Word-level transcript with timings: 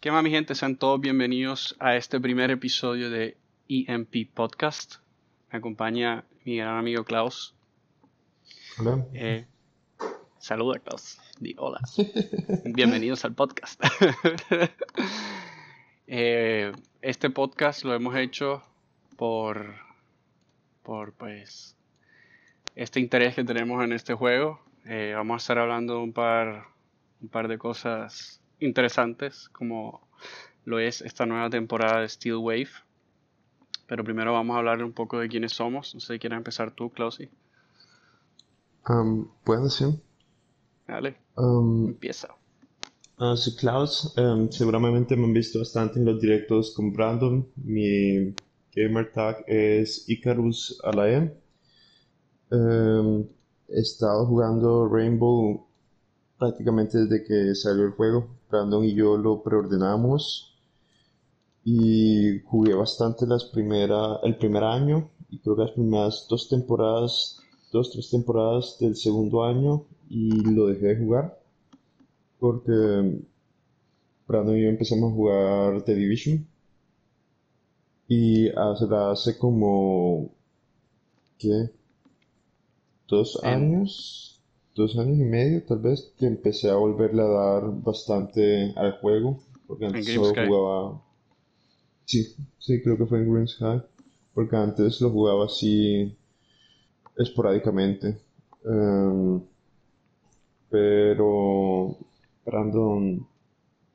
¿Qué 0.00 0.12
más, 0.12 0.22
mi 0.22 0.30
gente? 0.30 0.54
Sean 0.54 0.76
todos 0.76 1.00
bienvenidos 1.00 1.74
a 1.80 1.96
este 1.96 2.20
primer 2.20 2.52
episodio 2.52 3.10
de 3.10 3.36
EMP 3.68 4.32
Podcast. 4.32 4.98
Me 5.50 5.58
acompaña 5.58 6.24
mi 6.44 6.58
gran 6.58 6.76
amigo 6.76 7.02
Klaus. 7.02 7.52
Hola. 8.78 9.04
Eh, 9.12 9.44
saluda, 10.38 10.78
Klaus. 10.78 11.18
Di 11.40 11.56
hola. 11.58 11.80
Bienvenidos 12.64 13.24
al 13.24 13.34
podcast. 13.34 13.82
Eh, 16.10 16.72
este 17.02 17.28
podcast 17.28 17.84
lo 17.84 17.92
hemos 17.92 18.16
hecho 18.16 18.62
por, 19.18 19.74
por, 20.82 21.12
pues, 21.12 21.76
este 22.76 23.00
interés 23.00 23.34
que 23.34 23.44
tenemos 23.44 23.84
en 23.84 23.92
este 23.92 24.14
juego. 24.14 24.58
Eh, 24.86 25.12
vamos 25.14 25.34
a 25.34 25.38
estar 25.42 25.58
hablando 25.58 26.00
un 26.02 26.14
par, 26.14 26.68
un 27.20 27.28
par 27.28 27.48
de 27.48 27.58
cosas 27.58 28.37
interesantes, 28.60 29.48
como 29.50 30.08
lo 30.64 30.78
es 30.80 31.02
esta 31.02 31.26
nueva 31.26 31.50
temporada 31.50 32.00
de 32.02 32.08
Steel 32.08 32.36
Wave. 32.36 32.68
Pero 33.88 34.04
primero 34.04 34.32
vamos 34.34 34.54
a 34.54 34.58
hablar 34.60 34.84
un 34.84 34.92
poco 34.92 35.18
de 35.18 35.28
quiénes 35.28 35.52
somos. 35.52 35.92
No 35.92 36.00
sé 36.00 36.12
si 36.14 36.18
quieres 36.20 36.36
empezar 36.36 36.70
tú, 36.70 36.90
Klausi. 36.90 37.28
Um, 38.88 39.28
Puedo 39.44 39.70
sí. 39.70 39.84
Dale, 40.88 41.14
Um, 41.36 41.94
empieza. 41.94 42.28
ah, 43.18 43.36
soy 43.36 43.54
Klaus. 43.56 44.14
Um, 44.16 44.50
seguramente 44.50 45.16
me 45.16 45.24
han 45.24 45.32
visto 45.34 45.58
bastante 45.60 45.98
en 45.98 46.06
los 46.06 46.20
directos 46.20 46.72
con 46.74 46.92
Brandon. 46.92 47.46
Mi 47.56 48.34
gamer 48.74 49.12
tag 49.12 49.44
es 49.46 50.08
Icarus 50.08 50.80
Alae. 50.84 51.32
Um, 52.50 53.26
he 53.68 53.80
estado 53.80 54.26
jugando 54.26 54.86
Rainbow 54.88 55.66
prácticamente 56.38 56.98
desde 56.98 57.24
que 57.24 57.54
salió 57.54 57.84
el 57.86 57.92
juego. 57.92 58.37
Brandon 58.50 58.84
y 58.84 58.94
yo 58.94 59.16
lo 59.16 59.42
preordenamos 59.42 60.54
y 61.64 62.40
jugué 62.46 62.74
bastante 62.74 63.24
las 63.24 63.44
primera, 63.44 64.16
el 64.24 64.36
primer 64.38 64.64
año 64.64 65.08
y 65.30 65.38
creo 65.38 65.54
que 65.54 65.62
las 65.62 65.70
primeras 65.70 66.26
dos 66.28 66.48
temporadas, 66.48 67.38
dos, 67.72 67.90
tres 67.92 68.10
temporadas 68.10 68.76
del 68.80 68.96
segundo 68.96 69.44
año 69.44 69.84
y 70.10 70.30
lo 70.52 70.66
dejé 70.66 70.86
de 70.86 70.98
jugar 70.98 71.38
porque 72.38 73.20
Brandon 74.28 74.56
y 74.56 74.62
yo 74.62 74.68
empezamos 74.68 75.10
a 75.10 75.14
jugar 75.16 75.82
The 75.82 75.94
Division 75.96 76.46
y 78.08 78.48
hace, 78.48 78.86
hace 78.92 79.38
como, 79.38 80.32
¿qué? 81.38 81.70
Dos 83.08 83.36
En- 83.42 83.66
años, 83.66 84.27
dos 84.78 84.96
años 84.96 85.18
y 85.18 85.24
medio 85.24 85.62
tal 85.64 85.80
vez 85.80 86.14
que 86.18 86.26
empecé 86.26 86.70
a 86.70 86.76
volverle 86.76 87.22
a 87.22 87.26
dar 87.26 87.62
bastante 87.82 88.72
al 88.76 88.92
juego 89.00 89.40
porque 89.66 89.84
antes 89.84 90.06
solo 90.06 90.28
jugaba 90.34 91.02
Sí, 92.08 92.24
sí, 92.58 92.80
creo 92.82 92.96
que 92.96 93.04
fue 93.04 93.18
en 93.18 93.30
Green 93.30 93.46
Sky, 93.46 93.82
porque 94.32 94.56
antes 94.56 94.98
lo 95.02 95.10
jugaba 95.10 95.44
así 95.44 96.16
esporádicamente. 97.18 98.18
Em, 98.64 99.42
pero 100.70 101.98
Brandon 102.46 103.26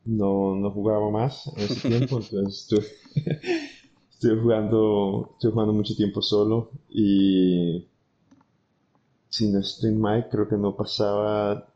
no, 0.06 0.56
no 0.56 0.72
jugaba 0.72 1.10
más 1.10 1.48
en 1.58 1.64
ese 1.64 1.90
tiempo, 1.90 2.20
entonces 2.20 2.62
estuve, 2.62 2.86
estuve 4.12 4.42
jugando, 4.44 5.32
estuve 5.34 5.52
jugando 5.54 5.74
mucho 5.74 5.96
tiempo 5.96 6.22
solo 6.22 6.70
y 6.90 7.88
si 9.34 9.52
no 9.52 9.60
estoy 9.60 9.92
mal, 9.94 10.28
creo 10.32 10.48
que 10.50 10.58
no 10.58 10.76
pasaba 10.82 11.68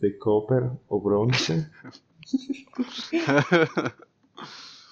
de 0.00 0.18
copper 0.18 0.64
o 0.88 1.00
bronce. 1.00 1.56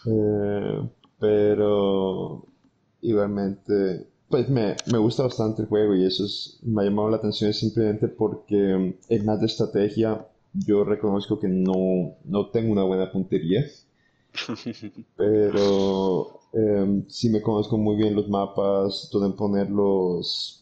Eh, 0.07 0.89
pero 1.19 2.47
igualmente, 3.03 4.07
pues 4.29 4.49
me, 4.49 4.77
me 4.93 4.99
gusta 4.99 5.25
bastante 5.25 5.63
el 5.63 5.69
juego 5.69 5.95
y 5.95 6.07
eso 6.07 6.25
es- 6.25 6.59
me 6.63 6.83
ha 6.83 6.85
llamado 6.87 7.11
la 7.11 7.17
atención 7.19 7.53
simplemente 7.53 8.09
porque 8.09 8.97
es 9.09 9.25
más 9.25 9.41
de 9.41 9.47
estrategia. 9.47 10.27
Yo 10.55 10.85
reconozco 10.85 11.39
que 11.39 11.49
no, 11.49 12.15
no 12.25 12.51
tengo 12.51 12.73
una 12.73 12.85
buena 12.85 13.13
puntería, 13.13 13.65
pero 15.17 16.41
em, 16.53 17.05
sí 17.09 17.29
me 17.31 17.43
conozco 17.43 17.77
muy 17.79 17.97
bien 17.97 18.15
los 18.15 18.29
mapas, 18.29 19.09
dónde 19.13 19.37
poner 19.37 19.71
los, 19.71 20.60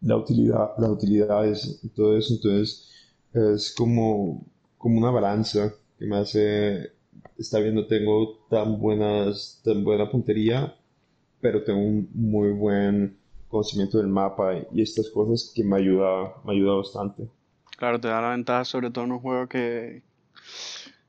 la 0.00 0.16
utilidad, 0.16 0.70
las 0.78 0.90
utilidades 0.90 1.80
y 1.82 1.88
todo 1.88 2.16
eso. 2.16 2.34
Entonces 2.34 2.90
es 3.32 3.74
como, 3.74 4.46
como 4.78 4.98
una 4.98 5.10
balanza 5.10 5.72
que 5.98 6.06
me 6.06 6.16
hace 6.16 6.92
estar 7.38 7.62
viendo, 7.62 7.86
tengo 7.86 8.46
tan 8.48 8.78
buenas, 8.78 9.60
tan 9.64 9.84
buena 9.84 10.10
puntería, 10.10 10.74
pero 11.40 11.62
tengo 11.62 11.80
un 11.80 12.08
muy 12.14 12.50
buen 12.50 13.18
conocimiento 13.48 13.98
del 13.98 14.08
mapa 14.08 14.54
y 14.72 14.82
estas 14.82 15.10
cosas 15.10 15.52
que 15.54 15.62
me 15.62 15.76
ayuda, 15.76 16.34
me 16.44 16.52
ayuda 16.52 16.76
bastante. 16.76 17.28
Claro, 17.76 18.00
te 18.00 18.08
da 18.08 18.20
la 18.20 18.30
ventaja 18.30 18.64
sobre 18.64 18.90
todo 18.90 19.04
en 19.04 19.12
un 19.12 19.20
juego 19.20 19.48
que, 19.48 20.02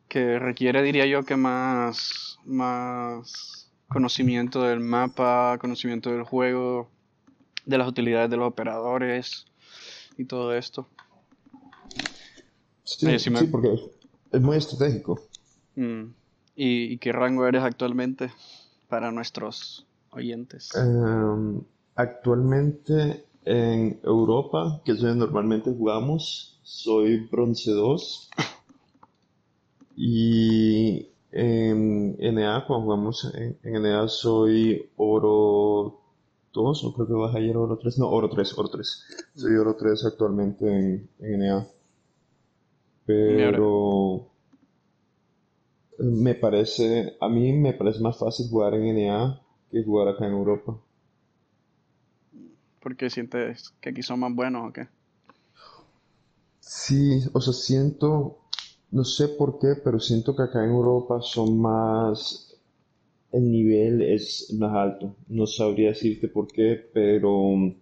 que 0.07 0.37
requiere, 0.39 0.81
diría 0.83 1.05
yo, 1.05 1.23
que 1.23 1.37
más, 1.37 2.39
más 2.45 3.71
conocimiento 3.87 4.63
del 4.63 4.81
mapa, 4.81 5.57
conocimiento 5.59 6.11
del 6.11 6.23
juego, 6.23 6.89
de 7.67 7.77
las 7.77 7.87
utilidades 7.87 8.29
de 8.29 8.37
los 8.37 8.47
operadores 8.47 9.45
y 10.17 10.25
todo 10.25 10.55
esto. 10.55 10.87
Sí, 12.83 13.05
Oye, 13.05 13.19
si 13.19 13.29
me- 13.29 13.39
sí, 13.39 13.47
porque 13.47 13.73
es, 14.31 14.41
muy 14.41 14.57
estratégico. 14.57 15.19
Mm. 15.75 16.05
¿Y, 16.55 16.93
y 16.93 16.97
qué 16.97 17.11
rango 17.11 17.45
eres 17.45 17.61
actualmente 17.61 18.31
para 18.87 19.11
nuestros 19.11 19.85
oyentes? 20.11 20.71
Em, 20.73 21.61
actualmente 21.95 23.25
en 23.43 23.99
Europa, 24.03 24.81
que 24.85 24.93
es 24.93 25.01
donde 25.01 25.17
normalmente 25.17 25.69
jugamos, 25.71 26.59
soy 26.63 27.27
bronce 27.27 27.71
2 27.71 28.29
y 29.95 31.09
en 31.31 32.15
NA, 32.19 32.65
cuando 32.65 32.85
jugamos 32.85 33.29
en, 33.35 33.57
en 33.63 33.75
NA 33.75 34.07
soy 34.07 34.89
oro 34.95 36.06
2 36.57 36.83
o 36.83 36.93
creo 36.93 37.07
que 37.07 37.13
baja 37.13 37.37
ayer 37.37 37.55
oro 37.55 37.77
3, 37.77 37.99
no, 37.99 38.09
oro 38.09 38.29
3, 38.29 38.57
oro 38.57 38.69
3. 38.69 39.03
Soy 39.35 39.55
oro 39.55 39.75
3 39.75 40.05
actualmente 40.05 40.65
en, 40.67 41.09
en 41.19 41.39
NA. 41.39 41.67
Pero 43.05 44.31
me 45.99 46.35
parece, 46.35 47.17
a 47.19 47.29
mí 47.29 47.53
me 47.53 47.73
parece 47.73 48.01
más 48.01 48.17
fácil 48.17 48.47
jugar 48.49 48.73
en 48.75 49.07
NA 49.07 49.41
que 49.71 49.83
jugar 49.83 50.09
acá 50.09 50.27
en 50.27 50.33
Europa. 50.33 50.77
¿Porque 52.81 53.09
sientes 53.09 53.73
que 53.81 53.89
aquí 53.89 54.03
son 54.03 54.19
más 54.19 54.33
buenos 54.33 54.69
o 54.69 54.73
qué? 54.73 54.87
Sí, 56.59 57.23
o 57.33 57.41
sea, 57.41 57.53
siento, 57.53 58.39
no 58.91 59.03
sé 59.03 59.29
por 59.29 59.59
qué, 59.59 59.75
pero 59.83 59.99
siento 59.99 60.35
que 60.35 60.43
acá 60.43 60.63
en 60.63 60.71
Europa 60.71 61.19
son 61.21 61.59
más, 61.59 62.46
el 63.31 63.49
nivel 63.51 64.01
es 64.01 64.53
más 64.57 64.73
alto. 64.75 65.15
No 65.29 65.47
sabría 65.47 65.89
decirte 65.89 66.27
por 66.27 66.47
qué, 66.47 66.75
pero 66.93 67.31
um, 67.37 67.75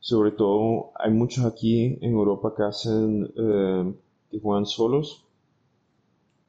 sobre 0.00 0.30
todo 0.32 0.92
hay 0.98 1.10
muchos 1.12 1.44
aquí 1.44 1.98
en 2.00 2.12
Europa 2.14 2.54
que 2.56 2.62
hacen, 2.62 3.30
eh, 3.36 3.94
que 4.30 4.40
juegan 4.40 4.64
solos 4.66 5.26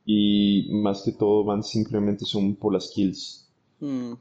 y 0.05 0.69
más 0.71 1.03
que 1.03 1.11
todo 1.11 1.43
van 1.43 1.61
simplemente 1.63 2.25
son 2.25 2.55
por 2.55 2.73
las 2.73 2.89
kills. 2.89 3.47
Mm, 3.79 4.13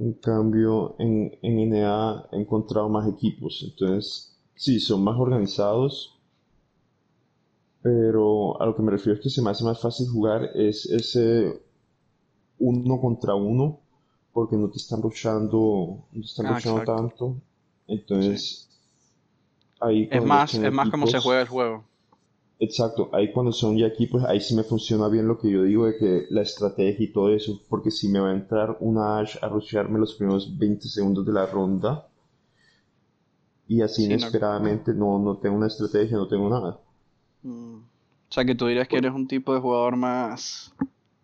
En 0.00 0.14
cambio, 0.14 0.96
en, 0.98 1.38
en 1.40 1.70
NA 1.70 2.26
he 2.32 2.36
encontrado 2.40 2.88
más 2.88 3.06
equipos, 3.08 3.62
entonces 3.64 4.36
sí, 4.56 4.80
son 4.80 5.04
más 5.04 5.16
organizados, 5.20 6.18
pero 7.82 8.60
a 8.60 8.66
lo 8.66 8.74
que 8.76 8.82
me 8.82 8.90
refiero 8.92 9.14
es 9.16 9.22
que 9.22 9.30
se 9.30 9.42
me 9.42 9.50
hace 9.50 9.64
más 9.64 9.80
fácil 9.80 10.08
jugar 10.08 10.50
es 10.54 10.86
ese 10.86 11.60
uno 12.60 13.00
contra 13.00 13.34
uno, 13.34 13.80
porque 14.32 14.56
no 14.56 14.70
te 14.70 14.78
están 14.78 15.02
rushando, 15.02 16.06
no 16.12 16.20
te 16.20 16.26
están 16.26 16.46
Ah, 16.46 16.48
rushando 16.48 16.80
exacto. 16.80 16.94
tanto, 16.96 17.36
entonces 17.86 18.68
ahí 19.80 20.08
Es 20.10 20.22
más, 20.22 20.58
es 20.58 20.70
más 20.72 20.90
como 20.90 21.06
se 21.06 21.18
juega 21.18 21.40
el 21.40 21.48
juego. 21.48 21.84
Exacto, 22.60 23.10
ahí 23.12 23.32
cuando 23.32 23.50
son 23.52 23.76
ya 23.76 23.88
equipos, 23.88 24.22
ahí 24.22 24.40
sí 24.40 24.54
me 24.54 24.62
funciona 24.62 25.08
bien 25.08 25.26
lo 25.26 25.38
que 25.40 25.50
yo 25.50 25.64
digo 25.64 25.86
de 25.86 25.96
que 25.96 26.26
la 26.30 26.42
estrategia 26.42 27.04
y 27.04 27.12
todo 27.12 27.30
eso, 27.34 27.60
porque 27.68 27.90
si 27.90 28.08
me 28.08 28.20
va 28.20 28.30
a 28.30 28.34
entrar 28.34 28.76
una 28.78 29.18
Ash 29.18 29.36
a 29.42 29.48
rushearme 29.48 29.98
los 29.98 30.14
primeros 30.14 30.56
20 30.56 30.86
segundos 30.88 31.26
de 31.26 31.32
la 31.32 31.46
ronda 31.46 32.06
y 33.68 33.82
así 33.82 34.02
Sí, 34.02 34.16
no. 34.16 34.26
inesperadamente 34.26 34.92
no, 34.92 35.16
no 35.20 35.36
tengo 35.38 35.56
una 35.58 35.68
estrategia, 35.68 36.16
no 36.16 36.26
tengo 36.26 36.50
nada. 36.50 36.80
Mm. 37.42 37.76
O 38.30 38.32
sea 38.32 38.44
que 38.44 38.54
tú 38.54 38.66
dirías 38.66 38.88
que 38.88 38.98
eres 38.98 39.12
un 39.12 39.26
tipo 39.26 39.54
de 39.54 39.60
jugador 39.60 39.96
más, 39.96 40.72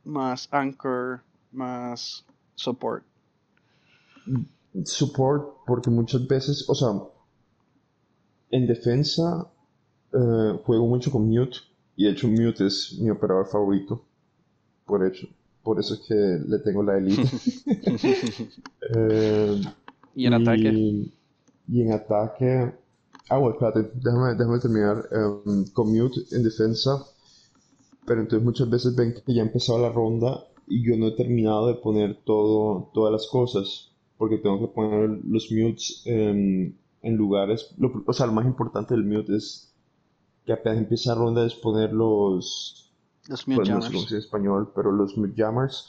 más 0.05 0.49
anchor, 0.51 1.21
más 1.53 2.25
support. 2.55 3.05
Support, 4.85 5.65
porque 5.67 5.91
muchas 5.91 6.27
veces, 6.27 6.65
o 6.69 6.75
sea, 6.75 6.89
en 8.51 8.67
defensa 8.67 9.49
eh, 10.13 10.59
juego 10.65 10.87
mucho 10.87 11.11
con 11.11 11.29
Mute 11.29 11.57
y 11.97 12.05
de 12.05 12.11
hecho 12.11 12.29
Mute 12.29 12.67
es 12.67 12.97
mi 13.01 13.11
operador 13.11 13.47
favorito. 13.47 14.05
por 14.85 15.07
hecho, 15.07 15.27
por 15.63 15.81
eso 15.81 15.95
es 15.95 16.01
que 16.01 16.15
le 16.15 16.59
tengo 16.61 16.83
la 16.83 16.99
elite. 16.99 17.23
Eh, 18.97 19.63
¿Y 20.15 20.27
en 20.27 20.35
ataque? 20.35 21.09
Y 21.69 21.81
en 21.81 21.93
ataque. 21.93 22.75
Ah, 23.31 23.39
bueno, 23.39 23.55
espérate, 23.55 23.91
déjame, 23.95 24.35
déjame 24.35 24.59
terminar. 24.61 25.09
Um, 25.11 25.65
con 25.73 25.91
Mute 25.91 26.21
en 26.33 26.43
defensa. 26.43 27.03
Pero 28.07 28.21
entonces 28.21 28.45
muchas 28.45 28.69
veces 28.69 28.95
ven 28.95 29.15
que 29.15 29.35
ya 29.35 29.43
ha 29.43 29.47
empezado 29.47 29.79
la 29.79 29.91
ronda 29.91 30.45
y 30.67 30.83
yo 30.83 30.97
no 30.97 31.09
he 31.09 31.13
terminado 31.13 31.69
de 31.69 31.75
poner 31.75 32.23
todo, 32.25 32.91
todas 32.93 33.13
las 33.13 33.27
cosas. 33.27 33.91
Porque 34.17 34.39
tengo 34.39 34.61
que 34.61 34.73
poner 34.73 35.21
los 35.25 35.51
mutes 35.51 36.03
en, 36.05 36.79
en 37.03 37.17
lugares. 37.17 37.75
o 38.07 38.13
sea, 38.13 38.27
lo 38.27 38.33
más 38.33 38.47
importante 38.47 38.95
del 38.95 39.05
mute 39.05 39.37
es 39.37 39.75
que 40.45 40.53
apenas 40.53 40.79
empieza 40.79 41.15
la 41.15 41.21
ronda 41.21 41.47
es 41.47 41.55
poner 41.55 41.93
los. 41.93 42.93
Los 43.29 43.49
mute 43.49 43.67
jammers. 43.67 44.13
en 44.13 44.19
español, 44.19 44.73
pero 44.75 44.93
los 44.93 45.17
mute 45.17 45.35
jammers 45.37 45.89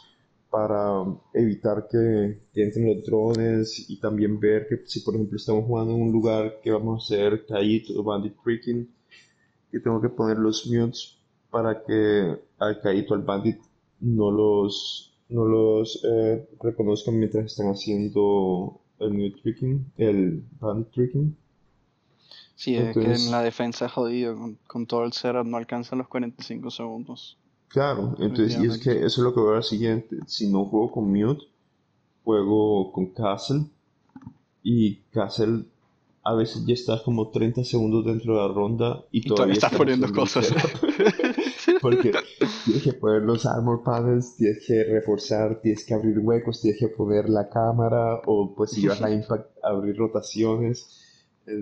para 0.49 1.03
evitar 1.33 1.87
que, 1.89 2.39
entren 2.53 2.95
los 2.95 3.05
drones 3.05 3.89
y 3.89 3.99
también 3.99 4.39
ver 4.39 4.67
que 4.69 4.81
si 4.85 5.01
por 5.01 5.15
ejemplo 5.15 5.35
estamos 5.35 5.65
jugando 5.65 5.93
en 5.93 6.01
un 6.01 6.11
lugar 6.13 6.61
que 6.63 6.71
vamos 6.71 7.11
a 7.11 7.15
hacer 7.15 7.45
Kaito 7.45 7.99
o 7.99 8.03
Bandit 8.03 8.35
Freaking, 8.41 8.89
que 9.69 9.81
tengo 9.81 9.99
que 9.99 10.07
poner 10.07 10.37
los 10.37 10.65
mutes 10.67 11.17
para 11.49 11.83
que 11.83 12.37
al 12.59 12.81
Kaito, 12.81 13.13
al 13.13 13.21
Bandit, 13.21 13.59
no 14.01 14.31
los, 14.31 15.13
no 15.29 15.45
los 15.45 16.03
eh, 16.03 16.47
reconozcan 16.61 17.17
mientras 17.17 17.45
están 17.45 17.67
haciendo 17.67 18.79
el 18.99 19.13
mute 19.13 19.41
tricking, 19.41 19.91
el 19.97 20.43
bandit 20.59 20.91
tricking. 20.91 21.35
Sí, 22.55 22.75
es 22.75 22.93
que 22.93 23.13
en 23.13 23.31
la 23.31 23.41
defensa 23.41 23.89
jodido, 23.89 24.37
con, 24.37 24.57
con 24.65 24.85
todo 24.85 25.03
el 25.03 25.11
setup 25.11 25.45
no 25.45 25.57
alcanza 25.57 25.95
los 25.95 26.07
45 26.07 26.71
segundos. 26.71 27.37
Claro, 27.67 28.15
entonces, 28.19 28.57
y 28.61 28.67
es 28.67 28.77
que 28.77 28.91
eso 28.91 29.05
es 29.05 29.17
lo 29.17 29.33
que 29.33 29.41
voy 29.41 29.49
a 29.49 29.53
ver 29.55 29.63
siguiente. 29.63 30.17
Si 30.27 30.49
no 30.49 30.63
juego 30.65 30.91
con 30.91 31.11
Mute, 31.11 31.43
juego 32.23 32.91
con 32.93 33.07
Castle. 33.07 33.65
Y 34.63 34.95
Castle 35.11 35.65
a 36.23 36.33
veces 36.33 36.65
ya 36.65 36.73
estás 36.73 37.01
como 37.01 37.29
30 37.29 37.63
segundos 37.63 38.05
dentro 38.05 38.33
de 38.33 38.47
la 38.47 38.47
ronda 38.47 39.03
y, 39.11 39.21
todavía, 39.21 39.53
estás 39.53 39.75
poniendo 39.75 40.11
cosas. 40.11 40.51
Porque 41.81 42.11
tienes 42.65 42.83
que 42.83 42.93
poner 42.93 43.23
los 43.23 43.45
armor 43.45 43.83
panels, 43.83 44.35
tienes 44.35 44.65
que 44.65 44.83
reforzar, 44.83 45.61
tienes 45.61 45.85
que 45.85 45.93
abrir 45.93 46.19
huecos, 46.19 46.61
tienes 46.61 46.79
que 46.79 46.87
poner 46.87 47.29
la 47.29 47.49
cámara 47.49 48.21
o 48.25 48.53
pues 48.55 48.71
si 48.71 48.81
llevas 48.81 49.01
la 49.01 49.11
impact, 49.11 49.49
abrir 49.63 49.97
rotaciones. 49.97 51.01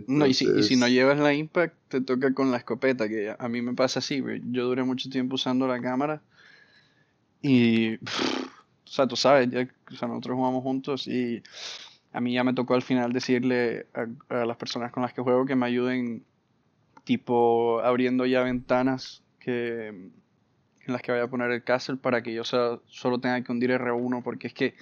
No, 0.07 0.25
y 0.25 0.33
si, 0.33 0.45
y 0.45 0.63
si, 0.63 0.77
no 0.77 0.87
llevas 0.87 1.19
la 1.19 1.33
impact, 1.33 1.75
te 1.89 2.01
toca 2.01 2.33
con 2.33 2.51
la 2.51 2.57
escopeta, 2.57 3.09
que 3.09 3.35
a 3.37 3.49
mí 3.49 3.61
me 3.61 3.73
pasa 3.73 3.99
así, 3.99 4.23
Yo 4.49 4.65
duré 4.65 4.83
mucho 4.83 5.09
tiempo 5.09 5.35
usando 5.35 5.67
la 5.67 5.81
cámara 5.81 6.21
y, 7.41 7.95
o 7.95 7.99
sea, 8.85 9.07
tú 9.07 9.17
sabes, 9.17 9.49
ya, 9.51 9.67
o 9.91 9.95
sea, 9.95 10.07
nosotros 10.07 10.37
jugamos 10.37 10.63
juntos 10.63 11.07
y 11.07 11.43
a 12.13 12.21
mí 12.21 12.33
ya 12.33 12.43
me 12.43 12.53
tocó 12.53 12.75
al 12.75 12.81
final 12.81 13.11
decirle 13.11 13.87
a, 13.93 14.45
las 14.45 14.55
personas 14.55 14.91
con 14.91 15.03
las 15.03 15.13
que 15.13 15.21
juego 15.21 15.45
que 15.45 15.55
me 15.55 15.65
ayuden, 15.65 16.23
tipo, 17.03 17.81
abriendo 17.81 18.25
ya 18.25 18.43
ventanas 18.43 19.22
que, 19.43 19.87
en 19.87 20.13
las 20.87 21.01
que 21.01 21.11
vaya 21.11 21.25
a 21.25 21.29
poner 21.29 21.51
el 21.51 21.63
castle 21.63 21.97
para 21.97 22.21
que 22.23 22.33
yo 22.33 22.43
solo 22.43 23.19
tenga 23.19 23.41
que 23.43 23.51
hundir 23.51 23.71
R1, 23.71 24.23
porque 24.23 24.47
es 24.47 24.53
que 24.53 24.75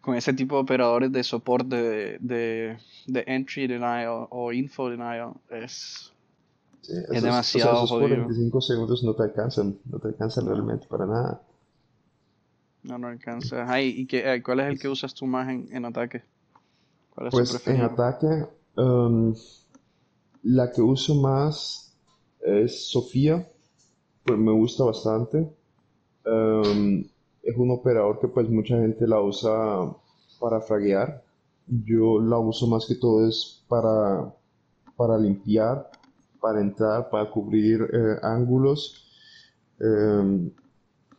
con 0.00 0.14
ese 0.14 0.34
tipo 0.34 0.56
de 0.56 0.62
operadores 0.62 1.10
de 1.12 1.24
soporte 1.24 1.76
de, 2.20 2.78
de, 3.06 3.24
entry 3.26 3.66
denial 3.66 4.26
o 4.28 4.52
info 4.52 4.90
denial 4.90 5.32
es, 5.50 6.12
es 6.82 7.22
demasiado 7.22 7.84
o 7.84 7.86
sea, 7.86 7.96
esos 7.98 8.10
45 8.10 8.60
segundos 8.60 9.02
no 9.02 9.14
te 9.14 9.22
alcanzan, 9.22 9.78
no 9.86 9.98
te 9.98 10.08
alcanzan 10.08 10.46
realmente 10.46 10.86
para 10.86 11.06
nada. 11.06 11.42
No, 12.82 12.98
no 12.98 13.08
alcanza. 13.08 13.64
Ay, 13.66 13.94
¿y 13.96 14.06
qué, 14.06 14.42
cuál 14.44 14.60
es 14.60 14.66
el 14.66 14.78
que 14.78 14.88
usas 14.88 15.14
tú 15.14 15.26
más 15.26 15.48
en, 15.48 15.68
en 15.72 15.86
ataque? 15.86 16.22
¿Cuál 17.14 17.28
es 17.28 17.32
pues 17.32 17.66
en 17.66 17.80
ataque, 17.80 18.46
um, 18.76 19.34
la 20.42 20.70
que 20.70 20.82
uso 20.82 21.14
más 21.14 21.96
es 22.44 22.90
Sofía, 22.90 23.48
pues 24.24 24.38
me 24.38 24.52
gusta 24.52 24.84
bastante. 24.84 25.48
Um, 26.24 27.04
es 27.42 27.56
un 27.56 27.70
operador 27.70 28.18
que 28.20 28.28
pues 28.28 28.48
mucha 28.48 28.78
gente 28.78 29.06
la 29.06 29.20
usa 29.20 29.94
para 30.40 30.60
fraguear. 30.60 31.22
Yo 31.66 32.20
la 32.20 32.38
uso 32.38 32.66
más 32.66 32.86
que 32.86 32.94
todo 32.94 33.28
es 33.28 33.62
para, 33.68 34.34
para 34.96 35.18
limpiar, 35.18 35.90
para 36.40 36.60
entrar, 36.60 37.10
para 37.10 37.30
cubrir 37.30 37.82
eh, 37.92 38.16
ángulos. 38.22 39.06
Em, 39.80 40.50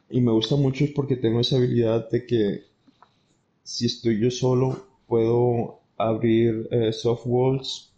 y 0.10 0.22
me 0.22 0.32
gusta 0.32 0.56
mucho 0.56 0.86
porque 0.96 1.16
tengo 1.16 1.40
esa 1.40 1.58
habilidad 1.58 2.10
de 2.10 2.26
que 2.26 2.64
si 3.64 3.88
estoy 3.88 4.20
yo 4.20 4.32
solo 4.32 4.86
puedo 5.08 5.80
abrir 5.98 6.68
eh, 6.72 6.92
soft 6.92 7.24
walls, 7.26 7.92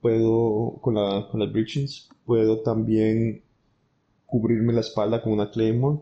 puedo 0.00 0.78
con, 0.82 0.94
la, 0.94 1.28
con 1.30 1.40
las 1.40 1.52
breachings, 1.52 2.10
puedo 2.26 2.60
también 2.60 3.43
cubrirme 4.26 4.72
la 4.72 4.80
espalda 4.80 5.22
con 5.22 5.32
una 5.32 5.50
claymore 5.50 6.00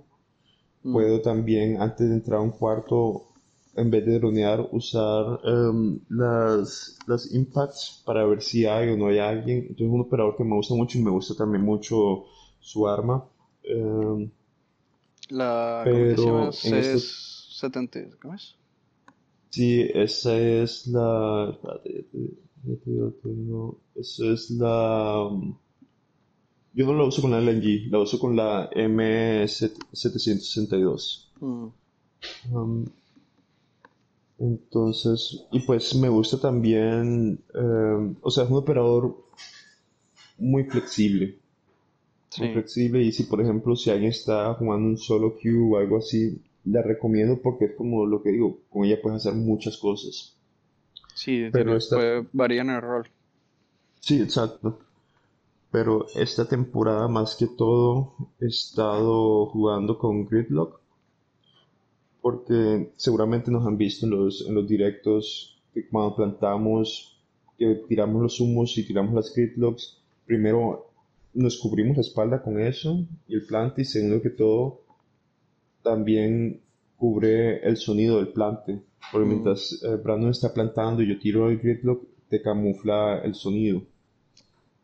Mm. 0.83 0.93
Puedo 0.93 1.21
también, 1.21 1.81
antes 1.81 2.09
de 2.09 2.15
entrar 2.15 2.39
a 2.39 2.43
un 2.43 2.51
cuarto, 2.51 3.29
en 3.75 3.91
vez 3.91 4.05
de 4.05 4.19
dronear, 4.19 4.69
usar 4.73 5.41
em, 5.45 6.01
las, 6.09 6.99
las 7.07 7.33
impacts 7.33 8.03
para 8.05 8.27
ver 8.27 8.43
si 8.43 8.67
hay 8.67 8.91
o 8.91 8.97
no 8.97 9.07
hay 9.07 9.19
alguien. 9.19 9.59
Entonces, 9.59 9.87
es 9.87 9.93
un 9.93 10.01
operador 10.01 10.37
que 10.37 10.45
me 10.45 10.57
gusta 10.57 10.75
mucho 10.75 10.99
y 10.99 11.03
me 11.03 11.11
gusta 11.11 11.35
también 11.35 11.65
mucho 11.65 12.25
su 12.61 12.87
arma. 12.89 13.25
Em, 13.63 14.31
la 15.29 15.83
pero 15.85 16.51
este 16.51 16.95
es 16.95 17.49
70, 17.61 18.01
¿cómo 18.21 18.35
es? 18.35 18.57
Sí, 19.51 19.89
esa 19.95 20.37
es 20.37 20.87
la. 20.89 21.51
Espérate, 21.51 22.07
Esa 23.95 24.27
es 24.27 24.51
la. 24.51 25.31
Yo 26.75 26.87
no 26.87 26.95
la 26.95 27.05
uso 27.05 27.21
con 27.21 27.33
la 27.33 27.41
LNG, 27.41 27.91
la 27.91 27.99
uso 27.99 28.19
con 28.19 28.35
la 28.35 28.71
M762. 28.71 31.29
Mm. 31.41 31.67
Um, 32.53 32.87
entonces, 34.39 35.45
y 35.53 35.61
pues 35.61 35.95
me 35.97 36.09
gusta 36.09 36.41
también, 36.41 37.39
um, 37.55 38.15
o 38.23 38.31
sea, 38.31 38.45
es 38.45 38.51
un 38.51 38.57
operador 38.57 39.15
muy 40.39 40.65
flexible. 40.65 41.37
Muy 42.39 42.55
flexible 42.55 43.03
y 43.03 43.13
si 43.13 43.25
por 43.25 43.43
ejemplo 43.43 43.77
si 43.77 43.91
alguien 43.91 44.11
está 44.11 44.55
jugando 44.55 44.89
un 44.89 44.97
solo 44.97 45.37
queue 45.37 45.71
o 45.71 45.77
algo 45.77 45.99
así, 45.99 46.41
la 46.65 46.81
recomiendo 46.81 47.43
porque 47.43 47.67
es 47.67 47.75
como 47.77 48.07
lo 48.07 48.23
que 48.23 48.31
digo, 48.31 48.61
con 48.71 48.87
ella 48.87 49.03
puedes 49.03 49.19
hacer 49.19 49.35
muchas 49.35 49.77
cosas. 49.77 50.35
Sí, 51.15 51.51
pero 51.53 51.77
esta... 51.77 52.25
varía 52.33 52.63
en 52.63 52.71
el 52.71 52.81
rol. 52.81 53.07
Sí, 54.01 54.23
exacto 54.23 54.79
pero 55.73 56.07
esta 56.15 56.47
temporada 56.47 57.09
más 57.09 57.35
que 57.35 57.47
todo 57.47 58.15
he 58.39 58.47
estado 58.47 59.47
jugando 59.47 59.99
con 59.99 60.27
Gridlock 60.27 60.79
porque 62.21 62.93
seguramente 62.97 63.51
nos 63.51 63.67
han 63.67 63.79
visto 63.79 64.07
en 64.07 64.13
los, 64.13 64.47
en 64.47 64.55
los 64.55 64.69
directos 64.69 65.61
que 65.75 65.89
cuando 65.89 66.15
plantamos, 66.15 67.19
que 67.59 67.75
tiramos 67.89 68.23
los 68.23 68.39
humos 68.39 68.77
y 68.77 68.87
tiramos 68.87 69.15
las 69.15 69.35
Gridlocks, 69.35 69.99
primero 70.27 70.91
nos 71.33 71.57
cubrimos 71.57 71.97
la 71.97 72.03
espalda 72.03 72.43
con 72.43 72.61
eso 72.61 73.05
y 73.27 73.35
el 73.35 73.47
plante 73.47 73.83
y 73.83 73.85
segundo 73.87 74.21
que 74.21 74.31
todo 74.31 74.83
también 75.83 76.61
cubre 76.99 77.67
el 77.67 77.79
sonido 77.79 78.19
del 78.19 78.29
plante 78.29 78.83
porque 79.11 79.27
mm. 79.27 79.29
mientras 79.29 79.83
eh, 79.83 79.97
Brandon 79.97 80.31
está 80.31 80.53
plantando 80.53 81.03
y 81.03 81.09
yo 81.09 81.19
tiro 81.19 81.49
el 81.49 81.59
Gridlock 81.59 82.05
te 82.29 82.43
camufla 82.43 83.23
el 83.25 83.35
sonido 83.35 83.83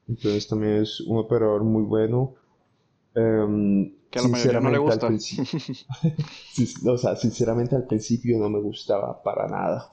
entonces 0.09 0.49
también 0.49 0.83
es 0.83 1.01
un 1.03 1.19
operador 1.19 1.65
muy 1.65 1.83
bueno. 1.83 2.35
Um, 3.15 3.91
que 4.11 4.19
a 4.19 4.23
la 4.23 4.29
mayoría 4.29 4.61
no 4.61 4.71
le 4.71 4.79
gusta. 4.79 5.09
o 6.87 6.99
sea, 6.99 7.17
sinceramente 7.17 7.77
al 7.77 7.87
principio 7.87 8.39
no 8.39 8.49
me 8.49 8.61
gustaba 8.61 9.23
para 9.23 9.47
nada. 9.49 9.91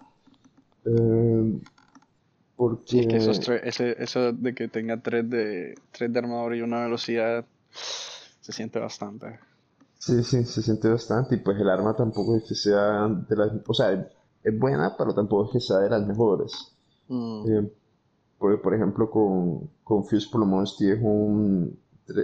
Um, 0.86 1.62
porque... 2.56 2.84
Sí, 2.88 3.00
es 3.00 3.08
que 3.08 3.18
esos 3.18 3.50
ese, 3.64 4.02
eso 4.02 4.32
de 4.32 4.56
que 4.56 4.70
tenga 4.70 5.02
tres 5.02 5.30
de, 5.30 5.76
tres 5.92 6.14
de 6.14 6.20
armador 6.20 6.56
y 6.56 6.62
una 6.62 6.84
velocidad 6.84 7.46
se 7.72 8.52
siente 8.54 8.80
bastante. 8.80 9.40
Sí, 10.00 10.24
sí, 10.24 10.46
se 10.46 10.62
siente 10.62 10.88
bastante. 10.88 11.36
Y 11.36 11.40
pues 11.40 11.60
el 11.60 11.70
arma 11.70 11.96
tampoco 11.96 12.38
es 12.38 12.44
que 12.44 12.56
sea 12.56 13.08
de 13.08 13.36
las... 13.36 13.52
O 13.68 13.74
sea, 13.74 13.92
es 14.44 14.60
buena, 14.60 14.96
pero 14.98 15.14
tampoco 15.14 15.48
es 15.48 15.52
que 15.52 15.60
sea 15.60 15.80
de 15.80 15.90
las 15.90 16.08
mejores. 16.08 16.54
Mm. 17.10 17.46
Eh, 17.50 17.72
por 18.38 18.74
ejemplo, 18.74 19.10
con, 19.10 19.70
con 19.84 20.06
Fuse 20.06 20.28
por 20.30 20.42
lo 20.42 20.64
tiene 20.78 20.96
un, 21.02 21.80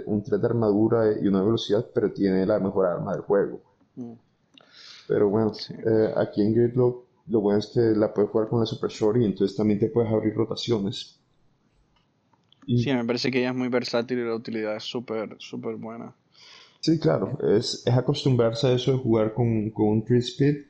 un 0.06 0.22
3 0.22 0.40
de 0.40 0.46
armadura 0.46 1.18
y 1.20 1.26
una 1.26 1.42
velocidad, 1.42 1.86
pero 1.94 2.12
tiene 2.12 2.46
la 2.46 2.58
mejor 2.58 2.86
arma 2.86 3.12
del 3.12 3.22
juego. 3.22 3.60
Mm. 3.96 4.12
Pero 5.08 5.28
bueno, 5.28 5.52
eh, 5.70 6.12
aquí 6.16 6.42
en 6.42 6.54
Gridlock 6.54 7.04
lo 7.28 7.40
bueno 7.40 7.58
es 7.58 7.68
que 7.68 7.80
la 7.80 8.12
puedes 8.12 8.30
jugar 8.30 8.48
con 8.48 8.60
la 8.60 8.66
Super 8.66 8.90
Short 8.90 9.20
y 9.20 9.24
entonces 9.24 9.56
también 9.56 9.78
te 9.78 9.88
puedes 9.88 10.10
abrir 10.10 10.34
rotaciones. 10.34 11.18
Sí, 12.66 12.92
me 12.92 13.04
parece 13.04 13.30
que 13.30 13.40
ella 13.40 13.50
es 13.50 13.56
muy 13.56 13.68
versátil 13.68 14.18
y 14.18 14.24
la 14.24 14.34
utilidad 14.34 14.76
es 14.76 14.84
súper, 14.84 15.36
súper 15.38 15.76
buena. 15.76 16.14
Sí, 16.80 16.98
claro, 16.98 17.38
es, 17.56 17.82
es 17.86 17.94
acostumbrarse 17.94 18.68
a 18.68 18.72
eso 18.72 18.92
de 18.92 18.98
jugar 18.98 19.34
con, 19.34 19.70
con 19.70 19.88
un 19.88 20.04
3-speed, 20.04 20.64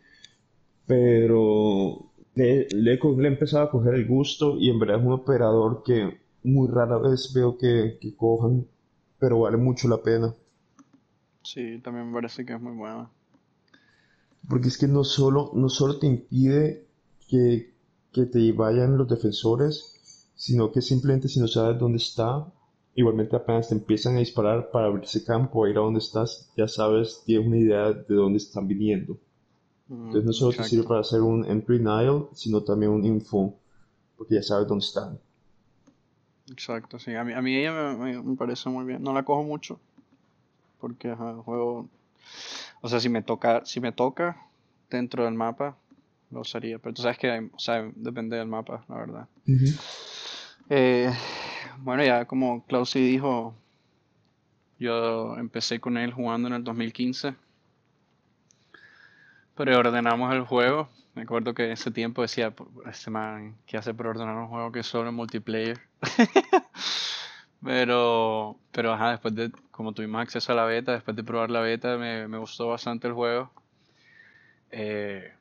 pero 0.86 2.11
le, 2.34 2.66
le, 2.70 2.98
le 2.98 3.28
he 3.28 3.32
empezado 3.32 3.64
a 3.64 3.70
coger 3.70 3.94
el 3.94 4.06
gusto 4.06 4.58
y 4.58 4.70
en 4.70 4.78
verdad 4.78 4.98
es 4.98 5.04
un 5.04 5.12
operador 5.12 5.82
que 5.84 6.18
muy 6.44 6.68
rara 6.68 6.98
vez 6.98 7.32
veo 7.34 7.56
que, 7.58 7.98
que 8.00 8.14
cojan, 8.16 8.66
pero 9.18 9.40
vale 9.40 9.56
mucho 9.56 9.88
la 9.88 10.02
pena. 10.02 10.34
Sí, 11.44 11.80
también 11.82 12.08
me 12.08 12.14
parece 12.14 12.44
que 12.44 12.54
es 12.54 12.60
muy 12.60 12.74
buena. 12.74 13.10
Porque 14.48 14.68
es 14.68 14.78
que 14.78 14.88
no 14.88 15.04
solo, 15.04 15.50
no 15.54 15.68
solo 15.68 15.98
te 15.98 16.06
impide 16.06 16.86
que, 17.28 17.74
que 18.12 18.26
te 18.26 18.52
vayan 18.52 18.96
los 18.96 19.08
defensores, 19.08 20.28
sino 20.34 20.72
que 20.72 20.80
simplemente 20.80 21.28
si 21.28 21.40
no 21.40 21.48
sabes 21.48 21.78
dónde 21.78 21.98
está, 21.98 22.52
igualmente 22.94 23.36
apenas 23.36 23.68
te 23.68 23.74
empiezan 23.74 24.16
a 24.16 24.20
disparar 24.20 24.70
para 24.70 24.86
abrirse 24.86 25.24
campo, 25.24 25.64
a 25.64 25.70
ir 25.70 25.76
a 25.76 25.80
donde 25.80 26.00
estás, 26.00 26.50
ya 26.56 26.68
sabes, 26.68 27.22
tienes 27.24 27.46
una 27.46 27.58
idea 27.58 27.92
de 27.92 28.14
dónde 28.14 28.38
están 28.38 28.66
viniendo. 28.66 29.18
Entonces 30.06 30.26
no 30.26 30.32
solo 30.32 30.54
te 30.56 30.62
sirve 30.64 30.86
para 30.86 31.00
hacer 31.00 31.20
un 31.22 31.44
entry 31.44 31.78
denial, 31.78 32.28
sino 32.34 32.62
también 32.62 32.92
un 32.92 33.04
info, 33.04 33.58
porque 34.16 34.36
ya 34.36 34.42
sabes 34.42 34.68
dónde 34.68 34.84
están. 34.84 35.20
exacto, 36.50 36.98
sí. 36.98 37.14
A 37.14 37.24
mí, 37.24 37.32
a 37.32 37.42
mí 37.42 37.56
ella 37.56 37.72
me, 37.72 37.96
me- 37.96 38.22
me 38.22 38.36
parece 38.36 38.68
muy 38.68 38.84
bien. 38.84 39.02
No 39.02 39.12
la 39.12 39.24
cojo 39.24 39.42
mucho 39.42 39.80
porque 40.80 41.10
ajá, 41.10 41.30
el 41.30 41.36
juego, 41.40 41.88
o 42.82 42.88
sea, 42.88 43.00
si 43.00 43.08
me 43.08 43.22
toca, 43.22 43.64
si 43.64 43.80
me 43.80 43.92
toca 43.92 44.36
dentro 44.90 45.24
del 45.24 45.34
mapa, 45.34 45.76
lo 46.30 46.40
usaría. 46.40 46.78
Pero 46.78 46.94
tú 46.94 47.02
sabes 47.02 47.18
que, 47.18 47.30
hay- 47.30 47.50
o 47.54 47.58
sea, 47.58 47.90
depende 47.96 48.36
del 48.36 48.48
mapa, 48.48 48.84
la 48.88 48.96
verdad. 48.96 49.28
Eh, 50.68 51.10
bueno, 51.78 52.04
ya 52.04 52.24
como 52.26 52.64
Klausi 52.66 53.00
dijo, 53.00 53.54
yo 54.78 55.36
empecé 55.36 55.80
con 55.80 55.96
él 55.96 56.12
jugando 56.12 56.48
en 56.48 56.54
el 56.54 56.64
2015, 56.64 57.34
preordenamos 59.54 60.32
el 60.34 60.42
juego. 60.42 60.88
Me 61.14 61.22
acuerdo 61.22 61.54
que 61.54 61.64
en 61.66 61.72
ese 61.72 61.90
tiempo 61.90 62.22
decía, 62.22 62.54
"Pu- 62.54 62.88
este 62.88 63.10
man, 63.10 63.56
¿qué 63.66 63.76
hace 63.76 63.94
preordenar 63.94 64.36
un 64.36 64.48
juego 64.48 64.72
que 64.72 64.80
es 64.80 64.86
solo 64.86 65.12
multiplayer? 65.12 65.80
Pero, 67.64 68.58
pero 68.72 68.92
ajá, 68.92 69.12
después 69.12 69.34
de, 69.34 69.52
como 69.70 69.92
tuvimos 69.94 70.20
acceso 70.20 70.52
a 70.52 70.56
la 70.56 70.64
beta, 70.64 70.92
después 70.92 71.16
de 71.16 71.22
probar 71.24 71.50
la 71.50 71.60
beta, 71.60 71.96
me, 71.96 72.26
me 72.28 72.38
gustó 72.38 72.68
bastante 72.68 73.06
el 73.06 73.14
juego. 73.14 73.52
Eh, 74.70 75.32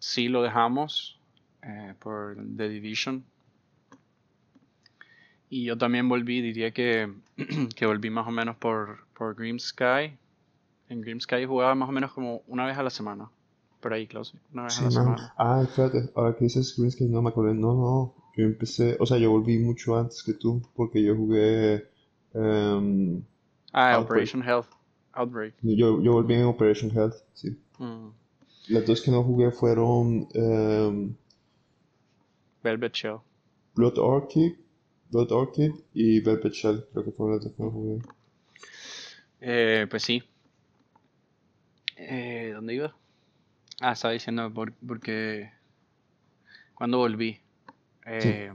sí 0.00 0.28
lo 0.28 0.42
dejamos 0.42 1.20
eh, 1.62 1.94
por 2.00 2.36
The 2.56 2.68
Division. 2.68 3.24
Y 5.48 5.64
yo 5.64 5.76
también 5.78 6.08
volví, 6.08 6.40
diría 6.40 6.70
que, 6.72 7.12
que 7.76 7.86
volví 7.86 8.10
más 8.10 8.26
o 8.26 8.30
menos 8.30 8.56
por, 8.56 9.06
por 9.14 9.34
Grim 9.34 9.58
Sky. 9.58 10.16
En 10.88 11.20
Sky 11.20 11.44
jugaba 11.46 11.74
más 11.74 11.88
o 11.88 11.92
menos 11.92 12.12
como 12.12 12.42
una 12.46 12.64
vez 12.66 12.76
a 12.78 12.82
la 12.82 12.90
semana. 12.90 13.28
Por 13.80 13.92
ahí, 13.92 14.06
Klaus, 14.06 14.34
una 14.52 14.64
vez 14.64 14.78
a 14.78 14.82
la 14.82 14.90
man. 14.90 14.92
semana. 14.92 15.34
Ah, 15.36 15.60
espérate, 15.62 16.10
ahora 16.14 16.34
que 16.36 16.44
dices 16.44 16.74
Greenscale 16.76 17.10
no 17.10 17.22
me 17.22 17.28
acordé. 17.30 17.54
No, 17.54 17.74
no, 17.74 18.14
yo 18.36 18.44
empecé, 18.44 18.96
o 19.00 19.06
sea, 19.06 19.18
yo 19.18 19.30
volví 19.30 19.58
mucho 19.58 19.96
antes 19.96 20.22
que 20.22 20.34
tú, 20.34 20.62
porque 20.74 21.02
yo 21.02 21.14
jugué 21.16 21.88
em, 22.34 23.22
Ah, 23.72 23.94
Outbreak. 23.94 24.04
Operation 24.04 24.42
Health. 24.42 24.66
Outbreak. 25.12 25.54
Yo, 25.62 26.00
yo 26.02 26.12
volví 26.12 26.34
en 26.34 26.44
Operation 26.44 26.90
Health, 26.90 27.14
sí. 27.34 27.56
Mm, 27.78 28.08
Las 28.68 28.86
dos 28.86 29.00
que 29.02 29.10
no 29.10 29.22
jugué 29.22 29.50
fueron 29.50 30.28
em, 30.34 31.14
Velvet 32.62 32.94
Shell. 32.94 33.18
Blood 33.74 33.98
Orchid, 33.98 34.54
Blood 35.10 35.30
Orchid 35.32 35.72
y 35.94 36.20
Velvet 36.20 36.52
Shell, 36.52 36.84
creo 36.92 37.04
que 37.04 37.12
fueron 37.12 37.36
las 37.36 37.44
dos 37.44 37.52
que 37.54 37.62
no 37.62 37.70
jugué. 37.70 38.02
Eh, 39.40 39.86
pues 39.90 40.02
sí. 40.02 40.22
Eh, 41.96 42.52
¿dónde 42.54 42.74
iba? 42.74 42.94
Ah, 43.80 43.92
estaba 43.92 44.12
diciendo 44.12 44.52
por- 44.52 44.72
porque 44.86 45.50
cuando 46.74 46.98
volví. 46.98 47.34
Sí. 47.34 47.40
Eh, 48.06 48.52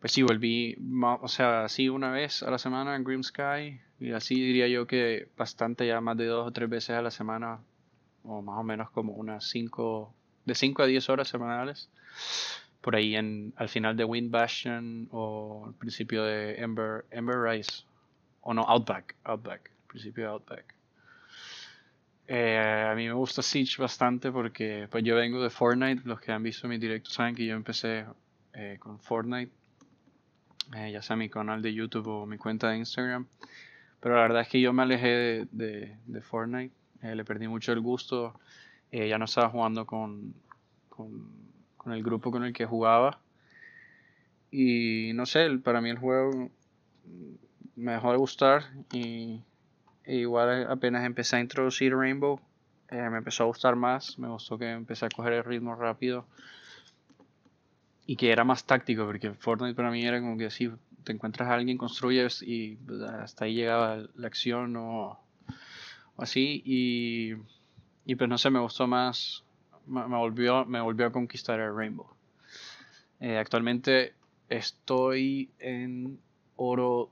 pues 0.00 0.12
sí, 0.12 0.22
volví, 0.22 0.76
o 1.20 1.28
sea, 1.28 1.68
sí, 1.68 1.88
una 1.88 2.10
vez 2.10 2.42
a 2.42 2.50
la 2.50 2.58
semana 2.58 2.96
en 2.96 3.04
Grim 3.04 3.22
Sky. 3.22 3.80
Y 4.00 4.10
así 4.12 4.34
diría 4.34 4.66
yo 4.66 4.86
que 4.86 5.28
bastante 5.36 5.86
ya 5.86 6.00
más 6.00 6.16
de 6.16 6.26
dos 6.26 6.48
o 6.48 6.50
tres 6.50 6.68
veces 6.68 6.90
a 6.90 7.02
la 7.02 7.10
semana. 7.12 7.60
O 8.24 8.42
más 8.42 8.58
o 8.58 8.62
menos 8.64 8.90
como 8.90 9.12
unas 9.12 9.44
cinco, 9.48 10.12
de 10.44 10.54
5 10.54 10.82
a 10.82 10.86
10 10.86 11.08
horas 11.08 11.28
semanales. 11.28 11.88
Por 12.80 12.96
ahí 12.96 13.14
en, 13.14 13.52
al 13.56 13.68
final 13.68 13.96
de 13.96 14.04
Wind 14.04 14.30
Bastion 14.32 15.08
o 15.12 15.66
al 15.66 15.74
principio 15.74 16.24
de 16.24 16.60
Ember, 16.60 17.04
Ember 17.10 17.36
Rise. 17.40 17.84
O 18.40 18.54
no, 18.54 18.62
Outback, 18.62 19.14
Outback, 19.22 19.70
principio 19.86 20.24
de 20.24 20.30
Outback. 20.30 20.74
Eh, 22.28 22.86
a 22.90 22.94
mí 22.94 23.06
me 23.06 23.12
gusta 23.12 23.42
Siege 23.42 23.80
bastante 23.82 24.30
porque 24.30 24.88
pues 24.90 25.04
yo 25.04 25.16
vengo 25.16 25.42
de 25.42 25.50
Fortnite. 25.50 26.02
Los 26.04 26.20
que 26.20 26.32
han 26.32 26.42
visto 26.42 26.68
mis 26.68 26.80
directos 26.80 27.14
saben 27.14 27.34
que 27.34 27.46
yo 27.46 27.54
empecé 27.54 28.04
eh, 28.54 28.76
con 28.78 28.98
Fortnite, 29.00 29.52
eh, 30.76 30.90
ya 30.92 31.02
sea 31.02 31.16
mi 31.16 31.28
canal 31.28 31.60
de 31.62 31.74
YouTube 31.74 32.06
o 32.08 32.26
mi 32.26 32.38
cuenta 32.38 32.70
de 32.70 32.78
Instagram. 32.78 33.26
Pero 34.00 34.16
la 34.16 34.22
verdad 34.22 34.42
es 34.42 34.48
que 34.48 34.60
yo 34.60 34.72
me 34.72 34.82
alejé 34.82 35.06
de, 35.08 35.48
de- 35.52 35.96
de 36.06 36.20
Fortnite, 36.22 36.74
le 37.02 37.24
perdí 37.24 37.48
mucho 37.48 37.72
el 37.72 37.80
gusto. 37.80 38.38
ya 38.90 39.18
no 39.18 39.24
estaba 39.26 39.48
jugando 39.50 39.86
con, 39.86 40.34
con, 40.88 41.30
con 41.76 41.92
el 41.92 42.02
grupo 42.02 42.30
con 42.30 42.44
el 42.44 42.52
que 42.52 42.66
jugaba. 42.66 43.20
Y 44.50 45.12
no 45.14 45.24
sé, 45.26 45.48
para 45.58 45.80
mí 45.80 45.90
el 45.90 45.98
juego 45.98 46.50
me 47.76 47.92
dejó 47.92 48.12
de 48.12 48.18
gustar 48.18 48.64
y 48.92 49.40
igual 50.06 50.66
apenas 50.70 51.04
empecé 51.04 51.36
a 51.36 51.40
introducir 51.40 51.94
Rainbow, 51.94 52.40
eh, 52.90 53.08
me 53.10 53.18
empezó 53.18 53.44
a 53.44 53.46
gustar 53.46 53.76
más, 53.76 54.18
me 54.18 54.28
gustó 54.28 54.58
que 54.58 54.70
empecé 54.70 55.06
a 55.06 55.08
coger 55.08 55.32
el 55.32 55.44
ritmo 55.44 55.74
rápido. 55.74 56.26
Y 58.04 58.16
que 58.16 58.32
era 58.32 58.44
más 58.44 58.64
táctico, 58.64 59.06
porque 59.06 59.32
Fortnite 59.32 59.74
para 59.74 59.90
mí 59.90 60.04
era 60.04 60.20
como 60.20 60.36
que 60.36 60.50
si 60.50 60.70
te 61.04 61.12
encuentras 61.12 61.48
a 61.48 61.54
alguien, 61.54 61.78
construyes 61.78 62.42
y 62.42 62.76
pues, 62.76 63.00
hasta 63.00 63.44
ahí 63.44 63.54
llegaba 63.54 64.04
la 64.14 64.26
acción 64.26 64.76
o, 64.76 65.18
o 66.16 66.22
así. 66.22 66.62
Y, 66.64 67.34
y 68.04 68.14
pues 68.16 68.28
no 68.28 68.38
sé, 68.38 68.50
me 68.50 68.58
gustó 68.58 68.86
más, 68.86 69.44
me, 69.86 70.06
me 70.06 70.16
volvió, 70.16 70.64
me 70.66 70.80
volvió 70.80 71.06
a 71.06 71.12
conquistar 71.12 71.60
el 71.60 71.74
Rainbow. 71.74 72.08
Eh, 73.20 73.38
actualmente 73.38 74.14
estoy 74.48 75.50
en 75.60 76.18
oro 76.56 77.10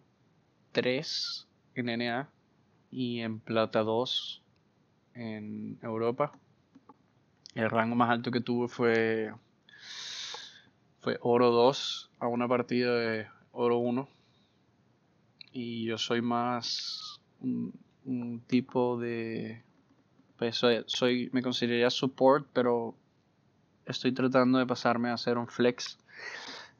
3 0.73 1.47
en 1.77 1.87
NA 1.87 2.29
y 2.91 3.21
en 3.21 3.41
plata 3.41 3.83
2 3.83 4.43
en 5.15 5.79
Europa. 5.83 6.33
El 7.55 7.71
rango 7.71 7.97
más 7.97 8.11
alto 8.11 8.31
que 8.31 8.41
tuve 8.41 8.69
fue, 8.69 9.33
fue 11.01 11.19
oro 11.21 11.51
2 11.51 12.11
a 12.21 12.29
una 12.29 12.49
partida 12.49 12.95
de 12.95 13.27
oro 13.53 13.79
1. 13.79 14.09
Y 15.53 15.85
yo 15.85 15.99
soy 15.99 16.23
más 16.23 17.21
un, 17.41 18.43
tipo 18.47 18.99
de... 18.99 19.63
Pues 20.37 20.57
soy, 20.57 21.29
me 21.33 21.43
consideraría 21.43 21.91
support, 21.91 22.47
pero 22.53 22.95
estoy 23.85 24.13
tratando 24.13 24.59
de 24.59 24.67
pasarme 24.67 25.11
a 25.11 25.17
ser 25.17 25.39
un 25.39 25.49
flex. 25.49 25.99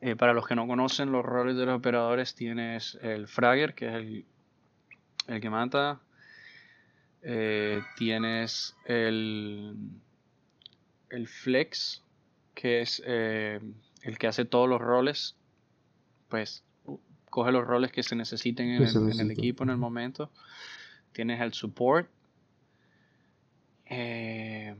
Eh, 0.01 0.17
para 0.17 0.33
los 0.33 0.47
que 0.47 0.55
no 0.55 0.67
conocen 0.67 1.13
los 1.13 1.25
roles 1.25 1.57
de 1.57 1.67
los 1.67 1.77
operadores, 1.77 2.35
tienes 2.35 2.99
el 3.03 3.29
fragger, 3.29 3.75
que 3.75 3.89
es 3.89 3.95
el, 3.95 4.25
el 5.27 5.41
que 5.41 5.51
mata. 5.51 6.01
Eh, 7.23 7.83
tienes 7.97 8.77
el, 8.87 9.77
el 11.11 11.29
flex, 11.29 12.03
que 12.55 12.81
es 12.81 13.03
eh, 13.05 13.61
el 14.03 14.19
que 14.19 14.27
hace 14.27 14.45
todos 14.45 14.69
los 14.69 14.81
roles. 14.81 15.37
Pues 16.29 16.65
coge 17.29 17.53
los 17.53 17.67
roles 17.67 17.93
que 17.93 18.03
se 18.03 18.17
necesiten 18.17 18.69
en 18.71 18.83
el, 18.83 19.21
en 19.21 19.31
equipo 19.31 19.65
en 19.65 19.71
el 19.71 19.77
momento. 19.77 20.31
Tienes 21.13 21.41
el 21.41 21.53
support. 21.53 22.09
Eh, 23.87 24.77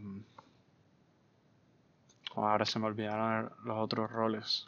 oh, 2.35 2.47
ahora 2.47 2.65
se 2.65 2.79
me 2.79 2.87
olvidaron 2.87 3.51
los 3.65 3.77
otros 3.79 4.11
roles. 4.11 4.67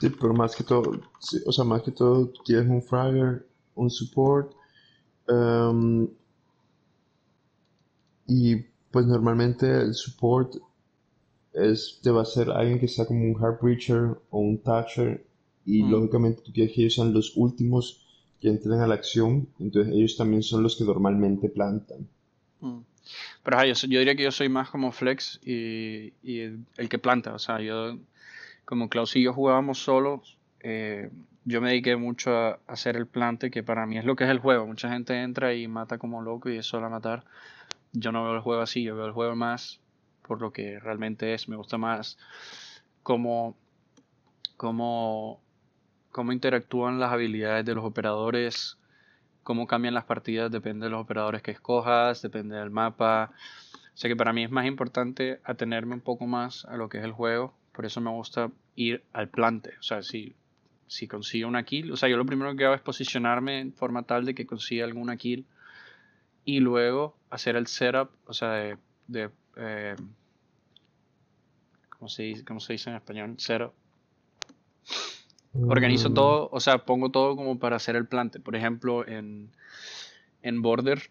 Sí, 0.00 0.08
pero 0.08 0.32
más 0.32 0.56
que 0.56 0.64
todo, 0.64 0.98
sí, 1.18 1.42
o 1.44 1.52
sea, 1.52 1.62
más 1.64 1.82
que 1.82 1.90
todo, 1.90 2.32
tienes 2.44 2.70
un 2.70 2.82
fragger, 2.82 3.46
un 3.74 3.90
support, 3.90 4.52
em, 5.28 6.08
y 8.26 8.56
pues 8.90 9.04
normalmente 9.06 9.66
el 9.82 9.92
support 9.94 10.54
es, 11.52 12.00
te 12.02 12.10
va 12.10 12.22
a 12.22 12.24
ser 12.24 12.50
alguien 12.50 12.80
que 12.80 12.88
sea 12.88 13.06
como 13.06 13.24
un 13.24 13.36
hard 13.42 13.60
breacher 13.62 14.18
o 14.30 14.40
un 14.40 14.58
thatcher, 14.62 15.24
y 15.64 15.84
Mm. 15.84 15.90
lógicamente 15.90 16.42
tú 16.42 16.52
quieres 16.52 16.74
que 16.74 16.82
ellos 16.82 16.94
sean 16.96 17.12
los 17.14 17.36
últimos 17.36 18.06
que 18.40 18.48
entren 18.48 18.80
a 18.80 18.86
la 18.88 18.94
acción, 18.94 19.48
entonces 19.60 19.94
ellos 19.94 20.16
también 20.16 20.42
son 20.42 20.62
los 20.64 20.76
que 20.76 20.84
normalmente 20.84 21.48
plantan. 21.48 22.08
Mm. 22.60 22.80
Pero 23.44 23.56
ajá, 23.58 23.66
yo, 23.66 23.74
yo 23.88 23.98
diría 24.00 24.16
que 24.16 24.24
yo 24.24 24.32
soy 24.32 24.48
más 24.48 24.70
como 24.70 24.92
flex 24.92 25.40
y, 25.44 26.14
y 26.22 26.40
el, 26.40 26.66
el 26.76 26.88
que 26.88 26.98
planta. 26.98 27.34
O 27.34 27.40
sea, 27.40 27.60
yo, 27.60 27.98
como 28.66 28.90
Klaus 28.90 29.16
y 29.16 29.22
yo 29.24 29.34
jugábamos 29.34 29.80
solos, 29.84 30.38
eh, 30.60 31.10
yo 31.44 31.60
me 31.60 31.70
dediqué 31.70 31.96
mucho 31.96 32.36
a 32.36 32.60
hacer 32.66 32.96
el 32.96 33.06
plante, 33.06 33.50
que 33.50 33.62
para 33.62 33.86
mí 33.86 33.98
es 33.98 34.04
lo 34.04 34.16
que 34.16 34.24
es 34.24 34.30
el 34.30 34.38
juego. 34.38 34.66
Mucha 34.66 34.90
gente 34.90 35.22
entra 35.22 35.54
y 35.54 35.68
mata 35.68 35.98
como 35.98 36.22
loco 36.22 36.50
y 36.50 36.58
es 36.58 36.66
solo 36.66 36.90
matar. 36.90 37.24
Yo 37.92 38.12
no 38.12 38.24
veo 38.24 38.34
el 38.34 38.40
juego 38.40 38.62
así, 38.62 38.82
yo 38.82 38.94
veo 38.96 39.06
el 39.06 39.12
juego 39.12 39.34
más 39.36 39.80
por 40.30 40.40
lo 40.40 40.52
que 40.52 40.78
realmente 40.78 41.34
es. 41.34 41.48
Me 41.48 41.56
gusta 41.56 41.76
más 41.76 42.16
cómo, 43.02 43.56
cómo, 44.56 45.40
cómo 46.12 46.32
interactúan 46.32 47.00
las 47.00 47.12
habilidades 47.12 47.64
de 47.64 47.74
los 47.74 47.84
operadores, 47.84 48.78
cómo 49.42 49.66
cambian 49.66 49.94
las 49.94 50.04
partidas, 50.04 50.52
depende 50.52 50.86
de 50.86 50.90
los 50.90 51.00
operadores 51.00 51.42
que 51.42 51.50
escojas, 51.50 52.22
depende 52.22 52.56
del 52.56 52.70
mapa. 52.70 53.32
O 53.92 53.96
sea 53.96 54.08
que 54.08 54.14
para 54.14 54.32
mí 54.32 54.44
es 54.44 54.52
más 54.52 54.66
importante 54.66 55.40
atenerme 55.42 55.94
un 55.94 56.00
poco 56.00 56.28
más 56.28 56.64
a 56.66 56.76
lo 56.76 56.88
que 56.88 56.98
es 56.98 57.04
el 57.04 57.12
juego. 57.12 57.52
Por 57.72 57.86
eso 57.86 58.00
me 58.00 58.10
gusta 58.10 58.52
ir 58.76 59.02
al 59.12 59.30
plante. 59.30 59.74
O 59.80 59.82
sea, 59.82 60.02
si 60.02 60.36
si 60.90 61.06
consigo 61.06 61.48
una 61.48 61.62
kill, 61.62 61.92
o 61.92 61.96
sea, 61.96 62.08
yo 62.08 62.16
lo 62.16 62.26
primero 62.26 62.56
que 62.56 62.64
hago 62.64 62.74
es 62.74 62.80
posicionarme 62.80 63.60
en 63.60 63.72
forma 63.72 64.02
tal 64.02 64.24
de 64.24 64.34
que 64.34 64.44
consiga 64.44 64.84
alguna 64.84 65.16
kill 65.16 65.46
y 66.44 66.58
luego 66.58 67.16
hacer 67.30 67.54
el 67.54 67.68
setup, 67.68 68.10
o 68.26 68.32
sea, 68.34 68.50
de, 68.54 68.76
de 69.06 69.30
eh, 69.56 69.94
¿cómo, 71.90 72.08
se 72.08 72.24
dice, 72.24 72.44
¿cómo 72.44 72.58
se 72.58 72.72
dice 72.72 72.90
en 72.90 72.96
español? 72.96 73.34
Setup. 73.38 73.72
Organizo 75.68 76.10
Mm, 76.10 76.14
todo, 76.14 76.48
o 76.50 76.58
sea, 76.58 76.78
pongo 76.78 77.10
todo 77.10 77.36
como 77.36 77.60
para 77.60 77.76
hacer 77.76 77.94
el 77.94 78.08
plante. 78.08 78.40
Por 78.40 78.56
ejemplo, 78.56 79.06
en, 79.06 79.48
en 80.42 80.60
Border 80.60 81.08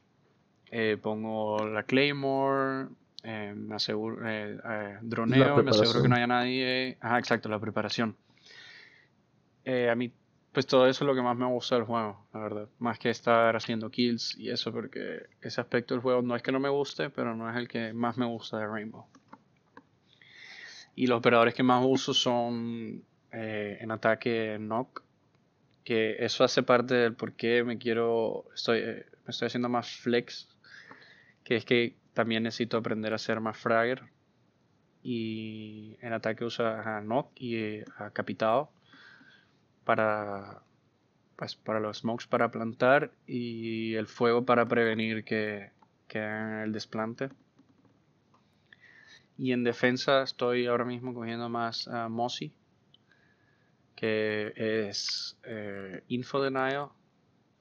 eh, 0.71 0.98
pongo 1.01 1.65
la 1.65 1.83
Claymore, 1.83 2.89
eh, 3.24 3.53
me 3.55 3.75
aseguro, 3.75 4.17
eh, 4.27 4.57
droneo, 5.03 5.63
me 5.63 5.69
aseguro 5.69 6.01
que 6.01 6.09
no 6.09 6.17
haya 6.17 6.27
nadie. 6.27 6.98
Ajá, 7.00 7.17
exacto, 7.17 7.48
la 7.48 7.59
preparación. 7.59 8.17
Eh, 9.71 9.88
a 9.88 9.93
mí, 9.93 10.11
pues 10.51 10.65
todo 10.65 10.88
eso 10.88 11.03
es 11.03 11.07
lo 11.07 11.13
que 11.13 11.21
más 11.21 11.38
me 11.38 11.45
gusta 11.45 11.75
del 11.75 11.83
juego, 11.83 12.25
la 12.33 12.39
verdad. 12.39 12.69
Más 12.79 12.97
que 12.97 13.11
estar 13.11 13.55
haciendo 13.55 13.91
kills 13.91 14.35
y 14.35 14.49
eso, 14.49 14.73
porque 14.73 15.27
ese 15.41 15.61
aspecto 15.61 15.93
del 15.93 16.01
juego 16.01 16.23
no 16.23 16.35
es 16.35 16.41
que 16.41 16.51
no 16.51 16.59
me 16.59 16.69
guste, 16.69 17.11
pero 17.11 17.35
no 17.35 17.47
es 17.47 17.55
el 17.55 17.67
que 17.67 17.93
más 17.93 18.17
me 18.17 18.25
gusta 18.25 18.57
de 18.57 18.65
Rainbow. 18.65 19.05
Y 20.95 21.05
los 21.05 21.19
operadores 21.19 21.53
que 21.53 21.61
más 21.61 21.85
uso 21.85 22.15
son 22.15 23.03
eh, 23.31 23.77
en 23.79 23.91
ataque 23.91 24.57
Knock, 24.57 25.03
que 25.83 26.15
eso 26.17 26.43
hace 26.43 26.63
parte 26.63 26.95
del 26.95 27.13
por 27.13 27.33
qué 27.33 27.63
me 27.63 27.77
quiero, 27.77 28.45
estoy, 28.55 28.79
eh, 28.79 29.05
me 29.23 29.29
estoy 29.29 29.45
haciendo 29.45 29.69
más 29.69 29.88
flex, 29.88 30.49
que 31.43 31.57
es 31.57 31.63
que 31.63 31.95
también 32.15 32.41
necesito 32.41 32.77
aprender 32.77 33.13
a 33.13 33.19
ser 33.19 33.39
más 33.39 33.55
fragger. 33.55 34.01
Y 35.03 35.95
en 36.01 36.13
ataque 36.13 36.43
usa 36.43 36.97
a 36.97 37.01
Knock 37.01 37.29
y 37.35 37.55
eh, 37.57 37.85
a 37.99 38.09
Capitao 38.09 38.71
para, 39.89 40.62
pues, 41.36 41.55
para 41.55 41.79
los 41.79 41.98
smokes 41.98 42.27
para 42.27 42.51
plantar 42.51 43.12
y 43.25 43.96
el 43.96 44.05
fuego 44.05 44.46
para 44.46 44.67
prevenir 44.67 45.24
que, 45.24 45.72
que 46.08 46.19
el 46.63 46.72
desplante. 46.72 47.29
Y 49.36 49.51
en 49.51 49.63
defensa 49.63 50.22
estoy 50.22 50.67
ahora 50.67 50.86
mismo 50.86 51.12
cogiendo 51.12 51.50
más 51.50 51.88
a 51.88 52.08
Mossy, 52.08 52.53
que 53.96 54.53
es 54.55 55.39
eh, 55.41 56.03
Info 56.08 56.39
Denial 56.39 56.89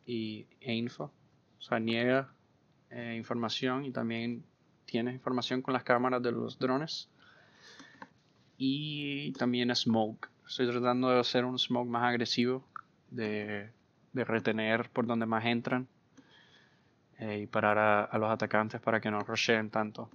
y, 0.04 0.44
e 0.60 0.74
Info. 0.74 1.04
O 1.04 1.62
sea, 1.62 1.80
niega 1.80 2.30
eh, 2.90 3.14
información 3.16 3.86
y 3.86 3.90
también 3.90 4.44
tiene 4.84 5.12
información 5.12 5.62
con 5.62 5.72
las 5.72 5.82
cámaras 5.82 6.22
de 6.22 6.32
los 6.32 6.58
drones. 6.58 7.08
Y 8.58 9.32
también 9.32 9.74
Smoke. 9.74 10.28
Estoy 10.48 10.66
tratando 10.66 11.10
de 11.10 11.20
hacer 11.20 11.44
un 11.44 11.58
Smoke 11.58 11.90
más 11.90 12.04
agresivo, 12.04 12.64
de, 13.10 13.70
de 14.14 14.24
retener 14.24 14.88
por 14.88 15.06
donde 15.06 15.26
más 15.26 15.44
entran 15.44 15.86
eh, 17.18 17.40
y 17.42 17.46
parar 17.46 18.08
a, 18.10 18.18
los 18.18 18.30
atacantes 18.30 18.80
para 18.80 18.98
que 18.98 19.10
no 19.10 19.20
rusheen 19.20 19.68
tanto. 19.68 20.08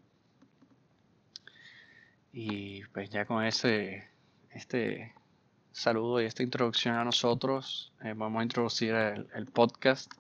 Y 2.32 2.84
pues 2.86 3.12
ya 3.12 3.26
con 3.26 3.44
este, 3.46 4.10
este 4.50 5.14
saludo 5.72 6.20
y 6.20 6.26
esta 6.26 6.42
introducción 6.42 6.96
a 6.96 7.04
nosotros, 7.04 7.94
eh, 8.04 8.14
vamos 8.16 8.40
a 8.40 8.44
introducir 8.44 8.96
el, 8.96 9.46
podcast, 9.46 10.12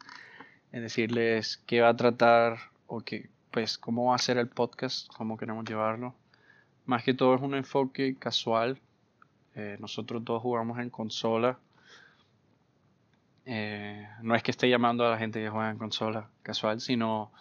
es 0.71 0.81
decirles 0.83 1.57
qué 1.65 1.81
va 1.81 1.89
a 1.89 1.95
tratar 1.95 2.57
o 2.85 3.01
que, 3.01 3.31
pues, 3.49 3.79
cómo 3.79 4.09
va 4.09 4.15
a 4.15 4.19
ser 4.19 4.37
el 4.37 4.47
podcast, 4.47 5.07
cómo 5.07 5.37
queremos 5.37 5.65
llevarlo. 5.65 6.13
Más 6.85 7.03
que 7.03 7.15
todo 7.15 7.33
es 7.33 7.41
un 7.41 7.55
enfoque 7.55 8.15
casual. 8.15 8.79
Eh, 9.55 9.77
nosotros 9.79 10.23
dos 10.25 10.41
jugamos 10.41 10.79
en 10.79 10.89
consola. 10.89 11.59
Eh, 13.45 14.07
no 14.21 14.35
es 14.35 14.43
que 14.43 14.51
esté 14.51 14.69
llamando 14.69 15.05
a 15.05 15.09
la 15.11 15.17
gente 15.17 15.41
que 15.41 15.49
juega 15.49 15.69
en 15.71 15.77
consola 15.77 16.29
casual, 16.43 16.79
sino 16.79 17.31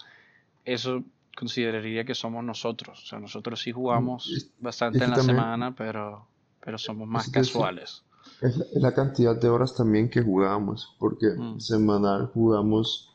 eso 0.65 1.05
consideraría 1.37 2.05
que 2.05 2.15
somos 2.15 2.45
nosotros. 2.45 3.03
O 3.05 3.07
sea, 3.07 3.21
nosotros 3.21 3.61
sí 3.63 3.73
jugamos 3.73 4.43
bastante 4.59 5.05
es 5.05 5.05
en 5.05 5.11
la 5.13 5.19
también, 5.19 5.21
semana, 5.21 5.75
pero, 5.77 6.29
pero 6.61 6.79
somos 6.79 7.09
más 7.09 7.29
es 7.29 7.31
que 7.31 7.41
casuales. 7.41 8.05
es 8.43 8.57
la, 8.59 8.65
es 8.67 8.83
la 8.83 8.95
cantidad 8.95 9.37
de 9.41 9.49
horas 9.49 9.75
también 9.75 10.11
que 10.11 10.23
jugamos, 10.23 10.95
porque 10.99 11.29
Mm, 11.37 11.59
semanal 11.59 12.27
jugamos 12.35 13.11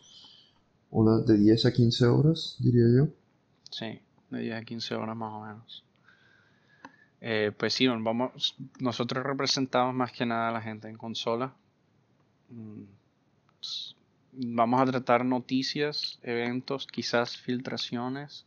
unas 0.91 1.25
de 1.27 1.38
10 1.38 1.65
a 1.67 1.73
15 1.73 2.05
horas, 2.07 2.57
diría 2.60 2.86
yo. 2.97 3.07
sí, 3.71 4.01
de 4.29 4.39
10 4.41 4.55
a 4.62 4.65
15 4.65 4.95
horas 4.95 5.15
más 5.15 5.31
o 5.33 5.41
menos. 5.45 5.86
Eh, 7.19 7.51
pues 7.58 7.73
sí, 7.73 7.88
vamos, 7.88 8.56
nosotros 8.80 9.25
representamos 9.25 9.93
más 9.95 10.12
que 10.12 10.25
nada 10.25 10.49
a 10.49 10.51
la 10.51 10.62
gente 10.62 10.88
en 10.88 10.97
consola. 10.97 11.53
Mm, 12.49 12.84
Vamos 14.39 14.80
a 14.82 14.86
tratar 14.86 15.25
noticias, 15.25 16.19
eventos, 16.21 16.86
quizás 16.86 17.38
filtraciones, 17.38 18.45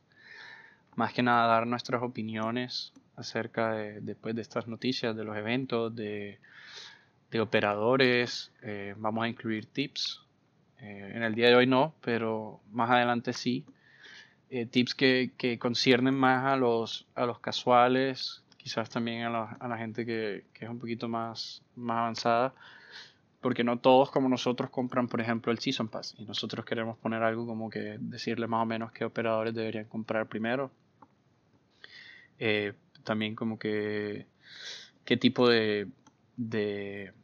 más 0.95 1.13
que 1.13 1.23
nada 1.23 1.49
dar 1.49 1.67
nuestras 1.67 2.01
opiniones 2.03 2.93
acerca 3.17 3.73
de, 3.73 4.01
después 4.01 4.37
de 4.37 4.43
estas 4.43 4.69
noticias, 4.69 5.17
de 5.17 5.25
los 5.25 5.37
eventos, 5.37 5.95
de, 5.97 6.39
de 7.33 7.41
operadores. 7.41 8.53
eh, 8.63 8.95
vamos 8.99 9.25
a 9.25 9.29
incluir 9.29 9.67
tips. 9.67 10.23
Eh, 10.79 11.13
en 11.17 11.25
el 11.25 11.35
día 11.35 11.49
de 11.49 11.57
hoy 11.57 11.67
no, 11.67 11.95
pero 12.03 12.61
más 12.71 12.91
adelante 12.91 13.33
sí. 13.33 13.65
Tips 14.71 14.95
que, 14.95 15.33
que 15.37 15.59
conciernen 15.59 16.15
más 16.15 16.45
a 16.45 16.57
los, 16.57 17.07
a 17.15 17.25
los 17.27 17.39
casuales, 17.41 18.43
quizás 18.63 18.91
también 18.91 19.25
a 19.25 19.69
la, 19.69 19.79
gente 19.79 20.05
que, 20.05 20.45
es 20.55 20.69
un 20.69 20.79
poquito 20.79 21.09
más, 21.09 21.63
más 21.77 21.99
avanzada 21.99 22.55
porque 23.41 23.65
no 23.65 23.79
todos 23.79 24.11
como 24.11 24.29
nosotros 24.29 24.69
compran, 24.69 25.09
por 25.09 25.21
ejemplo, 25.21 25.51
el 25.51 25.59
Season 25.59 25.89
Pass. 25.89 26.15
Y 26.19 26.25
nosotros 26.25 26.65
queremos 26.67 26.99
poner 26.99 27.23
algo 27.23 27.47
como 27.47 27.71
que 27.71 27.97
decirle 27.99 28.47
más 28.47 28.63
o 28.63 28.67
menos 28.67 28.93
qué 28.93 29.05
operadores 29.07 29.55
deberían 29.55 29.87
comprar 29.87 30.27
primero. 30.27 30.71
Eh, 32.39 32.75
también 33.03 33.35
como 33.35 33.59
que 33.59 34.27
qué 35.07 35.17
tipo 35.17 35.49
de, 35.49 35.89
de 36.37 37.15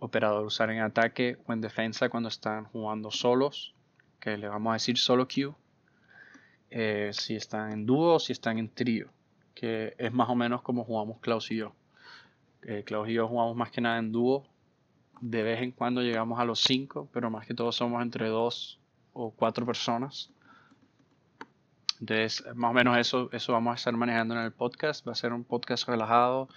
operador 0.00 0.46
usar 0.46 0.70
en 0.70 0.80
ataque 0.80 1.36
o 1.46 1.52
en 1.52 1.60
defensa 1.60 2.08
cuando 2.08 2.30
están 2.30 2.64
jugando 2.64 3.10
solos. 3.10 3.74
Que 4.18 4.38
le 4.38 4.48
vamos 4.48 4.70
a 4.70 4.74
decir 4.74 4.96
solo 4.96 5.28
queue. 5.28 5.54
Eh, 6.70 7.10
si 7.12 7.36
están 7.36 7.72
en 7.72 7.84
dúo 7.84 8.14
o 8.14 8.18
si 8.18 8.32
están 8.32 8.58
en 8.58 8.70
trío. 8.70 9.10
Que 9.56 9.96
es 9.98 10.12
más 10.12 10.28
o 10.28 10.36
menos 10.36 10.62
como 10.62 10.84
jugamos 10.84 11.18
Klaus 11.18 11.50
y 11.50 11.56
yo. 11.56 11.72
Eh, 12.62 12.84
Klaus 12.86 13.08
y 13.08 13.14
yo 13.14 13.26
jugamos 13.26 13.56
más 13.56 13.72
que 13.72 13.80
nada 13.80 13.98
en 13.98 14.12
dúo 14.12 14.46
de 15.20 15.42
vez 15.42 15.62
en 15.62 15.72
cuando 15.72 16.02
llegamos 16.02 16.38
a 16.38 16.44
los 16.44 16.60
5, 16.60 17.08
pero 17.12 17.30
más 17.30 17.46
que 17.46 17.54
todo 17.54 17.72
somos 17.72 18.02
entre 18.02 18.28
2 18.28 18.78
o 19.12 19.30
4 19.30 19.66
personas. 19.66 20.30
Entonces, 22.00 22.44
más 22.54 22.70
o 22.70 22.74
menos 22.74 22.98
eso, 22.98 23.30
eso 23.32 23.52
vamos 23.52 23.72
a 23.72 23.74
estar 23.76 23.94
manejando 23.94 24.34
en 24.34 24.42
el 24.42 24.52
podcast. 24.52 25.06
Va 25.06 25.12
a 25.12 25.14
ser 25.14 25.32
un 25.32 25.44
podcast 25.44 25.88
relajado, 25.88 26.48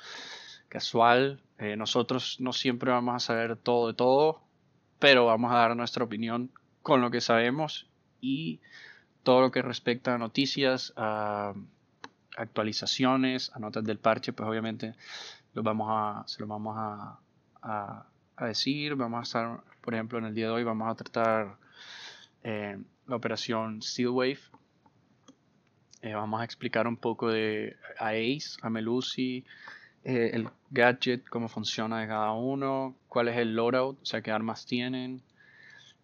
casual. 0.67 1.41
Eh, 1.57 1.77
nosotros 1.77 2.37
no 2.39 2.51
siempre 2.51 2.91
vamos 2.91 3.15
a 3.15 3.19
saber 3.19 3.55
todo 3.55 3.87
de 3.87 3.93
todo, 3.93 4.41
pero 4.99 5.25
vamos 5.25 5.51
a 5.51 5.55
dar 5.55 5.75
nuestra 5.77 6.03
opinión 6.03 6.51
con 6.81 7.01
lo 7.01 7.11
que 7.11 7.21
sabemos 7.21 7.87
y 8.19 8.59
todo 9.23 9.41
lo 9.41 9.51
que 9.51 9.61
respecta 9.61 10.15
a 10.15 10.17
noticias, 10.17 10.93
a 10.97 11.53
actualizaciones, 12.39 13.51
a 13.53 13.81
del 13.81 13.99
parche, 13.99 14.33
pues 14.33 14.49
obviamente 14.49 14.95
los 15.53 15.63
vamos 15.63 15.87
a, 15.89 16.23
se 16.27 16.39
los 16.39 16.49
vamos 16.49 16.75
a, 16.77 17.19
a 18.39 18.45
decir. 18.45 18.95
Vamos 18.95 19.19
a 19.19 19.23
estar, 19.23 19.63
por 19.81 19.93
ejemplo, 19.93 20.17
en 20.17 20.25
el 20.25 20.33
día 20.33 20.45
de 20.45 20.51
hoy 20.51 20.63
vamos 20.63 20.89
a 20.89 20.95
tratar 20.95 21.57
eh, 22.43 22.77
la 23.07 23.15
operación 23.15 23.81
Steel 23.81 24.09
Wave. 24.09 24.39
Eh, 26.01 26.13
vamos 26.13 26.39
a 26.39 26.45
explicar 26.45 26.87
un 26.87 26.95
poco 26.95 27.29
de 27.29 27.75
a 27.97 28.09
Ace, 28.09 28.57
a 28.61 28.69
Melusi, 28.69 29.43
eh, 30.05 30.31
el 30.33 30.47
gadget, 30.71 31.27
cómo 31.27 31.49
funciona 31.49 31.99
de 31.99 32.07
cada 32.07 32.31
uno, 32.31 32.95
cuál 33.09 33.27
es 33.27 33.37
el 33.37 33.53
loadout, 33.53 34.01
o 34.01 34.05
sea, 34.05 34.21
qué 34.21 34.31
armas 34.31 34.65
tienen, 34.65 35.21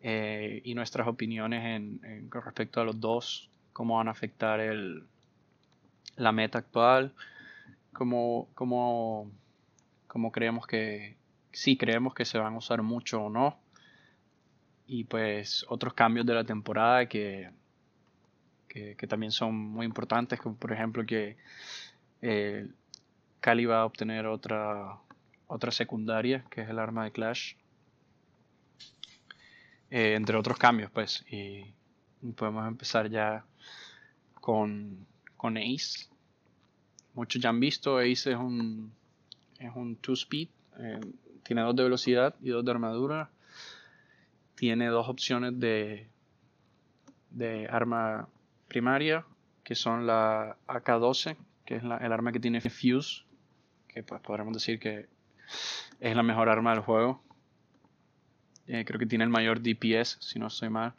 eh, 0.02 0.62
y 0.66 0.76
nuestras 0.76 1.08
opiniones 1.08 2.00
con 2.30 2.42
respecto 2.42 2.82
a 2.82 2.84
los 2.84 3.00
dos, 3.00 3.50
cómo 3.72 3.96
van 3.96 4.10
a 4.10 4.12
afectar 4.12 4.60
el, 4.60 5.06
la 6.16 6.32
meta 6.32 6.60
actual, 6.60 7.14
cómo, 7.94 8.48
cómo, 8.56 9.32
cómo 10.08 10.32
creemos 10.32 10.68
que, 10.68 11.18
si 11.52 11.78
creemos 11.78 12.14
que 12.14 12.26
se 12.26 12.38
van 12.38 12.54
a 12.54 12.58
usar 12.58 12.82
mucho 12.82 13.24
o 13.24 13.30
no. 13.30 13.58
Y 14.88 15.06
pues 15.06 15.66
otros 15.70 15.94
cambios 15.94 16.26
de 16.26 16.34
la 16.36 16.44
temporada 16.44 17.08
que, 17.08 17.50
que, 18.68 19.08
también 19.08 19.32
son 19.32 19.56
muy 19.56 19.86
importantes, 19.86 20.40
como 20.40 20.56
por 20.58 20.72
ejemplo 20.72 21.06
que 21.06 21.38
eh, 22.22 22.68
Cali 23.40 23.66
va 23.66 23.82
a 23.82 23.86
obtener 23.86 24.28
otra, 24.28 25.00
otra 25.48 25.72
secundaria, 25.72 26.44
que 26.50 26.62
es 26.62 26.70
el 26.70 26.80
arma 26.80 27.06
de 27.06 27.12
Clash. 27.12 27.54
Eh, 29.90 30.16
entre 30.16 30.36
otros 30.36 30.58
cambios, 30.58 30.92
pues. 30.92 31.24
Y 31.30 31.64
podemos 32.36 32.68
empezar 32.68 33.10
ya 33.10 33.46
con, 34.42 35.06
con 35.46 35.58
Ace. 35.58 36.08
Muchos 37.14 37.40
ya 37.40 37.50
han 37.50 37.60
visto, 37.60 38.00
Ace 38.00 38.32
es 38.32 38.36
un, 38.36 38.92
es 39.60 39.72
un 39.76 39.96
two-speed. 39.96 40.48
Eh, 40.80 41.00
tiene 41.44 41.62
dos 41.62 41.76
de 41.76 41.84
velocidad 41.84 42.34
y 42.42 42.50
dos 42.50 42.66
de 42.66 42.72
armadura. 42.72 43.30
Tiene 44.56 44.88
dos 44.88 45.08
opciones 45.08 45.60
de, 45.60 46.08
de 47.30 47.68
arma 47.68 48.28
primaria, 48.68 49.24
que 49.64 49.76
son 49.76 50.08
la 50.08 50.58
AK-12, 50.66 51.38
que 51.64 51.76
es 51.76 51.84
el 51.84 51.92
arma 51.92 52.32
que 52.32 52.40
tiene 52.40 52.60
Fuse, 52.60 53.24
que 53.88 54.02
pues 54.02 54.22
podremos 54.22 54.52
decir 54.52 54.80
que 54.80 55.06
es 56.00 56.16
la 56.16 56.24
mejor 56.24 56.50
arma 56.50 56.72
del 56.72 56.80
juego. 56.80 57.22
Eh, 58.66 58.84
creo 58.84 58.98
que 58.98 59.06
tiene 59.06 59.26
el 59.26 59.30
mayor 59.30 59.62
DPS, 59.62 60.18
si 60.22 60.40
no 60.40 60.48
estoy 60.48 60.70
mal. 60.70 60.94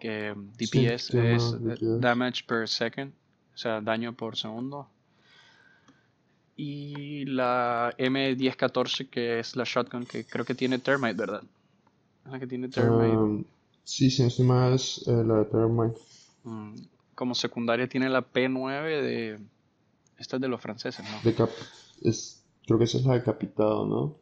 Que 0.00 0.34
DPS 0.34 1.14
es 1.14 1.56
Damage 2.00 2.42
per 2.44 2.68
Second, 2.68 3.12
o 3.58 3.60
sea, 3.60 3.80
daño 3.80 4.12
por 4.12 4.36
segundo. 4.36 4.88
Y 6.54 7.24
la 7.24 7.92
M1014, 7.98 9.10
que 9.10 9.40
es 9.40 9.56
la 9.56 9.64
shotgun 9.64 10.06
que 10.06 10.24
creo 10.24 10.44
que 10.44 10.54
tiene 10.54 10.78
Termite, 10.78 11.14
¿verdad? 11.14 11.42
Es 12.24 12.30
la 12.30 12.38
que 12.38 12.46
tiene 12.46 12.68
Termite. 12.68 13.16
Um, 13.16 13.44
sí, 13.82 14.12
sí, 14.12 14.22
estoy 14.22 14.44
más 14.44 15.02
eh, 15.08 15.24
la 15.26 15.38
de 15.38 15.44
Termite. 15.46 15.98
Mm, 16.44 16.74
como 17.16 17.34
secundaria 17.34 17.88
tiene 17.88 18.08
la 18.08 18.22
P9 18.22 19.02
de... 19.02 19.40
Esta 20.18 20.36
es 20.36 20.42
de 20.42 20.46
los 20.46 20.60
franceses, 20.60 21.04
¿no? 21.04 21.48
es... 22.02 22.44
Creo 22.64 22.78
que 22.78 22.84
esa 22.84 22.98
es 22.98 23.06
la 23.06 23.14
decapitado, 23.14 23.86
¿no? 23.86 24.16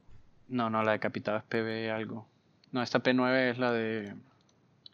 No, 0.49 0.70
no, 0.70 0.83
la 0.83 0.92
decapitada 0.92 1.40
es 1.40 1.44
PB 1.44 1.92
algo. 1.94 2.27
No, 2.72 2.83
esta 2.83 3.03
P9 3.03 3.51
es 3.51 3.59
la 3.59 3.72
de... 3.72 4.14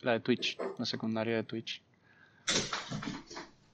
La 0.00 0.12
de 0.14 0.20
Twitch, 0.20 0.58
la 0.80 0.84
secundaria 0.84 1.36
de 1.36 1.44
Twitch. 1.44 1.80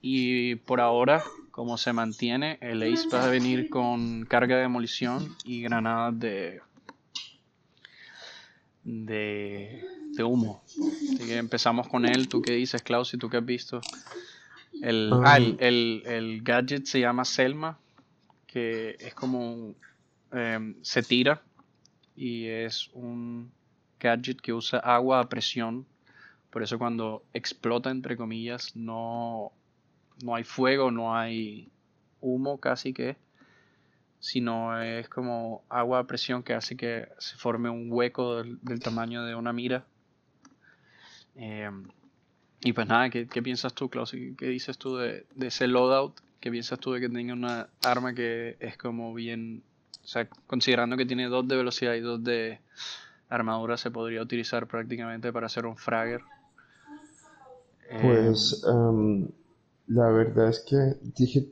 Y 0.01 0.55
por 0.55 0.79
ahora, 0.79 1.23
como 1.51 1.77
se 1.77 1.91
mantiene, 1.91 2.57
el 2.61 2.81
Ace 2.83 3.09
va 3.09 3.25
a 3.25 3.29
venir 3.29 3.69
con 3.69 4.25
carga 4.25 4.55
de 4.55 4.61
demolición 4.61 5.35
y 5.43 5.61
granadas 5.61 6.17
de, 6.19 6.61
de, 8.83 9.83
de 10.13 10.23
humo. 10.23 10.63
Así 10.67 11.17
que 11.17 11.37
empezamos 11.37 11.87
con 11.87 12.05
él. 12.05 12.29
¿Tú 12.29 12.41
qué 12.41 12.53
dices, 12.53 12.81
Klaus? 12.81 13.13
¿Y 13.13 13.17
tú 13.17 13.29
qué 13.29 13.37
has 13.37 13.45
visto? 13.45 13.81
El, 14.81 15.11
ah, 15.25 15.37
el, 15.37 16.41
gadget 16.43 16.85
se 16.85 17.01
llama 17.01 17.25
Selma, 17.25 17.77
que 18.47 18.95
es 18.99 19.13
como 19.13 19.75
em, 20.31 20.75
se 20.81 21.03
tira 21.03 21.41
y 22.15 22.45
es 22.45 22.89
un 22.93 23.51
gadget 23.99 24.39
que 24.39 24.53
usa 24.53 24.79
agua 24.79 25.19
a 25.19 25.29
presión. 25.29 25.85
Por 26.49 26.63
eso 26.63 26.79
cuando 26.79 27.23
explota, 27.33 27.91
entre 27.91 28.15
comillas, 28.15 28.75
no, 28.75 29.51
no 30.23 30.35
hay 30.35 30.43
fuego, 30.43 30.91
no 30.91 31.15
hay 31.15 31.69
humo 32.21 32.59
casi 32.59 32.93
que, 32.93 33.17
sino 34.19 34.79
es 34.81 35.07
como 35.09 35.63
agua 35.69 35.99
a 35.99 36.07
presión 36.07 36.43
que 36.43 36.53
hace 36.53 36.75
que 36.75 37.07
se 37.17 37.37
forme 37.37 37.69
un 37.69 37.91
hueco 37.91 38.43
del, 38.43 38.79
tamaño 38.81 39.23
de 39.23 39.35
una 39.35 39.53
mira. 39.53 39.85
Em, 41.35 41.87
y 42.61 42.73
pues 42.73 42.87
nada, 42.87 43.09
¿qué, 43.09 43.25
piensas 43.41 43.73
tú, 43.73 43.89
Klaus? 43.89 44.11
¿Qué 44.11 44.47
dices 44.47 44.77
tú 44.77 44.97
de, 44.97 45.25
ese 45.39 45.67
loadout? 45.67 46.19
¿Qué 46.41 46.51
piensas 46.51 46.79
tú 46.79 46.91
de 46.91 46.99
que 46.99 47.09
tenga 47.09 47.33
una 47.33 47.69
arma 47.83 48.13
que 48.13 48.57
es 48.59 48.77
como 48.77 49.13
bien... 49.13 49.63
O 50.03 50.07
sea, 50.07 50.27
considerando 50.47 50.97
que 50.97 51.05
tiene 51.05 51.27
dos 51.27 51.47
de 51.47 51.55
velocidad 51.55 51.93
y 51.93 51.99
dos 51.99 52.23
de 52.23 52.59
armadura, 53.29 53.77
se 53.77 53.91
podría 53.91 54.21
utilizar 54.21 54.67
prácticamente 54.67 55.31
para 55.31 55.45
hacer 55.45 55.65
un 55.65 55.77
fragger. 55.77 56.21
Pues 58.01 58.63
em, 58.67 59.27
la 59.89 60.09
verdad 60.09 60.49
es 60.49 60.61
que 60.61 60.95
dije 61.15 61.51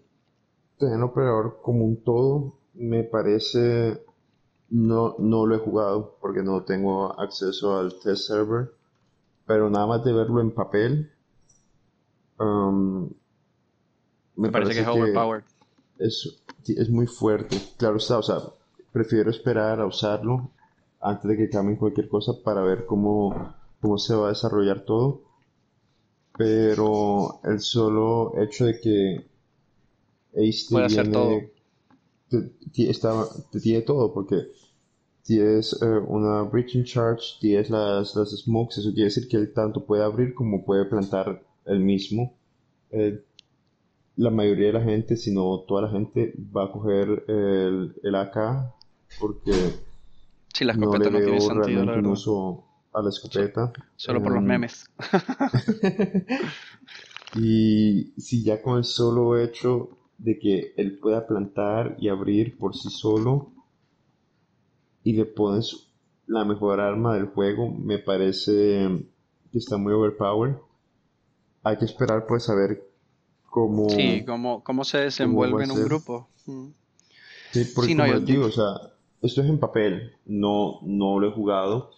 tener 0.80 1.02
operador 1.02 1.60
como 1.62 1.86
un 1.86 2.04
todo 2.04 2.58
me 2.74 3.04
parece 3.04 4.02
no, 4.70 5.16
no 5.20 5.46
lo 5.46 5.56
he 5.56 5.60
jugado 5.60 6.18
porque 6.22 6.42
no 6.42 6.64
tengo 6.64 7.20
acceso 7.20 7.78
al 7.78 8.00
test 8.00 8.28
server 8.28 8.72
pero 9.48 9.70
nada 9.70 9.88
más 9.88 10.04
de 10.04 10.12
verlo 10.12 10.42
en 10.42 10.52
papel, 10.52 11.10
um, 12.38 13.10
me, 14.36 14.52
parece, 14.52 14.74
que 14.74 14.82
es 14.82 14.88
overpowered. 14.88 15.46
Es, 15.98 16.44
es 16.68 16.90
muy 16.90 17.08
fuerte. 17.08 17.58
Claro 17.78 17.96
está, 17.96 18.20
o 18.20 18.24
sea, 18.24 18.42
prefiero 18.92 19.32
esperar 19.32 19.80
a 19.80 19.86
usarlo 19.86 20.52
antes 21.00 21.30
de 21.30 21.38
que 21.38 21.50
cambien 21.50 21.78
cualquier 21.78 22.10
cosa 22.10 22.34
para 22.44 22.62
ver 22.62 22.86
cómo, 22.86 23.56
cómo 23.82 23.98
se 23.98 24.14
va 24.14 24.28
a 24.28 24.30
desarrollar 24.30 24.82
todo. 24.82 25.22
Pero 26.38 27.40
el 27.44 27.60
solo 27.60 28.34
hecho 28.42 28.66
de 28.66 28.80
que 28.80 29.26
Ace 30.34 30.68
Puede 30.70 30.86
hacer 30.86 31.12
todo. 31.12 31.42
te 32.30 33.60
tiene 33.60 33.82
todo, 33.82 34.14
porque 34.14 34.48
tienes 35.24 35.78
eh, 35.82 35.86
una 35.86 36.44
breaching 36.44 36.84
charge, 36.84 37.38
tienes 37.42 37.70
las, 37.70 38.16
las 38.16 38.30
smokes, 38.30 38.78
eso 38.78 38.92
quiere 38.94 39.06
decir 39.06 39.28
que 39.28 39.38
él 39.38 39.54
tanto 39.54 39.86
puede 39.86 40.04
abrir 40.04 40.34
como 40.34 40.64
puede 40.64 40.86
plantar 40.86 41.44
el 41.66 41.80
mismo. 41.80 42.34
Eh, 42.92 43.24
la 44.16 44.32
mayoría 44.32 44.68
de 44.68 44.74
la 44.74 44.84
gente, 44.84 45.16
si 45.18 45.34
no 45.34 45.60
toda 45.68 45.84
la 45.84 45.90
gente, 45.90 46.34
va 46.56 46.66
a 46.66 46.72
coger 46.72 47.24
el, 47.28 47.96
el 48.02 48.16
AK 48.16 48.74
porque 49.20 49.54
sí, 50.54 50.66
la 50.66 50.74
no, 50.74 50.92
tiene 50.92 51.40
sentido, 51.40 51.86
la 51.86 51.94
un 51.94 52.06
uso 52.08 52.67
a 52.98 53.02
la 53.02 53.10
escopeta. 53.10 53.72
Solo 53.96 54.22
por 54.22 54.32
los 54.32 54.42
em, 54.42 54.48
memes. 54.48 54.90
y 57.36 58.14
si 58.18 58.44
ya 58.44 58.62
con 58.62 58.78
el 58.78 58.84
solo 58.84 59.38
hecho 59.38 59.98
de 60.18 60.40
que 60.40 60.74
él 60.78 60.98
pueda 61.00 61.28
plantar 61.28 61.96
y 62.00 62.10
abrir 62.10 62.58
por 62.58 62.76
sí 62.76 62.90
solo, 62.90 63.52
y 65.04 65.14
le 65.14 65.26
pones 65.26 65.88
la 66.26 66.44
mejor 66.44 66.80
arma 66.80 67.16
del 67.16 67.28
juego, 67.28 67.72
me 67.72 68.00
parece 68.00 69.06
que 69.52 69.58
está 69.58 69.78
muy 69.78 69.94
overpowered. 69.94 70.56
Hay 71.64 71.78
que 71.78 71.86
esperar 71.86 72.26
pues 72.28 72.50
a 72.50 72.56
ver 72.56 72.84
cómo... 73.50 73.90
Sí, 73.90 74.24
cómo, 74.26 74.64
cómo 74.64 74.84
se 74.84 75.00
desenvuelve 75.00 75.64
en 75.64 75.72
un 75.72 75.86
grupo. 75.86 76.28
Mm. 76.46 76.70
Sí, 77.52 77.72
porque 77.74 77.96
como 77.96 78.20
digo, 78.20 78.48
o 78.48 78.52
sea, 78.52 78.74
esto 79.22 79.42
es 79.42 79.50
en 79.50 79.60
papel, 79.60 80.14
no, 80.26 80.80
no 80.84 81.20
lo 81.20 81.30
he 81.30 81.32
jugado. 81.32 81.92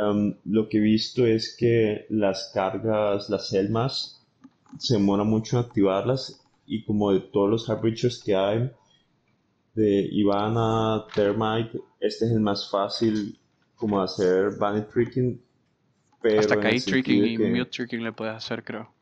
Um, 0.00 0.34
lo 0.44 0.68
que 0.68 0.78
he 0.78 0.80
visto 0.80 1.26
es 1.26 1.56
que 1.56 2.06
las 2.08 2.50
cargas, 2.54 3.28
las 3.28 3.52
elmas, 3.52 4.24
se 4.78 4.94
demora 4.94 5.24
mucho 5.24 5.58
en 5.58 5.64
activarlas 5.64 6.40
y 6.66 6.84
como 6.84 7.12
de 7.12 7.20
todos 7.20 7.50
los 7.50 7.68
hard 7.68 7.82
que 8.24 8.34
hay, 8.34 8.70
de 9.74 10.08
Ivana, 10.12 11.04
Thermite, 11.14 11.80
este 11.98 12.26
es 12.26 12.32
el 12.32 12.40
más 12.40 12.70
fácil 12.70 13.38
como 13.76 14.00
hacer 14.00 14.52
Bunny 14.58 14.82
Tricking. 14.82 15.42
Pero 16.22 16.40
Hasta 16.40 16.60
que 16.60 16.80
Tricking 16.80 17.24
y 17.26 17.38
Mute 17.38 17.70
Tricking 17.70 18.04
le 18.04 18.12
puedes 18.12 18.36
hacer, 18.36 18.62
creo. 18.62 18.92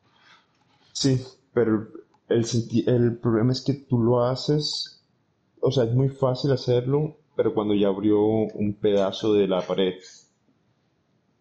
Sí, 0.93 1.21
pero 1.53 1.87
el, 2.29 2.45
el 2.87 3.17
problema 3.17 3.51
es 3.51 3.61
que 3.61 3.73
tú 3.73 4.01
lo 4.01 4.23
haces, 4.23 5.03
o 5.61 5.71
sea, 5.71 5.83
es 5.83 5.93
muy 5.93 6.09
fácil 6.09 6.51
hacerlo, 6.51 7.17
pero 7.35 7.53
cuando 7.53 7.73
ya 7.73 7.87
abrió 7.87 8.21
un 8.21 8.73
pedazo 8.73 9.33
de 9.33 9.47
la 9.47 9.61
pared. 9.61 9.95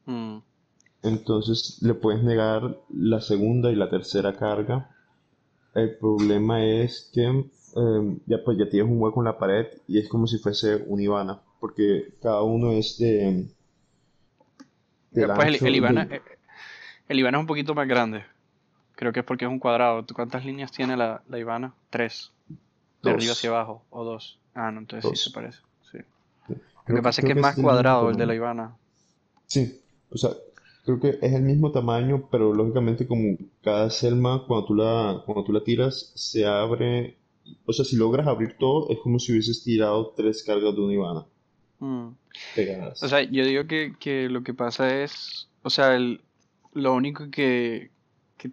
Mm. 0.09 0.39
Entonces 1.03 1.79
le 1.81 1.95
puedes 1.95 2.23
negar 2.23 2.77
la 2.93 3.21
segunda 3.21 3.71
y 3.71 3.77
la 3.77 3.89
tercera 3.89 4.37
carga. 4.37 4.91
El 5.75 5.97
problema 5.97 6.65
es 6.65 7.11
que 7.15 7.45
Em, 7.77 8.19
ya 8.27 8.43
pues 8.45 8.59
ya 8.59 8.69
tienes 8.69 8.91
un 8.91 9.01
hueco 9.01 9.21
en 9.21 9.27
la 9.27 9.39
pared 9.39 9.67
y 9.87 9.99
es 9.99 10.09
como 10.09 10.27
si 10.27 10.39
fuese 10.39 10.83
un 10.87 11.01
Ivana, 11.01 11.41
porque 11.61 12.15
cada 12.21 12.43
uno 12.43 12.73
es 12.73 12.99
de... 12.99 13.47
pues 15.13 15.49
el, 15.49 15.67
el, 15.67 15.77
Ivana, 15.77 16.09
eh, 16.11 16.23
el 17.09 17.19
Ivana 17.19 17.39
es 17.39 17.43
un 17.43 17.47
poquito 17.47 17.75
más 17.75 17.87
grande. 17.87 18.25
Creo 18.95 19.13
que 19.13 19.21
es 19.21 19.27
porque 19.27 19.45
es 19.45 19.51
un 19.51 19.61
cuadrado. 19.61 20.05
¿Cuántas 20.13 20.45
líneas 20.45 20.73
tiene 20.73 20.97
la, 20.97 21.23
la 21.29 21.39
Ivana? 21.39 21.75
Tres. 21.91 22.33
De 23.03 23.11
arriba 23.11 23.33
hacia 23.33 23.51
abajo. 23.51 23.85
O 23.91 24.03
dos. 24.03 24.41
Ah, 24.55 24.73
no, 24.73 24.81
entonces 24.81 25.09
sí 25.11 25.25
se 25.29 25.31
parece. 25.31 25.61
Sí. 25.93 25.99
Lo 26.87 26.97
que 26.97 27.03
pasa 27.03 27.21
es 27.21 27.27
que 27.27 27.33
es 27.33 27.39
más 27.39 27.55
cuadrado 27.55 28.11
el 28.11 28.17
de 28.17 28.27
la 28.27 28.35
Ivana. 28.35 28.77
Sí, 29.47 29.81
o 30.11 30.19
sea, 30.19 30.31
creo 30.85 31.01
que 31.01 31.19
es 31.21 31.33
el 31.33 31.43
mismo 31.43 31.73
tamaño, 31.73 32.29
pero 32.31 32.55
lógicamente 32.55 33.07
como 33.07 33.37
cada 33.63 33.91
Selma, 33.91 34.45
cuando 34.47 34.67
tú 34.67 34.75
la, 34.75 35.23
cuando 35.27 35.45
tú 35.45 35.53
la 35.53 35.63
tiras, 35.63 36.13
se 36.15 36.47
abre 36.47 37.19
o 37.67 37.73
sea, 37.73 37.85
si 37.85 37.97
logras 37.97 38.27
abrir 38.27 38.57
todo, 38.59 38.91
es 38.91 38.99
como 38.99 39.19
si 39.19 39.33
hubieses 39.33 39.63
tirado 39.63 40.13
tres 40.17 40.43
cargas 40.43 40.75
de 40.75 40.81
una 40.81 40.95
Ivana. 40.95 41.27
mm. 41.79 42.09
pegadas. 42.55 43.03
O 43.03 43.09
sea, 43.09 43.23
yo 43.23 43.45
digo 43.45 43.67
que, 43.67 44.29
lo 44.29 44.43
que 44.43 44.55
pasa 44.55 45.03
es, 45.03 45.49
o 45.63 45.71
sea, 45.71 45.95
el, 45.95 46.21
lo 46.73 46.95
único 46.95 47.31
que, 47.31 47.91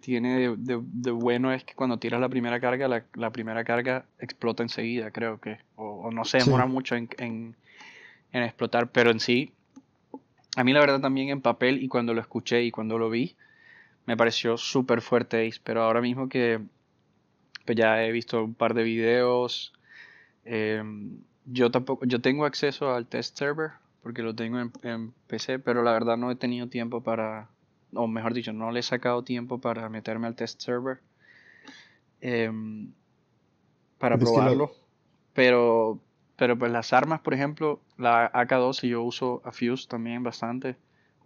tiene 0.00 0.56
de, 0.56 1.10
bueno 1.12 1.52
es 1.52 1.62
que 1.62 1.74
cuando 1.74 1.98
tiras 1.98 2.20
la 2.20 2.28
primera 2.28 2.58
carga, 2.58 2.88
la, 3.14 3.30
primera 3.30 3.62
carga 3.64 4.04
explota 4.18 4.64
enseguida, 4.64 5.12
creo 5.12 5.40
que, 5.40 5.58
o, 5.76 6.10
no 6.10 6.24
se 6.24 6.38
demora 6.38 6.66
mucho 6.66 6.96
en, 6.96 7.08
en, 7.18 7.54
en 8.32 8.42
explotar, 8.42 8.90
pero 8.90 9.10
en 9.12 9.20
sí, 9.20 9.52
a 10.56 10.64
mí 10.64 10.72
la 10.72 10.80
verdad 10.80 11.00
también 11.00 11.28
en 11.28 11.42
papel 11.42 11.82
y 11.82 11.88
cuando 11.88 12.14
lo 12.14 12.20
escuché 12.20 12.64
y 12.64 12.70
cuando 12.70 12.98
lo 12.98 13.10
vi, 13.10 13.36
me 14.06 14.16
pareció 14.16 14.56
súper 14.56 15.02
fuerte 15.02 15.46
Ace, 15.46 15.60
pero 15.62 15.82
ahora 15.82 16.00
mismo 16.00 16.28
que 16.28 16.60
pues 17.66 17.76
ya 17.76 18.02
he 18.04 18.10
visto 18.10 18.42
un 18.42 18.54
par 18.54 18.74
de 18.74 18.82
videos, 18.82 19.72
em, 20.44 21.18
yo 21.44 21.70
tampoco, 21.70 22.06
yo 22.06 22.20
tengo 22.20 22.46
acceso 22.46 22.94
al 22.94 23.06
test 23.06 23.36
server 23.36 23.72
porque 24.02 24.22
lo 24.22 24.34
tengo 24.34 24.60
en, 24.82 25.12
PC, 25.26 25.58
pero 25.58 25.82
la 25.82 25.92
verdad 25.92 26.16
no 26.16 26.30
he 26.30 26.36
tenido 26.36 26.68
tiempo 26.68 27.02
para, 27.02 27.48
o 27.92 28.06
mejor 28.06 28.32
dicho, 28.34 28.52
no 28.52 28.70
le 28.70 28.80
he 28.80 28.82
sacado 28.82 29.24
tiempo 29.24 29.58
para 29.58 29.88
meterme 29.88 30.28
al 30.28 30.36
test 30.36 30.60
server 30.60 31.00
em, 32.20 32.92
para 33.98 34.16
probarlo. 34.16 34.70
Pero, 35.34 36.00
pero 36.36 36.58
pues 36.58 36.70
las 36.70 36.92
armas, 36.92 37.20
por 37.20 37.34
ejemplo, 37.34 37.80
la 37.96 38.30
AK-12 38.32 38.88
yo 38.88 39.02
uso 39.02 39.42
a 39.44 39.52
Fuse 39.52 39.88
también 39.88 40.22
bastante 40.22 40.76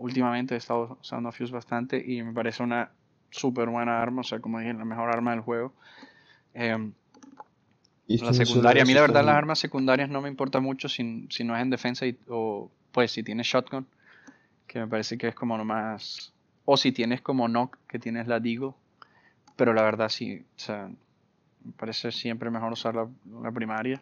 últimamente 0.01 0.55
he 0.55 0.59
estado 0.59 0.99
usando 1.01 1.29
a 1.29 1.33
Fuse 1.33 1.53
bastante 1.53 2.03
y 2.05 2.23
me 2.23 2.33
parece 2.33 2.62
una 2.62 2.90
súper 3.31 3.68
buena 3.68 4.03
arma, 4.03 4.23
o 4.23 4.25
sea, 4.25 4.40
como 4.40 4.59
dije, 4.59 4.73
la 4.73 4.85
mejor 4.85 5.11
arma 5.11 5.33
del 5.33 5.40
juego. 5.40 5.75
Em, 6.55 6.92
la 8.09 8.33
secundaria, 8.33 8.83
a 8.83 8.87
mí 8.87 8.94
la 8.94 9.03
verdad 9.03 9.23
las 9.25 9.37
armas 9.37 9.59
secundarias 9.59 10.09
no 10.09 10.23
me 10.23 10.29
importa 10.29 10.59
mucho 10.59 10.88
si, 10.88 11.05
no 11.05 11.55
es 11.55 11.62
en 11.62 11.70
defensa 11.70 12.07
o 12.29 12.70
pues 12.90 13.12
si 13.12 13.23
tienes 13.23 13.46
shotgun, 13.46 13.87
que 14.66 14.81
me 14.81 14.88
parece 14.88 15.16
que 15.16 15.29
es 15.29 15.35
como 15.35 15.57
lo 15.57 15.64
más... 15.64 16.33
O 16.64 16.77
si 16.77 16.92
tienes 16.92 17.20
como 17.20 17.46
knock, 17.46 17.77
que 17.87 17.99
tienes 17.99 18.27
la 18.27 18.40
Deagle, 18.40 18.73
pero 19.55 19.75
la 19.75 19.83
verdad 19.83 20.09
sí, 20.09 20.42
o 20.57 20.59
sea, 20.59 20.90
me 21.62 21.73
parece 21.77 22.11
siempre 22.11 22.51
mejor 22.51 22.73
usar 22.73 22.94
la 22.94 23.53
primaria. 23.53 24.01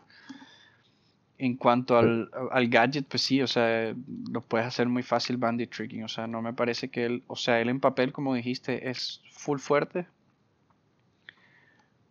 En 1.38 1.56
cuanto 1.56 1.96
al, 1.96 2.28
gadget, 2.68 3.06
pues 3.06 3.22
sí, 3.22 3.40
o 3.40 3.46
sea, 3.46 3.94
lo 4.30 4.40
puedes 4.40 4.66
hacer 4.66 4.88
muy 4.88 5.04
fácil 5.04 5.36
bandit 5.36 5.70
tricking. 5.70 6.02
O 6.02 6.08
sea, 6.08 6.26
no 6.26 6.42
me 6.42 6.52
parece 6.52 6.88
que 6.88 7.06
él, 7.06 7.22
o 7.28 7.36
sea, 7.36 7.60
él 7.60 7.68
en 7.68 7.78
papel, 7.78 8.12
como 8.12 8.34
dijiste, 8.34 8.90
es 8.90 9.22
full 9.30 9.58
fuerte. 9.58 10.06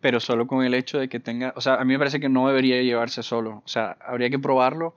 Pero 0.00 0.20
solo 0.20 0.46
con 0.46 0.64
el 0.64 0.74
hecho 0.74 0.98
de 0.98 1.08
que 1.08 1.20
tenga, 1.20 1.52
o 1.56 1.60
sea, 1.60 1.74
a 1.74 1.84
mí 1.84 1.92
me 1.92 1.98
parece 1.98 2.20
que 2.20 2.28
no 2.28 2.48
debería 2.48 2.80
llevarse 2.82 3.22
solo. 3.22 3.62
O 3.64 3.68
sea, 3.68 3.98
habría 4.00 4.30
que 4.30 4.38
probarlo, 4.38 4.94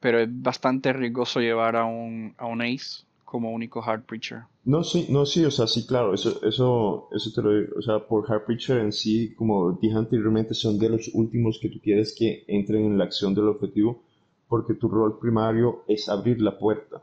pero 0.00 0.20
es 0.20 0.28
bastante 0.30 0.92
riesgoso 0.92 1.40
llevar 1.40 1.76
a 1.76 1.84
un, 1.84 2.34
a 2.38 2.46
un 2.46 2.62
ace 2.62 3.04
como 3.24 3.52
único 3.52 3.82
hard 3.82 4.02
preacher. 4.04 4.44
No, 4.64 4.84
sí, 4.84 5.06
no, 5.08 5.24
sí, 5.24 5.44
o 5.44 5.50
sea, 5.50 5.66
sí, 5.66 5.86
claro, 5.86 6.12
eso, 6.12 6.38
eso, 6.44 7.08
eso 7.12 7.30
te 7.34 7.42
lo 7.42 7.50
digo, 7.58 7.78
o 7.78 7.82
sea, 7.82 8.06
por 8.06 8.30
hard 8.30 8.44
preacher 8.44 8.78
en 8.78 8.92
sí, 8.92 9.34
como 9.34 9.72
dije 9.72 9.96
anteriormente, 9.96 10.52
son 10.54 10.78
de 10.78 10.90
los 10.90 11.10
últimos 11.14 11.58
que 11.60 11.70
tú 11.70 11.80
quieres 11.80 12.14
que 12.14 12.44
entren 12.46 12.84
en 12.84 12.98
la 12.98 13.04
acción 13.04 13.34
del 13.34 13.48
objetivo, 13.48 14.02
porque 14.48 14.74
tu 14.74 14.88
rol 14.88 15.18
primario 15.18 15.84
es 15.88 16.08
abrir 16.10 16.42
la 16.42 16.58
puerta. 16.58 17.02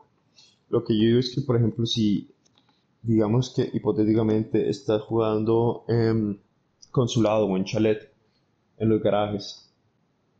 Lo 0.68 0.84
que 0.84 0.94
yo 0.94 1.06
digo 1.06 1.18
es 1.18 1.34
que, 1.34 1.40
por 1.40 1.56
ejemplo, 1.56 1.84
si, 1.84 2.30
digamos 3.02 3.52
que 3.54 3.68
hipotéticamente 3.72 4.68
estás 4.68 5.02
jugando 5.02 5.84
en 5.88 6.40
consulado 6.92 7.46
o 7.46 7.56
en 7.56 7.64
chalet, 7.64 8.12
en 8.76 8.88
los 8.88 9.02
garajes, 9.02 9.72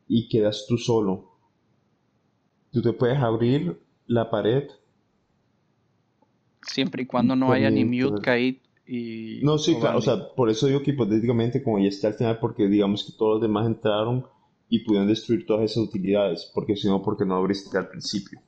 y 0.06 0.28
quedas 0.28 0.66
tú 0.68 0.78
solo, 0.78 1.32
tú 2.70 2.80
te 2.80 2.92
puedes 2.92 3.18
abrir 3.18 3.80
la 4.06 4.30
pared 4.30 4.68
Siempre 6.68 7.02
y 7.02 7.06
cuando 7.06 7.34
no 7.34 7.50
haya 7.52 7.70
ni 7.70 7.84
mute, 7.84 8.20
kite 8.20 8.68
y... 8.86 9.40
No, 9.42 9.58
sí, 9.58 9.76
claro, 9.76 9.98
o 9.98 10.00
sea, 10.00 10.16
por 10.34 10.48
eso 10.50 10.66
digo 10.66 10.82
que 10.82 10.92
hipotéticamente 10.92 11.62
como 11.62 11.78
ya 11.78 11.88
está 11.88 12.08
al 12.08 12.14
final, 12.14 12.38
porque 12.38 12.68
digamos 12.68 13.04
que 13.04 13.12
todos 13.16 13.34
los 13.34 13.42
demás 13.42 13.66
entraron 13.66 14.26
y 14.68 14.80
pudieron 14.80 15.08
destruir 15.08 15.46
todas 15.46 15.70
esas 15.70 15.84
utilidades, 15.84 16.50
porque 16.54 16.76
si 16.76 16.88
no, 16.88 17.02
porque 17.02 17.24
no 17.24 17.36
abriste 17.36 17.76
al 17.76 17.88
principio. 17.88 18.40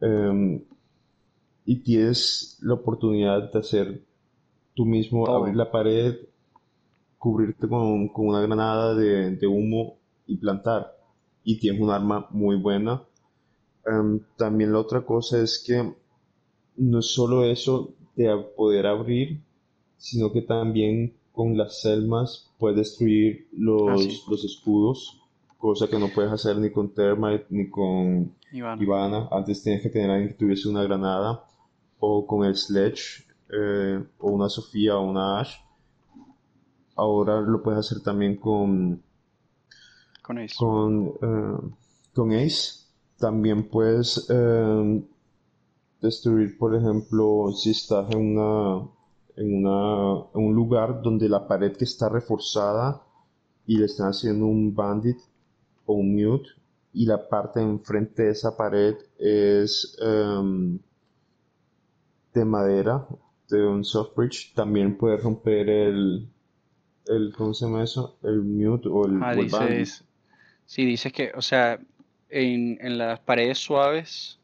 Em, 0.00 0.62
y 1.64 1.76
tienes 1.76 2.58
la 2.62 2.74
oportunidad 2.74 3.52
de 3.52 3.58
hacer 3.58 4.02
tú 4.74 4.84
mismo, 4.84 5.28
abrir 5.28 5.54
la 5.54 5.70
pared, 5.70 6.16
cubrirte 7.18 7.68
con, 7.68 8.08
con 8.08 8.26
una 8.26 8.40
granada 8.40 8.94
de, 8.94 9.36
de, 9.36 9.46
humo 9.46 9.98
y 10.26 10.36
plantar. 10.36 10.96
Y 11.44 11.58
tienes 11.58 11.80
un 11.80 11.90
arma 11.90 12.26
muy 12.30 12.56
buena. 12.56 13.02
Em, 13.86 14.20
también 14.36 14.72
la 14.72 14.80
otra 14.80 15.02
cosa 15.04 15.40
es 15.40 15.62
que 15.64 15.94
no 16.76 16.98
es 16.98 17.06
solo 17.06 17.44
eso 17.44 17.94
de 18.16 18.36
poder 18.56 18.86
abrir, 18.86 19.40
sino 19.96 20.32
que 20.32 20.42
también 20.42 21.14
con 21.32 21.56
las 21.56 21.80
selmas 21.80 22.50
puedes 22.58 22.76
destruir 22.76 23.48
los, 23.52 23.88
ah, 23.88 24.24
los 24.28 24.44
escudos, 24.44 25.20
cosa 25.58 25.88
que 25.88 25.98
no 25.98 26.08
puedes 26.08 26.32
hacer 26.32 26.58
ni 26.58 26.70
con 26.70 26.92
Termite 26.92 27.46
ni 27.50 27.70
con 27.70 28.34
Ivana. 28.52 29.28
Antes 29.30 29.62
tenías 29.62 29.82
que 29.82 29.90
tener 29.90 30.10
a 30.10 30.14
alguien 30.14 30.32
que 30.32 30.38
tuviese 30.38 30.68
una 30.68 30.82
granada, 30.82 31.44
o 32.00 32.26
con 32.26 32.44
el 32.44 32.56
Sledge, 32.56 33.24
eh, 33.48 34.02
o 34.18 34.30
una 34.30 34.48
Sofía 34.48 34.96
o 34.96 35.08
una 35.08 35.40
Ash. 35.40 35.54
Ahora 36.96 37.40
lo 37.40 37.62
puedes 37.62 37.80
hacer 37.80 38.02
también 38.02 38.36
con, 38.36 39.02
con 40.20 40.38
Ace. 40.38 40.54
Con, 40.58 41.12
eh, 41.22 41.72
con 42.12 42.32
Ace. 42.32 42.80
También 43.18 43.68
puedes 43.68 44.26
eh, 44.30 45.02
destruir, 46.02 46.58
por 46.58 46.74
ejemplo, 46.74 47.52
si 47.56 47.70
estás 47.70 48.10
en 48.10 48.36
una, 48.36 48.88
en 49.36 49.54
una 49.54 50.24
en 50.34 50.44
un 50.44 50.54
lugar 50.54 51.00
donde 51.00 51.28
la 51.28 51.46
pared 51.46 51.74
que 51.76 51.84
está 51.84 52.08
reforzada 52.08 53.00
y 53.66 53.78
le 53.78 53.86
están 53.86 54.08
haciendo 54.08 54.46
un 54.46 54.74
bandit 54.74 55.16
o 55.86 55.94
un 55.94 56.14
mute 56.14 56.48
y 56.92 57.06
la 57.06 57.28
parte 57.28 57.60
enfrente 57.60 58.24
de 58.24 58.30
esa 58.32 58.56
pared 58.56 58.96
es 59.18 59.96
em, 60.02 60.78
de 62.34 62.44
madera 62.44 63.06
de 63.48 63.66
un 63.66 63.84
soft 63.84 64.14
bridge 64.16 64.52
también 64.54 64.98
puede 64.98 65.16
romper 65.18 65.68
el 65.68 66.28
el 67.06 67.32
¿cómo 67.36 67.54
se 67.54 67.64
llama 67.64 67.84
eso? 67.84 68.18
el 68.22 68.42
mute 68.42 68.88
o 68.88 69.06
el, 69.06 69.22
ah, 69.22 69.34
dices, 69.34 70.04
sí 70.66 70.84
dices 70.84 71.12
que 71.12 71.32
o 71.34 71.42
sea 71.42 71.78
en, 72.28 72.78
en 72.80 72.98
las 72.98 73.20
paredes 73.20 73.58
suaves 73.58 74.38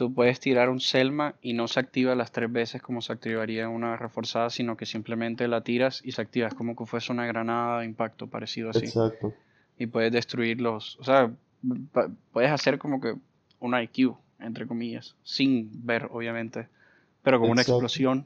tú 0.00 0.14
puedes 0.14 0.40
tirar 0.40 0.70
un 0.70 0.80
Selma 0.80 1.34
y 1.42 1.52
no 1.52 1.68
se 1.68 1.78
activa 1.78 2.14
las 2.14 2.32
tres 2.32 2.50
veces 2.50 2.80
como 2.80 3.02
se 3.02 3.12
activaría 3.12 3.68
una 3.68 3.98
reforzada, 3.98 4.48
sino 4.48 4.74
que 4.74 4.86
simplemente 4.86 5.46
la 5.46 5.60
tiras 5.60 6.00
y 6.02 6.12
se 6.12 6.22
activa. 6.22 6.48
Es 6.48 6.54
como 6.54 6.74
que 6.74 6.86
fuese 6.86 7.12
una 7.12 7.26
granada 7.26 7.80
de 7.80 7.84
impacto 7.84 8.26
parecido 8.26 8.70
así. 8.70 8.86
Exacto. 8.86 9.34
Y 9.78 9.88
puedes 9.88 10.10
destruirlos. 10.10 10.96
O 11.00 11.04
sea, 11.04 11.30
puedes 12.32 12.50
hacer 12.50 12.78
como 12.78 12.98
que 12.98 13.14
un 13.58 13.78
IQ, 13.78 14.16
entre 14.38 14.66
comillas, 14.66 15.16
sin 15.22 15.68
ver, 15.84 16.08
obviamente. 16.10 16.68
Pero 17.22 17.38
con 17.38 17.50
una 17.50 17.60
explosión 17.60 18.24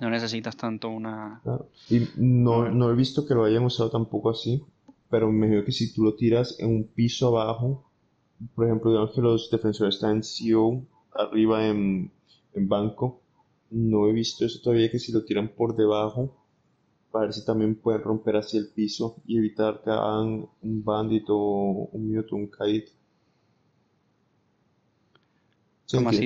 no 0.00 0.10
necesitas 0.10 0.56
tanto 0.56 0.90
una... 0.90 1.40
Y 1.90 2.06
no, 2.18 2.70
no 2.70 2.88
he 2.88 2.94
visto 2.94 3.26
que 3.26 3.34
lo 3.34 3.42
hayan 3.42 3.64
usado 3.64 3.90
tampoco 3.90 4.30
así, 4.30 4.62
pero 5.10 5.28
me 5.28 5.38
imagino 5.38 5.64
que 5.64 5.72
si 5.72 5.92
tú 5.92 6.04
lo 6.04 6.14
tiras 6.14 6.54
en 6.60 6.68
un 6.68 6.84
piso 6.84 7.36
abajo 7.36 7.90
por 8.54 8.66
ejemplo, 8.66 8.90
digamos 8.90 9.14
que 9.14 9.20
los 9.20 9.50
defensores 9.50 9.96
están 9.96 10.16
en 10.16 10.22
CEO, 10.22 10.86
arriba 11.14 11.66
en, 11.66 12.10
en 12.54 12.68
banco. 12.68 13.20
No 13.70 14.08
he 14.08 14.12
visto 14.12 14.44
eso 14.44 14.60
todavía 14.62 14.90
que 14.90 14.98
si 14.98 15.12
lo 15.12 15.24
tiran 15.24 15.48
por 15.48 15.76
debajo, 15.76 16.36
para 17.10 17.26
ver 17.26 17.34
si 17.34 17.44
también 17.44 17.76
pueden 17.76 18.02
romper 18.02 18.36
hacia 18.36 18.60
el 18.60 18.68
piso 18.68 19.16
y 19.26 19.38
evitar 19.38 19.82
que 19.82 19.90
hagan 19.90 20.46
un 20.62 20.84
bandit 20.84 21.24
o 21.28 21.88
un 21.92 22.12
mute 22.12 22.28
o 22.32 22.36
un 22.36 22.50
kite. 22.50 22.92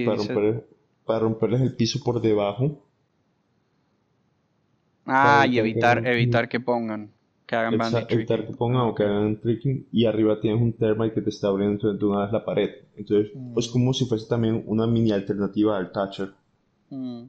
para, 0.05 0.17
romper, 0.17 0.69
para 1.05 1.19
romperles 1.21 1.61
el 1.61 1.77
piso 1.77 2.01
por 2.03 2.21
debajo. 2.21 2.83
Ah, 5.07 5.47
y 5.49 5.59
evitar, 5.59 6.07
evitar 6.07 6.49
que 6.49 6.61
pongan 6.61 7.11
que 7.49 7.57
hagan 7.57 7.79
bandit 7.79 8.07
que 8.07 8.55
pongan 8.59 8.83
o 8.83 8.95
que 8.95 9.05
hagan 9.05 9.41
tricking 9.41 9.87
y 9.91 10.05
arriba 10.05 10.39
tienes 10.39 10.61
un 10.61 10.75
termite 10.75 11.15
que 11.15 11.23
te 11.23 11.31
está 11.31 11.49
abriendo 11.49 11.95
de 11.95 12.05
una 12.05 12.25
vez 12.25 12.33
la 12.33 12.45
pared. 12.45 12.71
Entonces 12.95 13.33
mm. 13.35 13.59
es 13.59 13.69
como 13.69 13.95
si 13.95 14.05
fuese 14.05 14.29
también 14.29 14.63
una 14.67 14.87
mini 14.87 15.13
alternativa 15.13 15.79
al 15.79 15.91
Thatcher 15.91 16.35
mm. 16.91 17.23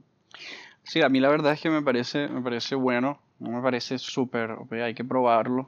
sí 0.82 1.00
a 1.00 1.08
mí 1.08 1.20
la 1.20 1.30
verdad 1.30 1.54
es 1.54 1.60
que 1.62 1.70
me 1.70 1.80
parece 1.80 2.28
me 2.28 2.42
parece 2.42 2.74
bueno 2.74 3.18
no 3.38 3.50
me 3.50 3.62
parece 3.62 3.96
súper 3.96 4.56
hay 4.70 4.92
que 4.92 5.04
probarlo. 5.04 5.66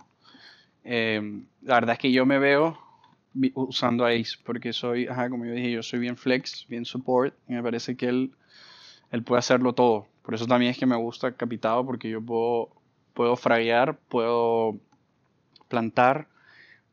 Em, 0.85 1.47
la 1.63 1.77
verdad 1.77 1.95
es 1.95 1.99
que 1.99 2.13
yo 2.13 2.27
me 2.27 2.39
veo 2.39 2.77
usando 3.55 4.05
Ace 4.05 4.37
porque 4.45 4.75
soy 4.75 5.07
ajá, 5.07 5.31
como 5.31 5.47
yo 5.47 5.53
dije 5.53 5.71
yo 5.71 5.83
soy 5.83 5.99
bien 5.99 6.19
flex 6.19 6.67
bien 6.69 6.85
support 6.85 7.35
y 7.49 7.55
me 7.55 7.63
parece 7.63 7.97
que 7.97 8.07
él 8.07 8.33
él 9.13 9.23
puede 9.23 9.39
hacerlo 9.39 9.73
todo. 9.73 10.09
Por 10.23 10.35
eso 10.35 10.47
también 10.47 10.73
es 10.73 10.79
que 10.79 10.85
me 10.85 10.97
gusta 10.97 11.33
Capitado 11.33 11.87
porque 11.87 12.11
yo 12.11 12.21
puedo 12.21 12.82
puedo 13.15 13.37
fraguear, 13.37 13.97
puedo 14.09 14.79
plantar, 15.69 16.29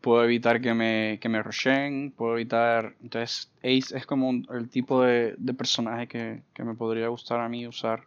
puedo 0.02 0.24
evitar 0.24 0.62
que 0.62 0.74
me, 0.74 1.20
que 1.22 1.30
me 1.30 1.44
rushen, 1.44 2.14
puedo 2.16 2.34
evitar... 2.34 2.96
Entonces 3.02 3.52
Ace 3.60 3.98
es 3.98 4.06
como 4.06 4.32
el 4.54 4.70
tipo 4.70 5.02
de, 5.04 5.36
personaje 5.58 6.08
que, 6.08 6.64
me 6.64 6.76
podría 6.76 7.08
gustar 7.08 7.40
a 7.40 7.50
mí 7.50 7.68
usar. 7.68 8.04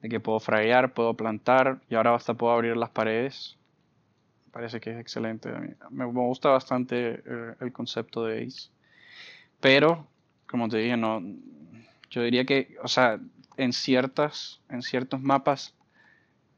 De 0.00 0.08
que 0.08 0.20
puedo 0.20 0.40
fraguear, 0.40 0.94
puedo 0.94 1.14
plantar 1.14 1.80
y 1.88 1.94
ahora 1.94 2.14
hasta 2.14 2.34
puedo 2.34 2.52
abrir 2.52 2.76
las 2.76 2.90
paredes. 2.90 3.56
Parece 4.50 4.80
que 4.80 4.90
es 4.90 4.98
excelente. 4.98 5.50
me, 5.90 6.04
gusta 6.04 6.50
bastante 6.50 7.22
el, 7.24 7.54
el, 7.60 7.72
concepto 7.72 8.24
de 8.24 8.44
Ace. 8.44 8.68
Pero, 9.60 10.06
como 10.46 10.68
te 10.68 10.78
dije, 10.78 10.96
no, 10.96 11.22
yo 12.10 12.22
diría 12.22 12.44
que, 12.44 12.76
o 12.82 12.88
sea, 12.88 13.20
en 13.56 13.72
ciertas, 13.72 14.60
en 14.68 14.82
ciertos 14.82 15.20
mapas 15.20 15.74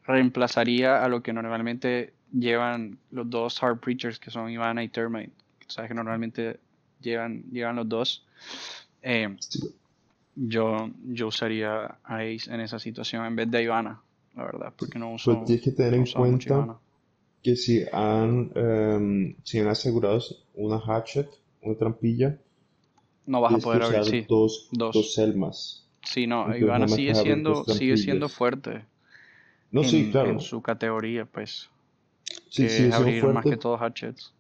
reemplazaría 0.05 1.03
a 1.03 1.09
lo 1.09 1.23
que 1.23 1.33
normalmente 1.33 2.13
llevan 2.33 2.99
los 3.11 3.29
dos 3.31 3.63
Hard 3.63 3.81
Preachers, 3.81 4.19
que 4.19 4.31
son 4.31 4.51
Ivana 4.51 4.83
y 4.83 4.89
Termite. 4.89 5.33
Sabes 5.67 5.89
que 5.89 5.95
normalmente 5.95 6.61
llevan, 7.01 7.45
llevan 7.51 7.77
los 7.77 7.89
dos. 7.89 8.27
Eh, 9.03 9.37
yo, 10.37 10.91
yo 11.05 11.29
usaría 11.29 11.99
a 12.03 12.17
Ace 12.19 12.53
en 12.53 12.61
esa 12.61 12.79
situación 12.79 13.25
en 13.25 13.37
vez 13.37 13.51
de 13.51 13.63
Ivana, 13.63 14.01
la 14.37 14.45
verdad, 14.45 14.73
porque 14.77 14.99
no 14.99 15.13
uso. 15.13 15.35
Pues 15.35 15.47
tienes 15.47 15.65
que 15.65 15.71
tener 15.73 15.95
en 15.95 16.07
cuenta 16.07 16.79
que 17.43 17.57
si 17.57 17.85
han, 17.93 18.53
um, 18.57 19.35
si 19.43 19.59
han 19.59 19.69
asegurado 19.69 20.21
una 20.55 20.81
hatchet, 20.81 21.29
una 21.63 21.77
trampilla, 21.77 22.39
no 23.27 23.41
vas 23.41 23.55
a 23.55 23.59
poder 23.59 23.83
abrir 23.83 24.05
sí, 24.05 24.27
dos, 24.29 24.69
dos. 24.71 25.15
Selmas. 25.15 25.87
Sí, 26.03 26.27
no, 26.27 26.55
Ivana 26.55 26.89
sigue 26.89 27.15
siendo, 27.15 27.65
sigue 27.65 27.97
siendo 27.97 28.29
fuerte. 28.29 28.85
No, 29.75 29.83
sí, 29.83 30.09
claro. 30.13 30.31
En 30.31 30.39
su 30.39 30.63
categoría, 30.63 31.25
pues. 31.25 31.69
Sí, 32.49 32.69
sí, 32.69 32.85
es 32.85 32.95
abrir 32.95 33.25
más 33.25 33.45
que 33.45 33.57
todos 33.57 33.81
hatchets. 33.81 34.33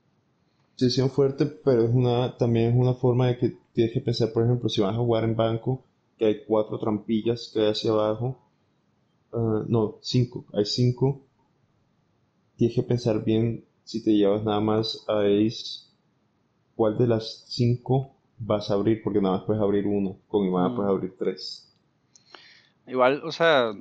Sí, 0.76 0.90
sí, 0.90 1.02
fuerte, 1.08 1.46
pero 1.46 1.82
es 1.82 1.90
una, 1.92 2.36
también 2.36 2.70
es 2.70 2.76
una 2.76 2.94
forma 2.94 3.26
de 3.26 3.38
que 3.38 3.56
tienes 3.72 3.92
que 3.92 4.00
pensar, 4.00 4.32
por 4.32 4.44
ejemplo, 4.44 4.68
si 4.68 4.80
vas 4.80 4.94
a 4.94 4.98
jugar 4.98 5.24
en 5.24 5.34
banco, 5.34 5.82
que 6.16 6.26
hay 6.26 6.44
cuatro 6.46 6.78
trampillas 6.78 7.50
que 7.52 7.62
hay 7.62 7.70
hacia 7.72 7.90
abajo. 7.90 8.38
Ah, 9.32 9.64
no, 9.66 9.98
cinco, 10.02 10.44
hay 10.52 10.66
cinco. 10.66 11.20
Tienes 12.56 12.76
que 12.76 12.84
pensar 12.84 13.24
bien 13.24 13.64
si 13.82 14.04
te 14.04 14.12
llevas 14.12 14.44
nada 14.44 14.60
más 14.60 15.04
a 15.08 15.22
Ace, 15.22 15.88
cuál 16.76 16.96
de 16.96 17.08
las 17.08 17.44
cinco 17.48 18.14
vas 18.38 18.70
a 18.70 18.74
abrir, 18.74 19.02
porque 19.02 19.20
nada 19.20 19.38
más 19.38 19.46
puedes 19.46 19.60
abrir 19.60 19.84
uno, 19.88 20.16
con 20.28 20.46
Ivana 20.46 20.68
mm. 20.68 20.76
puedes 20.76 20.90
abrir 20.90 21.16
tres. 21.18 21.74
Igual, 22.86 23.20
o 23.24 23.32
sea, 23.32 23.72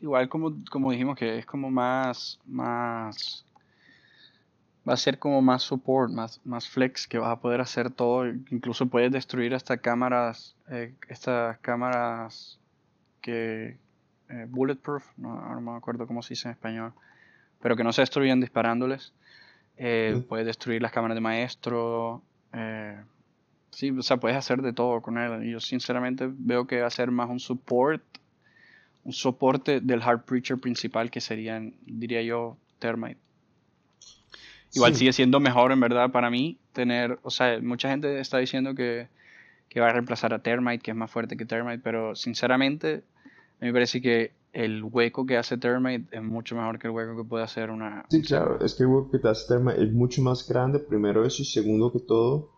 igual 0.00 0.28
como, 0.28 0.54
como 0.70 0.90
dijimos 0.92 1.16
que 1.16 1.38
es 1.38 1.46
como 1.46 1.70
más, 1.70 2.38
más, 2.46 3.44
va 4.88 4.94
a 4.94 4.96
ser 4.96 5.18
como 5.18 5.42
más 5.42 5.62
support, 5.62 6.12
más, 6.12 6.40
más 6.44 6.68
flex, 6.68 7.06
que 7.06 7.18
vas 7.18 7.30
a 7.30 7.40
poder 7.40 7.60
hacer 7.60 7.90
todo, 7.90 8.26
incluso 8.26 8.86
puedes 8.86 9.10
destruir 9.12 9.54
hasta 9.54 9.78
cámaras, 9.78 10.56
eh, 10.70 10.94
estas 11.08 11.58
cámaras 11.58 12.58
que, 13.20 13.76
eh, 14.28 14.46
bulletproof, 14.48 15.04
no, 15.16 15.60
me 15.60 15.72
acuerdo 15.72 16.06
cómo 16.06 16.22
se 16.22 16.30
dice 16.30 16.48
en 16.48 16.52
español, 16.52 16.92
pero 17.60 17.76
que 17.76 17.84
no 17.84 17.92
se 17.92 18.02
destruyen 18.02 18.40
disparándoles. 18.40 19.12
Eh, 19.80 20.24
puedes 20.28 20.44
destruir 20.46 20.82
las 20.82 20.90
cámaras 20.90 21.14
de 21.14 21.20
maestro. 21.20 22.22
sí, 23.70 23.90
o 23.90 24.02
sea, 24.02 24.16
puedes 24.16 24.36
hacer 24.36 24.60
de 24.60 24.72
todo 24.72 25.00
con 25.02 25.18
él. 25.18 25.44
Y 25.44 25.52
yo 25.52 25.60
sinceramente 25.60 26.28
veo 26.30 26.66
que 26.66 26.80
va 26.80 26.88
a 26.88 26.90
ser 26.90 27.10
más 27.12 27.30
un 27.30 27.38
support 27.38 28.02
un 29.08 29.14
soporte 29.14 29.80
del 29.80 30.02
hard 30.02 30.24
preacher 30.26 30.58
principal 30.58 31.10
que 31.10 31.22
serían, 31.22 31.72
diría 31.86 32.20
yo, 32.20 32.58
Termite. 32.78 33.18
Igual 34.74 34.94
sigue 34.96 35.14
siendo 35.14 35.40
mejor 35.40 35.72
en 35.72 35.80
verdad 35.80 36.10
para 36.10 36.28
mí 36.28 36.58
tener, 36.74 37.18
o 37.22 37.30
sea, 37.30 37.58
mucha 37.62 37.88
gente 37.88 38.20
está 38.20 38.36
diciendo 38.36 38.74
que, 38.74 39.08
va 39.80 39.88
a 39.88 39.92
reemplazar 39.92 40.34
a 40.34 40.40
Termite, 40.40 40.80
que 40.80 40.90
es 40.90 40.96
más 40.96 41.10
fuerte 41.10 41.38
que 41.38 41.46
Termite, 41.46 41.78
pero 41.78 42.14
sinceramente 42.16 43.02
a 43.60 43.64
mí 43.64 43.68
me 43.68 43.72
parece 43.72 44.02
que 44.02 44.32
el 44.52 44.84
hueco 44.84 45.24
que 45.24 45.38
hace 45.38 45.56
Termite 45.56 46.14
es 46.14 46.22
mucho 46.22 46.54
mejor 46.54 46.78
que 46.78 46.88
el 46.88 46.92
hueco 46.92 47.16
que 47.16 47.26
puede 47.26 47.44
hacer 47.44 47.70
una... 47.70 48.04
Sí, 48.10 48.20
claro, 48.20 48.62
es 48.62 48.74
que 48.74 48.82
el 48.82 48.90
hueco 48.90 49.10
que 49.10 49.20
te 49.20 49.28
hace 49.28 49.48
Termite 49.48 49.82
es 49.82 49.90
mucho 49.90 50.20
más 50.20 50.46
grande, 50.46 50.80
primero 50.80 51.24
eso 51.24 51.40
y 51.40 51.46
segundo 51.46 51.90
que 51.90 52.00
todo... 52.00 52.50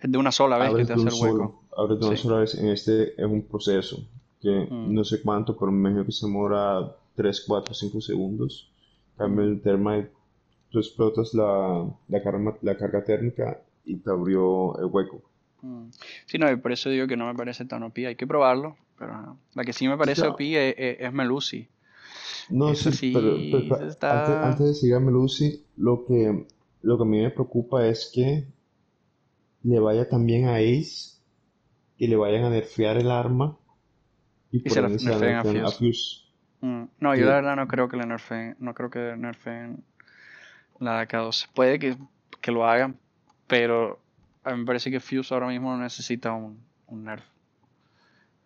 Es 0.00 0.10
de 0.10 0.16
una 0.16 0.32
sola 0.32 0.56
vez 0.56 0.74
que 0.74 0.86
te 0.86 0.94
hace 0.94 1.08
el 1.08 1.22
hueco. 1.22 1.62
Abres 1.76 2.00
de 2.00 2.06
una 2.06 2.16
sola 2.16 2.38
vez, 2.38 2.54
en 2.54 2.68
este 2.68 3.20
es 3.22 3.26
un 3.26 3.42
proceso 3.42 4.08
que 4.40 4.66
mm. 4.70 4.92
no 4.92 5.04
sé 5.04 5.22
cuánto, 5.22 5.56
pero 5.56 5.70
me 5.70 5.78
imagino 5.78 6.04
que 6.04 6.12
se 6.12 6.26
demora 6.26 6.96
3, 7.14 7.44
4, 7.46 7.74
5 7.74 8.00
segundos. 8.00 8.70
Cambio 9.16 9.44
el 9.44 9.60
termite, 9.60 10.10
tú 10.70 10.78
explotas 10.78 11.34
la, 11.34 11.86
la, 12.08 12.22
carga, 12.22 12.56
la 12.62 12.76
carga 12.76 13.04
térmica 13.04 13.60
y 13.84 13.96
te 13.96 14.10
abrió 14.10 14.78
el 14.78 14.86
hueco. 14.86 15.22
Mm. 15.62 15.88
Sí, 16.26 16.38
no, 16.38 16.50
y 16.50 16.56
por 16.56 16.72
eso 16.72 16.88
digo 16.88 17.06
que 17.06 17.16
no 17.16 17.26
me 17.26 17.34
parece 17.34 17.64
tan 17.66 17.82
OP. 17.82 17.98
Hay 17.98 18.16
que 18.16 18.26
probarlo, 18.26 18.76
pero 18.98 19.36
la 19.54 19.64
que 19.64 19.72
sí 19.72 19.86
me 19.88 19.98
parece 19.98 20.26
OP 20.26 20.40
es, 20.40 20.74
es, 20.76 21.12
Melusi. 21.12 21.68
No, 22.48 22.74
sí, 22.74 23.12
pero, 23.12 23.36
antes, 23.36 24.02
antes, 24.02 24.66
de 24.66 24.74
seguir 24.74 24.94
a 24.96 25.00
Melusi, 25.00 25.62
lo 25.76 26.04
que, 26.06 26.46
lo 26.82 26.96
que 26.96 27.02
a 27.02 27.06
mí 27.06 27.20
me 27.20 27.30
preocupa 27.30 27.86
es 27.86 28.10
que 28.12 28.46
le 29.62 29.78
vaya 29.78 30.08
también 30.08 30.48
a 30.48 30.56
Ace 30.56 31.18
y 31.98 32.06
le 32.06 32.16
vayan 32.16 32.44
a 32.44 32.50
nerfear 32.50 32.96
el 32.96 33.10
arma 33.10 33.59
y, 34.52 34.68
se 34.68 34.82
la 34.82 34.88
nerfeen 34.88 35.64
a 35.64 35.70
Fuse. 35.70 36.22
Mm, 36.60 36.84
no, 37.00 37.14
yo 37.14 37.26
la 37.26 37.36
verdad 37.36 37.56
no 37.56 37.68
creo 37.68 37.88
que 37.88 37.96
le 37.96 38.06
nerfeen, 38.06 38.56
no 38.58 38.74
creo 38.74 38.90
que 38.90 39.16
nerfeen 39.16 39.82
la 40.78 41.06
K12. 41.06 41.48
Puede 41.54 41.78
que, 41.78 41.96
que, 42.40 42.52
lo 42.52 42.66
hagan, 42.66 42.98
pero 43.46 44.00
a 44.44 44.52
mí 44.52 44.60
me 44.60 44.66
parece 44.66 44.90
que 44.90 45.00
Fuse 45.00 45.32
ahora 45.32 45.48
mismo 45.48 45.74
no 45.74 45.82
necesita 45.82 46.32
un, 46.32 46.58
un 46.86 47.04
nerf. 47.04 47.24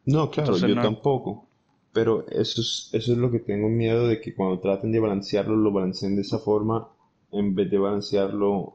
No, 0.07 0.31
claro, 0.31 0.57
yo 0.57 0.75
tampoco. 0.81 1.49
Pero 1.93 2.27
eso 2.29 2.61
es, 2.61 2.91
eso 2.93 3.13
es 3.13 3.19
lo 3.19 3.31
que 3.31 3.39
tengo 3.39 3.69
miedo 3.69 4.09
de 4.09 4.21
que 4.21 4.35
cuando 4.35 4.59
traten 4.59 4.91
de 4.91 4.99
balancearlo, 4.99 5.57
lo 5.57 5.73
balanceen 5.73 6.17
de 6.17 6.23
esa 6.23 6.41
forma 6.41 6.89
en 7.31 7.55
vez 7.55 7.71
de 7.71 7.79
balancearlo. 7.79 8.75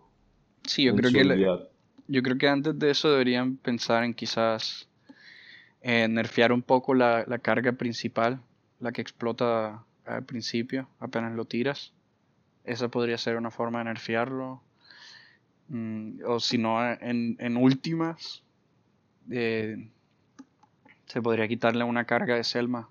Sí, 0.66 0.84
yo 0.84 0.96
creo 0.96 1.12
que 1.12 1.70
yo 2.08 2.24
creo 2.24 2.38
que 2.40 2.48
antes 2.48 2.80
de 2.80 2.90
eso 2.90 3.12
deberían 3.12 3.58
pensar 3.58 4.04
en 4.04 4.16
quizás 4.16 4.89
eh, 5.82 6.08
nerfear 6.08 6.52
un 6.52 6.62
poco 6.62 6.94
la, 6.94 7.26
carga 7.42 7.72
principal, 7.74 8.42
la 8.80 8.92
que 8.92 9.02
explota 9.02 9.84
al 10.06 10.24
principio, 10.24 10.88
apenas 11.00 11.34
lo 11.34 11.46
tiras. 11.46 11.94
Esa 12.64 12.90
podría 12.90 13.18
ser 13.18 13.38
una 13.38 13.52
forma 13.52 13.80
de 13.80 13.86
nerfearlo. 13.86 14.62
Mm, 15.70 16.20
o 16.26 16.40
si 16.40 16.58
no, 16.58 16.84
en, 16.94 17.38
en 17.40 17.58
últimas, 17.58 18.44
eh, 19.30 19.90
se 21.06 21.22
podría 21.22 21.48
quitarle 21.48 21.84
una 21.84 22.06
carga 22.06 22.36
de 22.36 22.44
Selma. 22.44 22.90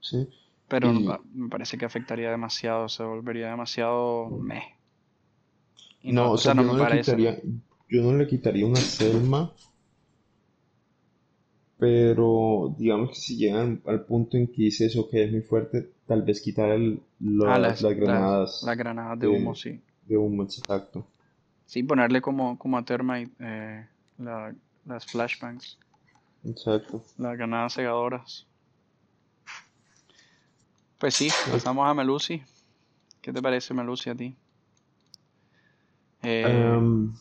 Sí. 0.00 0.28
Pero 0.68 0.92
me 0.92 1.48
parece 1.48 1.78
que 1.78 1.84
afectaría 1.84 2.30
demasiado, 2.30 2.88
se 2.88 3.02
volvería 3.02 3.48
demasiado 3.48 4.28
meh. 4.30 4.76
Y 6.02 6.12
no, 6.12 6.32
o 6.32 6.38
sea, 6.38 6.54
no 6.54 6.62
me 6.62 6.78
parece. 6.78 7.42
yo 7.88 8.02
no 8.02 8.16
le 8.16 8.26
quitaría 8.26 8.66
una 8.66 8.80
Selma 8.80 9.52
pero 11.78 12.74
digamos 12.78 13.10
que 13.10 13.16
si 13.16 13.36
llegan 13.36 13.82
al 13.86 14.04
punto 14.04 14.36
en 14.36 14.46
que 14.46 14.62
dice 14.62 14.86
eso 14.86 15.08
que 15.08 15.24
es 15.24 15.32
muy 15.32 15.42
fuerte, 15.42 15.90
tal 16.06 16.22
vez 16.22 16.40
quitar 16.40 16.70
el, 16.70 17.02
ah, 17.46 17.58
las, 17.58 17.82
granadas. 17.82 18.62
Las, 18.64 18.76
granadas 18.76 19.18
de, 19.18 19.28
humo, 19.28 19.54
sí. 19.54 19.80
De 20.06 20.16
humo, 20.16 20.44
exacto. 20.44 21.06
Sí, 21.66 21.82
ponerle 21.82 22.20
como, 22.20 22.58
como 22.58 22.78
a 22.78 22.84
Termite 22.84 23.32
eh, 23.40 23.86
las 24.18 25.06
flashbangs. 25.06 25.78
Exacto. 26.44 27.02
Las 27.18 27.36
granadas 27.36 27.74
cegadoras. 27.74 28.46
Pues 30.98 31.14
sí, 31.14 31.28
pasamos 31.50 31.88
a 31.88 31.94
Melusi. 31.94 32.42
¿Qué 33.20 33.32
te 33.32 33.42
parece 33.42 33.74
Melusi 33.74 34.10
a 34.10 34.14
ti? 34.14 34.36
Eh, 36.22 36.44
em, 36.46 37.12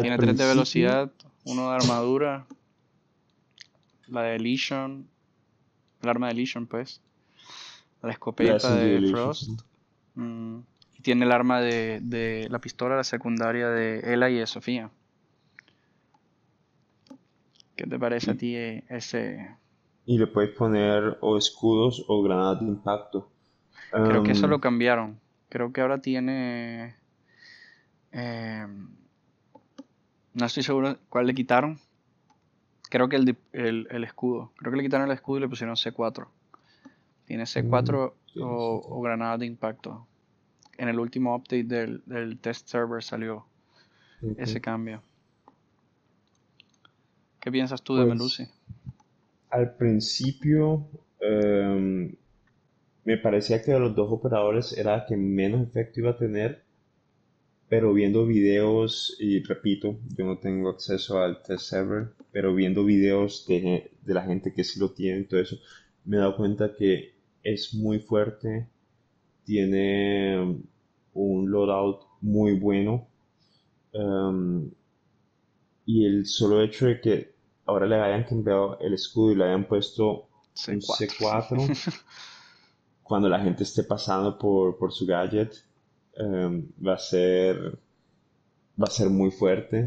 tiene 0.00 0.16
3 0.16 0.36
de 0.36 0.46
velocidad, 0.46 1.10
uno 1.44 1.70
de 1.70 1.76
armadura, 1.76 2.46
la 4.10 4.22
de 4.22 4.38
Legion, 4.38 5.08
el 6.02 6.08
arma 6.08 6.28
de 6.28 6.34
Legion, 6.34 6.66
pues, 6.66 7.00
la 8.02 8.12
escopeta 8.12 8.74
de, 8.74 9.08
Frost. 9.10 9.62
Mm, 10.14 10.58
y 10.96 11.02
tiene 11.02 11.24
el 11.24 11.32
arma 11.32 11.60
de, 11.60 12.00
de, 12.02 12.48
la 12.50 12.60
pistola, 12.60 12.96
la 12.96 13.04
secundaria 13.04 13.68
de 13.68 14.14
Ella 14.14 14.28
y 14.28 14.36
de 14.36 14.46
Sofía. 14.46 14.90
¿Qué 17.78 17.86
te 17.86 17.96
parece 17.96 18.32
a 18.32 18.34
ti 18.34 18.56
eh, 18.56 18.84
ese? 18.88 19.54
Y 20.04 20.18
le 20.18 20.26
puedes 20.26 20.50
poner 20.50 21.16
o 21.20 21.38
escudos 21.38 22.04
o 22.08 22.22
granadas 22.24 22.60
de 22.60 22.66
impacto. 22.66 23.30
Creo 23.92 24.24
que 24.24 24.32
eso 24.32 24.48
lo 24.48 24.60
cambiaron. 24.60 25.20
Creo 25.48 25.72
que 25.72 25.80
ahora 25.80 26.00
tiene. 26.00 26.96
Eh, 28.10 28.66
no 30.34 30.46
estoy 30.46 30.64
seguro 30.64 30.98
cuál 31.08 31.26
le 31.28 31.34
quitaron, 31.34 31.78
Creo 32.90 33.08
que 33.08 33.16
el, 33.16 33.36
el, 33.52 33.86
el, 33.90 34.04
escudo. 34.04 34.52
Creo 34.56 34.72
que 34.72 34.78
le 34.78 34.82
quitaron 34.84 35.08
el 35.08 35.14
escudo 35.14 35.38
y 35.38 35.40
le 35.42 35.48
pusieron 35.48 35.76
C4. 35.76 36.26
Tiene 37.26 37.44
C4 37.44 38.12
mm, 38.34 38.42
o, 38.42 38.80
o 38.84 39.00
granadas 39.02 39.40
de 39.40 39.46
impacto. 39.46 40.06
en 40.78 40.88
el 40.88 40.98
último 40.98 41.34
update 41.36 41.64
del, 41.64 42.02
del 42.06 42.38
test 42.38 42.68
server 42.68 43.02
salió 43.02 43.46
ese 44.36 44.60
cambio. 44.60 45.02
¿Qué 47.40 47.52
piensas 47.52 47.82
tú 47.82 47.96
de 47.96 48.04
Pues 48.04 48.14
Melusi? 48.16 48.48
al 49.50 49.74
principio 49.76 50.88
em, 51.20 52.14
me 53.04 53.16
parecía 53.18 53.62
que 53.62 53.72
de 53.72 53.80
los 53.80 53.94
dos 53.94 54.10
operadores 54.12 54.76
era 54.76 54.98
la 54.98 55.06
que 55.06 55.16
menos 55.16 55.66
efecto 55.66 56.00
iba 56.00 56.10
a 56.10 56.16
tener, 56.16 56.64
pero 57.68 57.92
viendo 57.92 58.26
videos, 58.26 59.16
y 59.20 59.42
repito, 59.42 59.98
yo 60.16 60.24
no 60.24 60.38
tengo 60.38 60.70
acceso 60.70 61.18
al 61.18 61.42
test 61.42 61.64
server, 61.66 62.08
pero 62.32 62.54
viendo 62.54 62.84
videos 62.84 63.46
de, 63.46 63.92
de 64.02 64.14
la 64.14 64.22
gente 64.22 64.52
que 64.54 64.64
sí 64.64 64.80
lo 64.80 64.90
tiene 64.92 65.20
y 65.20 65.24
todo 65.24 65.40
eso, 65.40 65.56
me 66.04 66.16
he 66.16 66.20
dado 66.20 66.36
cuenta 66.36 66.74
que 66.74 67.14
es 67.42 67.74
muy 67.74 67.98
fuerte, 67.98 68.68
tiene 69.44 70.62
un 71.14 71.50
loadout 71.50 72.02
muy 72.22 72.58
bueno, 72.58 73.08
em, 73.92 74.70
y 75.84 76.04
el 76.06 76.26
solo 76.26 76.62
hecho 76.62 76.86
de 76.86 77.00
que 77.00 77.34
ahora 77.66 77.86
le 77.86 77.96
hayan 77.96 78.24
cambiado 78.24 78.78
el 78.80 78.94
escudo 78.94 79.32
y 79.32 79.36
le 79.36 79.44
hayan 79.44 79.66
puesto 79.66 80.28
un 80.68 80.80
C4. 80.80 81.18
C4 81.18 82.02
cuando 83.02 83.28
la 83.28 83.40
gente 83.40 83.62
esté 83.62 83.84
pasando 83.84 84.38
por, 84.38 84.76
por 84.76 84.92
su 84.92 85.06
gadget, 85.06 85.54
em, 86.24 86.58
va 86.88 86.94
a 86.94 86.98
ser, 87.08 87.56
va 88.82 88.86
a 88.86 88.90
ser 88.98 89.10
muy 89.16 89.30
fuerte. 89.40 89.82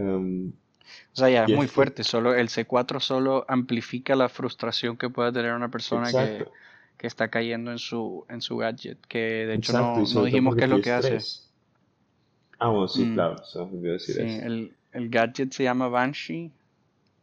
Em, 0.00 0.52
O 1.12 1.16
sea, 1.16 1.28
ya 1.30 1.44
es 1.44 1.50
muy 1.50 1.66
fuerte. 1.66 2.02
Solo 2.04 2.34
el 2.34 2.48
C4 2.48 3.00
solo 3.00 3.44
amplifica 3.48 4.16
la 4.16 4.28
frustración 4.30 4.96
que 4.96 5.10
pueda 5.10 5.32
tener 5.32 5.52
una 5.52 5.70
persona 5.70 6.14
que, 6.14 6.48
que 6.96 7.06
está 7.06 7.28
cayendo 7.30 7.70
en 7.72 7.78
su, 7.78 8.24
en 8.28 8.40
su 8.40 8.56
gadget. 8.56 8.98
Que 9.06 9.18
de 9.46 9.54
hecho 9.54 9.72
exacto, 9.72 10.00
no, 10.00 10.08
no 10.08 10.24
dijimos 10.24 10.56
qué 10.56 10.64
es 10.64 10.70
lo 10.70 10.80
que 10.80 10.92
hace. 10.92 11.26
Ah, 12.60 12.68
bueno, 12.68 12.86
sí, 12.88 13.10
Mm, 13.10 13.10
claro, 13.10 13.42
se 13.44 13.64
me 13.64 13.88
decir 13.88 14.16
sí, 14.16 14.20
eso. 14.20 14.42
el, 14.42 14.76
el 14.92 15.10
gadget 15.10 15.52
se 15.52 15.64
llama 15.64 15.88
Banshee 15.88 16.52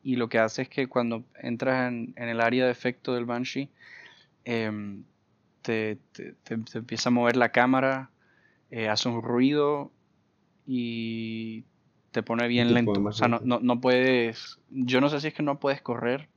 y 0.04 0.18
lo 0.18 0.30
que 0.30 0.40
hace 0.40 0.64
es 0.64 0.70
que 0.70 0.88
cuando 0.88 1.26
entras 1.42 1.90
en, 1.90 2.14
en 2.18 2.30
el 2.30 2.42
área 2.42 2.66
de 2.66 2.72
efecto 2.72 3.14
del 3.16 3.26
Banshee, 3.26 3.70
em, 4.46 5.04
te, 5.64 5.98
te- 6.14 6.34
te- 6.44 6.58
te 6.60 6.78
empieza 6.80 7.10
a 7.10 7.14
mover 7.14 7.38
la 7.38 7.52
cámara, 7.52 8.12
eh, 8.72 8.90
hace 8.90 9.10
un 9.10 9.22
ruido 9.24 9.92
y 10.68 11.66
te 12.12 12.24
pone 12.24 12.48
bien 12.48 12.74
te 12.74 12.76
pone 12.78 13.00
lento. 13.00 13.08
O 13.10 13.14
sea, 13.14 13.28
no, 13.30 13.42
no, 13.44 13.60
no 13.62 13.82
puedes, 13.82 14.60
yo 14.70 15.02
no 15.02 15.10
sé 15.10 15.22
si 15.22 15.28
es 15.30 15.34
que 15.34 15.44
no 15.44 15.60
puedes 15.60 15.82
correr 15.82 16.30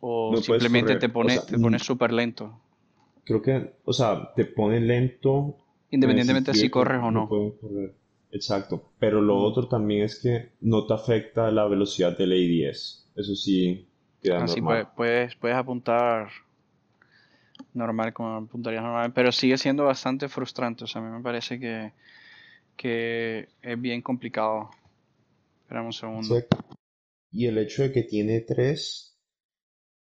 o 0.00 0.36
No 0.36 0.42
simplemente 0.46 0.96
te 0.98 1.08
o 1.20 1.28
pone, 1.28 1.34
sea, 1.34 1.46
te 1.50 1.58
pone 1.58 1.78
mm, 1.78 1.86
súper 1.88 2.12
lento, 2.12 2.60
creo 3.24 3.42
que, 3.42 3.74
o 3.84 3.92
sea, 3.92 4.32
te 4.34 4.44
pone 4.44 4.80
lento 4.80 5.56
independientemente 5.90 6.54
de 6.58 6.60
si 6.60 6.68
corres 6.70 7.00
o 7.00 7.12
no 7.12 7.36
correr. 7.60 7.94
Exacto, 8.30 8.92
pero 8.98 9.20
lo 9.20 9.36
Mm. 9.36 9.42
otro 9.42 9.68
también 9.68 10.04
es 10.04 10.18
que 10.20 10.52
no 10.60 10.86
te 10.86 10.94
afecta 10.94 11.50
la 11.50 11.66
velocidad 11.66 12.16
del 12.16 12.32
A10. 12.32 13.08
Eso 13.14 13.34
sí 13.36 13.86
queda 14.20 14.40
Así 14.40 14.60
puedes, 14.60 14.86
normal. 14.86 14.88
puedes, 14.94 15.34
puedes 15.36 15.56
apuntar 15.56 16.28
normal 17.74 18.12
como 18.12 18.36
apuntarías 18.36 18.82
normal, 18.82 19.12
pero 19.12 19.32
sigue 19.32 19.58
siendo 19.58 19.84
bastante 19.84 20.28
frustrante. 20.28 20.84
O 20.84 20.86
sea, 20.86 21.02
a 21.02 21.04
mí 21.04 21.10
me 21.10 21.22
parece 21.22 21.58
que, 21.58 21.92
que 22.76 23.48
es 23.62 23.80
bien 23.80 24.02
complicado. 24.02 24.70
Espera 25.62 25.82
un 25.82 25.92
segundo. 25.92 26.36
Y 27.30 27.46
el 27.46 27.58
hecho 27.58 27.82
de 27.82 27.92
que 27.92 28.02
tiene 28.02 28.40
tres 28.40 29.18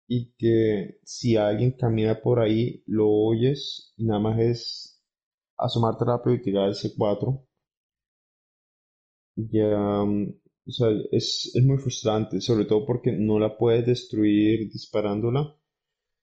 y 0.07 0.33
que 0.37 0.99
si 1.03 1.37
alguien 1.37 1.71
camina 1.71 2.19
por 2.21 2.39
ahí, 2.39 2.83
lo 2.85 3.07
oyes 3.09 3.93
y 3.95 4.05
nada 4.05 4.19
más 4.19 4.39
es 4.39 5.01
asomarte 5.57 6.03
rápido 6.05 6.35
y 6.35 6.41
tirar 6.41 6.67
el 6.67 6.75
C4. 6.75 7.45
Ya, 9.35 10.03
mm, 10.03 10.33
o 10.67 10.71
sea, 10.71 10.89
es, 11.11 11.51
es 11.55 11.63
muy 11.63 11.77
frustrante, 11.77 12.41
sobre 12.41 12.65
todo 12.65 12.85
porque 12.85 13.11
no 13.13 13.39
la 13.39 13.57
puedes 13.57 13.85
destruir 13.85 14.69
disparándola, 14.71 15.55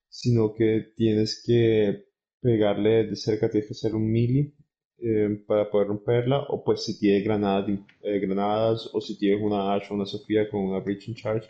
sino 0.08 0.54
que 0.54 0.92
tienes 0.96 1.42
que 1.46 2.06
pegarle 2.40 3.06
de 3.06 3.16
cerca, 3.16 3.50
tienes 3.50 3.68
que 3.68 3.74
hacer 3.74 3.94
un 3.94 4.10
melee 4.10 4.52
eh, 4.98 5.42
para 5.46 5.70
poder 5.70 5.88
romperla, 5.88 6.40
o 6.48 6.64
pues 6.64 6.84
si 6.84 6.98
tienes 6.98 7.24
granadas, 7.24 7.68
eh, 8.02 8.18
granadas 8.20 8.90
o 8.92 9.00
si 9.00 9.18
tienes 9.18 9.42
una 9.42 9.74
Ashe 9.74 9.88
o 9.92 9.96
una 9.96 10.06
Sofía 10.06 10.48
con 10.50 10.60
una 10.62 10.80
Breaching 10.80 11.14
Charge, 11.14 11.48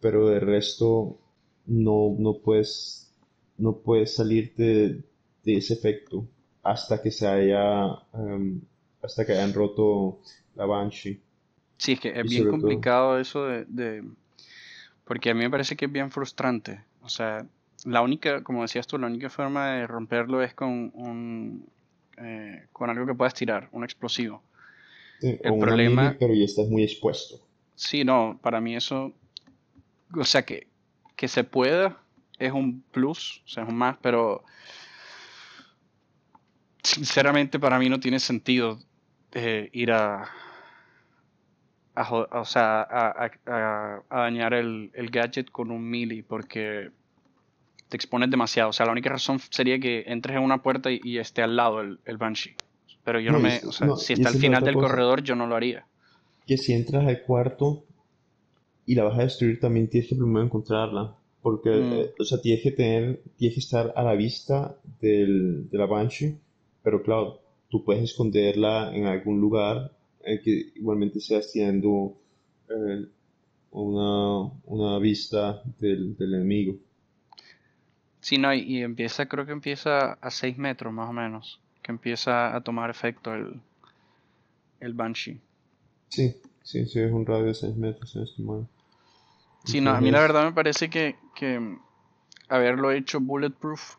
pero 0.00 0.28
de 0.28 0.40
resto 0.40 1.18
no, 1.66 2.16
no 2.18 2.38
puedes, 2.40 3.12
no 3.58 3.78
puedes 3.78 4.14
salir 4.16 4.54
de, 4.56 5.02
de 5.44 5.56
ese 5.56 5.74
efecto 5.74 6.26
hasta 6.62 7.00
que 7.02 7.10
se 7.10 7.26
haya, 7.26 7.86
em, 8.14 8.60
hasta 9.02 9.24
que 9.24 9.32
hayan 9.32 9.52
roto 9.54 10.20
la 10.56 10.66
Banshee. 10.66 11.22
Sí, 11.78 11.92
es 11.92 12.00
que 12.00 12.18
es 12.20 12.26
Y 12.26 12.28
bien 12.28 12.46
sobre 12.46 12.54
todo, 12.54 12.88
complicado 12.88 13.18
eso 13.18 13.44
de, 13.46 13.64
de- 13.66 14.02
Porque 15.04 15.30
a 15.30 15.34
mí 15.34 15.40
me 15.42 15.50
parece 15.50 15.76
que 15.76 15.86
es 15.86 15.92
bien 15.92 16.10
frustrante. 16.10 16.84
O 17.02 17.08
sea, 17.08 17.46
la 17.84 18.02
única, 18.02 18.42
como 18.42 18.62
decías 18.62 18.86
tú, 18.86 18.98
la 18.98 19.06
única 19.06 19.30
forma 19.30 19.72
de 19.74 19.86
romperlo 19.86 20.42
es 20.42 20.54
con 20.54 20.90
un... 20.94 21.66
eh, 22.18 22.66
con 22.72 22.90
algo 22.90 23.06
que 23.06 23.14
puedas 23.14 23.34
tirar, 23.34 23.68
un 23.72 23.84
explosivo. 23.84 24.42
sí, 25.20 25.38
El 25.42 25.58
problema... 25.58 26.16
pero 26.18 26.34
ya 26.34 26.44
estás 26.44 26.68
muy 26.68 26.82
expuesto. 26.82 27.36
Sí, 27.74 28.04
no, 28.04 28.38
para 28.42 28.60
mí 28.60 28.76
eso... 28.76 29.12
O 30.16 30.24
sea, 30.24 30.42
que, 30.44 30.68
que 31.16 31.28
se 31.28 31.44
pueda 31.44 31.98
es 32.38 32.52
un 32.52 32.82
plus, 32.82 33.42
o 33.44 33.48
sea, 33.48 33.62
es 33.64 33.68
un 33.68 33.76
más, 33.76 33.96
pero 34.00 34.44
sinceramente 36.82 37.58
para 37.58 37.78
mí 37.78 37.88
no 37.88 37.98
tiene 38.00 38.18
sentido 38.20 38.78
eh, 39.32 39.70
ir 39.72 39.92
a, 39.92 40.28
a 41.94 42.02
o 42.12 42.44
sea, 42.44 42.82
a, 42.82 43.26
a- 43.46 44.02
a- 44.10 44.16
dañar 44.22 44.54
el, 44.54 44.90
el 44.94 45.10
gadget 45.10 45.50
con 45.50 45.70
un 45.70 45.82
melee 45.82 46.22
porque 46.24 46.90
te 47.94 47.98
expones 47.98 48.30
demasiado. 48.30 48.70
O 48.70 48.72
sea, 48.72 48.86
la 48.86 48.92
única 48.92 49.10
razón 49.10 49.38
sería 49.50 49.78
que 49.78 50.04
entres 50.06 50.36
en 50.36 50.42
una 50.42 50.62
puerta 50.62 50.90
y, 50.90 51.00
y 51.04 51.18
esté 51.18 51.42
al 51.42 51.56
lado 51.56 51.80
el, 51.80 52.00
el 52.04 52.16
Banshee. 52.18 52.56
Pero 53.04 53.20
yo 53.20 53.32
no 53.32 53.40
me, 53.40 53.62
o 53.66 53.72
sea, 53.72 53.86
no, 53.86 53.96
si 53.96 54.12
está 54.14 54.28
al 54.30 54.36
final 54.36 54.64
del 54.64 54.78
cosa, 54.78 54.86
corredor, 54.86 55.22
yo 55.22 55.34
no 55.36 55.46
lo 55.46 55.56
haría. 55.56 55.86
que 56.46 56.56
si 56.56 56.72
entras 56.72 57.06
al 57.06 57.22
cuarto 57.22 57.84
y 58.86 58.94
la 58.94 59.04
vas 59.04 59.18
a 59.18 59.22
destruir, 59.22 59.60
también 59.60 59.88
tienes 59.88 60.08
que 60.08 60.16
primero 60.16 60.44
encontrarla. 60.44 61.16
Porque, 61.42 61.70
Mm, 61.70 61.92
eh, 61.92 62.14
o 62.18 62.24
sea, 62.24 62.40
tienes 62.40 62.62
que 62.62 62.70
tener, 62.72 63.22
tienes 63.36 63.54
que 63.56 63.60
estar 63.60 63.92
a 63.96 64.02
la 64.02 64.14
vista 64.14 64.76
del, 65.00 65.68
de 65.70 65.78
la 65.78 65.86
Banshee, 65.86 66.38
pero 66.82 67.02
claro, 67.02 67.40
tú 67.68 67.84
puedes 67.84 68.02
esconderla 68.04 68.94
en 68.94 69.06
algún 69.06 69.40
lugar 69.40 69.92
en 70.22 70.40
que 70.42 70.72
igualmente 70.76 71.20
seas 71.20 71.52
teniendo 71.52 72.16
eh, 72.70 73.06
una, 73.72 74.50
una 74.66 74.98
vista 74.98 75.62
del, 75.80 76.16
del 76.16 76.34
enemigo. 76.34 76.76
Sí, 78.24 78.38
no, 78.38 78.54
y, 78.54 78.60
y 78.60 78.82
empieza, 78.82 79.26
creo 79.26 79.44
que 79.44 79.52
empieza 79.52 80.14
a 80.14 80.30
6 80.30 80.56
metros 80.56 80.94
más 80.94 81.10
o 81.10 81.12
menos, 81.12 81.60
que 81.82 81.92
empieza 81.92 82.56
a 82.56 82.62
tomar 82.62 82.88
efecto 82.88 83.34
el, 83.34 83.60
el 84.80 84.94
Banshee. 84.94 85.38
Sí, 86.08 86.34
sí, 86.62 86.86
sí, 86.86 87.00
es 87.00 87.12
un 87.12 87.26
radio 87.26 87.44
de 87.44 87.54
6 87.54 87.76
metros, 87.76 88.10
si 88.10 88.18
no 88.18 88.24
estoy 88.24 88.44
mal. 88.46 88.66
Sí, 89.64 89.82
no, 89.82 89.90
a 89.90 90.00
mí 90.00 90.10
la 90.10 90.20
verdad 90.20 90.44
me 90.44 90.52
parece 90.52 90.88
que, 90.88 91.16
que 91.34 91.76
haberlo 92.48 92.92
hecho 92.92 93.20
bulletproof 93.20 93.96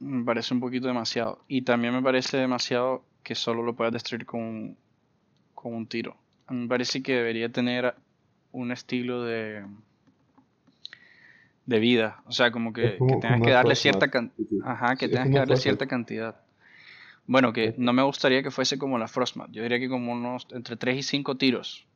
me 0.00 0.24
parece 0.24 0.54
un 0.54 0.60
poquito 0.60 0.86
demasiado. 0.86 1.42
Y 1.46 1.60
también 1.60 1.92
me 1.92 2.02
parece 2.02 2.38
demasiado 2.38 3.04
que 3.22 3.34
solo 3.34 3.62
lo 3.62 3.74
puedas 3.74 3.92
destruir 3.92 4.24
con 4.24 4.78
con 5.54 5.74
un 5.74 5.86
tiro. 5.86 6.16
A 6.46 6.54
mí 6.54 6.60
me 6.60 6.68
parece 6.68 7.02
que 7.02 7.14
debería 7.14 7.50
tener 7.50 7.94
un 8.52 8.72
estilo 8.72 9.24
de, 9.24 9.66
de 11.68 11.78
vida. 11.78 12.22
O 12.26 12.32
sea, 12.32 12.50
como 12.50 12.72
que, 12.72 12.82
que 12.92 12.98
como, 12.98 13.10
como 13.10 13.20
tengas 13.20 13.42
que 13.42 13.50
darle 13.52 13.74
cierta 13.76 14.08
can- 14.10 14.32
que 14.36 14.44
te- 14.44 14.56
Ajá, 14.64 14.96
que 14.96 15.06
sí, 15.06 15.12
tengas 15.12 15.28
que 15.30 15.38
darle 15.38 15.56
cierta 15.56 15.86
cantidad. 15.86 16.36
Bueno, 17.26 17.52
que 17.52 17.74
no 17.76 17.92
me 17.92 18.02
gustaría 18.02 18.42
que 18.42 18.50
fuese 18.50 18.78
como 18.78 18.98
la 18.98 19.06
Frostmat. 19.06 19.50
Yo 19.52 19.62
diría 19.62 19.78
que 19.78 19.88
como 19.88 20.12
unos 20.12 20.46
entre 20.50 20.76
3 20.76 20.96
y 20.98 21.02
5 21.02 21.36
tiros 21.36 21.86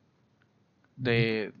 de... 0.95 1.53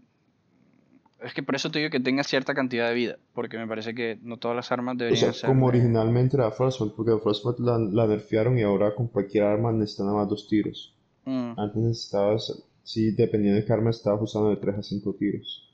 Es 1.23 1.33
que 1.33 1.41
por 1.41 1.55
eso 1.55 1.71
te 1.71 1.79
digo 1.79 1.89
que 1.89 2.01
tenga 2.01 2.23
cierta 2.23 2.53
cantidad 2.53 2.87
de 2.89 2.93
vida, 2.93 3.17
porque 3.33 3.57
me 3.57 3.65
parece 3.65 3.95
que 3.95 4.19
no 4.21 4.37
todas 4.37 4.55
las 4.57 4.71
armas 4.73 4.95
O 4.95 4.97
deberían 4.99 5.31
sea, 5.31 5.33
ser 5.33 5.49
como 5.49 5.67
originalmente 5.67 6.35
era 6.37 6.51
Frostbite, 6.51 6.93
porque 6.97 7.13
a 7.13 7.17
Frostbite 7.17 7.61
la, 7.63 7.77
la 7.79 8.07
nerfearon 8.07 8.59
y 8.59 8.61
ahora 8.63 8.93
con 8.93 9.07
cualquier 9.07 9.45
arma 9.45 9.71
necesitan 9.71 10.07
nada 10.07 10.19
más 10.19 10.29
dos 10.29 10.47
tiros. 10.49 10.93
Mm. 11.25 11.53
Antes 11.57 11.77
necesitabas, 11.81 12.63
sí, 12.83 13.11
dependiendo 13.11 13.59
de 13.59 13.65
qué 13.65 13.73
arma 13.73 13.89
estabas 13.91 14.21
usando 14.21 14.49
de 14.49 14.57
3 14.57 14.77
a 14.77 14.83
5 14.83 15.13
tiros. 15.13 15.72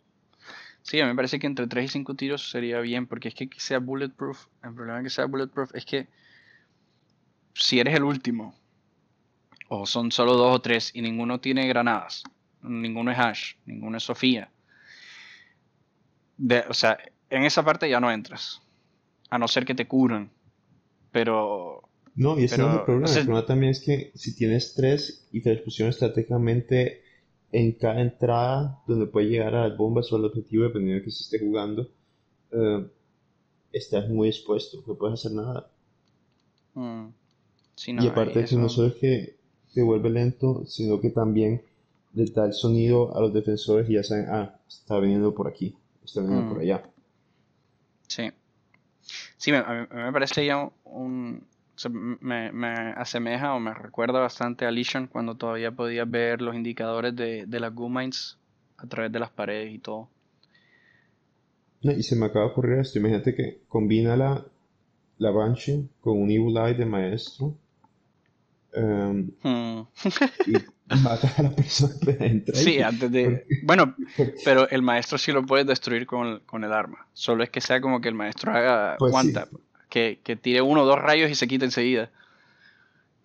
Sí, 0.89 0.99
a 0.99 1.03
mí 1.03 1.11
me 1.11 1.15
parece 1.15 1.37
que 1.37 1.45
entre 1.45 1.67
3 1.67 1.85
y 1.85 1.87
5 1.89 2.15
tiros 2.15 2.49
sería 2.49 2.79
bien, 2.79 3.05
porque 3.05 3.27
es 3.27 3.35
que 3.35 3.47
sea 3.57 3.77
bulletproof, 3.77 4.47
el 4.63 4.73
problema 4.73 5.03
que 5.03 5.11
sea 5.11 5.25
bulletproof 5.25 5.75
es 5.75 5.85
que 5.85 6.07
si 7.53 7.79
eres 7.79 7.93
el 7.93 8.03
último, 8.03 8.55
o 9.67 9.85
son 9.85 10.11
solo 10.11 10.33
dos 10.33 10.55
o 10.55 10.61
tres 10.61 10.89
y 10.95 11.03
ninguno 11.03 11.39
tiene 11.39 11.67
granadas, 11.67 12.23
ninguno 12.63 13.11
es 13.11 13.19
Ash, 13.19 13.53
ninguno 13.67 13.97
es 13.97 14.03
Sofía, 14.03 14.49
de- 16.37 16.65
o 16.67 16.73
sea, 16.73 16.97
en 17.29 17.43
esa 17.43 17.63
parte 17.63 17.87
ya 17.87 17.99
no 17.99 18.09
entras, 18.11 18.59
a 19.29 19.37
no 19.37 19.47
ser 19.47 19.65
que 19.65 19.75
te 19.75 19.87
curan, 19.87 20.31
pero 21.11 21.83
No, 22.15 22.39
y 22.39 22.45
ese 22.45 22.57
no 22.57 22.67
es 22.67 22.79
el 22.79 22.85
problema. 22.85 23.13
o 23.13 23.15
El 23.15 23.25
problema 23.25 23.45
también 23.45 23.71
es 23.73 23.81
que 23.81 24.11
si 24.15 24.35
tienes 24.35 24.73
tres 24.73 25.27
y 25.31 25.41
te 25.41 25.55
pusieron 25.57 25.91
estratégicamente 25.91 27.03
en 27.51 27.73
cada 27.73 28.01
entrada 28.01 28.81
donde 28.87 29.07
puede 29.07 29.27
llegar 29.29 29.55
a 29.55 29.67
las 29.67 29.77
bombas 29.77 30.11
o 30.11 30.15
al 30.17 30.25
objetivo, 30.25 30.63
dependiendo 30.63 30.99
de 30.99 31.05
que 31.05 31.11
se 31.11 31.23
esté 31.23 31.39
jugando, 31.39 31.89
eh, 32.51 32.87
estás 33.73 34.09
muy 34.09 34.29
expuesto, 34.29 34.83
no 34.87 34.95
puedes 34.95 35.19
hacer 35.19 35.33
nada. 35.33 35.71
mm, 36.75 37.13
sí, 37.75 37.93
Y 37.97 38.07
no, 38.07 38.07
aparte 38.07 38.39
eh, 38.39 38.41
de 38.41 38.47
que 38.47 38.55
no 38.55 38.67
eso, 38.67 38.69
solo 38.69 38.87
es 38.87 38.95
que 38.95 39.37
te 39.75 39.83
vuelve 39.83 40.09
lento, 40.09 40.65
sino 40.65 40.99
que 40.99 41.11
también 41.11 41.61
le 42.13 42.25
da 42.25 42.45
el 42.47 42.53
sonido 42.53 43.15
a 43.15 43.21
los 43.21 43.31
defensores 43.33 43.87
y 43.89 43.93
ya 43.93 44.03
saben, 44.03 44.25
ah, 44.29 44.59
está 44.67 44.99
viniendo 44.99 45.35
por 45.35 45.47
aquí, 45.47 45.77
está 46.03 46.21
viniendo 46.21 46.47
por 46.47 46.57
mm, 46.57 46.61
allá. 46.61 46.83
sí. 48.07 48.31
Sí, 49.37 49.51
a 49.51 49.63
mí, 49.63 49.87
a 49.91 49.95
mí 49.95 50.03
me 50.03 50.13
parece 50.13 50.45
ya 50.45 50.69
un... 50.85 51.47
me, 51.87 52.51
me 52.51 52.67
asemeja 52.97 53.53
o 53.53 53.59
me 53.59 53.73
recuerda 53.73 54.19
bastante 54.19 54.65
a 54.65 54.71
Legion 54.71 55.07
cuando 55.07 55.35
todavía 55.35 55.71
podías 55.71 56.09
ver 56.09 56.41
los 56.41 56.55
indicadores 56.55 57.15
de, 57.15 57.45
de 57.45 57.59
las 57.59 57.73
Goo 57.73 57.89
Mines 57.89 58.37
a 58.77 58.87
través 58.87 59.11
de 59.11 59.19
las 59.19 59.29
paredes 59.29 59.73
y 59.73 59.79
todo. 59.79 60.09
No, 61.81 61.91
y 61.91 62.03
se 62.03 62.15
me 62.15 62.25
acaba 62.25 62.45
de 62.45 62.51
ocurrir 62.51 62.79
esto, 62.79 62.99
imagínate 62.99 63.33
que 63.35 63.61
combina 63.69 64.15
la, 64.17 64.43
la 65.17 65.31
Banshee 65.31 65.87
con 66.01 66.21
un 66.21 66.29
Evil 66.29 66.57
Eye 66.57 66.73
de 66.73 66.85
maestro 66.85 67.55
em, 68.73 69.31
Mm. 69.43 69.81
y 70.47 70.53
mata 71.03 71.31
a 71.37 71.43
la 71.43 71.51
persona 71.55 71.93
que 72.03 72.25
entra 72.25 72.55
Sí, 72.55 72.81
antes 72.81 73.11
de... 73.11 73.45
Bueno, 73.63 73.95
pero 74.43 74.69
el 74.69 74.81
maestro 74.81 75.17
sí 75.17 75.31
lo 75.31 75.45
puedes 75.45 75.65
destruir 75.67 76.05
con 76.05 76.27
el, 76.27 76.41
con 76.41 76.63
el 76.63 76.73
arma. 76.73 77.07
Solo 77.13 77.43
es 77.43 77.49
que 77.49 77.61
sea 77.61 77.79
como 77.79 78.01
que 78.01 78.09
el 78.09 78.15
maestro 78.15 78.51
haga 78.51 78.95
pues 78.97 79.13
one 79.13 79.29
sí, 79.29 79.33
tap. 79.33 79.49
Que, 79.89 80.19
que 80.23 80.35
tire 80.35 80.61
uno 80.61 80.83
o 80.83 80.85
dos 80.85 80.99
rayos 80.99 81.29
y 81.31 81.35
se 81.35 81.47
quite 81.47 81.65
enseguida. 81.65 82.09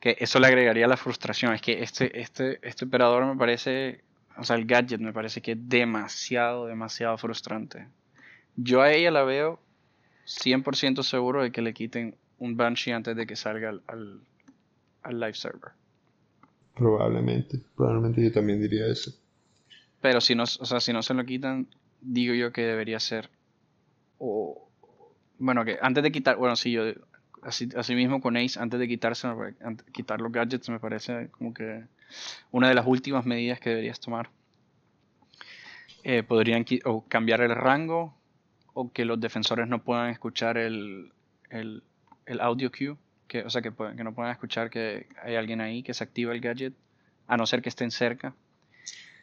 Que 0.00 0.16
eso 0.18 0.38
le 0.40 0.46
agregaría 0.46 0.86
la 0.86 0.96
frustración. 0.96 1.52
Es 1.52 1.60
que 1.62 1.82
este, 1.82 2.20
este, 2.20 2.58
este 2.66 2.84
operador 2.84 3.24
me 3.26 3.36
parece... 3.36 4.02
O 4.36 4.44
sea, 4.44 4.56
el 4.56 4.66
gadget 4.66 5.00
me 5.00 5.12
parece 5.12 5.40
que 5.40 5.52
es 5.52 5.58
demasiado, 5.68 6.66
demasiado 6.66 7.16
frustrante. 7.18 7.86
Yo 8.56 8.80
a 8.82 8.92
ella 8.92 9.10
la 9.10 9.22
veo 9.22 9.60
100% 10.26 11.02
seguro 11.02 11.42
de 11.42 11.52
que 11.52 11.62
le 11.62 11.72
quiten 11.72 12.16
un 12.38 12.56
Banshee 12.56 12.92
antes 12.92 13.14
de 13.16 13.26
que 13.26 13.36
salga 13.36 13.68
al, 13.68 13.82
al, 13.86 14.20
al 15.02 15.20
live 15.20 15.34
server. 15.34 15.72
probablemente, 16.74 17.60
probablemente 17.76 18.22
yo 18.22 18.32
también 18.32 18.60
diría 18.60 18.86
eso. 18.86 19.12
Pero 20.00 20.20
si 20.20 20.34
no, 20.34 20.42
o 20.42 20.46
sea, 20.46 20.80
si 20.80 20.92
no 20.92 21.02
se 21.02 21.14
lo 21.14 21.24
quitan, 21.24 21.68
digo 22.00 22.34
yo 22.34 22.52
que 22.52 22.62
debería 22.62 23.00
ser. 23.00 23.30
O, 24.18 24.68
bueno, 25.38 25.64
que 25.64 25.78
antes 25.80 26.02
de 26.02 26.12
quitar, 26.12 26.36
bueno, 26.36 26.56
sí, 26.56 26.72
yo, 26.72 26.84
así, 27.44 27.94
mismo 27.94 28.20
con 28.20 28.36
Ace, 28.36 28.58
antes 28.58 28.80
de 28.80 28.88
quitarse, 28.88 29.28
quitar 29.92 30.20
los 30.20 30.32
gadgets, 30.32 30.68
me 30.68 30.80
parece 30.80 31.28
como 31.30 31.52
que 31.52 31.84
una 32.50 32.68
de 32.68 32.74
las 32.74 32.86
últimas 32.86 33.26
medidas 33.26 33.60
que 33.60 33.70
deberías 33.70 34.00
tomar. 34.00 34.30
Eh, 36.02 36.22
podrían 36.22 36.64
cambiar 37.08 37.40
el 37.40 37.54
rango, 37.54 38.14
o 38.74 38.92
que 38.92 39.04
los 39.04 39.20
defensores 39.20 39.68
no 39.68 39.82
puedan 39.82 40.10
escuchar 40.10 40.58
el, 40.58 41.12
el, 41.50 41.82
audio 42.40 42.70
cue, 42.70 42.96
que, 43.26 43.42
o 43.42 43.50
sea, 43.50 43.62
que 43.62 43.70
no 43.70 44.14
puedan 44.14 44.32
escuchar 44.32 44.68
que 44.68 45.06
hay 45.22 45.36
alguien 45.36 45.60
ahí, 45.60 45.82
que 45.82 45.94
se 45.94 46.04
activa 46.04 46.34
el 46.34 46.40
gadget, 46.40 46.74
a 47.26 47.36
no 47.36 47.46
ser 47.46 47.62
que 47.62 47.70
estén 47.70 47.90
cerca. 47.90 48.34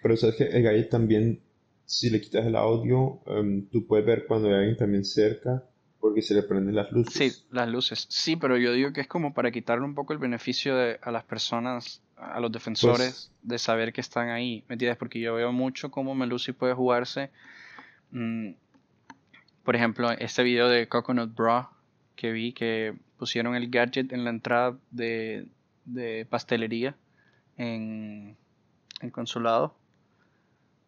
Pero 0.01 0.17
sabes 0.17 0.35
que 0.37 0.45
el 0.45 0.63
gadget 0.63 0.89
también, 0.89 1.41
si 1.85 2.09
le 2.09 2.19
quitas 2.19 2.45
el 2.45 2.55
audio, 2.55 3.21
em, 3.27 3.67
tú 3.67 3.85
puedes 3.85 4.05
ver 4.05 4.25
cuando 4.25 4.47
hay 4.47 4.55
alguien 4.55 4.77
también 4.77 5.05
cerca 5.05 5.63
porque 6.01 6.21
se 6.21 6.33
le 6.33 6.43
prenden 6.43 6.75
las 6.75 6.89
Sí, 6.89 6.95
luces. 6.95 7.45
las 7.51 7.69
luces. 7.69 8.05
Sí, 8.09 8.35
pero 8.35 8.57
yo 8.57 8.73
digo 8.73 8.91
que 8.91 9.01
es 9.01 9.07
como 9.07 9.33
para 9.33 9.51
quitarle 9.51 9.85
un 9.85 9.95
poco 9.95 10.11
el 10.13 10.19
beneficio 10.19 10.75
de- 10.75 10.99
a 11.01 11.11
las 11.11 11.23
personas, 11.23 12.01
a 12.17 12.39
los 12.39 12.49
Pues, 12.51 12.53
defensores, 12.63 13.31
de 13.43 13.57
saber 13.59 13.93
que 13.93 14.01
están 14.01 14.29
ahí, 14.29 14.63
¿me 14.67 14.73
entiendes? 14.73 14.97
Porque 14.97 15.19
yo 15.21 15.33
veo 15.35 15.51
mucho 15.51 15.89
cómo 15.91 16.13
Melusi 16.15 16.51
puede 16.51 16.73
jugarse. 16.73 17.29
mm, 18.11 18.49
por 19.63 19.75
ejemplo, 19.75 20.11
este 20.11 20.43
video 20.43 20.67
de 20.67 20.87
Coconut 20.89 21.33
Bra 21.35 21.69
que 22.15 22.31
vi 22.31 22.51
que 22.51 22.93
pusieron 23.17 23.55
el 23.55 23.69
gadget 23.69 24.11
en 24.11 24.23
la 24.23 24.31
entrada 24.31 24.77
de, 24.89 25.47
de 25.85 26.25
pastelería 26.29 26.95
en, 27.57 28.35
en 29.01 29.09
consulado. 29.11 29.75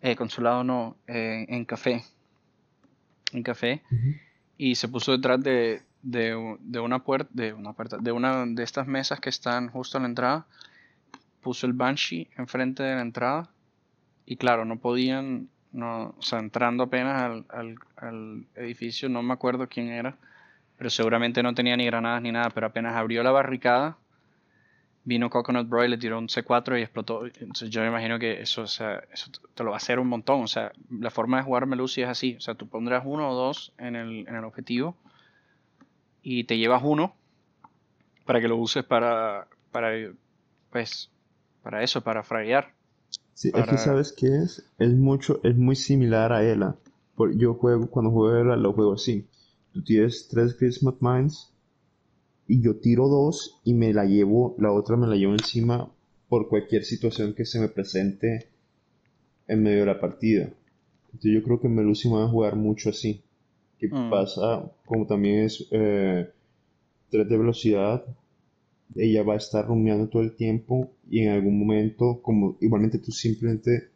Eh, 0.01 0.15
consulado 0.17 0.63
no, 0.63 0.97
eh, 1.07 1.45
en 1.47 1.63
café. 1.65 2.03
En 3.31 3.41
café. 3.43 3.83
Y 4.63 4.75
se 4.75 4.87
puso 4.87 5.11
detrás 5.11 5.43
de, 5.43 5.81
de, 6.03 6.57
de 6.61 6.79
una 6.79 6.99
puerta, 6.99 7.29
de 7.33 7.51
una 7.51 7.73
puerta, 7.73 7.97
de 7.97 8.13
una 8.13 8.45
de 8.45 8.63
estas 8.63 8.87
mesas 8.87 9.19
que 9.19 9.27
están 9.27 9.67
justo 9.67 9.97
a 9.97 10.01
la 10.01 10.07
entrada, 10.07 10.45
puso 11.41 11.67
el 11.67 11.73
Banshee 11.73 12.29
enfrente 12.37 12.81
de 12.81 12.95
la 12.95 13.01
entrada 13.01 13.49
y 14.25 14.37
claro, 14.37 14.63
no 14.63 14.77
podían, 14.77 15.49
no, 15.73 16.15
o 16.17 16.21
sea, 16.21 16.39
entrando 16.39 16.85
apenas 16.85 17.21
al, 17.21 17.45
al, 17.49 17.75
al 17.97 18.45
edificio, 18.55 19.09
no 19.09 19.21
me 19.21 19.33
acuerdo 19.33 19.67
quién 19.67 19.89
era, 19.89 20.15
pero 20.77 20.89
seguramente 20.89 21.43
no 21.43 21.53
tenía 21.53 21.75
ni 21.75 21.85
granadas 21.85 22.21
ni 22.21 22.31
nada, 22.31 22.49
pero 22.51 22.67
apenas 22.67 22.95
abrió 22.95 23.21
la 23.21 23.31
barricada, 23.31 23.97
vino 25.05 25.29
Coconut 25.29 25.67
Bro 25.67 25.85
y 25.85 25.89
le 25.89 25.97
tiró 25.97 26.17
un 26.17 26.27
C4 26.27 26.79
y 26.79 26.83
explotó. 26.83 27.25
Entonces 27.25 27.69
yo 27.69 27.81
me 27.81 27.87
imagino 27.87 28.19
que 28.19 28.41
eso, 28.41 28.63
o 28.63 28.67
sea, 28.67 29.03
eso 29.11 29.31
te 29.53 29.63
lo 29.63 29.71
va 29.71 29.75
a 29.75 29.77
hacer 29.77 29.99
un 29.99 30.07
montón. 30.07 30.41
O 30.43 30.47
sea, 30.47 30.71
la 30.89 31.09
forma 31.09 31.37
de 31.37 31.43
jugar 31.43 31.65
Melusi 31.65 32.01
es 32.01 32.09
así. 32.09 32.35
O 32.35 32.41
sea, 32.41 32.55
tú 32.55 32.67
pondrás 32.67 33.03
uno 33.05 33.29
o 33.29 33.35
dos 33.35 33.73
en 33.77 33.95
el, 33.95 34.27
en 34.27 34.35
el 34.35 34.43
objetivo 34.45 34.95
y 36.21 36.45
te 36.45 36.57
llevas 36.57 36.81
uno 36.83 37.15
para 38.25 38.39
que 38.39 38.47
lo 38.47 38.57
uses 38.57 38.85
para, 38.85 39.47
para, 39.71 39.89
pues, 40.71 41.11
para 41.61 41.83
eso, 41.83 42.01
para 42.01 42.23
fraguear. 42.23 42.73
Sí, 43.33 43.49
es 43.49 43.53
que 43.53 43.59
Para... 43.61 43.77
sabes 43.77 44.13
qué 44.13 44.27
es, 44.27 44.65
es 44.79 44.93
mucho, 44.93 45.41
es 45.43 45.57
muy 45.57 45.75
similar 45.75 46.31
a 46.31 46.43
Ela. 46.43 46.77
Yo 47.35 47.55
juego, 47.55 47.89
cuando 47.89 48.11
juego 48.11 48.37
Ela, 48.37 48.55
lo 48.55 48.73
juego 48.73 48.93
así. 48.93 49.27
Tú 49.73 49.83
tienes 49.83 50.27
tres 50.29 50.55
Christmas 50.55 50.95
Mines 51.01 51.52
y 52.47 52.61
yo 52.61 52.77
tiro 52.77 53.07
dos 53.09 53.59
y 53.63 53.73
me 53.73 53.93
la 53.93 54.05
llevo, 54.05 54.55
la 54.59 54.71
otra 54.71 54.97
me 54.97 55.07
la 55.07 55.15
llevo 55.15 55.33
encima 55.33 55.91
por 56.29 56.49
cualquier 56.49 56.83
situación 56.85 57.33
que 57.35 57.45
se 57.45 57.59
me 57.59 57.69
presente 57.69 58.47
en 59.47 59.63
medio 59.63 59.81
de 59.81 59.85
la 59.87 59.99
partida. 59.99 60.49
Entonces 61.07 61.31
yo 61.33 61.43
creo 61.43 61.59
que 61.61 61.69
Melusi 61.69 62.09
va 62.09 62.25
a 62.25 62.29
jugar 62.29 62.55
mucho 62.55 62.89
así. 62.89 63.21
Que 63.79 63.89
Mm, 63.91 64.09
pasa, 64.09 64.71
como 64.85 65.07
también 65.07 65.41
es 65.45 65.67
eh, 65.71 66.29
3 67.09 67.29
de 67.29 67.37
velocidad, 67.37 68.05
ella 68.95 69.23
va 69.23 69.35
a 69.35 69.37
estar 69.37 69.67
rumiando 69.67 70.09
todo 70.09 70.23
el 70.23 70.35
tiempo 70.35 70.91
y 71.09 71.21
en 71.21 71.29
algún 71.31 71.59
momento, 71.59 72.21
como 72.23 72.57
igualmente 72.61 72.99
tú 72.99 73.11
simplemente 73.11 73.89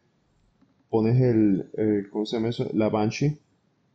pones 0.90 1.20
el, 1.20 1.70
el- 1.74 2.10
¿cómo 2.10 2.26
se 2.26 2.36
llama 2.36 2.50
eso? 2.50 2.68
La 2.74 2.88
Banshee 2.90 3.38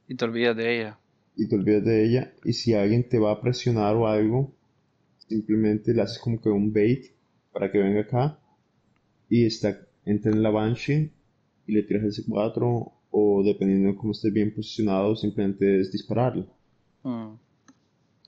y 0.08 0.16
te 0.16 0.26
olvidas 0.26 0.56
de 0.56 0.80
ella. 0.80 1.00
Y 1.36 1.48
te 1.48 1.56
olvidas 1.56 1.84
de 1.84 2.06
ella 2.06 2.34
y 2.44 2.54
si 2.54 2.74
alguien 2.74 3.08
te 3.08 3.20
va 3.20 3.32
a 3.32 3.42
presionar 3.42 3.96
o 3.96 4.08
algo, 4.08 4.54
simplemente 5.28 5.94
le 5.94 6.02
haces 6.02 6.20
como 6.20 6.40
que 6.40 6.50
un 6.50 6.72
bait 6.72 7.12
para 7.52 7.72
que 7.72 7.80
venga 7.80 8.02
acá 8.02 8.40
y 9.30 9.46
está, 9.46 9.80
entra 10.06 10.32
en 10.32 10.44
la 10.44 10.52
Banshee 10.52 11.12
y 11.66 11.74
le 11.74 11.84
tiras 11.84 12.04
el 12.04 12.12
C4 12.12 12.92
o 13.12 13.44
dependiendo 13.44 13.90
de 13.90 13.96
cómo 13.96 14.12
estés 14.12 14.34
bien 14.34 14.54
posicionado, 14.54 15.16
simplemente 15.16 15.80
es 15.80 15.92
dispararle. 15.92 16.46
Mm, 17.04 17.34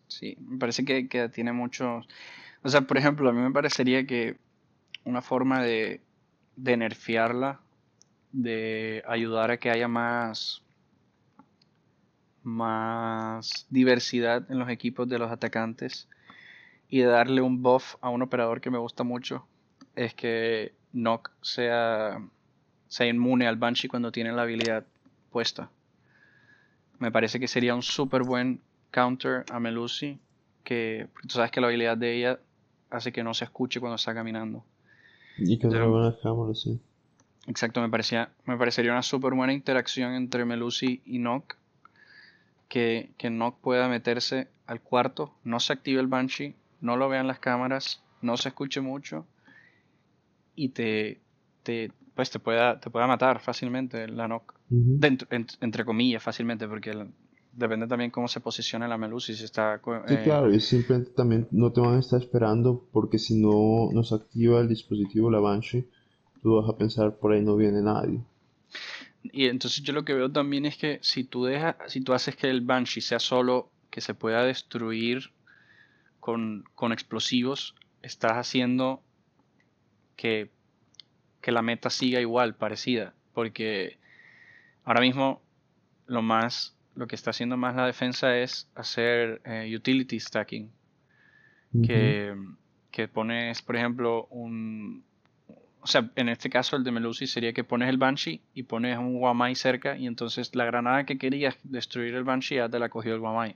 sí, 0.08 0.38
me 0.48 0.58
parece 0.58 0.86
que, 0.86 1.08
que 1.08 1.30
tiene 1.30 1.52
mucho... 1.54 2.02
O 2.64 2.70
sea, 2.70 2.82
por 2.82 2.98
ejemplo, 2.98 3.30
a 3.30 3.34
mí 3.34 3.42
me 3.42 3.52
parecería 3.52 4.06
que 4.06 4.38
una 5.04 5.22
forma 5.22 5.64
de, 5.64 6.02
de 6.56 6.78
nerfearla, 6.78 7.62
de 8.32 9.04
ayudar 9.08 9.52
a 9.52 9.58
que 9.58 9.70
haya 9.70 9.88
más, 9.88 10.65
más 12.46 13.66
diversidad 13.70 14.50
en 14.50 14.60
los 14.60 14.70
equipos 14.70 15.10
de 15.10 15.20
los 15.20 15.32
atacantes 15.32 16.08
y 16.90 17.00
de 17.00 17.06
darle 17.06 17.42
un 17.42 17.62
buff 17.62 17.96
a 18.02 18.10
un 18.10 18.22
operador 18.22 18.62
que 18.62 18.70
me 18.70 18.78
gusta 18.78 19.04
mucho, 19.04 19.46
es 19.96 20.14
que 20.14 20.74
Nock 20.94 21.32
sea, 21.42 22.22
sea 22.88 23.08
inmune 23.08 23.48
al 23.48 23.58
Banshee 23.58 23.88
cuando 23.88 24.12
tiene 24.12 24.32
la 24.32 24.44
habilidad 24.44 24.86
puesta. 25.32 25.70
Me 27.00 27.12
parece 27.12 27.40
que 27.40 27.48
sería 27.48 27.76
un 27.76 27.82
súper 27.82 28.24
buen 28.24 28.62
counter 28.92 29.44
a 29.52 29.60
Melusi, 29.60 30.20
que 30.64 31.08
tú 31.24 31.30
sabes 31.30 31.52
que 31.52 31.60
la 31.60 31.68
habilidad 31.68 31.98
de 31.98 32.16
ella 32.16 32.40
hace 32.90 33.12
que 33.12 33.24
no 33.24 33.34
se 33.34 33.46
escuche 33.46 33.80
cuando 33.80 33.96
está 33.96 34.14
caminando. 34.14 34.64
Y 35.38 35.58
que 35.58 35.68
no 35.68 35.74
Entonces, 35.74 35.80
lo 35.82 35.92
van 35.92 36.14
a 36.14 36.18
cámara, 36.18 36.56
sí. 36.56 36.80
Exacto, 37.48 37.82
me 37.82 37.90
parecía, 37.90 38.30
me 38.46 38.58
parecería 38.58 38.92
una 38.92 39.04
súper 39.04 39.34
buena 39.34 39.54
interacción 39.54 40.14
entre 40.14 40.46
Melusi 40.46 41.02
y 41.06 41.20
Nock. 41.20 41.58
Que, 42.68 43.12
que 43.18 43.30
Nock 43.30 43.60
pueda 43.62 43.88
meterse 43.88 44.48
al 44.66 44.82
cuarto, 44.82 45.34
no 45.44 45.60
se 45.60 45.74
active 45.74 46.02
el 46.02 46.08
Banshee, 46.08 46.56
no 46.82 46.98
lo 46.98 47.08
vean 47.10 47.28
las 47.28 47.40
cámaras, 47.40 48.02
no 48.22 48.38
se 48.38 48.50
escuche 48.50 48.82
mucho 48.82 49.26
y 50.56 50.70
te, 50.70 51.22
te, 51.64 51.92
pues 52.16 52.30
te 52.30 52.40
pueda, 52.40 52.80
te 52.80 52.90
pueda 52.90 53.08
matar 53.08 53.40
fácilmente 53.40 54.08
la 54.08 54.28
Nock. 54.28 54.54
Ujú. 54.70 54.98
Dentro- 55.00 55.28
en- 55.32 55.48
entre 55.62 55.86
comillas, 55.86 56.24
fácilmente, 56.24 56.68
porque 56.68 56.94
la- 56.94 57.08
depende 57.52 57.88
también 57.88 58.12
cómo 58.12 58.28
se 58.28 58.40
posicione 58.40 58.88
la 58.88 58.98
Melusi, 58.98 59.36
si 59.36 59.44
está... 59.46 59.80
Sí, 60.08 60.16
claro, 60.24 60.54
y 60.54 60.60
simplemente 60.60 61.12
también 61.12 61.48
no 61.52 61.72
te 61.72 61.82
van 61.82 61.96
a 61.96 62.00
estar 62.00 62.20
esperando 62.22 62.86
porque 62.92 63.18
si 63.20 63.42
no 63.42 63.90
nos 63.94 64.12
activa 64.12 64.60
el 64.60 64.68
dispositivo 64.68 65.30
la 65.30 65.40
Banshee, 65.40 65.88
tú 66.42 66.56
vas 66.56 66.70
a 66.70 66.78
pensar 66.78 67.16
por 67.18 67.32
ahí 67.34 67.42
no 67.44 67.56
viene 67.56 67.82
nadie. 67.82 68.20
Y 69.32 69.48
entonces 69.48 69.84
yo 69.84 69.94
lo 69.94 70.06
que 70.06 70.14
veo 70.14 70.32
también 70.32 70.66
es 70.66 70.78
que 70.78 71.00
si 71.02 71.24
tú 71.24 71.46
dejas, 71.46 71.76
si 71.88 72.02
tú 72.02 72.14
haces 72.14 72.36
que 72.36 72.50
el 72.50 72.62
Banshee 72.62 73.02
sea 73.02 73.20
solo 73.20 73.72
que 73.90 74.02
se 74.02 74.14
pueda 74.14 74.44
destruir 74.44 75.32
con, 76.20 76.66
con 76.76 76.92
explosivos, 76.92 77.76
estás 78.02 78.34
haciendo 78.34 79.04
que, 80.16 80.52
que 81.42 81.52
la 81.52 81.62
meta 81.62 81.90
siga 81.90 82.20
igual, 82.20 82.56
parecida. 82.56 83.14
Porque 83.34 83.98
ahora 84.84 85.02
mismo 85.02 85.42
lo 86.08 86.22
más 86.22 86.76
lo 86.96 87.08
que 87.08 87.16
está 87.16 87.30
haciendo 87.32 87.58
más 87.58 87.76
la 87.76 87.86
defensa 87.86 88.38
es 88.38 88.70
hacer 88.74 89.42
eh, 89.46 89.72
utility 89.76 90.20
stacking. 90.20 90.72
que, 91.86 92.34
que, 92.90 93.08
pones, 93.10 93.62
por 93.62 93.76
ejemplo, 93.76 94.28
un. 94.28 95.04
O 95.86 95.88
sea, 95.88 96.10
en 96.16 96.30
este 96.30 96.50
caso 96.50 96.76
el 96.76 96.84
de 96.84 96.90
Melusi 96.90 97.28
sería 97.28 97.54
que 97.54 97.64
pones 97.64 97.90
el 97.90 97.98
Banshee 97.98 98.42
y 98.56 98.64
pones 98.64 98.98
un 98.98 99.18
Wamai 99.18 99.54
cerca 99.54 99.96
y 99.96 100.08
entonces 100.08 100.56
la 100.56 100.66
granada 100.66 101.06
que 101.06 101.20
querías 101.20 101.56
destruir 101.62 102.16
el 102.16 102.24
Banshee 102.24 102.56
ya 102.56 102.68
te 102.68 102.80
la 102.80 102.90
cogió 102.90 103.14
el 103.14 103.20
Wamai. 103.20 103.56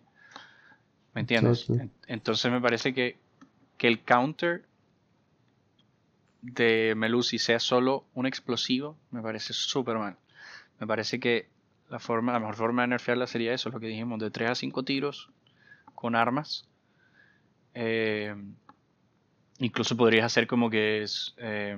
¿Me 1.16 1.22
entiendes? 1.22 1.66
Entonces 2.06 2.52
me 2.52 2.62
parece 2.62 2.94
que, 2.94 3.18
que 3.80 3.88
el 3.88 4.04
counter 4.04 4.64
de 6.44 6.94
Melusi 6.96 7.40
sea 7.40 7.60
solo 7.60 8.06
un 8.14 8.28
explosivo 8.28 8.96
me 9.10 9.24
parece 9.24 9.54
súper 9.54 9.98
mal. 9.98 10.16
Me 10.80 10.86
parece 10.86 11.20
que 11.20 11.48
la, 11.90 11.98
forma, 11.98 12.34
la 12.34 12.40
mejor 12.40 12.58
forma 12.58 12.84
de 12.84 12.90
nerfearla 12.90 13.26
sería 13.26 13.56
eso, 13.56 13.72
lo 13.72 13.80
que 13.80 13.88
dijimos, 13.88 14.20
de 14.20 14.30
3 14.30 14.52
a 14.52 14.54
5 14.54 14.84
tiros 14.84 15.32
con 15.96 16.16
armas. 16.16 16.68
Eh, 17.74 18.36
incluso 19.58 19.98
podrías 19.98 20.26
hacer 20.26 20.46
como 20.46 20.70
que 20.70 21.02
es 21.02 21.34
eh, 21.40 21.76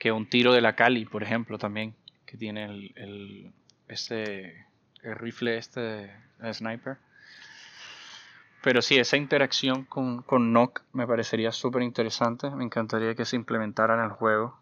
que 0.00 0.10
un 0.10 0.26
tiro 0.26 0.52
de 0.52 0.62
la 0.62 0.74
Cali, 0.74 1.04
por 1.04 1.22
ejemplo, 1.22 1.58
también, 1.58 1.94
que 2.26 2.36
tiene 2.36 2.64
el, 2.64 2.92
el, 2.96 3.52
este, 3.86 4.66
el 5.02 5.14
rifle 5.14 5.58
este, 5.58 6.10
el 6.40 6.54
sniper. 6.54 6.96
Pero 8.62 8.82
sí, 8.82 8.96
esa 8.96 9.16
interacción 9.16 9.84
con, 9.84 10.22
con 10.22 10.52
Nock 10.52 10.82
me 10.92 11.06
parecería 11.06 11.52
súper 11.52 11.82
interesante. 11.82 12.50
Me 12.50 12.64
encantaría 12.64 13.14
que 13.14 13.24
se 13.24 13.36
implementara 13.36 13.94
en 13.94 14.00
el 14.00 14.10
juego. 14.10 14.58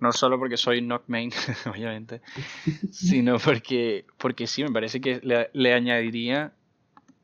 No 0.00 0.12
solo 0.12 0.36
porque 0.36 0.56
soy 0.56 0.80
Knock 0.80 1.04
Main, 1.06 1.30
obviamente, 1.70 2.20
sino 2.90 3.38
porque, 3.38 4.04
porque 4.18 4.48
sí, 4.48 4.64
me 4.64 4.72
parece 4.72 5.00
que 5.00 5.20
le, 5.52 5.72
añadiría 5.72 6.52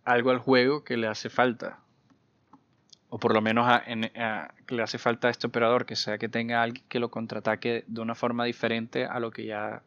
algo 0.04 0.30
al 0.30 0.38
juego 0.38 0.84
que 0.84 0.96
le 0.96 1.08
hace 1.08 1.28
falta. 1.28 1.80
O 3.10 3.18
por 3.18 3.32
lo 3.32 3.40
menos 3.40 3.66
le 3.86 4.82
hace 4.82 4.98
falta 4.98 5.28
a 5.28 5.30
este 5.30 5.46
operador, 5.46 5.86
que 5.86 5.96
sea 5.96 6.18
que 6.18 6.28
tenga 6.28 6.62
alguien 6.62 6.84
que 6.88 6.98
lo 6.98 7.10
contraataque 7.10 7.84
de 7.86 8.00
una 8.00 8.14
forma 8.14 8.44
diferente 8.44 9.06
a 9.06 9.18
lo 9.18 9.30
que 9.30 9.46
ya 9.46 9.82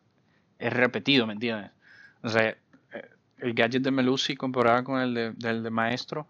es 0.57 0.73
repetido, 0.73 1.27
¿me 1.27 1.33
entiendes? 1.33 1.71
O 2.23 2.29
sea, 2.29 2.49
eh, 2.49 2.57
el 3.39 3.53
gadget 3.53 3.83
de 3.83 3.91
Melusi 3.91 4.35
comparado 4.35 4.83
con 4.83 4.99
el 4.99 5.13
de, 5.13 5.31
del 5.33 5.61
de 5.61 5.69
Maestro 5.69 6.27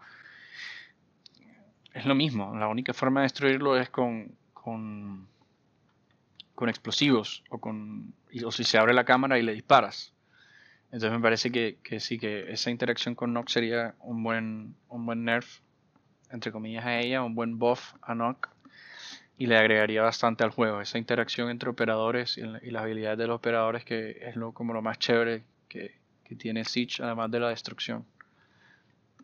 es 1.94 2.04
lo 2.04 2.14
mismo. 2.14 2.54
La 2.56 2.68
única 2.68 2.92
forma 2.92 3.20
de 3.20 3.24
destruirlo 3.24 3.78
es 3.78 3.88
con, 3.88 4.34
con 4.52 5.28
con 6.62 6.68
explosivos 6.68 7.42
o, 7.50 7.58
con, 7.58 8.14
o 8.44 8.52
si 8.52 8.62
se 8.62 8.78
abre 8.78 8.94
la 8.94 9.04
cámara 9.04 9.36
y 9.36 9.42
le 9.42 9.52
disparas. 9.52 10.14
Entonces 10.92 11.10
me 11.10 11.18
parece 11.18 11.50
que, 11.50 11.78
que 11.82 11.98
sí, 11.98 12.18
que 12.20 12.52
esa 12.52 12.70
interacción 12.70 13.16
con 13.16 13.32
Nock 13.32 13.48
sería 13.48 13.96
un 13.98 14.22
buen, 14.22 14.76
un 14.88 15.04
buen 15.04 15.24
nerf, 15.24 15.58
entre 16.32 16.52
comillas, 16.52 16.84
a 16.84 16.98
ella, 16.98 17.22
un 17.22 17.34
buen 17.34 17.58
buff 17.58 17.94
a 18.02 18.14
Nock 18.14 18.48
y 19.38 19.46
le 19.46 19.56
agregaría 19.56 20.02
bastante 20.02 20.44
al 20.44 20.50
juego. 20.50 20.80
Esa 20.80 20.98
interacción 20.98 21.50
entre 21.50 21.70
operadores 21.70 22.38
y, 22.38 22.42
las 22.42 22.82
habilidades 22.82 23.18
de 23.18 23.26
los 23.26 23.36
operadores 23.36 23.84
que 23.84 24.18
es 24.22 24.36
lo, 24.36 24.52
como 24.52 24.72
lo 24.72 24.82
más 24.82 24.98
chévere 24.98 25.44
que, 25.68 25.94
que 26.24 26.34
tiene 26.36 26.64
Siege, 26.64 27.02
además 27.02 27.30
de 27.30 27.40
la 27.40 27.48
destrucción. 27.48 28.04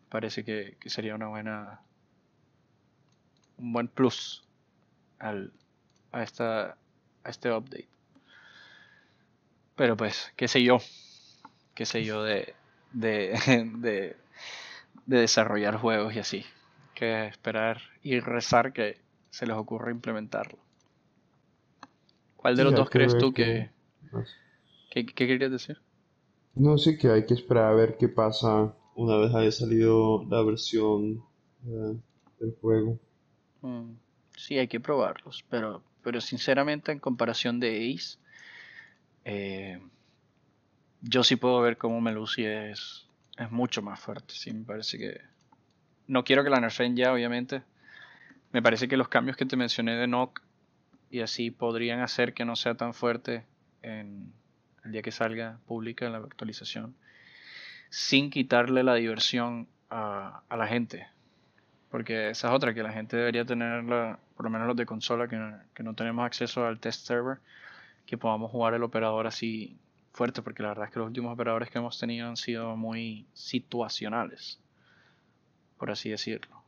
Parece 0.09 0.43
que, 0.43 0.77
que, 0.79 0.89
sería 0.89 1.15
una 1.15 1.27
buena 1.27 1.81
un 3.57 3.73
buen 3.73 3.87
plus 3.87 4.43
al, 5.19 5.51
a 6.11 6.23
esta 6.23 6.77
a 7.23 7.29
este 7.29 7.51
update. 7.51 7.87
Pero 9.75 9.95
pues, 9.95 10.33
qué 10.35 10.47
sé 10.47 10.63
yo, 10.63 10.79
qué 11.73 11.85
sé 11.85 12.03
yo 12.03 12.23
de, 12.23 12.53
de, 12.91 13.39
de, 13.77 14.15
desarrollar 15.05 15.77
juegos 15.77 16.13
y 16.15 16.19
así. 16.19 16.45
Que 16.99 17.27
esperar 17.27 17.81
y 18.03 18.19
rezar 18.19 18.73
que 18.73 18.97
se 19.29 19.45
les 19.47 19.55
ocurra 19.55 19.91
implementarlo. 19.91 20.59
¿Cuál 22.35 22.57
de 22.57 22.65
los 22.65 22.73
dos 22.73 22.89
crees 22.89 23.17
tú 23.17 23.33
que... 23.33 23.69
¿Qué, 24.91 25.05
querías 25.05 25.51
decir? 25.51 25.77
No 26.55 26.77
sé 26.77 26.97
que 26.97 27.09
hay 27.09 27.25
que 27.25 27.35
esperar 27.35 27.71
a 27.71 27.75
ver 27.75 27.97
qué 27.97 28.09
pasa 28.09 28.75
una 28.95 29.15
vez 29.17 29.33
haya 29.33 29.51
salido 29.51 30.25
la 30.29 30.41
versión 30.43 31.23
eh, 31.65 31.97
del 32.39 32.55
juego. 32.59 32.99
Mm, 33.61 33.93
sí, 34.35 34.57
hay 34.57 34.67
que 34.67 34.79
probarlos, 34.79 35.45
pero 35.49 35.83
pero 36.03 36.21
sinceramente 36.21 36.91
en 36.91 36.99
comparación 36.99 37.59
de 37.59 37.93
Ace, 37.93 38.17
eh, 39.25 39.79
yo 41.01 41.23
sí 41.23 41.35
puedo 41.35 41.61
ver 41.61 41.77
cómo 41.77 42.01
Melusi 42.01 42.45
es, 42.45 43.07
es 43.37 43.51
mucho 43.51 43.81
más 43.81 43.99
fuerte. 43.99 44.33
Sí, 44.33 44.53
me 44.53 44.65
parece 44.65 44.97
que... 44.97 45.21
No 46.09 46.23
quiero 46.23 46.43
que 46.43 46.49
la 46.49 46.59
nerfen 46.59 46.95
ya, 46.95 47.13
obviamente. 47.13 47.61
Me 48.51 48.63
parece 48.63 48.87
que 48.87 48.97
los 48.97 49.09
cambios 49.09 49.37
que 49.37 49.45
te 49.45 49.55
mencioné 49.55 49.95
de 49.95 50.07
Nock 50.07 50.41
y 51.11 51.19
así 51.19 51.51
podrían 51.51 51.99
hacer 51.99 52.33
que 52.33 52.45
no 52.45 52.55
sea 52.55 52.73
tan 52.73 52.95
fuerte 52.95 53.45
en 53.83 54.33
el 54.83 54.91
día 54.91 55.03
que 55.03 55.11
salga 55.11 55.59
pública 55.67 56.09
la 56.09 56.17
actualización. 56.17 56.95
Sin 57.91 58.31
quitarle 58.31 58.81
la 58.81 58.95
diversión 58.95 59.67
a, 59.91 60.41
a 60.49 60.57
la 60.57 60.65
gente. 60.65 61.05
Porque 61.91 62.31
esa 62.31 62.47
es 62.47 62.53
otra, 62.55 62.73
que 62.73 62.81
la 62.81 62.91
gente 62.91 63.15
debería 63.15 63.45
tenerla, 63.45 64.17
por 64.35 64.45
lo 64.45 64.49
menos 64.49 64.65
los 64.65 64.77
de 64.77 64.87
consola, 64.87 65.27
que 65.27 65.35
no, 65.35 65.59
que 65.75 65.83
no 65.83 65.93
tenemos 65.93 66.25
acceso 66.25 66.65
al 66.65 66.79
test 66.79 67.05
server, 67.05 67.37
que 68.07 68.17
podamos 68.17 68.49
jugar 68.49 68.73
el 68.73 68.81
operador 68.81 69.27
así 69.27 69.77
fuerte, 70.11 70.41
porque 70.41 70.63
la 70.63 70.69
verdad 70.69 70.85
es 70.85 70.91
que 70.91 70.97
los 70.97 71.07
últimos 71.07 71.31
operadores 71.31 71.69
que 71.69 71.77
hemos 71.77 71.99
tenido 71.99 72.27
han 72.27 72.35
sido 72.35 72.75
muy 72.75 73.27
situacionales, 73.33 74.59
por 75.79 75.89
así 75.89 76.09
decirlo. 76.09 76.61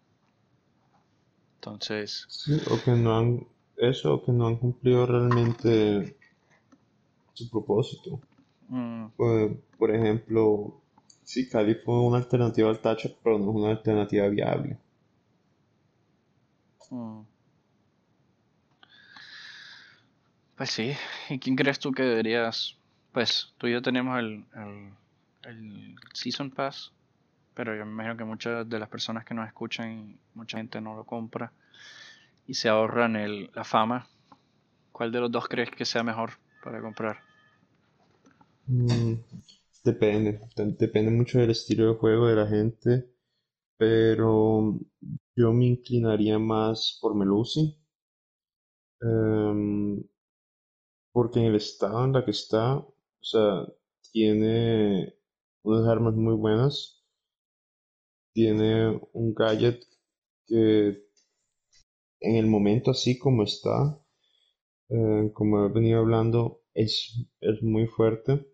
Entonces... 1.55 2.25
Sí, 2.29 2.59
o 2.71 2.81
que 2.83 2.91
no 2.91 3.15
han, 3.15 3.47
eso, 3.77 4.15
o 4.15 4.25
que 4.25 4.31
no 4.31 4.47
han 4.47 4.55
cumplido 4.55 5.05
realmente 5.05 6.17
su 7.33 7.49
propósito. 7.49 8.19
Mm. 8.69 9.07
Pues, 9.15 9.51
por 9.77 9.93
ejemplo, 9.93 10.81
sí, 11.23 11.47
Cali 11.47 11.75
fue 11.75 11.99
una 11.99 12.17
alternativa 12.17 12.69
al 12.69 12.79
touch, 12.79 13.05
pero 13.23 13.37
no 13.37 13.51
es 13.51 13.55
una 13.57 13.69
alternativa 13.69 14.27
viable. 14.27 14.77
Mm. 16.89 17.21
Pues 20.55 20.69
sí, 20.69 20.93
¿y 21.29 21.39
quién 21.39 21.55
crees 21.55 21.79
tú 21.79 21.91
que 21.91 22.03
deberías? 22.03 22.77
Pues 23.11 23.51
tú 23.57 23.67
y 23.67 23.71
yo 23.73 23.81
tenemos 23.81 24.19
el, 24.19 24.45
el, 25.43 25.95
Season 26.13 26.51
Pass, 26.51 26.91
pero 27.53 27.75
yo 27.75 27.85
me 27.85 27.91
imagino 27.93 28.17
que 28.17 28.23
muchas 28.25 28.67
de 28.69 28.79
las 28.79 28.89
personas 28.89 29.25
que 29.25 29.33
nos 29.33 29.47
escuchan, 29.47 30.17
mucha 30.35 30.57
gente 30.57 30.81
no 30.81 30.95
lo 30.95 31.05
compra 31.05 31.51
y 32.47 32.55
se 32.55 32.69
ahorran 32.69 33.15
el, 33.15 33.51
la 33.55 33.63
fama. 33.63 34.07
¿Cuál 34.91 35.11
de 35.11 35.21
los 35.21 35.31
dos 35.31 35.47
crees 35.47 35.71
que 35.71 35.85
sea 35.85 36.03
mejor 36.03 36.33
para 36.63 36.81
comprar? 36.81 37.21
Mm, 38.67 39.15
depende, 39.83 40.39
depende 40.79 41.11
mucho 41.11 41.39
del 41.39 41.51
estilo 41.51 41.87
de 41.93 41.99
juego 41.99 42.27
de 42.27 42.35
la 42.35 42.47
gente, 42.47 43.09
pero 43.77 44.79
yo 45.35 45.53
me 45.53 45.65
inclinaría 45.67 46.39
más 46.39 46.99
por 47.01 47.15
Melusi. 47.15 47.77
Em, 49.01 50.03
porque 51.11 51.39
en 51.39 51.45
el 51.45 51.55
estado 51.55 52.05
en 52.05 52.13
la 52.13 52.25
que 52.25 52.31
está, 52.31 52.77
o 52.77 52.93
sea, 53.21 53.65
tiene 54.11 55.13
unas 55.63 55.87
armas 55.87 56.15
muy 56.15 56.35
buenas. 56.35 57.00
Tiene 58.33 58.99
un 59.13 59.33
gadget 59.33 59.83
que 60.47 61.03
en 62.21 62.35
el 62.37 62.47
momento 62.47 62.91
así 62.91 63.17
como 63.19 63.43
está, 63.43 63.99
eh, 64.89 65.31
como 65.33 65.65
he 65.65 65.69
venido 65.69 65.99
hablando, 65.99 66.61
es, 66.73 67.25
es 67.41 67.63
muy 67.63 67.87
fuerte. 67.87 68.45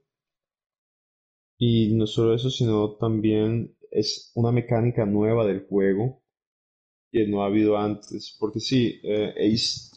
Y 1.59 1.93
no 1.93 2.07
solo 2.07 2.33
eso, 2.33 2.49
sino 2.49 2.93
también 2.95 3.75
es 3.91 4.31
una 4.35 4.51
mecánica 4.51 5.05
nueva 5.05 5.45
del 5.45 5.67
juego 5.67 6.21
que 7.11 7.27
no 7.27 7.43
ha 7.43 7.47
habido 7.47 7.77
antes. 7.77 8.35
Porque 8.39 8.59
sí, 8.59 8.99
eh, 9.03 9.33
Ace 9.37 9.91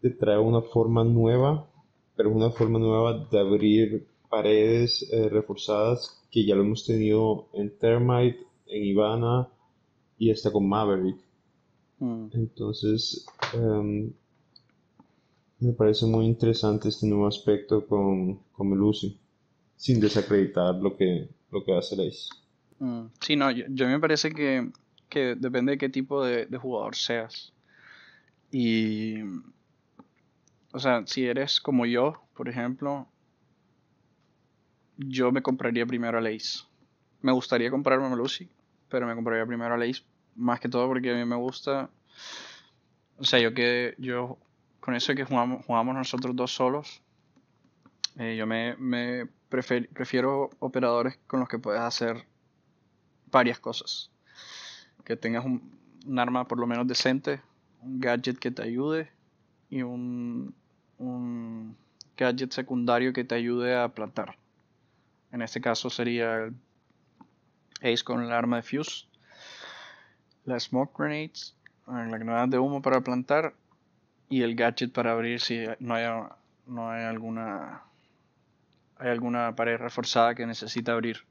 te 0.00 0.10
trae 0.10 0.38
una 0.38 0.62
forma 0.62 1.04
nueva, 1.04 1.70
pero 2.16 2.30
una 2.30 2.50
forma 2.50 2.78
nueva 2.78 3.28
de 3.30 3.38
abrir 3.40 4.08
paredes 4.30 5.08
eh, 5.12 5.28
reforzadas 5.28 6.26
que 6.30 6.46
ya 6.46 6.54
lo 6.54 6.62
hemos 6.62 6.86
tenido 6.86 7.48
en 7.54 7.76
Thermite, 7.78 8.46
en 8.72 8.84
Ivana 8.84 9.48
y 10.18 10.30
hasta 10.30 10.50
con 10.50 10.68
Maverick. 10.68 11.18
Mm. 11.98 12.26
Entonces, 12.32 13.26
em, 13.54 14.12
me 15.60 15.72
parece 15.72 16.06
muy 16.06 16.26
interesante 16.26 16.88
este 16.88 17.06
nuevo 17.06 17.26
aspecto 17.26 17.86
con, 17.86 18.36
con 18.52 18.68
Melusi, 18.68 19.18
sin 19.76 20.00
desacreditar 20.00 20.74
lo 20.74 20.96
que, 20.96 21.28
lo 21.50 21.64
que 21.64 21.76
hace 21.76 21.94
Ace. 21.94 22.28
Mm. 22.78 23.06
Sí, 23.20 23.36
no, 23.36 23.50
yo, 23.50 23.64
yo 23.68 23.86
me 23.86 24.00
parece 24.00 24.32
que, 24.32 24.70
que 25.08 25.36
depende 25.36 25.72
de 25.72 25.78
qué 25.78 25.88
tipo 25.88 26.24
de, 26.24 26.46
de 26.46 26.58
jugador 26.58 26.96
seas. 26.96 27.52
Y, 28.50 29.22
o 30.72 30.78
sea, 30.78 31.06
si 31.06 31.26
eres 31.26 31.60
como 31.60 31.86
yo, 31.86 32.22
por 32.34 32.48
ejemplo, 32.48 33.06
yo 34.96 35.32
me 35.32 35.42
compraría 35.42 35.86
primero 35.86 36.18
a 36.18 36.28
Ace. 36.28 36.64
Me 37.20 37.32
gustaría 37.32 37.70
comprarme 37.70 38.06
a 38.06 38.10
Melusi, 38.10 38.50
pero 38.92 39.06
me 39.06 39.14
compraría 39.14 39.46
primero 39.46 39.74
a 39.74 39.78
Ace. 39.78 40.02
Más 40.36 40.60
que 40.60 40.68
todo 40.68 40.86
porque 40.86 41.10
a 41.10 41.14
mí 41.14 41.24
me 41.24 41.36
gusta. 41.36 41.88
O 43.16 43.24
sea, 43.24 43.40
yo 43.40 43.54
que 43.54 43.94
yo 43.96 44.36
con 44.80 44.94
eso 44.94 45.14
que 45.14 45.24
jugamos, 45.24 45.64
jugamos 45.64 45.94
nosotros 45.94 46.36
dos 46.36 46.54
solos, 46.54 47.00
eh, 48.18 48.36
yo 48.36 48.46
me, 48.46 48.76
me 48.76 49.26
prefiero 49.48 50.50
operadores 50.58 51.18
con 51.26 51.40
los 51.40 51.48
que 51.48 51.58
puedes 51.58 51.80
hacer 51.80 52.26
varias 53.30 53.58
cosas. 53.58 54.10
Que 55.04 55.16
tengas 55.16 55.46
un, 55.46 55.78
un 56.06 56.18
arma 56.18 56.46
por 56.46 56.58
lo 56.58 56.66
menos 56.66 56.86
decente, 56.86 57.40
un 57.80 57.98
gadget 57.98 58.38
que 58.38 58.50
te 58.50 58.62
ayude 58.62 59.10
y 59.70 59.82
un, 59.82 60.54
un 60.98 61.76
gadget 62.14 62.52
secundario 62.52 63.14
que 63.14 63.24
te 63.24 63.34
ayude 63.36 63.74
a 63.74 63.88
plantar. 63.88 64.36
En 65.30 65.40
este 65.40 65.62
caso 65.62 65.88
sería 65.88 66.34
el 66.36 66.54
Ace 67.82 68.04
con 68.04 68.22
el 68.22 68.32
arma 68.32 68.56
de 68.56 68.62
Fuse, 68.62 69.06
las 70.44 70.64
Smoke 70.64 70.94
Grenades, 70.96 71.56
la 71.86 72.06
granada 72.06 72.46
de 72.46 72.58
humo 72.58 72.80
para 72.80 73.00
plantar 73.00 73.54
y 74.28 74.42
el 74.42 74.54
gadget 74.54 74.92
para 74.92 75.12
abrir 75.12 75.40
si 75.40 75.64
no 75.78 75.94
hay, 75.94 76.06
no 76.66 76.90
hay 76.90 77.04
alguna 77.04 77.82
hay 78.98 79.10
alguna 79.10 79.54
pared 79.56 79.78
reforzada 79.78 80.34
que 80.34 80.46
necesita 80.46 80.92
abrir. 80.92 81.26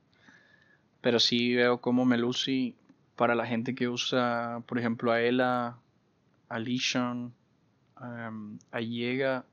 Pero 1.00 1.20
sí 1.20 1.56
veo 1.56 1.80
como 1.80 2.06
Melusi 2.06 2.76
para 3.16 3.34
la 3.34 3.46
gente 3.46 3.74
que 3.74 3.88
usa, 3.88 4.62
por 4.68 4.78
ejemplo, 4.78 5.12
a 5.12 5.22
Ela, 5.22 5.78
a 6.50 6.60
Legion, 6.60 7.34
um, 8.00 8.60
a 8.72 8.82
Yega, 8.82 9.46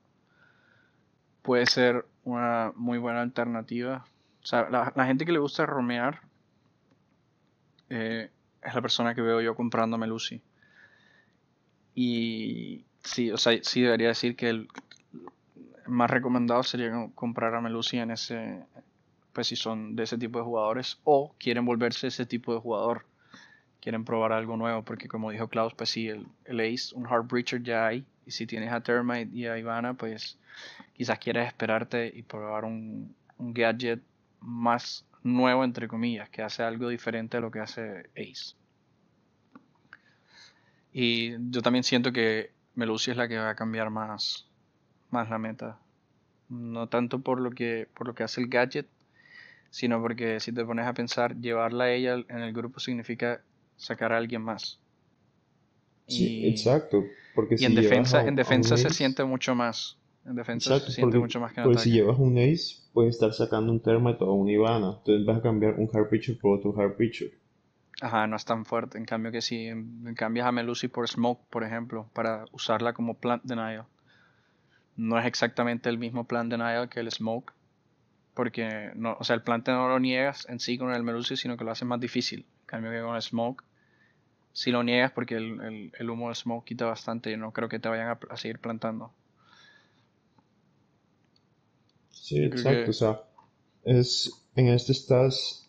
puede 1.41 1.65
ser 1.65 2.05
una 2.23 2.73
muy 2.75 2.97
buena 2.97 3.21
alternativa. 3.21 4.05
O 4.43 4.45
sea, 4.45 4.69
la, 4.69 4.91
la 4.95 5.05
gente 5.05 5.25
que 5.25 5.31
le 5.31 5.39
gusta 5.39 5.65
romear 5.65 6.28
eh, 7.89 8.29
es 8.61 8.73
la 8.73 8.81
persona 8.81 9.15
que 9.15 9.21
veo 9.21 9.41
yo 9.41 9.55
comprando 9.55 9.95
a 9.95 9.99
Melusi. 9.99 10.41
Y 11.95 12.85
sí, 13.03 13.31
o 13.31 13.37
sea, 13.37 13.57
sí 13.61 13.81
debería 13.81 14.09
decir 14.09 14.35
que 14.35 14.49
el 14.49 14.67
más 15.87 16.09
recomendado 16.09 16.63
sería 16.63 17.09
comprar 17.15 17.55
a 17.55 17.61
Melusi 17.61 17.97
en 17.97 18.11
ese, 18.11 18.63
pues 19.33 19.47
si 19.47 19.55
son 19.55 19.95
de 19.95 20.03
ese 20.03 20.17
tipo 20.17 20.39
de 20.39 20.45
jugadores 20.45 20.99
o 21.03 21.33
quieren 21.39 21.65
volverse 21.65 22.07
ese 22.07 22.25
tipo 22.25 22.53
de 22.53 22.59
jugador, 22.59 23.05
quieren 23.81 24.05
probar 24.05 24.33
algo 24.33 24.55
nuevo, 24.55 24.83
porque 24.83 25.07
como 25.07 25.31
dijo 25.31 25.47
Klaus, 25.47 25.73
pues 25.73 25.89
sí, 25.89 26.07
el, 26.07 26.27
el 26.45 26.59
Ace, 26.59 26.93
un 26.93 27.07
Hard 27.07 27.27
Breacher 27.27 27.63
ya 27.63 27.87
hay, 27.87 28.05
y 28.25 28.31
si 28.31 28.45
tienes 28.45 28.71
a 28.71 28.81
Termite 28.81 29.35
y 29.35 29.47
a 29.47 29.57
Ivana, 29.57 29.93
pues 29.95 30.37
quizás 30.93 31.17
quieras 31.17 31.47
esperarte 31.47 32.11
y 32.13 32.21
probar 32.21 32.65
un 32.65 33.15
gadget 33.39 34.01
más 34.41 35.05
nuevo, 35.23 35.63
entre 35.63 35.87
comillas, 35.87 36.29
que 36.29 36.41
hace 36.41 36.63
algo 36.63 36.89
diferente 36.89 37.37
a 37.37 37.39
lo 37.39 37.51
que 37.51 37.59
hace 37.59 38.09
Ace. 38.15 38.55
Y 40.91 41.33
yo 41.51 41.61
también 41.61 41.83
siento 41.83 42.11
que 42.11 42.51
Melusi 42.75 43.11
es 43.11 43.17
la 43.17 43.27
que 43.27 43.37
va 43.37 43.49
a 43.49 43.55
cambiar 43.55 43.89
más, 43.89 44.47
más 45.11 45.29
la 45.29 45.37
meta. 45.37 45.77
No 46.49 46.87
tanto 46.87 47.19
por 47.19 47.39
lo 47.39 47.51
que, 47.51 47.87
por 47.93 48.07
lo 48.07 48.15
que 48.15 48.23
hace 48.23 48.41
el 48.41 48.47
gadget, 48.47 48.87
sino 49.69 50.01
porque 50.01 50.39
si 50.39 50.51
te 50.51 50.65
pones 50.65 50.87
a 50.87 50.93
pensar, 50.93 51.35
llevarla 51.39 51.85
a 51.85 51.91
ella 51.91 52.15
en 52.27 52.39
el 52.39 52.53
grupo 52.53 52.79
significa 52.79 53.41
sacar 53.77 54.13
a 54.13 54.17
alguien 54.17 54.41
más. 54.41 54.79
Sí, 56.07 56.39
Y, 56.39 56.49
exacto. 56.49 57.05
Porque 57.35 57.55
y 57.55 57.59
si 57.59 57.65
en 57.65 57.75
defensa, 57.75 58.19
a, 58.19 58.27
en 58.27 58.35
defensa 58.35 58.77
se 58.77 58.89
siente 58.89 59.23
mucho 59.23 59.53
más. 59.53 59.98
En 60.29 60.35
defensa 60.35 60.73
se 60.73 60.87
exacto, 60.87 60.91
siente 60.91 61.17
porque, 61.17 61.19
mucho 61.19 61.41
más 61.41 61.51
que 61.53 61.59
en 61.59 61.65
porque 61.65 61.79
si 61.79 61.91
llevas 61.91 62.19
un 62.19 62.37
ace, 62.37 62.75
puedes 62.93 63.15
estar 63.15 63.33
sacando 63.33 63.71
un 63.71 63.81
Termite 63.81 64.23
o 64.23 64.33
un 64.33 64.47
Ivana. 64.47 64.97
Entonces 64.99 65.25
vas 65.25 65.39
a 65.39 65.41
cambiar 65.41 65.75
un 65.79 65.89
Hard 65.91 66.09
Breacher 66.09 66.37
por 66.39 66.57
otro 66.59 66.79
Hard 66.79 66.95
Breacher. 66.97 67.31
Ajá, 68.01 68.27
no 68.27 68.35
es 68.35 68.43
tan 68.43 68.65
fuerte. 68.65 68.97
En 68.97 69.05
cambio 69.05 69.31
que 69.31 69.41
si 69.41 69.69
cambias 70.17 70.47
a 70.47 70.51
Melusi 70.51 70.89
por 70.89 71.07
Smoke, 71.07 71.47
por 71.49 71.63
ejemplo, 71.63 72.09
para 72.13 72.43
usarla 72.51 72.91
como 72.91 73.17
Plant 73.19 73.43
Denial, 73.45 73.85
no 74.95 75.17
es 75.19 75.25
exactamente 75.25 75.89
el 75.89 75.97
mismo 75.97 76.25
Plant 76.27 76.51
Denial 76.51 76.89
que 76.89 76.99
el 76.99 77.11
Smoke, 77.11 77.53
porque 78.35 78.91
no, 78.95 79.17
o 79.19 79.23
sea, 79.25 79.35
el 79.35 79.43
Plant 79.43 79.67
no 79.69 79.89
lo 79.89 79.99
niegas 79.99 80.47
en 80.49 80.59
sí 80.59 80.77
con 80.77 80.93
el 80.93 81.03
Melusi, 81.03 81.37
sino 81.37 81.57
que 81.57 81.63
lo 81.65 81.71
hace 81.71 81.85
más 81.85 81.99
difícil. 81.99 82.41
En 82.61 82.65
cambio 82.67 82.91
que 82.91 83.01
con 83.01 83.15
el 83.15 83.21
Smoke, 83.23 83.63
si 84.53 84.71
lo 84.71 84.83
niegas 84.83 85.11
porque 85.13 85.35
el, 85.37 85.61
el- 85.61 85.93
el 85.99 86.09
humo 86.11 86.27
del 86.27 86.35
Smoke 86.35 86.65
quita 86.67 86.85
bastante 86.85 87.31
y 87.31 87.37
no 87.37 87.53
creo 87.53 87.69
que 87.69 87.79
te 87.79 87.89
vayan 87.89 88.09
a, 88.09 88.19
a 88.31 88.37
seguir 88.37 88.59
plantando. 88.59 89.13
Sí, 92.29 92.43
exacto. 92.43 92.91
O 92.91 92.93
que 92.93 92.93
sea, 92.93 93.23
es, 93.83 94.31
en 94.55 94.67
este 94.67 94.91
estás, 94.91 95.67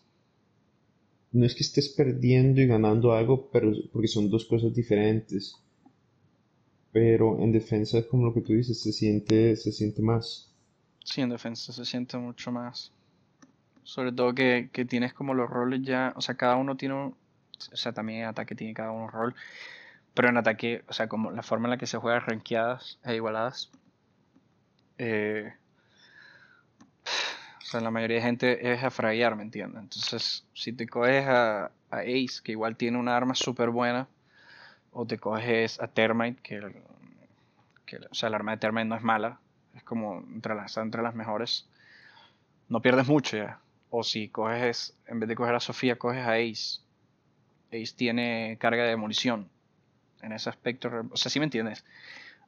no 1.31 1.43
es 1.45 1.55
que 1.55 1.63
estés 1.63 1.89
perdiendo 1.89 2.61
y 2.61 2.67
ganando 2.67 3.13
algo, 3.13 3.49
pero 3.51 3.71
porque 3.91 4.07
son 4.07 4.29
dos 4.29 4.45
cosas 4.45 4.71
diferentes. 4.73 5.55
Pero 6.91 7.39
en 7.39 7.51
defensa 7.51 7.97
es 7.97 8.05
como 8.05 8.25
lo 8.25 8.33
que 8.33 8.41
tú 8.41 8.53
dices, 8.53 8.79
se 8.81 8.91
siente, 8.93 9.55
se 9.55 9.71
siente 9.71 10.01
más. 10.03 10.53
sí, 11.03 11.21
en 11.21 11.29
defensa 11.29 11.73
se 11.73 11.85
siente 11.85 12.17
mucho 12.17 12.51
más. 12.51 12.91
Sobre 13.83 14.11
todo 14.11 14.33
que, 14.35 14.69
que 14.71 14.85
tienes 14.85 15.13
como 15.13 15.33
los 15.33 15.49
roles 15.49 15.81
ya, 15.83 16.13
o 16.15 16.21
sea, 16.21 16.35
cada 16.35 16.55
uno 16.57 16.77
tiene 16.77 16.95
un, 16.95 17.15
o 17.71 17.75
sea, 17.77 17.93
también 17.93 18.19
en 18.21 18.25
ataque 18.27 18.55
tiene 18.55 18.73
cada 18.73 18.91
uno 18.91 19.05
un 19.05 19.11
rol, 19.11 19.35
pero 20.13 20.29
en 20.29 20.37
ataque, 20.37 20.83
o 20.87 20.93
sea, 20.93 21.07
como 21.07 21.31
la 21.31 21.43
forma 21.43 21.67
en 21.67 21.71
la 21.71 21.77
que 21.77 21.87
se 21.87 21.97
juega 21.97 22.19
rankeadas 22.19 22.99
e 23.03 23.15
igualadas, 23.15 23.71
eh, 24.97 25.53
o 27.71 27.77
sea, 27.77 27.79
la 27.79 27.89
mayoría 27.91 28.17
de 28.17 28.23
gente 28.23 28.73
es 28.73 28.83
a 28.83 28.91
fraguear, 28.91 29.37
¿me 29.37 29.43
entiendes? 29.43 29.81
Entonces, 29.81 30.45
si 30.53 30.73
te 30.73 30.87
coges 30.87 31.25
a, 31.25 31.71
a 31.89 31.99
Ace, 31.99 32.41
que 32.43 32.51
igual 32.51 32.75
tiene 32.75 32.97
una 32.97 33.15
arma 33.15 33.33
súper 33.33 33.69
buena, 33.69 34.09
o 34.91 35.05
te 35.05 35.17
coges 35.17 35.79
a 35.79 35.87
Termite, 35.87 36.41
que, 36.41 36.55
el- 36.55 36.75
que, 37.85 37.95
o 37.95 38.13
sea, 38.13 38.27
el 38.27 38.35
arma 38.35 38.51
de 38.51 38.57
Termite 38.57 38.83
no 38.89 38.95
es 38.97 39.01
mala, 39.03 39.39
es 39.73 39.83
como 39.83 40.17
entre 40.33 40.53
las, 40.53 40.75
entre 40.75 41.01
las 41.01 41.15
mejores, 41.15 41.65
no 42.67 42.81
pierdes 42.81 43.07
mucho 43.07 43.37
ya. 43.37 43.59
O 43.89 44.03
si 44.03 44.27
coges, 44.27 44.97
en 45.07 45.21
vez 45.21 45.29
de 45.29 45.35
coger 45.35 45.55
a 45.55 45.61
Sofía, 45.61 45.97
coges 45.97 46.25
a 46.25 46.33
Ace. 46.33 46.81
Ace 47.71 47.93
tiene 47.95 48.57
carga 48.59 48.83
de 48.83 48.97
munición. 48.97 49.47
En 50.21 50.33
ese 50.33 50.49
aspecto, 50.49 50.91
o 51.09 51.15
sea, 51.15 51.31
si 51.31 51.39
me 51.39 51.45
entiendes? 51.45 51.85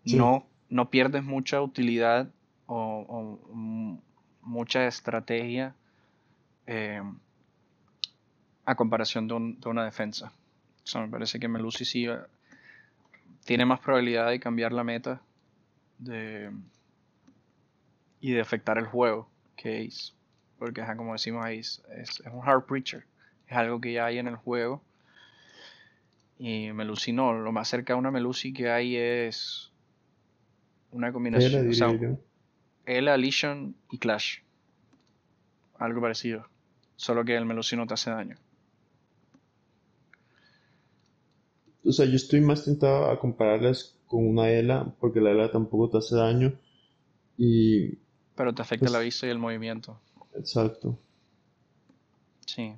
Sí, 0.05 0.17
No, 0.17 0.45
no 0.67 0.89
pierdes 0.89 1.23
mucha 1.23 1.61
utilidad 1.61 2.27
o, 2.65 3.05
o, 3.07 3.53
mm, 3.55 3.97
mucha 4.43 4.85
estrategia 4.87 5.75
eh, 6.67 7.01
a 8.65 8.75
comparación 8.75 9.27
de, 9.27 9.33
un- 9.33 9.59
de 9.59 9.69
una 9.69 9.85
defensa. 9.85 10.31
O 10.83 10.87
sea, 10.87 11.01
me 11.01 11.07
parece 11.09 11.39
que 11.39 11.47
Melusi 11.47 11.85
sí 11.85 12.05
eh, 12.07 12.17
tiene 13.45 13.65
más 13.65 13.79
probabilidad 13.79 14.29
de 14.29 14.39
cambiar 14.39 14.71
la 14.71 14.83
meta 14.83 15.21
de, 15.97 16.51
y 18.21 18.31
de 18.31 18.41
afectar 18.41 18.77
el 18.77 18.85
juego 18.85 19.29
que 19.55 19.85
Ace. 19.87 20.13
Porque, 20.59 20.81
ajá, 20.81 20.95
como 20.95 21.13
decimos, 21.13 21.45
Ace 21.45 21.81
es, 22.01 22.19
es 22.21 22.27
un 22.31 22.41
hard 22.47 22.65
preacher. 22.65 23.05
Es 23.47 23.57
algo 23.57 23.81
que 23.81 23.91
ya 23.93 24.05
hay 24.05 24.17
en 24.19 24.27
el 24.27 24.35
juego. 24.37 24.81
Y 26.39 26.71
Melusi 26.71 27.11
no. 27.13 27.33
Lo 27.33 27.51
más 27.51 27.67
cerca 27.67 27.93
a 27.93 27.95
una 27.97 28.11
Melusi 28.11 28.53
que 28.53 28.69
hay 28.69 28.95
es 28.95 29.71
una 30.91 31.11
combinación. 31.11 31.51
O 31.69 31.73
sea, 31.73 31.87
Ela, 32.85 33.17
Legion 33.17 33.75
y 33.91 33.97
Clash. 33.97 34.37
Algo 35.77 36.01
parecido. 36.01 36.47
Solo 36.95 37.23
que 37.23 37.35
el 37.35 37.45
Melusi 37.45 37.75
no 37.75 37.85
te 37.85 37.93
hace 37.93 38.09
daño. 38.09 38.37
O 41.85 41.91
sea, 41.91 42.05
yo 42.05 42.15
estoy 42.15 42.41
más 42.41 42.65
tentado 42.65 43.11
a 43.11 43.19
compararlas 43.19 43.95
con 44.07 44.27
una 44.27 44.49
ELA, 44.49 44.95
porque 44.99 45.21
la 45.21 45.31
ELA 45.31 45.51
tampoco 45.51 45.89
te 45.89 45.97
hace 45.99 46.15
daño. 46.15 46.53
Y, 47.37 47.97
Pero 48.35 48.53
te 48.53 48.61
afecta 48.61 48.91
la 48.91 48.99
pues, 48.99 49.05
vista 49.05 49.25
y 49.25 49.31
el 49.31 49.39
movimiento. 49.39 49.99
exacto. 50.35 50.97
Sí, 52.45 52.73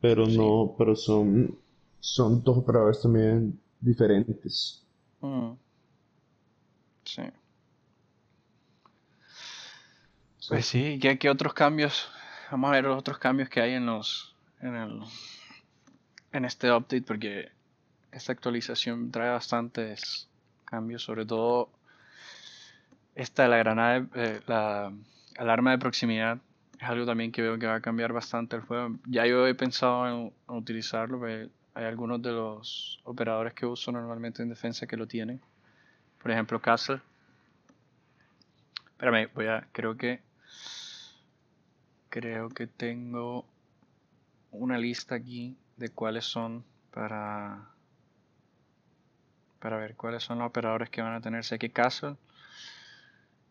Pero 0.00 0.28
sí. 0.28 0.36
no, 0.36 0.74
pero 0.76 0.96
son, 0.96 1.56
son 2.00 2.42
dos 2.42 2.58
operadores 2.58 3.00
también 3.02 3.58
diferentes. 3.80 4.84
Mm, 5.22 5.56
sí. 7.04 7.22
Pues 10.50 10.66
sí, 10.66 10.98
¿qué, 11.00 11.16
qué 11.16 11.30
otros 11.30 11.54
cambios 11.54 12.10
vamos 12.50 12.70
a 12.70 12.72
ver 12.72 12.84
los 12.84 12.98
otros 12.98 13.18
cambios 13.18 13.48
que 13.48 13.60
hay 13.60 13.74
en 13.74 13.86
los 13.86 14.34
en 14.60 14.74
el 14.74 15.00
en 16.32 16.44
este 16.44 16.72
update 16.72 17.02
porque 17.02 17.50
esta 18.10 18.32
actualización 18.32 19.12
trae 19.12 19.30
bastantes 19.30 20.28
cambios, 20.64 21.04
sobre 21.04 21.24
todo 21.24 21.70
esta 23.14 23.44
de 23.44 23.48
la 23.48 23.58
granada, 23.58 24.08
eh, 24.16 24.40
la 24.48 24.92
alarma 25.38 25.70
de 25.70 25.78
proximidad 25.78 26.38
es 26.80 26.88
algo 26.88 27.06
también 27.06 27.30
que 27.30 27.42
veo 27.42 27.56
que 27.56 27.68
va 27.68 27.76
a 27.76 27.80
cambiar 27.80 28.12
bastante 28.12 28.56
el 28.56 28.62
juego. 28.62 28.96
Ya 29.06 29.26
yo 29.26 29.46
he 29.46 29.54
pensado 29.54 30.08
en, 30.08 30.32
utilizarlo, 30.48 31.24
hay 31.26 31.48
algunos 31.84 32.22
de 32.22 32.32
los 32.32 33.00
operadores 33.04 33.54
que 33.54 33.66
uso 33.66 33.92
normalmente 33.92 34.42
en 34.42 34.48
defensa 34.48 34.88
que 34.88 34.96
lo 34.96 35.06
tienen. 35.06 35.40
Por 36.20 36.32
ejemplo, 36.32 36.60
Castle. 36.60 37.00
Espérame, 38.92 39.30
voy 39.32 39.46
a, 39.46 39.68
creo 39.72 39.96
que, 39.96 40.20
creo 42.10 42.50
que 42.50 42.66
tengo 42.66 43.46
una 44.50 44.76
lista 44.76 45.14
aquí 45.14 45.56
de 45.76 45.88
cuáles 45.88 46.24
son 46.24 46.64
para 46.90 47.70
para 49.60 49.76
ver 49.76 49.94
cuáles 49.94 50.22
son 50.22 50.38
los 50.38 50.48
operadores 50.48 50.90
que 50.90 51.02
van 51.02 51.14
a 51.14 51.20
tener. 51.20 51.44
Sé 51.44 51.58
que 51.58 51.70
Castle. 51.70 52.16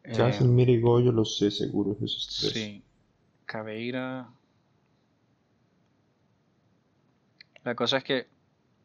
Castle, 0.03 0.47
eh, 0.47 0.49
Mira 0.49 0.71
y 0.71 0.81
Goyo 0.81 1.11
los 1.11 1.37
sé 1.37 1.51
seguro 1.51 1.95
esos 2.03 2.27
tres. 2.27 2.53
Sí. 2.53 2.83
Caveira. 3.45 4.29
La 7.63 7.75
cosa 7.75 7.97
es 7.97 8.03
que 8.03 8.27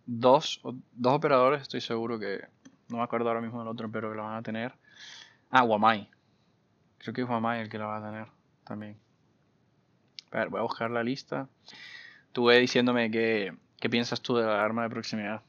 dos, 0.06 0.60
dos 0.92 1.14
operadores 1.14 1.62
estoy 1.62 1.80
seguro 1.80 2.18
que. 2.18 2.44
No 2.88 2.98
me 2.98 3.02
acuerdo 3.02 3.28
ahora 3.28 3.40
mismo 3.40 3.58
del 3.60 3.68
otro, 3.68 3.90
pero 3.90 4.10
que 4.10 4.16
lo 4.16 4.24
van 4.24 4.36
a 4.36 4.42
tener. 4.42 4.74
Ah, 5.50 5.62
Guamai. 5.62 6.10
Creo 6.98 7.14
que 7.14 7.22
es 7.22 7.26
Guamai 7.26 7.62
el 7.62 7.70
que 7.70 7.78
lo 7.78 7.86
va 7.86 7.96
a 7.96 8.10
tener 8.10 8.28
también. 8.64 9.03
A 10.34 10.40
ver, 10.40 10.48
voy 10.50 10.60
a 10.60 10.64
buscar 10.64 10.90
la 10.90 11.02
lista. 11.02 11.48
Tú 12.32 12.46
ve 12.46 12.60
diciéndome 12.60 13.10
qué, 13.10 13.54
qué 13.80 13.88
piensas 13.88 14.20
tú 14.20 14.36
de 14.36 14.44
la 14.44 14.62
arma 14.62 14.82
de 14.84 14.90
proximidad 14.90 15.42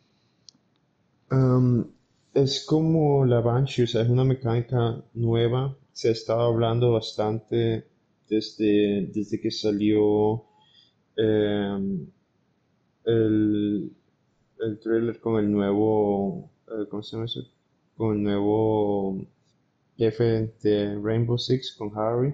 es 2.35 2.65
como 2.65 3.25
la 3.25 3.39
Banshee, 3.41 3.83
o 3.83 3.87
sea, 3.87 4.01
es 4.03 4.09
una 4.09 4.23
mecánica 4.25 5.01
nueva. 5.13 5.75
Se 5.93 6.09
ha 6.09 6.11
estado 6.11 6.41
hablando 6.41 6.91
bastante 6.93 7.87
desde, 8.29 9.07
desde 9.13 9.39
que 9.39 9.51
salió 9.51 10.43
em, 11.15 12.07
el, 13.05 13.91
el 14.59 14.79
trailer 14.79 15.19
con 15.21 15.39
el 15.43 15.51
nuevo, 15.51 16.51
eh, 16.67 16.87
¿cómo 16.89 17.03
se 17.03 17.13
llama 17.15 17.25
eso? 17.25 17.41
Con 17.95 18.17
el 18.17 18.23
nuevo 18.23 19.25
jefe 19.97 20.53
de 20.61 20.99
Rainbow 21.01 21.37
Six, 21.37 21.73
con 21.77 21.91
Harry. 21.97 22.33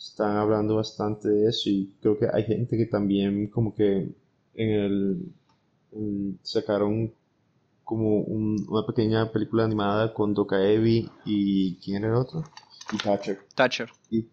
Están 0.00 0.36
hablando 0.38 0.76
bastante 0.76 1.28
de 1.28 1.48
eso 1.50 1.68
y 1.68 1.94
creo 2.00 2.18
que 2.18 2.26
hay 2.32 2.44
gente 2.44 2.76
que 2.76 2.86
también 2.86 3.48
como 3.48 3.74
que 3.74 4.08
en 4.54 4.70
el 4.70 5.32
sacaron 6.42 7.12
como 7.84 8.20
una 8.20 8.86
pequeña 8.86 9.30
película 9.32 9.64
animada 9.64 10.14
con 10.14 10.32
Doka 10.32 10.64
Evi 10.64 11.10
y 11.24 11.74
¿quién 11.76 12.04
era 12.04 12.14
el 12.14 12.14
otro? 12.14 12.44
Y 12.92 12.96
Thatcher. 12.98 13.40
Thatcher. 13.54 13.90
Y, 14.10 14.26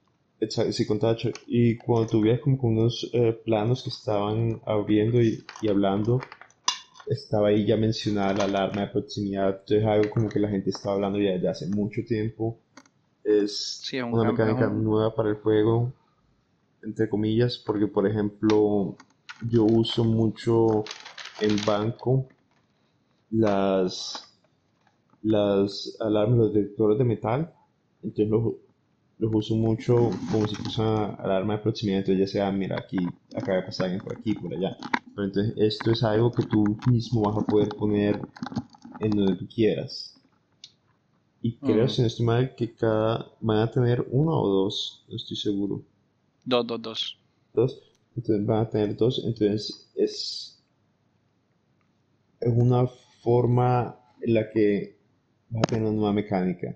sí, 0.71 0.85
con 0.85 0.99
Thatcher. 0.99 1.33
Y 1.47 1.75
cuando 1.77 2.07
tuviera 2.07 2.39
como 2.39 2.57
con 2.57 2.77
unos 2.77 3.09
eh, 3.13 3.33
planos 3.43 3.83
que 3.83 3.89
estaban 3.89 4.61
abriendo 4.65 5.21
y, 5.21 5.43
hablando, 5.67 6.21
estaba 7.07 7.49
ahí 7.49 7.65
ya 7.65 7.77
mencionada 7.77 8.33
la 8.33 8.43
alarma 8.43 8.81
de 8.81 8.87
proximidad. 8.87 9.61
Entonces 9.61 9.85
algo 9.85 10.11
como 10.11 10.29
que 10.29 10.39
la 10.39 10.49
gente 10.49 10.69
estaba 10.69 10.95
hablando 10.95 11.19
ya 11.19 11.31
desde 11.31 11.49
hace 11.49 11.67
mucho 11.67 12.01
tiempo. 12.07 12.59
Es 13.27 13.91
una 14.09 14.31
mecánica 14.31 14.67
nueva 14.69 15.13
para 15.13 15.29
el 15.29 15.35
juego, 15.35 15.91
entre 16.81 17.09
comillas, 17.09 17.57
porque 17.57 17.85
por 17.87 18.07
ejemplo 18.07 18.95
yo 19.49 19.65
uso 19.65 20.05
mucho 20.05 20.85
el 21.41 21.59
banco 21.65 22.27
las, 23.29 24.33
las 25.21 25.97
alarmas, 25.99 26.37
los 26.37 26.53
detectores 26.53 26.97
de 26.97 27.03
metal, 27.03 27.53
entonces 28.01 28.29
los, 28.29 28.53
los 29.19 29.31
uso 29.33 29.55
mucho 29.55 30.09
como 30.31 30.47
si 30.47 30.55
fuese 30.55 30.81
una 30.81 31.15
alarma 31.15 31.57
de 31.57 31.63
proximidad, 31.63 31.99
entonces 31.99 32.27
ya 32.27 32.31
sea, 32.31 32.51
mira, 32.51 32.77
aquí 32.79 32.97
acaba 33.35 33.57
de 33.57 33.63
pasar 33.63 33.87
alguien 33.87 34.03
por 34.03 34.17
aquí, 34.17 34.33
por 34.35 34.53
allá. 34.53 34.77
Pero 35.15 35.27
entonces 35.27 35.53
esto 35.57 35.91
es 35.91 36.03
algo 36.03 36.31
que 36.31 36.43
tú 36.43 36.77
mismo 36.89 37.21
vas 37.23 37.43
a 37.43 37.45
poder 37.45 37.69
poner 37.75 38.21
en 38.99 39.11
donde 39.11 39.35
tú 39.35 39.47
quieras. 39.53 40.16
Y 41.41 41.57
creo, 41.57 41.85
mm. 41.85 41.89
si 41.89 42.01
no 42.01 42.07
estoy 42.07 42.25
mal, 42.25 42.55
que 42.55 42.73
cada 42.73 43.31
van 43.41 43.59
a 43.59 43.71
tener 43.71 44.05
uno 44.09 44.31
o 44.41 44.47
dos, 44.47 45.05
no 45.07 45.15
estoy 45.15 45.37
seguro. 45.37 45.83
Dos, 46.43 46.65
dos, 46.65 46.81
dos. 46.81 47.19
Dos, 47.53 47.81
entonces 48.15 48.45
van 48.45 48.65
a 48.65 48.69
tener 48.69 48.95
dos, 48.95 49.23
entonces 49.25 49.91
es, 49.95 50.63
es 52.39 52.53
una 52.55 52.87
forma 53.21 53.99
en 54.21 54.33
la 54.33 54.49
que 54.49 54.97
va 55.53 55.59
a 55.59 55.67
tener 55.67 55.83
una 55.83 55.95
nueva 55.95 56.13
mecánica. 56.13 56.67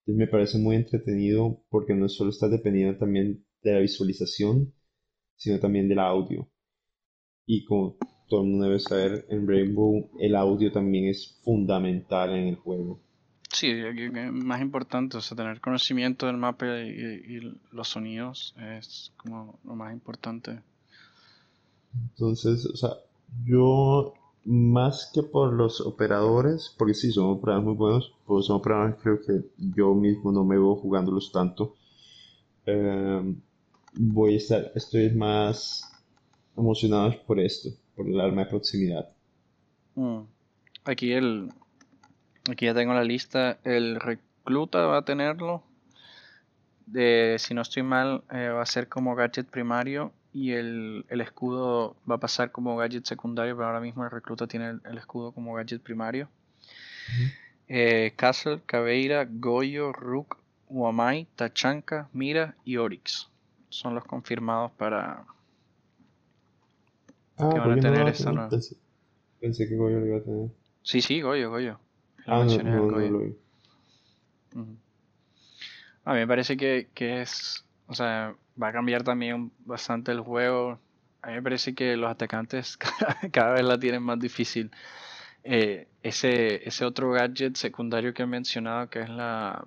Entonces 0.00 0.16
me 0.18 0.26
parece 0.26 0.58
muy 0.58 0.76
entretenido 0.76 1.62
porque 1.70 1.94
no 1.94 2.08
solo 2.08 2.30
está 2.30 2.48
dependiendo 2.48 2.98
también 2.98 3.44
de 3.62 3.72
la 3.72 3.78
visualización, 3.78 4.72
sino 5.36 5.60
también 5.60 5.88
del 5.88 6.00
audio. 6.00 6.48
Y 7.46 7.64
como 7.64 7.96
todo 8.28 8.42
el 8.42 8.48
mundo 8.48 8.66
debe 8.66 8.80
saber, 8.80 9.26
en 9.28 9.46
Rainbow 9.46 10.10
el 10.18 10.34
audio 10.34 10.72
también 10.72 11.06
es 11.06 11.38
fundamental 11.44 12.30
en 12.30 12.48
el 12.48 12.56
juego. 12.56 13.00
Sí, 13.52 13.74
más 14.32 14.62
importante, 14.62 15.18
o 15.18 15.20
sea, 15.20 15.36
tener 15.36 15.60
conocimiento 15.60 16.26
del 16.26 16.38
mapa 16.38 16.66
y, 16.80 16.88
y, 16.88 17.60
los 17.70 17.88
sonidos 17.88 18.54
es 18.78 19.12
como 19.18 19.58
lo 19.64 19.76
más 19.76 19.92
importante. 19.92 20.58
Entonces, 21.94 22.64
o 22.64 22.76
sea, 22.76 22.90
yo 23.44 24.14
más 24.44 25.10
que 25.14 25.22
por 25.22 25.52
los 25.52 25.80
operadores, 25.80 26.74
porque 26.78 26.94
sí, 26.94 27.12
son 27.12 27.26
operadores 27.26 27.66
muy 27.66 27.74
buenos, 27.74 28.14
pues 28.26 28.46
son 28.46 28.56
operadores 28.56 28.96
creo 29.02 29.20
que 29.20 29.50
yo 29.58 29.94
mismo 29.94 30.32
no 30.32 30.44
me 30.44 30.56
veo 30.56 30.74
jugándolos 30.76 31.30
tanto. 31.30 31.74
Em, 32.66 33.40
voy 33.94 34.34
a 34.34 34.36
estar, 34.36 34.72
estoy 34.74 35.10
más 35.10 35.92
emocionado 36.56 37.14
por 37.26 37.38
esto, 37.38 37.68
por 37.94 38.06
el 38.08 38.18
arma 38.20 38.44
de 38.44 38.50
proximidad. 38.50 39.08
Mm. 39.94 40.22
Aquí 40.84 41.12
el, 41.12 41.50
aquí 42.50 42.66
ya 42.66 42.74
tengo 42.74 42.94
la 42.94 43.04
lista. 43.04 43.58
El 43.64 44.00
recluta 44.00 44.86
va 44.86 44.98
a 44.98 45.04
tenerlo. 45.04 45.62
De, 46.86 47.36
si 47.38 47.54
no 47.54 47.62
estoy 47.62 47.82
mal, 47.82 48.22
eh, 48.30 48.48
va 48.48 48.62
a 48.62 48.66
ser 48.66 48.88
como 48.88 49.14
gadget 49.14 49.46
primario 49.46 50.12
y 50.32 50.52
el, 50.52 51.04
escudo 51.08 51.96
va 52.10 52.16
a 52.16 52.18
pasar 52.18 52.50
como 52.50 52.76
gadget 52.76 53.04
secundario, 53.04 53.56
pero 53.56 53.66
ahora 53.66 53.80
mismo 53.80 54.04
el 54.04 54.10
recluta 54.10 54.46
tiene 54.46 54.80
el, 54.84 54.98
escudo 54.98 55.32
como 55.32 55.54
gadget 55.54 55.80
primario. 55.80 56.28
Eh, 57.68 58.12
Castle, 58.16 58.60
Caveira, 58.66 59.26
Goyo, 59.30 59.92
Rook, 59.92 60.36
Wamai, 60.68 61.26
Tachanka, 61.36 62.08
Mira 62.12 62.56
y 62.64 62.76
Oryx 62.76 63.32
son 63.72 63.94
los 63.94 64.04
confirmados 64.04 64.70
para 64.72 65.24
ah, 67.38 67.50
que 67.52 67.58
van 67.58 67.72
a 67.72 67.80
tener 67.80 68.08
esta 68.08 68.30
nueva. 68.32 68.50
Pensé, 69.40 69.68
que 69.68 69.76
Goyo 69.76 69.98
lo 69.98 70.06
iba 70.06 70.18
a 70.18 70.22
tener. 70.22 70.50
Sí, 70.82 71.00
sí, 71.00 71.20
Goyo, 71.20 71.50
Goyo. 71.50 71.78
Ah, 72.26 72.44
no, 72.44 72.56
no, 72.62 72.86
no, 72.86 72.98
lo 72.98 73.18
vi. 73.18 73.36
A 76.04 76.12
mí 76.14 76.18
me 76.20 76.26
parece 76.26 76.56
que, 76.56 76.88
que 76.94 77.22
es, 77.22 77.64
o 77.86 77.94
sea, 77.94 78.34
va 78.60 78.68
a 78.68 78.72
cambiar 78.72 79.02
también 79.04 79.52
bastante 79.64 80.12
el 80.12 80.20
juego. 80.20 80.80
A 81.22 81.28
mí 81.28 81.34
me 81.34 81.42
parece 81.42 81.74
que 81.74 81.96
los 81.96 82.10
atacantes 82.10 82.76
cada, 83.32 83.52
vez 83.52 83.64
la 83.64 83.78
tienen 83.78 84.02
más 84.02 84.18
difícil. 84.18 84.70
Eh, 85.44 85.88
ese, 86.02 86.66
ese 86.68 86.84
otro 86.84 87.10
gadget 87.12 87.56
secundario 87.56 88.14
que 88.14 88.22
he 88.22 88.26
mencionado, 88.26 88.88
que 88.90 89.00
es 89.00 89.08
la, 89.08 89.64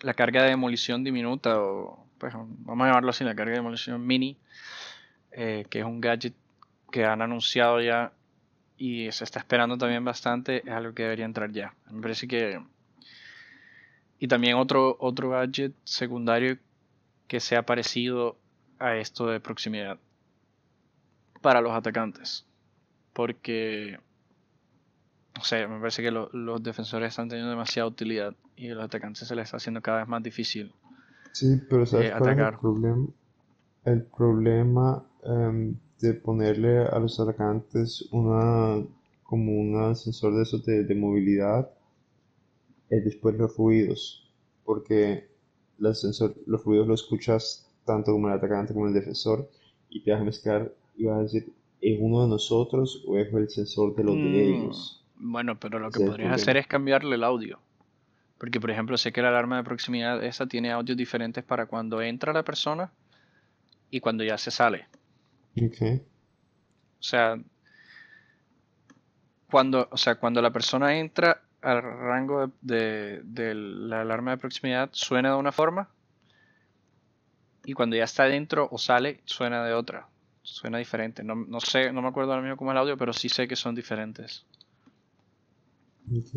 la 0.00 0.14
carga 0.14 0.42
de 0.42 0.50
demolición 0.50 1.04
diminuta, 1.04 1.60
o 1.60 2.06
pues, 2.18 2.32
vamos 2.34 2.84
a 2.84 2.88
llamarlo 2.88 3.10
así, 3.10 3.24
la 3.24 3.34
carga 3.34 3.52
de 3.52 3.58
demolición 3.58 4.06
mini, 4.06 4.36
eh, 5.32 5.66
que 5.70 5.80
es 5.80 5.84
un 5.84 6.00
gadget 6.00 6.34
que 6.90 7.04
han 7.04 7.22
anunciado 7.22 7.80
ya 7.80 8.12
y 8.76 9.10
se 9.12 9.24
está 9.24 9.38
esperando 9.38 9.78
también 9.78 10.04
bastante, 10.04 10.62
es 10.66 10.72
algo 10.72 10.94
que 10.94 11.04
debería 11.04 11.24
entrar 11.24 11.52
ya. 11.52 11.74
Me 11.90 12.00
parece 12.00 12.26
que... 12.26 12.60
Y 14.18 14.28
también 14.28 14.56
otro, 14.56 14.96
otro 15.00 15.30
gadget 15.30 15.74
secundario 15.84 16.58
que 17.28 17.40
sea 17.40 17.64
parecido 17.64 18.36
a 18.78 18.96
esto 18.96 19.26
de 19.26 19.40
proximidad 19.40 19.98
para 21.40 21.60
los 21.60 21.72
atacantes. 21.72 22.46
Porque, 23.12 23.98
no 25.36 25.44
sé, 25.44 25.66
me 25.66 25.78
parece 25.78 26.02
que 26.02 26.10
los 26.10 26.62
defensores 26.62 27.10
están 27.10 27.28
teniendo 27.28 27.50
demasiada 27.50 27.88
utilidad 27.88 28.34
y 28.56 28.70
a 28.70 28.74
los 28.74 28.84
atacantes 28.84 29.28
se 29.28 29.34
les 29.36 29.44
está 29.44 29.58
haciendo 29.58 29.82
cada 29.82 29.98
vez 29.98 30.08
más 30.08 30.22
difícil. 30.22 30.72
Sí, 31.32 31.60
pero 31.68 31.84
¿sabes 31.84 32.12
atacar. 32.12 32.54
el 32.54 32.60
problema? 32.60 33.06
El 33.84 34.02
problema 34.04 35.04
em, 35.24 35.76
de 36.00 36.14
ponerle 36.14 36.78
a 36.84 36.98
los 36.98 37.18
atacantes 37.20 38.08
una 38.12 38.84
como 39.24 39.52
un 39.52 39.96
sensor 39.96 40.34
de 40.36 40.42
eso 40.42 40.58
de, 40.58 40.84
de 40.84 40.94
movilidad 40.94 41.70
es 42.90 43.04
después 43.04 43.34
los 43.36 43.56
ruidos. 43.56 44.32
Porque 44.64 45.28
los 45.78 46.64
ruidos 46.64 46.86
los 46.86 47.02
escuchas 47.02 47.70
tanto 47.84 48.12
como 48.12 48.28
el 48.28 48.34
atacante 48.34 48.72
como 48.72 48.86
el 48.88 48.94
defensor, 48.94 49.50
y 49.90 50.02
te 50.02 50.12
vas 50.12 50.20
a 50.20 50.24
mezclar 50.24 50.74
y 50.96 51.04
vas 51.04 51.18
a 51.18 51.22
decir, 51.22 51.52
¿es 51.80 51.98
uno 52.00 52.22
de 52.22 52.28
nosotros 52.28 53.04
o 53.06 53.18
es 53.18 53.32
el 53.32 53.48
sensor 53.50 53.94
de 53.94 54.04
los 54.04 54.22
de 54.22 54.30
Mm, 54.30 54.48
ellos? 54.48 55.04
Bueno, 55.16 55.58
pero 55.58 55.78
lo 55.78 55.90
que 55.90 55.98
el 55.98 56.04
podrías 56.06 56.32
hacer 56.32 56.56
es 56.56 56.66
cambiarle 56.66 57.16
el 57.16 57.24
audio. 57.24 57.60
Porque, 58.38 58.60
por 58.60 58.70
ejemplo, 58.70 58.96
sé 58.98 59.12
que 59.12 59.22
la 59.22 59.28
alarma 59.30 59.58
de 59.58 59.64
proximidad 59.64 60.24
esa 60.24 60.46
tiene 60.46 60.72
audios 60.72 60.96
diferentes 60.98 61.44
para 61.44 61.66
cuando 61.66 62.02
entra 62.02 62.32
la 62.32 62.44
persona 62.44 62.92
y 63.90 64.00
cuando 64.00 64.24
ya 64.24 64.38
se 64.38 64.50
sale. 64.50 64.88
Ok. 65.56 66.02
O 67.00 67.02
sea, 67.02 67.36
cuando, 69.50 69.88
o 69.90 69.96
sea, 69.96 70.16
cuando 70.16 70.42
la 70.42 70.50
persona 70.50 70.96
entra 70.98 71.42
al 71.62 71.82
rango 71.82 72.46
de, 72.46 72.52
de- 72.60 73.22
de 73.24 73.54
la 73.54 74.00
alarma 74.02 74.32
de 74.32 74.38
proximidad 74.38 74.90
suena 74.92 75.30
de 75.30 75.36
una 75.36 75.52
forma 75.52 75.88
y 77.64 77.72
cuando 77.72 77.96
ya 77.96 78.04
está 78.04 78.24
dentro 78.24 78.68
o 78.70 78.78
sale 78.78 79.20
suena 79.24 79.64
de 79.64 79.72
otra. 79.72 80.06
Suena 80.42 80.76
diferente. 80.78 81.22
No, 81.24 81.34
no 81.34 81.60
sé, 81.60 81.90
no 81.92 82.02
me 82.02 82.08
acuerdo 82.08 82.32
ahora 82.32 82.42
mismo 82.42 82.56
cómo 82.58 82.70
es 82.70 82.74
el 82.74 82.78
audio, 82.78 82.98
pero 82.98 83.14
sí 83.14 83.30
sé 83.30 83.48
que 83.48 83.56
son 83.56 83.74
diferentes. 83.74 84.44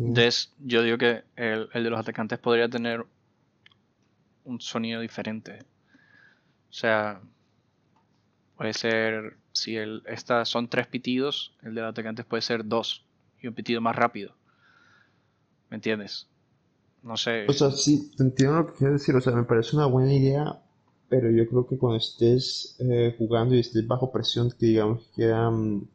Entonces, 0.08 0.54
yo 0.60 0.82
digo 0.82 0.96
que 0.96 1.24
el, 1.36 1.68
el 1.74 1.84
de 1.84 1.90
los 1.90 2.00
atacantes 2.00 2.38
podría 2.38 2.68
tener 2.70 3.04
un 4.44 4.60
sonido 4.62 5.02
diferente. 5.02 5.58
O 6.70 6.72
sea, 6.72 7.20
puede 8.58 8.74
ser, 8.74 9.36
si 9.52 9.76
el, 9.76 10.02
estas 10.06 10.48
son 10.48 10.68
tres 10.68 10.88
pitidos, 10.88 11.54
el 11.62 11.76
de 11.76 11.80
los 11.80 11.90
atacantes 11.90 12.26
puede 12.26 12.42
ser 12.42 12.66
dos 12.66 13.06
y 13.40 13.46
un 13.46 13.54
pitido 13.54 13.80
más 13.80 13.94
rápido. 13.94 14.34
¿Me 15.70 15.76
entiendes? 15.76 16.26
No 17.04 17.16
sé. 17.16 17.46
O 17.48 17.52
sea, 17.52 17.70
sí, 17.70 18.10
te 18.16 18.24
entiendo 18.24 18.56
lo 18.56 18.66
que 18.66 18.78
quieres 18.78 19.00
decir, 19.00 19.14
o 19.14 19.20
sea, 19.20 19.32
me 19.32 19.44
parece 19.44 19.76
una 19.76 19.86
buena 19.86 20.12
idea, 20.12 20.60
pero 21.08 21.30
yo 21.30 21.48
creo 21.48 21.68
que 21.68 21.78
cuando 21.78 21.98
estés 21.98 22.76
eh, 22.80 23.14
jugando 23.16 23.54
y 23.54 23.60
estés 23.60 23.86
bajo 23.86 24.10
presión, 24.10 24.50
que 24.50 24.66
digamos 24.66 25.06
que 25.06 25.22
quedan 25.22 25.88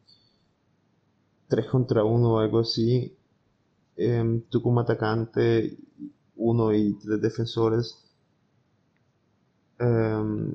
3 1.48 1.66
contra 1.66 2.02
uno 2.02 2.34
o 2.34 2.38
algo 2.38 2.60
así, 2.60 3.14
em, 3.96 4.40
tú 4.48 4.62
como 4.62 4.80
atacante, 4.80 5.76
uno 6.36 6.72
y 6.72 6.94
tres 6.94 7.20
defensores, 7.20 8.02
em, 9.78 10.54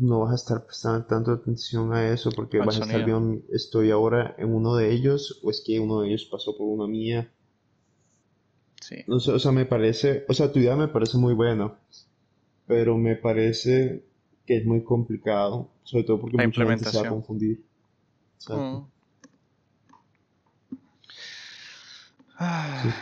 no 0.00 0.20
vas 0.20 0.32
a 0.32 0.34
estar 0.36 0.64
prestando 0.64 1.04
tanto 1.04 1.32
atención 1.32 1.92
a 1.92 2.10
eso 2.12 2.30
porque 2.34 2.58
Al 2.58 2.66
vas 2.66 2.80
a 2.80 2.84
estar 2.84 3.04
viendo, 3.04 3.42
estoy 3.52 3.90
ahora 3.90 4.34
en 4.38 4.54
uno 4.54 4.74
de 4.74 4.90
ellos 4.92 5.40
o 5.42 5.50
es 5.50 5.62
que 5.64 5.78
uno 5.78 6.00
de 6.00 6.08
ellos 6.08 6.24
pasó 6.24 6.56
por 6.56 6.66
una 6.66 6.86
mía. 6.86 7.30
Sí. 8.80 8.96
No 9.06 9.20
sé, 9.20 9.32
o 9.32 9.38
sea, 9.38 9.52
me 9.52 9.66
parece, 9.66 10.24
o 10.28 10.34
sea, 10.34 10.50
tu 10.50 10.58
idea 10.58 10.74
me 10.74 10.88
parece 10.88 11.18
muy 11.18 11.34
buena, 11.34 11.78
pero 12.66 12.96
me 12.96 13.16
parece 13.16 14.04
que 14.46 14.56
es 14.56 14.64
muy 14.64 14.82
complicado, 14.82 15.68
sobre 15.84 16.04
todo 16.04 16.20
porque 16.20 16.38
La 16.38 16.46
mucha 16.46 16.66
gente 16.66 16.84
se 16.86 17.00
va 17.00 17.06
a 17.06 17.10
confundir. 17.10 17.62
Mm. 18.48 18.78
Ah, 22.38 22.94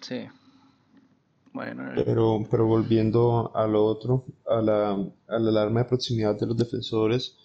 sí. 0.00 0.28
Bueno, 1.52 1.94
eh, 1.94 2.04
Pero, 2.04 2.46
pero 2.50 2.66
volviendo 2.66 3.50
a 3.54 3.66
lo 3.66 3.84
otro, 3.84 4.24
a 4.46 4.60
la, 4.62 4.90
a 4.92 5.38
la 5.38 5.50
alarma 5.50 5.80
de 5.82 5.88
proximidad 5.88 6.38
de 6.38 6.46
los 6.46 6.56
defensores, 6.56 7.36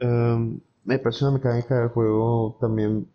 em, 0.00 0.60
me 0.84 0.98
parece 0.98 1.24
una 1.24 1.34
mecánica 1.34 1.80
del 1.80 1.88
juego 1.90 2.56
también 2.60 3.08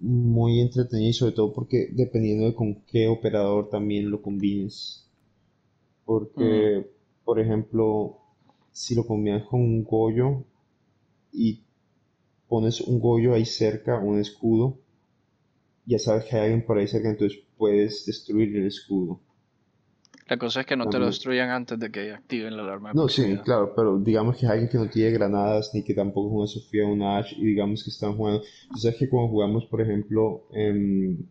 muy 0.00 0.60
entretenida 0.60 1.10
y 1.10 1.14
sobre 1.14 1.32
todo 1.32 1.52
porque 1.54 1.88
dependiendo 1.92 2.46
de 2.46 2.54
con 2.54 2.76
qué 2.86 3.08
operador 3.08 3.70
también 3.70 4.10
lo 4.10 4.22
combines. 4.22 5.08
mm, 6.36 6.64
Porque, 6.66 6.86
por 7.24 7.40
ejemplo, 7.40 8.18
si 8.72 8.94
lo 8.94 9.06
combinas 9.06 9.44
con 9.48 9.60
un 9.60 9.84
Goyo 9.84 10.44
y 11.32 11.62
pones 12.48 12.80
un 12.82 13.00
Goyo 13.00 13.34
ahí 13.34 13.46
cerca, 13.46 13.98
un 14.00 14.20
escudo, 14.20 14.78
ya 15.86 15.98
sabes 15.98 16.24
que 16.26 16.36
hay 16.36 16.42
alguien 16.42 16.66
por 16.66 16.76
ahí 16.78 16.86
cerca, 16.86 17.08
entonces 17.10 17.40
puedes 17.56 18.04
destruir 18.06 18.54
el 18.56 18.66
escudo. 18.66 19.20
La 20.26 20.38
cosa 20.38 20.60
es 20.60 20.66
que 20.66 20.76
no 20.76 20.88
te 20.88 20.98
lo 20.98 21.06
destruyan 21.06 21.50
antes 21.50 21.78
de 21.78 21.90
que 21.90 22.12
activen 22.12 22.56
la 22.56 22.62
alarma 22.62 22.90
de 22.90 22.94
No, 22.94 23.08
sí, 23.08 23.36
claro, 23.44 23.74
pero 23.76 23.98
digamos 23.98 24.36
que 24.36 24.46
es 24.46 24.50
alguien 24.50 24.70
que 24.70 24.78
no 24.78 24.88
tiene 24.88 25.10
granadas 25.10 25.70
ni 25.74 25.84
que 25.84 25.92
tampoco 25.92 26.28
es 26.28 26.34
una 26.34 26.46
Sofía 26.46 26.86
o 26.86 26.92
una 26.92 27.18
Ash 27.18 27.34
y 27.36 27.44
digamos 27.44 27.84
que 27.84 27.90
están 27.90 28.16
jugando. 28.16 28.40
Tú 28.72 28.78
sabes 28.78 28.98
que 28.98 29.08
cuando 29.08 29.30
jugamos, 29.30 29.66
por 29.66 29.82
ejemplo, 29.82 30.46
en, 30.52 31.28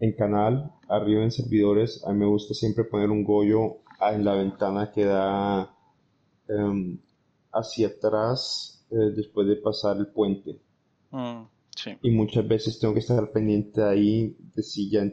en 0.00 0.12
canal, 0.14 0.72
arriba 0.88 1.22
en 1.22 1.30
servidores, 1.30 2.02
a 2.04 2.12
mí 2.12 2.18
me 2.18 2.26
gusta 2.26 2.54
siempre 2.54 2.84
poner 2.84 3.10
un 3.10 3.22
Goyo 3.22 3.76
en 4.00 4.24
la 4.24 4.34
ventana 4.34 4.90
que 4.92 5.04
da 5.04 5.72
em, 6.48 6.98
hacia 7.52 7.86
atrás 7.86 8.84
eh, 8.90 9.12
después 9.14 9.46
de 9.46 9.56
pasar 9.56 9.96
el 9.96 10.08
puente. 10.08 10.58
Mm, 11.12 11.42
sí. 11.76 11.92
Y 12.02 12.10
muchas 12.10 12.48
veces 12.48 12.80
tengo 12.80 12.94
que 12.94 13.00
estar 13.00 13.30
pendiente 13.30 13.80
ahí 13.80 14.36
de 14.56 14.62
si 14.64 14.90
ya, 14.90 15.08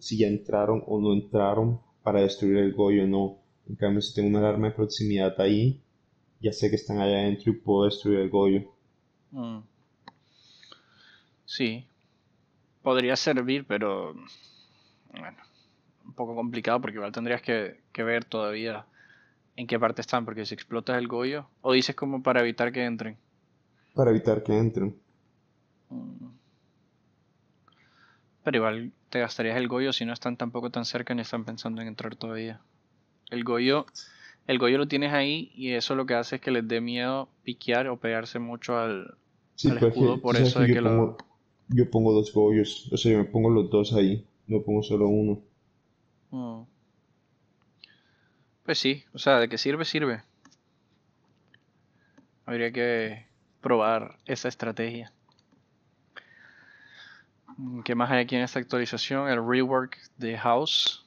si 0.00 0.18
ya 0.18 0.26
entraron 0.26 0.82
o 0.84 1.00
no 1.00 1.12
entraron 1.12 1.80
para 2.02 2.20
destruir 2.20 2.58
el 2.58 2.72
Goyo 2.72 3.04
o 3.04 3.06
no. 3.06 3.38
En 3.68 3.76
cambio, 3.76 4.00
si 4.00 4.14
tengo 4.14 4.28
una 4.28 4.38
alarma 4.40 4.68
de 4.68 4.74
proximidad 4.74 5.40
ahí, 5.40 5.80
ya 6.40 6.52
sé 6.52 6.70
que 6.70 6.76
están 6.76 6.98
allá 6.98 7.18
adentro 7.18 7.52
y 7.52 7.56
puedo 7.56 7.84
destruir 7.84 8.20
el 8.20 8.30
Goyo. 8.30 8.62
Mm, 9.30 9.60
sí. 11.44 11.86
Podría 12.82 13.14
servir, 13.16 13.66
pero 13.66 14.14
bueno, 15.12 15.36
un 16.06 16.12
poco 16.14 16.34
complicado 16.34 16.80
porque 16.80 16.96
igual 16.96 17.12
tendrías 17.12 17.42
que, 17.42 17.80
que 17.92 18.02
ver 18.02 18.24
todavía 18.24 18.86
en 19.56 19.66
qué 19.66 19.78
parte 19.78 20.00
están, 20.00 20.24
porque 20.24 20.46
si 20.46 20.54
explotas 20.54 20.96
el 20.96 21.06
Goyo, 21.06 21.46
o 21.60 21.72
dices 21.72 21.94
como 21.94 22.22
para 22.22 22.40
evitar 22.40 22.72
que 22.72 22.84
entren. 22.84 23.18
Para 23.94 24.10
evitar 24.10 24.42
que 24.42 24.56
entren. 24.56 24.96
Mm. 25.90 26.39
Pero 28.44 28.56
igual 28.56 28.92
te 29.10 29.20
gastarías 29.20 29.56
el 29.56 29.68
Goyo 29.68 29.92
si 29.92 30.04
no 30.04 30.12
están 30.12 30.36
tampoco 30.36 30.70
tan 30.70 30.84
cerca 30.84 31.14
ni 31.14 31.22
están 31.22 31.44
pensando 31.44 31.82
en 31.82 31.88
entrar 31.88 32.16
todavía. 32.16 32.60
El 33.30 33.44
Goyo, 33.44 33.86
el 34.46 34.58
Goyo 34.58 34.78
lo 34.78 34.88
tienes 34.88 35.12
ahí 35.12 35.52
y 35.54 35.72
eso 35.72 35.94
lo 35.94 36.06
que 36.06 36.14
hace 36.14 36.36
es 36.36 36.42
que 36.42 36.50
les 36.50 36.66
dé 36.66 36.80
miedo 36.80 37.28
piquear 37.44 37.88
o 37.88 37.98
pegarse 37.98 38.38
mucho 38.38 38.78
al, 38.78 39.14
Sí, 39.60 39.68
al 39.68 39.74
pero 39.74 39.88
es 39.88 39.92
que 39.92 40.00
escudo 40.00 40.20
por 40.22 40.36
eso 40.36 40.60
de 40.60 40.68
yo 40.68 40.74
que 40.74 40.80
lo... 40.80 40.88
pongo, 40.88 41.16
yo 41.68 41.90
pongo 41.90 42.12
dos 42.14 42.32
Goyos. 42.32 42.88
O 42.92 42.96
sea, 42.96 43.12
yo 43.12 43.18
me 43.18 43.24
pongo 43.24 43.50
los 43.50 43.68
dos 43.68 43.92
ahí. 43.92 44.24
No 44.46 44.62
pongo 44.62 44.82
solo 44.82 45.06
uno. 45.08 45.42
Mm. 46.30 46.62
Pues 48.64 48.78
sí, 48.78 49.04
o 49.12 49.18
sea, 49.18 49.38
de 49.38 49.48
que 49.50 49.58
sirve, 49.58 49.84
sirve. 49.84 50.22
Habría 52.46 52.72
que 52.72 53.26
probar 53.60 54.16
esa 54.24 54.48
estrategia. 54.48 55.12
¿Qué 57.84 57.94
más 57.94 58.10
hay 58.10 58.22
aquí 58.22 58.36
en 58.36 58.42
esta 58.42 58.58
actualización? 58.58 59.28
El 59.28 59.46
rework 59.46 59.98
de 60.16 60.36
House, 60.38 61.04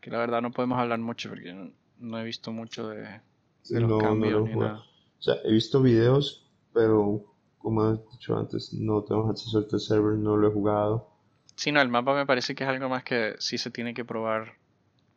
que 0.00 0.10
la 0.10 0.18
verdad 0.18 0.42
no 0.42 0.50
podemos 0.50 0.78
hablar 0.78 0.98
mucho 0.98 1.28
porque 1.30 1.52
no, 1.52 1.70
no 1.98 2.18
he 2.18 2.24
visto 2.24 2.52
mucho 2.52 2.88
de, 2.88 3.02
de 3.02 3.80
los 3.80 3.82
No, 3.82 3.88
no 3.88 3.98
cambios 3.98 4.32
lo 4.32 4.46
ni 4.46 4.56
nada. 4.56 4.84
O 5.18 5.22
sea, 5.22 5.36
he 5.44 5.52
visto 5.52 5.80
videos, 5.80 6.50
pero 6.72 7.24
como 7.58 7.90
he 7.90 7.98
dicho 8.12 8.36
antes, 8.36 8.72
no 8.74 9.02
tengo 9.04 9.30
acceso 9.30 9.58
al 9.58 9.80
server, 9.80 10.18
no 10.18 10.36
lo 10.36 10.48
he 10.48 10.52
jugado. 10.52 11.08
Sí, 11.56 11.72
no, 11.72 11.80
el 11.80 11.88
mapa 11.88 12.14
me 12.14 12.26
parece 12.26 12.54
que 12.54 12.64
es 12.64 12.70
algo 12.70 12.88
más 12.88 13.04
que 13.04 13.36
sí 13.38 13.58
se 13.58 13.70
tiene 13.70 13.94
que 13.94 14.04
probar, 14.04 14.56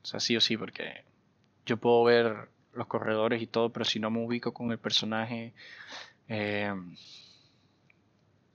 o 0.04 0.06
sea, 0.06 0.20
sí 0.20 0.38
o 0.38 0.42
sí, 0.42 0.56
porque 0.56 1.04
yo 1.66 1.78
puedo 1.78 2.04
ver 2.04 2.50
los 2.74 2.88
corredores 2.88 3.42
y 3.42 3.48
todo, 3.48 3.72
pero 3.72 3.86
si 3.86 4.00
no 4.00 4.12
me 4.12 4.24
ubico 4.24 4.54
con 4.54 4.72
el 4.72 4.78
personaje, 4.78 5.54
eh, 6.30 6.74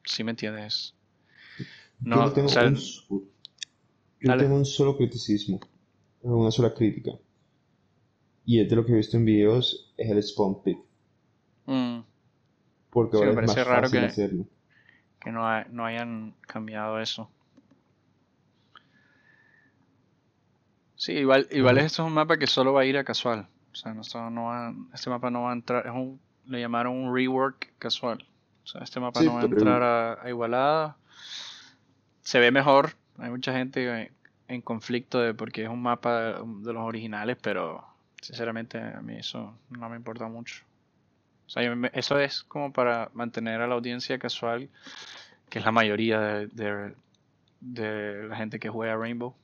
¿sí 0.05 0.25
me 0.25 0.31
entiendes? 0.31 0.95
Yo 2.11 2.11
No, 2.11 2.23
no 2.23 2.33
tengo 2.33 2.49
o 2.49 2.51
sea, 2.51 2.65
un, 2.67 2.77
yo 4.21 4.37
tengo 4.37 4.55
un 4.57 4.65
solo 4.65 4.97
criticismo, 4.97 5.61
una 6.23 6.51
sola 6.51 6.75
crítica. 6.75 7.13
Y 8.45 8.61
es 8.61 8.69
de 8.69 8.77
lo 8.77 8.85
que 8.85 8.93
he 8.93 8.97
visto 8.97 9.17
en 9.17 9.25
videos, 9.25 9.93
es 9.97 10.11
el 10.11 10.23
spawn 10.23 10.63
pick. 10.63 10.79
Mm, 11.67 12.01
Porque 12.91 13.17
sí, 13.17 13.25
me 13.25 13.31
ahora 13.31 13.33
es 13.33 13.37
parece 13.37 13.61
más 13.61 13.65
raro 13.65 13.89
fácil 13.89 14.01
que, 14.01 14.07
hacerlo. 14.07 14.47
que 15.21 15.33
no, 15.33 15.65
no 15.71 15.85
hayan 15.87 16.35
cambiado 16.47 17.01
eso. 17.01 17.31
Sí, 20.97 21.13
igual, 21.13 21.49
igual 21.51 21.79
esto 21.79 22.03
es 22.03 22.07
un 22.07 22.15
mapa 22.15 22.39
que 22.39 22.47
solo 22.47 22.73
va 22.73 22.83
a 22.83 22.85
ir 22.85 22.97
a 22.97 23.05
casual. 23.05 23.49
O 23.73 23.75
sea, 23.75 23.95
no, 23.95 24.31
no 24.31 24.45
va, 24.45 24.75
este 24.95 25.11
mapa 25.11 25.31
no 25.31 25.43
va 25.43 25.51
a 25.51 25.55
entrar, 25.55 25.87
es 25.87 25.93
un, 25.93 26.21
le 26.47 26.61
llamaron 26.61 26.97
un 26.97 27.15
rework 27.15 27.73
casual. 27.79 28.27
O 28.65 28.67
sea, 28.67 28.83
este 28.83 29.01
mapa 29.01 29.21
Sí, 29.21 29.27
no 29.27 29.35
va 29.35 29.43
a 29.43 29.45
entrar 29.47 29.83
a, 29.83 30.23
a 30.23 30.29
igualada. 30.29 30.97
Se 32.23 32.39
ve 32.39 32.51
mejor. 32.51 32.95
Hay 33.19 33.31
mucha 33.31 33.53
gente 33.53 34.13
en, 34.49 34.63
conflicto 34.63 35.21
de 35.21 35.35
porque 35.35 35.65
es 35.65 35.69
un 35.69 35.83
mapa 35.83 36.41
de, 36.43 36.73
los 36.73 36.83
originales, 36.83 37.37
pero 37.41 37.85
sinceramente 38.21 38.79
a 38.79 39.01
mí 39.01 39.17
eso 39.17 39.57
no 39.71 39.89
me 39.89 39.97
importa 39.97 40.27
mucho. 40.29 40.65
O 41.47 41.51
sea, 41.51 41.63
eso 41.93 42.19
es 42.19 42.43
como 42.45 42.73
para 42.73 43.11
mantener 43.13 43.61
a 43.61 43.67
la 43.67 43.75
audiencia 43.75 44.19
casual, 44.19 44.71
que 45.51 45.59
es 45.59 45.65
la 45.65 45.73
mayoría 45.73 46.21
de, 46.21 46.95
la 47.61 48.37
gente 48.37 48.59
que 48.59 48.69
juega 48.69 48.97
Rainbow, 48.97 49.35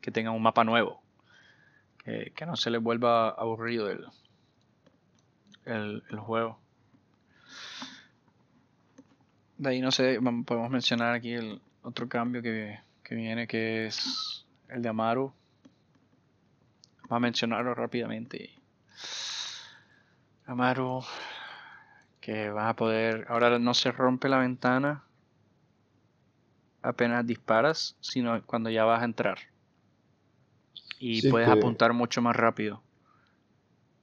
que 0.00 0.10
tenga 0.10 0.30
un 0.30 0.42
mapa 0.42 0.64
nuevo. 0.64 1.02
Que, 2.04 2.32
no 2.46 2.56
se 2.56 2.70
les 2.70 2.82
vuelva 2.82 3.28
aburrido 3.28 3.90
el, 3.90 4.06
el 5.66 6.18
juego. 6.18 6.58
De 9.58 9.70
ahí 9.70 9.80
no 9.80 9.90
sé, 9.90 10.18
podemos 10.46 10.70
mencionar 10.70 11.14
aquí 11.14 11.32
el 11.32 11.60
otro 11.82 12.08
cambio 12.08 12.42
que, 12.42 12.78
que 13.02 13.14
viene, 13.14 13.46
que 13.46 13.86
es 13.86 14.46
el 14.68 14.82
de 14.82 14.88
Amaru. 14.88 15.32
Vamos 17.02 17.16
a 17.16 17.20
mencionarlo 17.20 17.74
rápidamente. 17.74 18.50
Amaru, 20.46 21.02
que 22.20 22.50
vas 22.50 22.70
a 22.70 22.76
poder, 22.76 23.26
ahora 23.28 23.58
no 23.58 23.74
se 23.74 23.90
rompe 23.92 24.28
la 24.28 24.38
ventana 24.38 25.04
apenas 26.82 27.26
disparas, 27.26 27.96
sino 28.00 28.40
cuando 28.46 28.70
ya 28.70 28.84
vas 28.84 29.02
a 29.02 29.04
entrar. 29.04 29.38
Y 30.98 31.20
Sí, 31.22 31.30
puedes 31.30 31.48
que- 31.48 31.52
apuntar 31.54 31.92
mucho 31.92 32.22
más 32.22 32.34
rápido. 32.36 32.82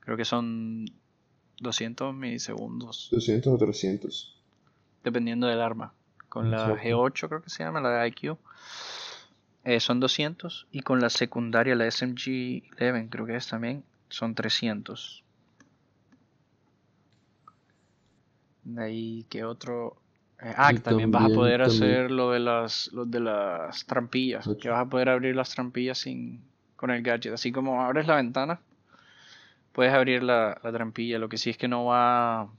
Creo 0.02 0.18
que 0.18 0.26
son 0.26 0.86
200 1.60 2.14
milisegundos, 2.14 3.10
200 3.12 3.54
o 3.54 3.58
300. 3.58 4.35
Dependiendo 5.06 5.48
del 5.48 5.62
arma. 5.62 5.94
Con 6.28 6.52
la 6.52 6.58
Exacto. 6.58 6.84
G8 6.84 7.28
creo 7.30 7.42
que 7.42 7.50
se 7.50 7.64
llama, 7.64 7.80
la 7.80 7.92
de 7.92 8.08
IQ. 8.10 8.38
eh, 9.64 9.80
son 9.80 10.00
200 10.02 10.68
y 10.72 10.82
con 10.82 11.00
la 11.00 11.10
secundaria, 11.10 11.76
la 11.76 11.86
SMG-11 11.88 13.10
creo 13.10 13.26
que 13.26 13.36
es 13.38 13.48
también, 13.48 13.84
son 14.10 14.36
300. 14.36 15.24
De 18.64 18.84
ahí 18.84 19.26
que 19.30 19.44
otro... 19.44 19.96
eh, 20.42 20.54
ah, 20.58 20.74
que 20.74 20.80
también 20.80 21.12
vas 21.12 21.26
a 21.26 21.30
poder 21.30 21.62
también- 21.62 21.84
hacer 21.84 22.12
lo 22.12 22.32
de 22.32 22.40
las, 22.40 22.92
lo 22.94 23.06
de 23.06 23.20
las 23.20 23.86
trampillas, 23.86 24.50
que 24.60 24.70
vas 24.70 24.82
a 24.86 24.90
poder 24.90 25.10
abrir 25.10 25.36
las 25.36 25.50
trampillas 25.54 26.00
sin, 26.00 26.44
con 26.76 26.90
el 26.92 27.02
gadget. 27.02 27.34
Así 27.34 27.52
como 27.52 27.82
abres 27.84 28.08
la 28.08 28.16
ventana, 28.16 28.60
puedes 29.72 29.94
abrir 29.94 30.24
la, 30.24 30.60
la 30.64 30.72
trampilla. 30.72 31.20
Lo 31.20 31.30
que 31.30 31.38
sí 31.38 31.52
es 31.52 31.58
que 31.58 31.68
no 31.68 31.86
va... 31.86 32.50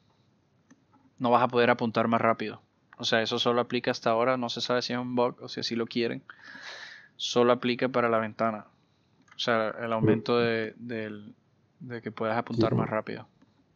No 1.18 1.30
vas 1.30 1.42
a 1.42 1.48
poder 1.48 1.70
apuntar 1.70 2.08
más 2.08 2.20
rápido. 2.20 2.60
O 2.98 3.04
sea, 3.04 3.22
eso 3.22 3.38
solo 3.38 3.60
aplica 3.60 3.90
hasta 3.90 4.10
ahora. 4.10 4.36
No 4.36 4.48
se 4.48 4.60
sabe 4.60 4.82
si 4.82 4.92
es 4.92 4.98
un 4.98 5.14
bug 5.14 5.36
o 5.42 5.48
si 5.48 5.60
así 5.60 5.76
lo 5.76 5.86
quieren. 5.86 6.22
Solo 7.16 7.52
aplica 7.52 7.88
para 7.88 8.08
la 8.08 8.18
ventana. 8.18 8.66
O 9.34 9.38
sea, 9.38 9.70
el 9.80 9.92
aumento 9.92 10.38
de, 10.38 10.74
de 10.78 12.02
que 12.02 12.10
puedas 12.10 12.36
apuntar 12.36 12.74
más 12.74 12.88
rápido. 12.88 13.26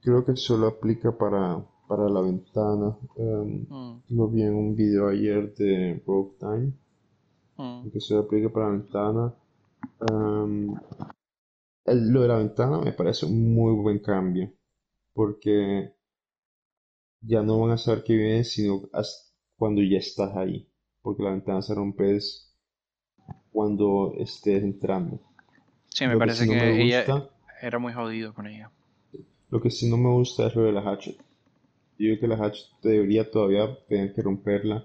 Creo 0.02 0.24
que 0.24 0.36
solo 0.36 0.68
aplica 0.68 1.12
para, 1.12 1.60
para 1.86 2.08
la 2.08 2.20
ventana. 2.22 2.96
Mm, 3.16 4.16
lo 4.16 4.28
vi 4.28 4.42
en 4.42 4.54
un 4.54 4.74
video 4.74 5.08
ayer 5.08 5.54
de 5.54 6.02
Rogue 6.06 6.32
Time, 6.38 6.72
mm. 7.56 7.90
que 7.90 8.00
solo 8.00 8.20
aplica 8.22 8.48
para 8.48 8.66
la 8.66 8.72
ventana. 8.72 9.34
Em, 10.08 10.74
el- 11.84 12.10
lo 12.10 12.22
de 12.22 12.28
la 12.28 12.36
ventana 12.38 12.78
me 12.78 12.92
parece 12.92 13.26
un 13.26 13.54
muy 13.54 13.74
buen 13.74 13.98
cambio, 13.98 14.50
porque 15.14 15.94
ya 17.22 17.42
no 17.42 17.60
van 17.60 17.72
a 17.72 17.78
saber 17.78 18.04
que 18.04 18.14
viene, 18.14 18.44
sino 18.44 18.82
hasta 18.92 19.30
cuando 19.56 19.82
ya 19.82 19.98
estás 19.98 20.36
ahí, 20.36 20.68
porque 21.02 21.22
la 21.22 21.30
ventana 21.30 21.62
se 21.62 21.74
rompe 21.74 22.16
es 22.16 22.54
cuando 23.52 24.14
estés 24.18 24.62
entrando. 24.62 25.20
Sí, 25.88 26.06
me 26.06 26.14
Lo 26.14 26.20
que 26.20 26.26
parece 26.26 26.44
sí 26.44 26.50
no 26.50 26.54
que 26.54 26.58
me 26.60 26.82
ella 26.84 27.04
gusta- 27.04 27.30
era 27.60 27.78
muy 27.78 27.92
jodido 27.92 28.32
con 28.32 28.46
ella. 28.46 28.70
Lo 29.50 29.60
que 29.60 29.70
sí 29.70 29.90
no 29.90 29.96
me 29.96 30.10
gusta 30.10 30.46
es 30.46 30.54
lo 30.54 30.62
de 30.62 30.72
la 30.72 30.82
hatchet. 30.82 31.16
Yo 31.16 32.08
digo 32.08 32.20
que 32.20 32.28
la 32.28 32.36
hatchet 32.36 32.66
debería 32.82 33.30
todavía 33.30 33.76
tener 33.88 34.14
que 34.14 34.22
romperla 34.22 34.84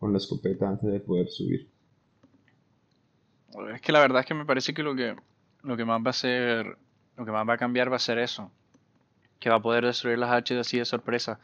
con 0.00 0.12
la 0.12 0.18
escopeta 0.18 0.68
antes 0.68 0.90
de 0.90 1.00
poder 1.00 1.28
subir. 1.28 1.68
Es 3.74 3.80
que 3.80 3.92
la 3.92 4.00
verdad 4.00 4.20
es 4.20 4.26
que 4.26 4.34
me 4.34 4.44
parece 4.44 4.74
que 4.74 4.82
lo 4.82 4.94
que 4.94 5.16
lo 5.62 5.76
que 5.76 5.84
más 5.84 6.00
va 6.04 6.10
a 6.10 6.12
ser, 6.14 6.76
lo 7.16 7.24
que 7.24 7.32
más 7.32 7.48
va 7.48 7.54
a 7.54 7.58
cambiar 7.58 7.90
va 7.90 7.96
a 7.96 8.00
ser 8.00 8.18
eso. 8.18 8.50
Que 9.40 9.50
va 9.50 9.56
a 9.56 9.62
poder 9.62 9.84
destruir 9.84 10.18
las 10.18 10.30
H 10.32 10.58
así 10.58 10.78
de 10.78 10.84
sorpresa. 10.84 11.38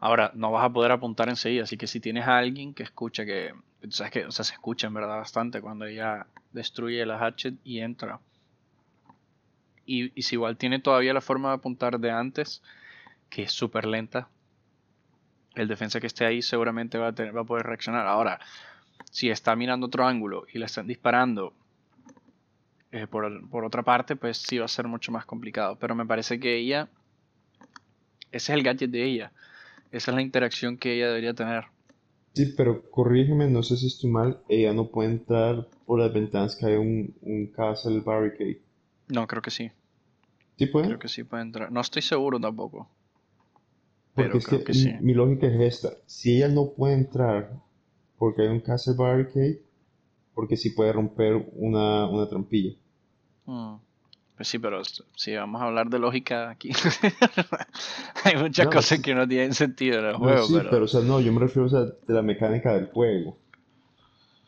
Ahora, 0.00 0.32
no 0.34 0.50
vas 0.50 0.64
a 0.64 0.70
poder 0.70 0.92
apuntar 0.92 1.28
enseguida, 1.28 1.64
así 1.64 1.76
que 1.76 1.86
si 1.86 2.00
tienes 2.00 2.26
a 2.26 2.38
alguien 2.38 2.72
que 2.72 2.82
escucha 2.82 3.26
que, 3.26 3.52
sabes 3.90 4.10
que, 4.10 4.24
o 4.24 4.32
sea, 4.32 4.46
se 4.46 4.54
escucha 4.54 4.86
en 4.86 4.94
verdad 4.94 5.18
bastante 5.18 5.60
cuando 5.60 5.84
ella 5.84 6.26
destruye 6.52 7.04
las 7.04 7.20
H 7.20 7.52
y 7.64 7.80
entra. 7.80 8.18
Y, 9.84 10.10
si 10.22 10.36
igual 10.36 10.56
tiene 10.56 10.78
todavía 10.78 11.12
la 11.12 11.20
forma 11.20 11.50
de 11.50 11.56
apuntar 11.56 12.00
de 12.00 12.10
antes, 12.10 12.62
que 13.28 13.42
es 13.42 13.52
súper 13.52 13.84
lenta, 13.84 14.28
el 15.54 15.68
defensa 15.68 16.00
que 16.00 16.06
esté 16.06 16.24
ahí 16.24 16.40
seguramente 16.40 16.96
va 16.96 17.08
a, 17.08 17.12
tener, 17.12 17.36
va 17.36 17.42
a 17.42 17.44
poder 17.44 17.66
reaccionar. 17.66 18.06
Ahora, 18.06 18.40
si 19.10 19.28
está 19.28 19.54
mirando 19.54 19.88
otro 19.88 20.06
ángulo 20.06 20.46
y 20.50 20.58
le 20.58 20.64
están 20.64 20.86
disparando 20.86 21.52
eh, 22.92 23.06
por, 23.06 23.48
por 23.50 23.64
otra 23.64 23.82
parte, 23.82 24.16
pues 24.16 24.38
sí 24.38 24.58
va 24.58 24.64
a 24.64 24.68
ser 24.68 24.86
mucho 24.86 25.12
más 25.12 25.26
complicado. 25.26 25.76
Pero 25.76 25.94
me 25.94 26.06
parece 26.06 26.40
que 26.40 26.56
ella, 26.56 26.88
ese 28.30 28.52
es 28.52 28.56
el 28.56 28.62
gadget 28.62 28.90
de 28.90 29.04
ella. 29.04 29.32
Esa 29.92 30.10
es 30.10 30.14
la 30.16 30.22
interacción 30.22 30.78
que 30.78 30.94
ella 30.94 31.08
debería 31.08 31.32
tener. 31.34 31.66
Sí, 32.34 32.46
pero 32.56 32.90
corrígeme, 32.90 33.48
no 33.48 33.62
sé 33.62 33.76
si 33.76 33.86
estoy 33.86 34.10
mal, 34.10 34.42
ella 34.48 34.72
no 34.74 34.88
puede 34.90 35.10
entrar 35.10 35.68
por 35.86 36.00
las 36.00 36.12
ventanas 36.12 36.56
que 36.56 36.66
hay 36.66 36.74
un, 36.74 37.14
un 37.22 37.46
castle 37.52 38.00
barricade. 38.00 38.60
No, 39.08 39.26
creo 39.26 39.42
que 39.42 39.50
sí. 39.50 39.70
¿Sí 40.56 40.66
puede? 40.66 40.88
Creo 40.88 40.98
que 40.98 41.08
sí 41.08 41.24
puede 41.24 41.42
entrar. 41.44 41.72
No 41.72 41.80
estoy 41.80 42.02
seguro 42.02 42.38
tampoco. 42.38 42.90
Porque 44.14 44.38
Pero 44.38 44.38
es 44.38 44.46
creo 44.46 44.62
que 44.62 44.64
que 44.64 44.72
sí. 44.72 44.92
mi, 44.92 44.98
mi 45.00 45.14
lógica 45.14 45.48
es 45.48 45.60
esta. 45.60 45.90
Si 46.06 46.36
ella 46.36 46.46
no 46.46 46.70
puede 46.74 46.94
entrar 46.94 47.60
porque 48.18 48.42
hay 48.42 48.48
un 48.48 48.60
castle 48.60 48.94
barricade, 48.96 49.62
porque 50.34 50.56
sí 50.56 50.70
puede 50.70 50.92
romper 50.92 51.34
una, 51.54 52.08
una 52.10 52.28
trampilla. 52.28 52.76
Mm. 53.46 53.80
Pues 54.40 54.48
sí, 54.48 54.58
pero 54.58 54.80
si 55.16 55.34
vamos 55.36 55.60
a 55.60 55.66
hablar 55.66 55.88
de 55.90 55.98
lógica 55.98 56.48
aquí, 56.48 56.70
hay 58.24 58.36
muchas 58.36 58.68
No, 58.68 58.70
cosas 58.70 59.00
que 59.00 59.14
no 59.14 59.28
tienen 59.28 59.52
sentido 59.54 59.98
en 59.98 60.06
el 60.06 60.16
No, 60.16 60.36
juego, 60.36 60.38
sí, 60.38 60.52
pero... 60.52 60.70
pero 60.70 60.84
o 60.84 60.88
sea, 60.88 61.00
no, 61.00 61.20
yo 61.20 61.32
me 61.32 61.40
refiero 61.40 61.66
o 61.66 61.68
sea, 61.68 61.80
de 61.80 62.14
la 62.14 62.22
mecánica 62.22 62.74
del 62.74 62.86
juego. 62.92 63.36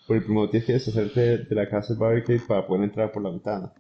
Porque 0.07 0.22
primero 0.24 0.49
tienes 0.49 0.64
que 0.64 0.74
deshacerte 0.74 1.20
de, 1.20 1.38
de 1.38 1.55
la 1.57 1.68
castle 1.68 1.97
barricade 1.99 2.38
para 2.47 2.64
poder 2.68 2.84
entrar 2.84 3.11
por 3.11 3.20
la 3.20 3.30
ventana. 3.30 3.72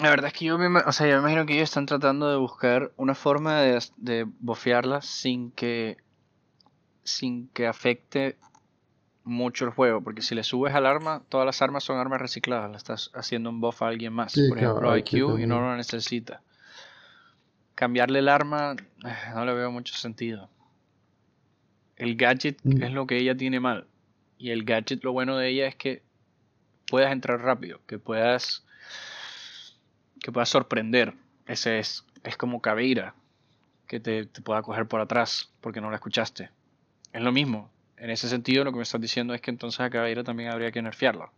La 0.00 0.10
verdad 0.10 0.28
es 0.28 0.32
que 0.32 0.46
yo 0.46 0.56
me, 0.58 0.80
o 0.80 0.92
sea, 0.92 1.06
yo 1.06 1.14
me 1.16 1.20
imagino 1.20 1.44
que 1.44 1.52
ellos 1.54 1.64
están 1.68 1.84
tratando 1.86 2.30
de 2.30 2.36
buscar 2.36 2.92
una 2.96 3.14
forma 3.14 3.60
de, 3.60 3.78
de 3.98 4.26
bofearla 4.40 5.02
sin 5.02 5.50
que 5.52 5.98
sin 7.02 7.48
que 7.48 7.66
afecte 7.66 8.38
mucho 9.28 9.64
el 9.64 9.70
juego, 9.70 10.00
porque 10.02 10.22
si 10.22 10.34
le 10.34 10.42
subes 10.42 10.74
al 10.74 10.86
arma, 10.86 11.22
todas 11.28 11.46
las 11.46 11.60
armas 11.62 11.84
son 11.84 11.98
armas 11.98 12.20
recicladas, 12.20 12.70
le 12.70 12.76
estás 12.76 13.10
haciendo 13.14 13.50
un 13.50 13.60
buff 13.60 13.82
a 13.82 13.88
alguien 13.88 14.12
más, 14.12 14.32
Sí, 14.32 14.48
por 14.48 14.58
ejemplo 14.58 14.96
IQ 14.96 15.38
y 15.40 15.46
no 15.46 15.60
lo 15.60 15.76
necesita. 15.76 16.42
Cambiarle 17.74 18.18
el 18.18 18.28
arma 18.28 18.74
eh, 19.04 19.14
no 19.34 19.44
le 19.44 19.54
veo 19.54 19.70
mucho 19.70 19.94
sentido. 19.94 20.48
El 21.96 22.16
gadget 22.16 22.58
Mm. 22.64 22.82
es 22.82 22.92
lo 22.92 23.06
que 23.06 23.16
ella 23.18 23.36
tiene 23.36 23.60
mal. 23.60 23.86
Y 24.36 24.50
el 24.50 24.64
gadget, 24.64 25.02
lo 25.04 25.12
bueno 25.12 25.36
de 25.36 25.48
ella 25.48 25.66
es 25.66 25.76
que 25.76 26.02
puedas 26.88 27.12
entrar 27.12 27.40
rápido, 27.40 27.80
que 27.86 27.98
puedas 27.98 28.64
que 30.20 30.32
puedas 30.32 30.48
sorprender. 30.48 31.14
Ese 31.46 31.78
es, 31.78 32.04
es 32.24 32.36
como 32.36 32.60
Caveira, 32.60 33.14
que 33.86 34.00
te, 34.00 34.26
te 34.26 34.42
pueda 34.42 34.62
coger 34.62 34.86
por 34.86 35.00
atrás 35.00 35.50
porque 35.60 35.80
no 35.80 35.90
la 35.90 35.96
escuchaste. 35.96 36.50
Es 37.12 37.22
lo 37.22 37.30
mismo. 37.32 37.70
En 38.00 38.10
ese 38.10 38.28
sentido, 38.28 38.64
lo 38.64 38.72
que 38.72 38.78
me 38.78 38.82
estás 38.84 39.00
diciendo 39.00 39.34
es 39.34 39.40
que 39.40 39.50
entonces 39.50 39.80
a 39.80 39.90
Caveira 39.90 40.24
también 40.24 40.50
habría 40.50 40.70
que 40.72 40.82
nerfearla. 40.82 41.30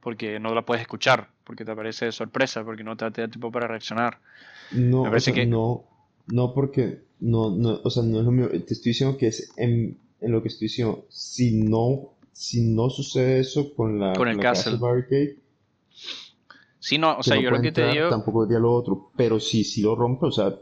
Porque 0.00 0.40
no 0.40 0.54
la 0.54 0.62
puedes 0.62 0.80
escuchar, 0.82 1.28
porque 1.44 1.64
te 1.64 1.72
aparece 1.72 2.06
de 2.06 2.12
sorpresa, 2.12 2.64
porque 2.64 2.82
no 2.84 2.96
te 2.96 3.04
da 3.04 3.10
tiempo 3.10 3.50
para 3.52 3.66
reaccionar. 3.66 4.18
No, 4.72 5.02
Me 5.02 5.08
o 5.08 5.10
parece 5.10 5.32
sea, 5.32 5.34
que- 5.34 5.46
no, 5.46 5.84
no 6.28 6.54
porque, 6.54 7.02
no, 7.20 7.50
no, 7.50 7.80
o 7.84 7.90
sea, 7.90 8.02
no 8.02 8.18
es 8.20 8.24
lo 8.24 8.30
mío. 8.30 8.48
Te 8.50 8.74
estoy 8.74 8.90
diciendo 8.92 9.16
que 9.18 9.28
es 9.28 9.52
en, 9.56 9.98
en 10.20 10.32
lo 10.32 10.42
que 10.42 10.48
estoy 10.48 10.68
diciendo. 10.68 11.04
Si 11.10 11.52
no, 11.62 12.10
si 12.32 12.62
no 12.62 12.88
sucede 12.90 13.40
eso 13.40 13.74
con 13.74 13.98
la, 13.98 14.12
Con 14.14 14.28
el 14.28 14.36
la 14.36 14.42
castle. 14.42 14.76
barricade, 14.78 15.36
Sí, 16.78 16.98
no, 16.98 17.16
o 17.18 17.22
sea, 17.22 17.36
no 17.36 17.42
yo 17.42 17.50
lo 17.50 17.60
que 17.60 17.72
te 17.72 17.82
entrar, 17.82 17.94
digo, 17.94 18.08
tampoco 18.10 18.46
diría 18.46 18.58
lo 18.58 18.72
otro. 18.72 19.10
Pero 19.16 19.38
si, 19.38 19.64
si 19.64 19.82
lo 19.82 19.94
rompe, 19.94 20.26
o 20.26 20.30
sea, 20.32 20.54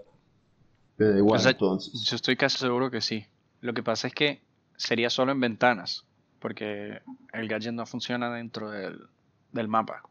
te 0.96 1.04
da 1.12 1.16
igual 1.18 1.38
O 1.38 1.42
sea, 1.42 1.52
entonces. 1.52 1.92
yo 2.04 2.16
estoy 2.16 2.36
casi 2.36 2.58
seguro 2.58 2.90
que 2.90 3.00
sí. 3.00 3.24
Lo 3.60 3.72
que 3.74 3.82
pasa 3.82 4.08
es 4.08 4.14
que 4.14 4.40
sería 4.78 5.10
solo 5.10 5.32
en 5.32 5.40
ventanas, 5.40 6.06
porque 6.40 7.02
el 7.34 7.48
gadget 7.48 7.74
no 7.74 7.84
funciona 7.86 8.32
dentro 8.34 8.70
del, 8.70 8.98
del 9.52 9.68
mapa, 9.68 10.04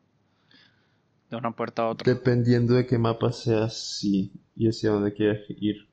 de 1.30 1.38
una 1.38 1.52
puerta 1.52 1.84
a 1.84 1.88
otra. 1.90 2.06
Dependiendo 2.06 2.74
de 2.76 2.88
qué 2.88 2.98
mapa 2.98 3.32
sea, 3.32 3.70
sí, 3.70 4.32
y 4.56 4.68
hacia 4.70 4.90
dónde 4.92 5.14
quieras 5.14 5.42
ir. 5.50 5.88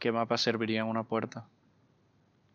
¿Qué 0.00 0.10
mapa 0.10 0.36
serviría 0.36 0.80
en 0.80 0.86
una 0.88 1.04
puerta? 1.04 1.48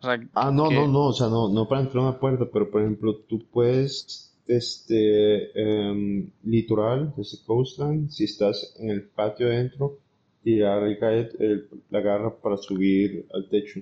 O 0.01 0.05
sea, 0.07 0.17
Ah, 0.35 0.51
no, 0.51 0.65
que- 0.67 0.75
no, 0.75 0.87
no, 0.87 1.05
o 1.07 1.13
sea, 1.13 1.27
no, 1.29 1.49
no 1.49 1.67
para 1.67 1.81
entrar 1.81 2.03
a 2.03 2.09
una 2.09 2.19
puerta, 2.19 2.45
pero 2.51 2.69
por 2.69 2.81
ejemplo, 2.81 3.15
tú 3.29 3.39
puedes, 3.51 4.33
desde 4.45 5.51
em, 5.61 6.29
litoral, 6.43 7.13
desde 7.17 7.37
coastline, 7.45 8.09
si 8.11 8.25
estás 8.25 8.75
en 8.79 8.89
el 8.91 9.03
patio 9.03 9.47
adentro, 9.47 9.97
tirar 10.43 10.83
el 10.83 10.97
el- 11.39 11.69
la 11.89 12.01
garra 12.01 12.35
para 12.41 12.57
subir 12.57 13.25
al 13.33 13.49
techo. 13.49 13.79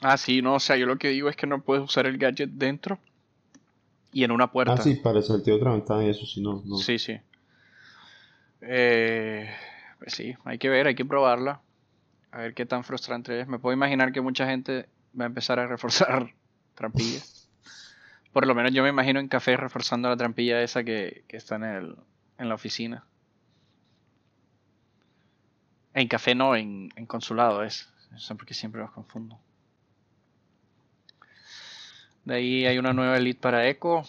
Ah, 0.00 0.16
sí, 0.16 0.42
no, 0.42 0.54
o 0.54 0.60
sea, 0.60 0.76
yo 0.76 0.86
lo 0.86 0.96
que 0.96 1.08
digo 1.08 1.28
es 1.28 1.36
que 1.36 1.46
no 1.46 1.62
puedes 1.62 1.84
usar 1.84 2.06
el 2.06 2.18
gadget 2.18 2.50
dentro 2.50 2.98
y 4.12 4.24
en 4.24 4.30
una 4.30 4.50
puerta. 4.50 4.74
Ah, 4.74 4.82
sí, 4.82 4.94
para 4.96 5.22
saltar 5.22 5.54
otra 5.54 5.72
ventana 5.72 6.04
y 6.04 6.10
eso 6.10 6.24
sí, 6.24 6.40
no, 6.40 6.62
no. 6.64 6.76
Sí, 6.76 6.98
sí. 6.98 7.18
Eh, 8.60 9.50
pues 9.98 10.14
sí, 10.14 10.34
hay 10.44 10.58
que 10.58 10.68
ver, 10.68 10.86
hay 10.86 10.94
que 10.94 11.04
probarla. 11.04 11.60
A 12.30 12.38
ver 12.38 12.54
qué 12.54 12.66
tan 12.66 12.84
frustrante 12.84 13.40
es. 13.40 13.48
Me 13.48 13.58
puedo 13.58 13.74
imaginar 13.74 14.12
que 14.12 14.20
mucha 14.20 14.46
gente 14.46 14.88
va 15.18 15.24
a 15.24 15.26
empezar 15.26 15.58
a 15.58 15.66
reforzar 15.66 16.32
trampillas. 16.74 17.48
Por 18.32 18.46
lo 18.46 18.54
menos 18.54 18.72
yo 18.72 18.82
me 18.82 18.90
imagino 18.90 19.18
en 19.18 19.28
café 19.28 19.56
reforzando 19.56 20.08
la 20.08 20.16
trampilla 20.16 20.62
esa 20.62 20.84
que, 20.84 21.24
que 21.26 21.36
está 21.36 21.56
en, 21.56 21.64
el, 21.64 21.96
en 22.38 22.48
la 22.48 22.54
oficina. 22.54 23.04
En 25.94 26.06
café 26.06 26.34
no, 26.34 26.54
en, 26.54 26.90
en 26.94 27.06
consulado 27.06 27.64
es. 27.64 27.88
Eso 28.14 28.36
porque 28.36 28.54
siempre 28.54 28.80
los 28.80 28.92
confundo. 28.92 29.40
De 32.28 32.34
ahí 32.34 32.66
hay 32.66 32.76
una 32.76 32.92
nueva 32.92 33.16
elite 33.16 33.40
para 33.40 33.66
Echo. 33.66 34.02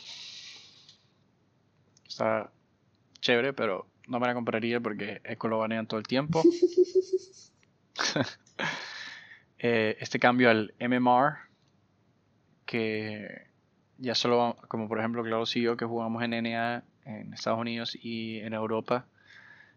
Está 2.06 2.52
chévere, 3.22 3.54
pero 3.54 3.88
no 4.08 4.20
me 4.20 4.28
la 4.28 4.34
compraría 4.34 4.82
porque 4.82 5.22
Echo 5.24 5.48
lo 5.48 5.60
banean 5.60 5.88
todo 5.88 6.02
el 6.02 6.06
tiempo. 6.06 6.44
Eh, 9.62 9.98
este 10.00 10.20
cambio 10.20 10.50
al 10.50 10.74
MMR, 10.80 11.34
que 12.66 13.48
ya 13.98 14.16
solo, 14.16 14.56
como 14.70 14.88
por 14.88 15.00
ejemplo 15.00 15.22
Klaus 15.22 15.54
y 15.58 15.62
yo 15.62 15.76
que 15.76 15.84
jugamos 15.84 16.24
en 16.24 16.30
NA 16.30 16.82
en 17.04 17.34
Estados 17.34 17.60
Unidos 17.60 17.98
y 18.02 18.40
en 18.40 18.54
Europa, 18.54 19.06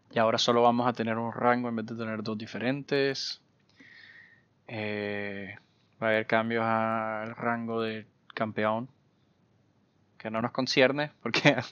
y 0.09 0.19
ahora 0.19 0.37
solo 0.37 0.61
vamos 0.61 0.87
a 0.87 0.93
tener 0.93 1.17
un 1.17 1.33
rango 1.33 1.67
en 1.67 1.75
vez 1.75 1.85
de 1.85 1.97
tener 1.97 2.23
dos 2.23 2.37
diferentes. 2.37 3.41
Eh, 4.69 5.57
va 6.01 6.07
a 6.07 6.09
haber 6.11 6.27
cambios 6.27 6.63
al 6.63 7.35
rango 7.35 7.81
de 7.81 8.05
campeón, 8.33 8.89
que 10.17 10.29
no 10.31 10.41
nos 10.41 10.51
concierne 10.51 11.11
porque 11.21 11.55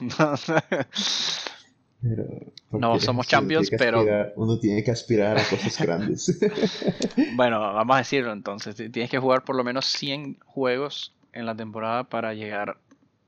no 2.70 3.00
somos 3.00 3.26
champions, 3.26 3.70
pero 3.76 4.04
uno 4.36 4.58
tiene 4.58 4.82
que 4.82 4.90
aspirar 4.90 5.38
a 5.38 5.44
cosas 5.44 5.80
grandes. 5.80 6.38
bueno, 7.34 7.60
vamos 7.60 7.94
a 7.94 7.98
decirlo 7.98 8.32
entonces, 8.32 8.74
tienes 8.76 9.10
que 9.10 9.18
jugar 9.18 9.44
por 9.44 9.56
lo 9.56 9.64
menos 9.64 9.86
100 9.86 10.38
juegos 10.44 11.14
en 11.32 11.46
la 11.46 11.54
temporada 11.54 12.04
para 12.04 12.34
llegar 12.34 12.76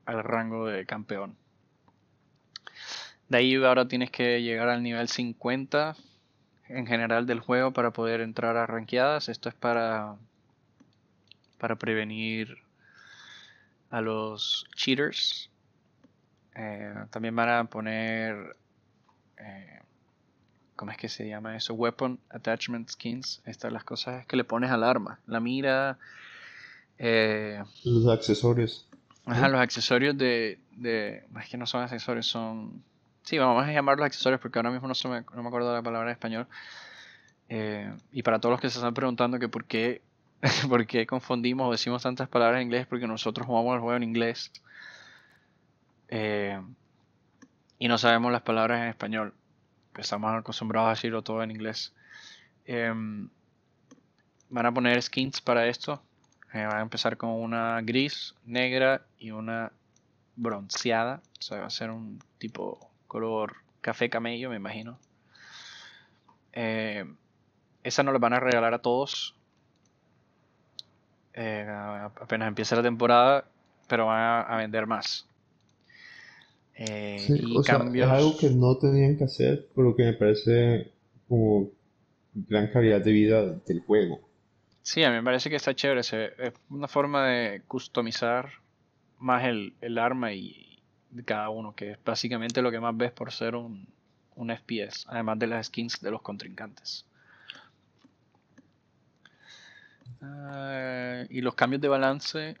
al 0.05 0.23
rango 0.23 0.67
de 0.67 0.85
campeón. 0.85 1.35
De 3.29 3.37
ahí 3.37 3.55
ahora 3.55 3.87
tienes 3.87 4.11
que 4.11 4.41
llegar 4.43 4.69
al 4.69 4.83
nivel 4.83 5.07
50 5.07 5.95
en 6.69 6.85
general 6.85 7.25
del 7.25 7.39
juego 7.39 7.71
para 7.71 7.91
poder 7.91 8.21
entrar 8.21 8.55
a 8.57 8.67
ranqueadas. 8.67 9.29
Esto 9.29 9.49
es 9.49 9.55
para 9.55 10.15
para 11.57 11.77
prevenir 11.77 12.64
a 13.89 14.01
los 14.01 14.65
cheaters. 14.75 15.49
Eh, 16.55 16.93
también 17.09 17.35
van 17.35 17.49
a 17.49 17.63
poner, 17.65 18.55
eh, 19.37 19.79
¿cómo 20.75 20.91
es 20.91 20.97
que 20.97 21.09
se 21.09 21.27
llama 21.27 21.55
eso? 21.55 21.73
Weapon 21.73 22.19
Attachment 22.29 22.89
Skins. 22.89 23.41
Estas 23.45 23.71
las 23.71 23.83
cosas 23.83 24.25
que 24.25 24.37
le 24.37 24.43
pones 24.43 24.71
al 24.71 24.83
arma. 24.83 25.19
La 25.27 25.39
mira. 25.39 25.97
Eh, 26.97 27.61
los 27.83 28.07
accesorios. 28.07 28.87
Ajá, 29.25 29.49
los 29.49 29.59
accesorios 29.59 30.17
de, 30.17 30.59
de... 30.71 31.25
Es 31.41 31.49
que 31.49 31.57
no 31.57 31.65
son 31.65 31.81
accesorios, 31.81 32.27
son... 32.27 32.83
Sí, 33.23 33.39
vamos 33.39 33.65
a 33.65 33.71
llamarlos 33.73 34.05
accesorios 34.05 34.39
porque 34.39 34.59
ahora 34.59 34.69
mismo 34.69 34.87
no, 34.87 35.09
me, 35.09 35.25
no 35.35 35.41
me 35.41 35.47
acuerdo 35.47 35.69
de 35.69 35.75
la 35.75 35.81
palabra 35.81 36.09
en 36.09 36.13
español. 36.13 36.47
y 38.11 38.21
para 38.21 38.39
todos 38.39 38.53
los 38.53 38.61
que 38.61 38.69
se 38.69 38.77
están 38.77 38.93
preguntando 38.93 39.39
que 39.39 39.49
por 39.49 39.65
qué 39.65 40.03
porque 40.69 41.07
confundimos 41.07 41.67
o 41.67 41.71
decimos 41.71 42.03
tantas 42.03 42.29
palabras 42.29 42.59
en 42.61 42.67
inglés 42.67 42.87
porque 42.87 43.07
nosotros 43.07 43.47
jugamos 43.47 43.75
el 43.75 43.81
juego 43.81 43.97
en 43.97 44.03
inglés 44.03 44.51
eh, 46.07 46.61
y 47.79 47.87
no 47.87 47.97
sabemos 47.97 48.31
las 48.31 48.41
palabras 48.41 48.81
en 48.81 48.89
español. 48.89 49.33
Estamos 49.97 50.33
acostumbrados 50.33 50.87
a 50.87 50.91
decirlo 50.91 51.23
todo 51.23 51.43
en 51.43 51.51
inglés. 51.51 51.93
Em, 52.65 53.29
van 54.49 54.65
a 54.65 54.73
poner 54.73 55.01
skins 55.01 55.41
para 55.41 55.67
esto. 55.67 56.01
Eh, 56.53 56.65
van 56.65 56.77
a 56.77 56.81
empezar 56.81 57.17
con 57.17 57.29
una 57.31 57.81
gris, 57.81 58.35
negra 58.45 59.05
y 59.17 59.31
una 59.31 59.71
bronceada. 60.35 61.21
O 61.39 61.41
sea, 61.41 61.59
va 61.61 61.67
a 61.67 61.69
ser 61.69 61.91
un 61.91 62.19
tipo 62.37 62.91
color 63.07 63.57
café 63.81 64.09
camello, 64.09 64.49
me 64.49 64.55
imagino. 64.55 64.99
Eh, 66.53 67.05
esa 67.83 68.03
no 68.03 68.11
la 68.11 68.19
van 68.19 68.33
a 68.33 68.39
regalar 68.39 68.73
a 68.73 68.81
todos. 68.81 69.35
Eh, 71.35 71.67
apenas 71.67 72.47
empieza 72.47 72.75
la 72.75 72.83
temporada, 72.83 73.45
pero 73.87 74.05
van 74.05 74.45
a, 74.49 74.57
vender 74.57 74.87
más. 74.87 75.27
Eh, 76.75 77.25
y 77.29 77.61
cambios... 77.63 78.07
es 78.07 78.13
algo 78.13 78.37
que 78.37 78.49
no 78.49 78.77
tenían 78.77 79.17
que 79.17 79.25
hacer, 79.25 79.67
pero 79.75 79.95
que 79.95 80.03
me 80.03 80.13
parece 80.13 80.91
como 81.27 81.69
gran 82.33 82.67
calidad 82.67 83.01
de 83.01 83.11
vida 83.11 83.43
del 83.43 83.81
juego. 83.81 84.21
Sí, 84.81 85.03
a 85.03 85.09
mí 85.09 85.15
me 85.15 85.23
parece 85.23 85.49
que 85.49 85.55
está 85.57 85.73
chévere. 85.73 86.01
es 86.01 86.53
una 86.69 86.87
forma 86.87 87.27
de 87.27 87.61
customizar 87.67 88.49
más 89.19 89.43
el, 89.45 89.73
el 89.81 89.97
arma 89.97 90.33
y 90.33 90.79
de 91.09 91.23
cada 91.23 91.49
uno, 91.49 91.75
que 91.75 91.91
es 91.91 91.97
básicamente 92.03 92.61
lo 92.61 92.71
que 92.71 92.79
más 92.79 92.95
ves 92.95 93.11
por 93.11 93.31
ser 93.31 93.55
un, 93.55 93.87
un 94.35 94.55
FPS, 94.55 95.05
además 95.07 95.39
de 95.39 95.47
las 95.47 95.67
skins 95.67 95.99
de 96.01 96.11
los 96.11 96.21
contrincantes. 96.21 97.05
Ah, 100.21 101.23
y 101.29 101.41
los 101.41 101.55
cambios 101.55 101.81
de 101.81 101.87
balance 101.87 102.57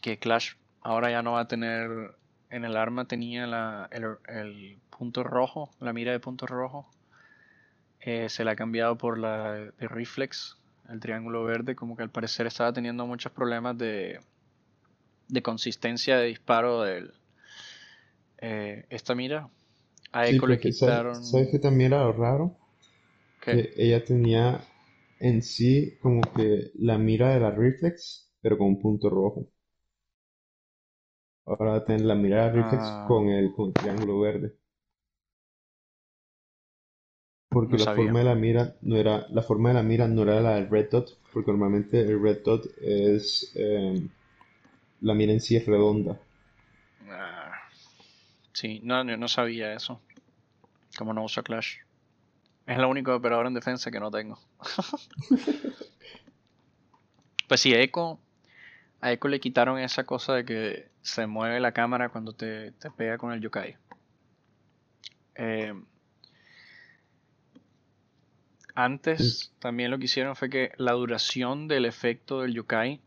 que 0.00 0.18
Clash 0.18 0.52
ahora 0.82 1.10
ya 1.10 1.22
no 1.22 1.32
va 1.32 1.40
a 1.40 1.48
tener 1.48 2.14
en 2.50 2.64
el 2.64 2.76
arma 2.76 3.06
tenía 3.06 3.88
el, 3.92 4.78
punto 4.90 5.22
rojo, 5.22 5.70
la 5.80 5.92
mira 5.92 6.12
de 6.12 6.20
punto 6.20 6.46
rojo. 6.46 6.90
Eh, 8.00 8.28
se 8.28 8.44
la 8.44 8.52
ha 8.52 8.56
cambiado 8.56 8.96
por 8.96 9.18
la 9.18 9.52
de 9.52 9.88
reflex, 9.88 10.56
el 10.88 11.00
triángulo 11.00 11.44
verde, 11.44 11.76
como 11.76 11.96
que 11.96 12.02
al 12.02 12.10
parecer 12.10 12.46
estaba 12.46 12.72
teniendo 12.72 13.06
muchos 13.06 13.30
problemas 13.32 13.78
de, 13.78 14.20
de 15.28 15.42
consistencia 15.42 16.18
de 16.18 16.26
disparo 16.26 16.82
de 16.82 17.10
eh, 18.38 18.84
esta 18.90 19.14
mira. 19.14 19.48
A 20.12 20.26
Echo 20.26 20.46
le 20.46 20.58
quitaron. 20.58 21.22
¿Sabes 21.24 21.48
que 21.50 21.58
también 21.58 21.92
era 21.92 22.10
raro? 22.10 22.56
Que 23.40 23.72
ella 23.76 24.04
tenía 24.04 24.60
en 25.20 25.42
sí 25.42 25.98
como 26.00 26.22
que 26.34 26.72
la 26.74 26.98
mira 26.98 27.34
de 27.34 27.40
la 27.40 27.50
reflex, 27.50 28.32
pero 28.40 28.58
con 28.58 28.68
un 28.68 28.80
punto 28.80 29.10
rojo. 29.10 29.46
Ahora 31.44 31.72
va 31.72 31.76
a 31.76 31.84
tener 31.84 32.02
la 32.02 32.14
mira 32.14 32.46
de 32.46 32.62
reflex 32.62 32.82
ah. 32.84 33.04
con, 33.06 33.28
el, 33.28 33.52
con 33.52 33.72
triángulo 33.72 34.20
verde. 34.20 34.56
Porque 37.50 37.78
la 37.78 37.94
forma 37.94 38.20
de 38.20 38.24
la 38.24 38.34
mira 38.34 38.76
no 38.82 38.96
era, 38.96 39.26
la 39.28 39.42
forma 39.42 39.70
de 39.70 39.74
la 39.74 39.82
mira 39.82 40.06
no 40.08 40.22
era 40.22 40.40
la 40.40 40.54
del 40.54 40.70
red 40.70 40.88
dot, 40.90 41.18
porque 41.32 41.50
normalmente 41.50 42.00
el 42.00 42.22
red 42.22 42.42
dot 42.44 42.64
es 42.80 43.52
em, 43.56 44.08
la 45.00 45.14
mira 45.14 45.32
en 45.32 45.40
sí 45.40 45.56
es 45.56 45.66
redonda. 45.66 46.18
Ah. 47.08 47.52
sí, 48.52 48.80
no, 48.84 49.02
no 49.04 49.28
sabía 49.28 49.74
eso. 49.74 50.00
Como 50.96 51.12
no 51.12 51.24
uso 51.24 51.42
Clash. 51.42 51.78
Es 52.70 52.78
la 52.78 52.86
única 52.86 53.12
operadora 53.12 53.48
en 53.48 53.54
defensa 53.54 53.90
que 53.90 53.98
no 53.98 54.12
tengo. 54.12 54.38
pues 57.48 57.60
sí, 57.60 57.74
Echo. 57.74 58.20
A 59.00 59.10
Echo 59.10 59.26
le 59.26 59.40
quitaron 59.40 59.80
esa 59.80 60.04
cosa 60.04 60.34
de 60.34 60.44
que 60.44 60.88
se 61.02 61.26
mueve 61.26 61.58
la 61.58 61.72
cámara 61.72 62.10
cuando 62.10 62.32
te, 62.32 62.72
pega 62.96 63.18
con 63.18 63.32
el 63.32 63.40
yokai. 63.40 63.76
Eh, 65.34 65.74
antes 68.76 69.52
también 69.58 69.90
lo 69.90 69.98
que 69.98 70.04
hicieron 70.04 70.36
fue 70.36 70.48
que 70.48 70.70
la 70.76 70.92
duración 70.92 71.66
del 71.66 71.86
efecto 71.86 72.42
del 72.42 72.54
yokai 72.54 73.00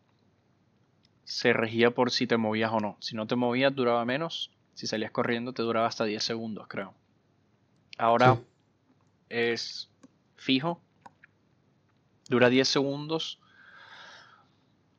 se 1.23 1.53
regía 1.53 1.91
por 1.91 2.11
si 2.11 2.27
te 2.27 2.35
movías 2.35 2.73
o 2.73 2.81
no. 2.81 2.97
Si 2.99 3.15
no 3.15 3.27
te 3.27 3.37
movías 3.37 3.73
duraba 3.73 4.03
menos, 4.03 4.51
si 4.73 4.87
salías 4.87 5.11
corriendo 5.11 5.53
te 5.53 5.61
duraba 5.61 5.87
hasta 5.87 6.03
10 6.03 6.21
segundos, 6.21 6.67
creo. 6.67 6.93
Ahora 7.97 8.37
es 9.33 9.89
fijo. 10.35 10.79
Dura 12.29 12.49
10 12.49 12.67
segundos. 12.67 13.39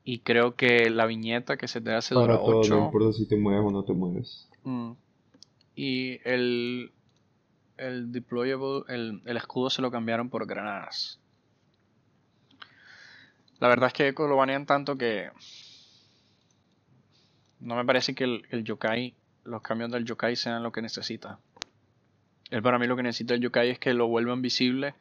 Y 0.02 0.18
creo 0.18 0.54
que 0.54 0.90
la 0.90 1.06
viñeta 1.06 1.56
que 1.56 1.68
se 1.68 1.80
te 1.80 1.94
hace 1.94 2.14
dura 2.14 2.38
8. 2.38 2.76
No 2.76 2.84
importa 2.86 3.12
si 3.16 3.26
te 3.26 3.36
mueves 3.36 3.64
o 3.64 3.70
no 3.70 3.84
te 3.84 3.94
mueves. 3.94 4.48
Mm. 4.64 4.92
Y 5.76 6.20
el, 6.28 6.92
el 7.78 8.12
deployable, 8.12 8.82
el, 8.88 9.36
escudo 9.36 9.70
se 9.70 9.80
lo 9.80 9.90
cambiaron 9.90 10.28
por 10.28 10.46
granadas. 10.46 11.20
La 13.60 13.68
verdad 13.68 13.86
es 13.86 13.94
que 13.94 14.12
lo 14.12 14.36
banean 14.36 14.66
tanto 14.66 14.98
que 14.98 15.30
no 17.60 17.76
me 17.76 17.84
parece 17.84 18.14
que 18.14 18.24
el, 18.24 18.46
el 18.50 18.62
yokai, 18.62 19.14
los 19.44 19.62
cambios 19.62 19.90
del 19.90 20.04
yokai 20.04 20.36
sean 20.36 20.62
lo 20.62 20.70
que 20.70 20.82
necesita. 20.82 21.38
Él 22.50 22.62
para 22.62 22.78
mí 22.78 22.86
lo 22.86 22.96
que 22.96 23.02
necesita 23.02 23.34
el 23.34 23.40
yokai 23.40 23.70
es 23.70 23.78
que 23.78 23.94
lo 23.94 24.06
vuelvan 24.06 24.42
visible 24.42 24.94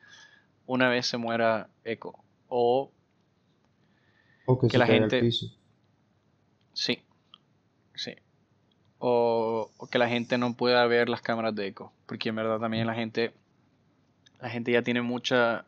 una 0.65 0.89
vez 0.89 1.07
se 1.07 1.17
muera 1.17 1.69
Echo. 1.83 2.13
O, 2.47 2.91
que, 4.69 4.77
la 4.77 4.85
gente. 4.85 5.31
Sí. 6.73 6.99
Sí. 7.95 8.15
o, 8.99 9.69
o 9.77 9.87
que 9.87 9.97
la 9.97 10.07
gente 10.07 10.37
no 10.37 10.55
pueda 10.55 10.85
ver 10.87 11.09
las 11.09 11.21
cámaras 11.21 11.55
de 11.55 11.67
eco. 11.67 11.93
Porque 12.05 12.29
en 12.29 12.35
verdad 12.35 12.59
también 12.59 12.87
la 12.87 12.93
gente, 12.93 13.33
la 14.39 14.49
gente 14.49 14.71
ya 14.71 14.81
tiene 14.81 15.01
mucha, 15.01 15.65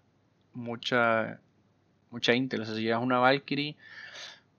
mucha, 0.53 1.39
mucha 2.11 2.33
Intel. 2.33 2.61
O 2.61 2.65
sea, 2.65 2.75
si 2.75 2.81
llevas 2.83 3.03
una 3.03 3.19
Valkyrie, 3.19 3.75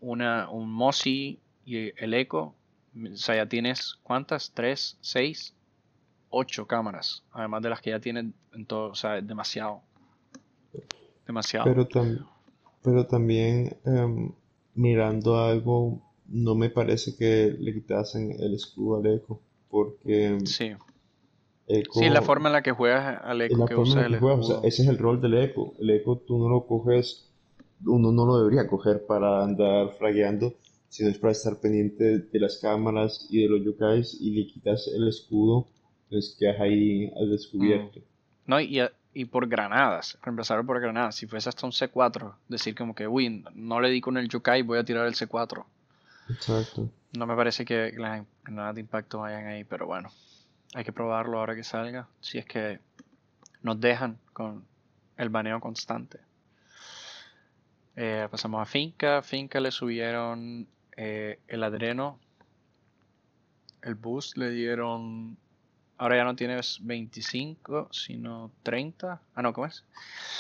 una, 0.00 0.50
un 0.50 0.70
Mosi 0.70 1.40
y 1.64 1.92
el 2.02 2.14
eco, 2.14 2.54
o 2.94 3.16
sea, 3.16 3.36
ya 3.36 3.46
tienes 3.46 3.96
¿cuántas? 4.02 4.52
¿Tres? 4.52 4.98
¿Seis? 5.00 5.55
¿Ocho 6.30 6.66
cámaras? 6.66 7.24
Además 7.32 7.62
de 7.62 7.70
las 7.70 7.80
que 7.80 7.90
ya 7.90 8.00
tienen 8.00 8.34
en 8.52 8.66
todo, 8.66 8.90
o 8.90 8.94
sea, 8.94 9.18
es 9.18 9.26
demasiado. 9.26 9.82
Demasiado. 11.26 11.66
Pero, 11.66 11.82
tam- 11.88 12.26
pero 12.82 13.06
también 13.06 13.76
em, 13.84 14.32
mirando 14.74 15.36
algo, 15.38 16.00
no 16.28 16.54
me 16.54 16.70
parece 16.70 17.16
que 17.18 17.54
le 17.58 17.74
quitasen 17.74 18.32
el 18.40 18.54
escudo 18.54 18.96
al 18.98 19.06
eco, 19.16 19.40
porque 19.70 20.38
Sí. 20.44 20.74
eco 21.68 22.00
Sí, 22.00 22.04
es 22.06 22.12
la 22.12 22.22
forma 22.22 22.48
en 22.48 22.52
la 22.54 22.62
que 22.62 22.72
juegas 22.72 23.20
al 23.24 23.42
eco 23.42 23.64
la 23.64 23.64
que 23.64 23.74
forma 23.74 23.94
en 23.94 24.00
usa 24.00 24.06
el 24.06 24.14
juegas, 24.20 24.38
o 24.40 24.42
sea, 24.44 24.68
ese 24.68 24.82
es 24.82 24.88
el 24.88 24.98
rol 24.98 25.20
del 25.20 25.34
eco. 25.38 25.74
El 25.80 25.90
eco 25.90 26.18
tú 26.18 26.38
no 26.38 26.48
lo 26.48 26.66
coges, 26.66 27.30
uno 27.84 28.12
no 28.12 28.24
lo 28.26 28.38
debería 28.38 28.68
coger 28.68 29.04
para 29.06 29.42
andar 29.44 29.92
fragueando, 29.98 30.54
sino 30.88 31.10
es 31.10 31.18
para 31.18 31.32
estar 31.32 31.58
pendiente 31.60 32.18
de 32.20 32.40
las 32.40 32.58
cámaras 32.58 33.26
y 33.30 33.42
de 33.42 33.48
los 33.48 33.64
yokais 33.64 34.16
y 34.20 34.30
le 34.30 34.46
quitas 34.46 34.88
el 34.94 35.08
escudo, 35.08 35.66
pues 36.08 36.36
quedas 36.38 36.60
ahí 36.60 37.12
al 37.16 37.30
descubierto. 37.30 38.00
No, 38.46 38.60
y, 38.60 38.80
y 39.12 39.24
por 39.24 39.48
granadas, 39.48 40.18
reemplazarlo 40.22 40.64
por 40.64 40.80
granadas. 40.80 41.16
Si 41.16 41.26
fuese 41.26 41.48
hasta 41.48 41.66
un 41.66 41.72
C4, 41.72 42.34
decir 42.48 42.74
como 42.74 42.94
que, 42.94 43.08
uy, 43.08 43.44
no 43.54 43.80
le 43.80 43.90
di 43.90 44.00
con 44.00 44.16
el 44.16 44.28
Yokai, 44.28 44.62
voy 44.62 44.78
a 44.78 44.84
tirar 44.84 45.06
el 45.06 45.14
C4. 45.14 45.64
Exacto. 46.28 46.90
No 47.16 47.26
me 47.26 47.34
parece 47.34 47.64
que 47.64 47.92
las 47.96 48.24
granadas 48.44 48.74
de 48.74 48.80
impacto 48.82 49.20
vayan 49.20 49.46
ahí, 49.46 49.64
pero 49.64 49.86
bueno, 49.86 50.10
hay 50.74 50.84
que 50.84 50.92
probarlo 50.92 51.38
ahora 51.38 51.54
que 51.54 51.64
salga. 51.64 52.08
Si 52.20 52.38
es 52.38 52.44
que 52.44 52.78
nos 53.62 53.80
dejan 53.80 54.18
con 54.32 54.64
el 55.16 55.28
baneo 55.28 55.60
constante. 55.60 56.20
Eh, 57.96 58.28
pasamos 58.30 58.60
a 58.60 58.66
Finca. 58.66 59.22
Finca 59.22 59.58
le 59.58 59.70
subieron 59.70 60.68
eh, 60.96 61.40
el 61.48 61.62
adreno. 61.62 62.20
El 63.82 63.94
boost 63.94 64.36
le 64.36 64.50
dieron. 64.50 65.38
Ahora 65.98 66.16
ya 66.16 66.24
no 66.24 66.36
tienes 66.36 66.78
25, 66.82 67.88
sino 67.90 68.50
30. 68.62 69.20
Ah, 69.34 69.42
no, 69.42 69.52
¿cómo 69.52 69.66
es? 69.66 69.84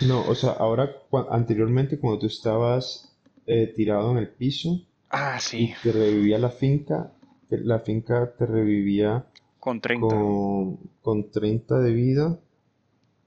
No, 0.00 0.22
o 0.26 0.34
sea, 0.34 0.50
ahora, 0.52 0.90
anteriormente 1.30 1.98
cuando 1.98 2.20
tú 2.20 2.26
estabas 2.26 3.16
eh, 3.46 3.72
tirado 3.74 4.10
en 4.12 4.18
el 4.18 4.28
piso 4.28 4.80
Ah, 5.10 5.38
y 5.52 5.68
sí, 5.68 5.74
te 5.82 5.92
revivía 5.92 6.38
la 6.38 6.50
finca, 6.50 7.12
la 7.48 7.78
finca 7.80 8.34
te 8.36 8.44
revivía 8.46 9.26
con 9.60 9.80
30. 9.80 10.06
con, 10.06 10.76
con 11.00 11.30
30 11.30 11.78
de 11.78 11.92
vida. 11.92 12.38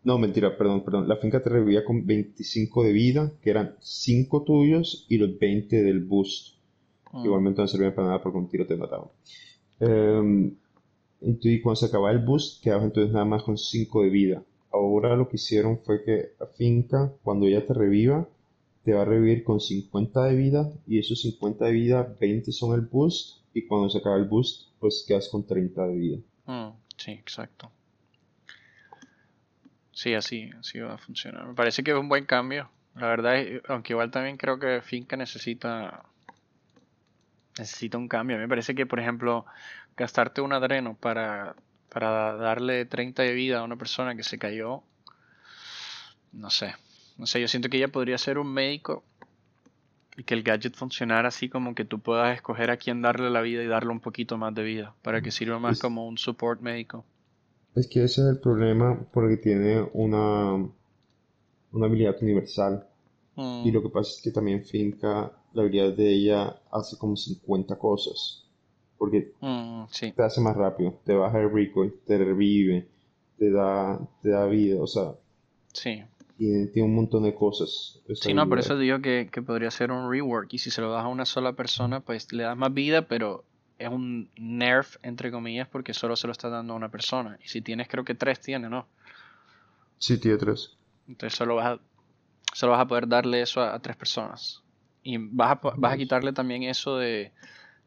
No, 0.03 0.17
mentira, 0.17 0.57
perdón, 0.57 0.83
perdón. 0.83 1.07
La 1.07 1.17
finca 1.17 1.41
te 1.43 1.49
revivía 1.49 1.83
con 1.83 2.05
25 2.05 2.83
de 2.83 2.93
vida, 2.93 3.31
que 3.41 3.49
eran 3.49 3.75
5 3.79 4.43
tuyos 4.43 5.05
y 5.09 5.17
los 5.17 5.37
20 5.39 5.81
del 5.83 6.01
boost. 6.03 6.55
Mm, 7.11 7.25
Igualmente 7.25 7.61
no 7.61 7.67
servían 7.67 7.93
para 7.95 8.07
nada 8.07 8.21
porque 8.21 8.37
un 8.37 8.49
tiro 8.49 8.65
te 8.67 8.77
mataba. 8.77 9.09
Em, 9.79 10.55
entonces, 11.21 11.61
cuando 11.63 11.75
se 11.77 11.85
acababa 11.87 12.11
el 12.11 12.19
boost, 12.19 12.63
quedabas 12.63 12.85
entonces 12.85 13.13
nada 13.13 13.25
más 13.25 13.43
con 13.43 13.57
5 13.57 14.03
de 14.03 14.09
vida. 14.09 14.43
Ahora 14.71 15.15
lo 15.15 15.27
que 15.29 15.37
hicieron 15.37 15.79
fue 15.79 16.03
que 16.03 16.33
finca, 16.57 17.11
cuando 17.23 17.47
ella 17.47 17.65
te 17.65 17.73
reviva, 17.73 18.27
te 18.83 18.93
va 18.93 19.01
a 19.03 19.05
revivir 19.05 19.43
con 19.43 19.59
50 19.59 20.23
de 20.25 20.35
vida 20.35 20.71
y 20.87 20.99
esos 20.99 21.21
50 21.21 21.65
de 21.65 21.71
vida, 21.73 22.15
20 22.19 22.51
son 22.51 22.73
el 22.75 22.81
boost 22.81 23.39
y 23.53 23.65
cuando 23.67 23.89
se 23.89 23.97
acaba 23.99 24.17
el 24.17 24.25
boost, 24.25 24.69
pues 24.79 25.03
quedas 25.07 25.29
con 25.29 25.45
30 25.45 25.85
de 25.87 25.95
vida. 25.95 26.17
mm, 26.45 26.71
sí, 26.97 27.11
exacto. 27.11 27.71
Sí, 29.91 30.13
así, 30.15 30.49
así 30.59 30.79
va 30.79 30.93
a 30.95 30.97
funcionar. 30.97 31.45
Me 31.47 31.53
parece 31.53 31.83
que 31.83 31.91
es 31.91 31.97
un 31.97 32.09
buen 32.09 32.25
cambio. 32.25 32.69
La 32.95 33.07
verdad, 33.07 33.37
es- 33.39 33.61
aunque 33.67 33.93
igual 33.93 34.11
también 34.11 34.37
creo 34.37 34.59
que 34.59 34.81
Finca 34.81 35.15
necesita 35.17 36.03
necesita 37.57 37.97
un 37.97 38.07
cambio. 38.07 38.35
A 38.35 38.39
mí 38.39 38.43
me 38.45 38.49
parece 38.49 38.73
que, 38.75 38.85
por 38.85 38.99
ejemplo, 38.99 39.45
gastarte 39.99 40.41
un 40.41 40.53
adreno 40.53 40.95
para, 40.99 41.55
para 41.89 42.35
darle 42.37 42.85
30 42.87 43.23
de 43.23 43.33
vida 43.35 43.59
a 43.59 43.63
una 43.63 43.77
persona 43.77 44.15
que 44.17 44.23
se 44.23 44.39
cayó, 44.39 44.83
no 46.31 46.49
sé. 46.49 46.73
No 47.17 47.25
sé, 47.25 47.41
yo 47.41 47.47
siento 47.47 47.69
que 47.69 47.77
ella 47.77 47.89
podría 47.89 48.17
ser 48.17 48.37
un 48.37 48.51
médico 48.53 49.03
y 50.15 50.23
que 50.23 50.35
el 50.35 50.43
gadget 50.43 50.75
funcionara 50.75 51.29
así 51.29 51.49
como 51.49 51.73
que 51.73 51.83
tú 51.83 51.99
puedas 51.99 52.35
escoger 52.35 52.69
a 52.69 52.77
quién 52.77 53.01
darle 53.01 53.31
la 53.31 53.41
vida 53.41 53.63
y 53.63 53.67
darle 53.67 53.89
un 53.91 53.99
poquito 54.01 54.37
más 54.37 54.53
de 54.53 54.61
vida, 54.63 54.93
para 55.01 55.21
que 55.23 55.31
sirva 55.31 55.57
más 55.57 55.77
Es, 55.77 55.79
como 55.79 56.07
un 56.07 56.19
support 56.19 56.61
médico. 56.61 57.05
es 57.73 57.87
que 57.87 58.03
ese 58.03 58.21
es 58.21 58.27
el 58.27 58.39
problema 58.39 59.07
porque 59.11 59.37
tiene 59.37 59.81
una, 59.93 60.53
una 61.71 61.85
habilidad 61.87 62.15
universal. 62.21 62.87
Y 63.61 63.71
Mm, 63.71 63.73
lo 63.73 63.81
que 63.83 63.89
pasa 63.89 64.11
es 64.11 64.21
que 64.23 64.31
también 64.31 64.65
Finca, 64.65 65.31
la 65.53 65.63
habilidad 65.63 65.93
de 65.93 66.09
ella 66.13 66.61
hace 66.71 66.97
como 66.97 67.15
50 67.17 67.77
cosas. 67.77 68.45
Porque 68.99 69.31
mm, 69.39 69.85
sí, 69.89 70.11
te 70.11 70.21
hace 70.21 70.41
más 70.41 70.55
rápido, 70.55 70.99
te 71.05 71.15
baja 71.15 71.39
el 71.39 71.51
recoil, 71.51 71.95
te 72.05 72.17
revive, 72.17 72.87
te 73.37 73.49
da, 73.49 73.99
te 74.21 74.29
da 74.29 74.45
vida, 74.45 74.79
o 74.79 74.87
sea, 74.87 75.13
sí. 75.73 76.03
tiene, 76.37 76.67
tiene 76.67 76.87
un 76.87 76.95
montón 76.95 77.23
de 77.23 77.33
cosas 77.33 77.99
Sí, 78.13 78.33
no, 78.33 78.47
por 78.49 78.59
eso 78.59 78.77
digo 78.77 79.01
que, 79.01 79.29
que 79.31 79.41
podría 79.41 79.69
ser 79.71 79.91
un 79.91 80.09
rework. 80.09 80.53
Y 80.53 80.57
si 80.57 80.71
se 80.71 80.81
lo 80.81 80.91
das 80.91 81.05
a 81.05 81.07
una 81.07 81.25
sola 81.25 81.53
persona, 81.53 81.99
pues 81.99 82.31
le 82.33 82.43
das 82.43 82.57
más 82.57 82.73
vida, 82.73 83.07
pero 83.07 83.45
es 83.77 83.89
un 83.89 84.29
nerf, 84.37 84.97
entre 85.03 85.31
comillas, 85.31 85.67
porque 85.67 85.93
solo 85.93 86.15
se 86.15 86.27
lo 86.27 86.31
estás 86.31 86.51
dando 86.51 86.73
a 86.73 86.75
una 86.75 86.89
persona. 86.89 87.37
Y 87.43 87.47
si 87.47 87.61
tienes, 87.61 87.87
creo 87.87 88.03
que 88.03 88.15
tres 88.15 88.39
tiene, 88.39 88.69
¿no? 88.69 88.87
Sí, 89.97 90.19
tiene 90.19 90.37
tres. 90.37 90.75
Entonces 91.07 91.37
solo 91.37 91.55
vas 91.55 91.77
a, 91.77 91.79
solo 92.53 92.71
vas 92.73 92.81
a 92.81 92.87
poder 92.87 93.07
darle 93.07 93.41
eso 93.41 93.61
a, 93.61 93.75
a 93.75 93.79
tres 93.79 93.95
personas. 93.95 94.63
Y 95.03 95.17
vas 95.17 95.51
a, 95.51 95.59
vas 95.77 95.93
a 95.93 95.97
quitarle 95.97 96.33
también 96.33 96.63
eso 96.63 96.97
de, 96.97 97.31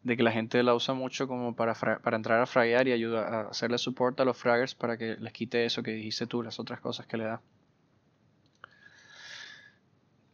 de 0.02 0.16
que 0.16 0.22
la 0.22 0.32
gente 0.32 0.62
la 0.62 0.74
usa 0.74 0.94
mucho 0.94 1.28
como 1.28 1.54
para, 1.54 1.74
para 1.74 2.16
entrar 2.16 2.40
a 2.40 2.46
fraguear 2.46 2.88
y 2.88 2.92
ayuda 2.92 3.28
a 3.28 3.40
hacerle 3.50 3.78
support 3.78 4.18
a 4.20 4.24
los 4.24 4.36
fraggers 4.36 4.74
para 4.74 4.96
que 4.96 5.16
les 5.16 5.32
quite 5.32 5.64
eso 5.64 5.82
que 5.82 5.92
dijiste 5.92 6.26
tú, 6.26 6.42
las 6.42 6.58
otras 6.58 6.80
cosas 6.80 7.06
que 7.06 7.16
le 7.16 7.24
da. 7.24 7.40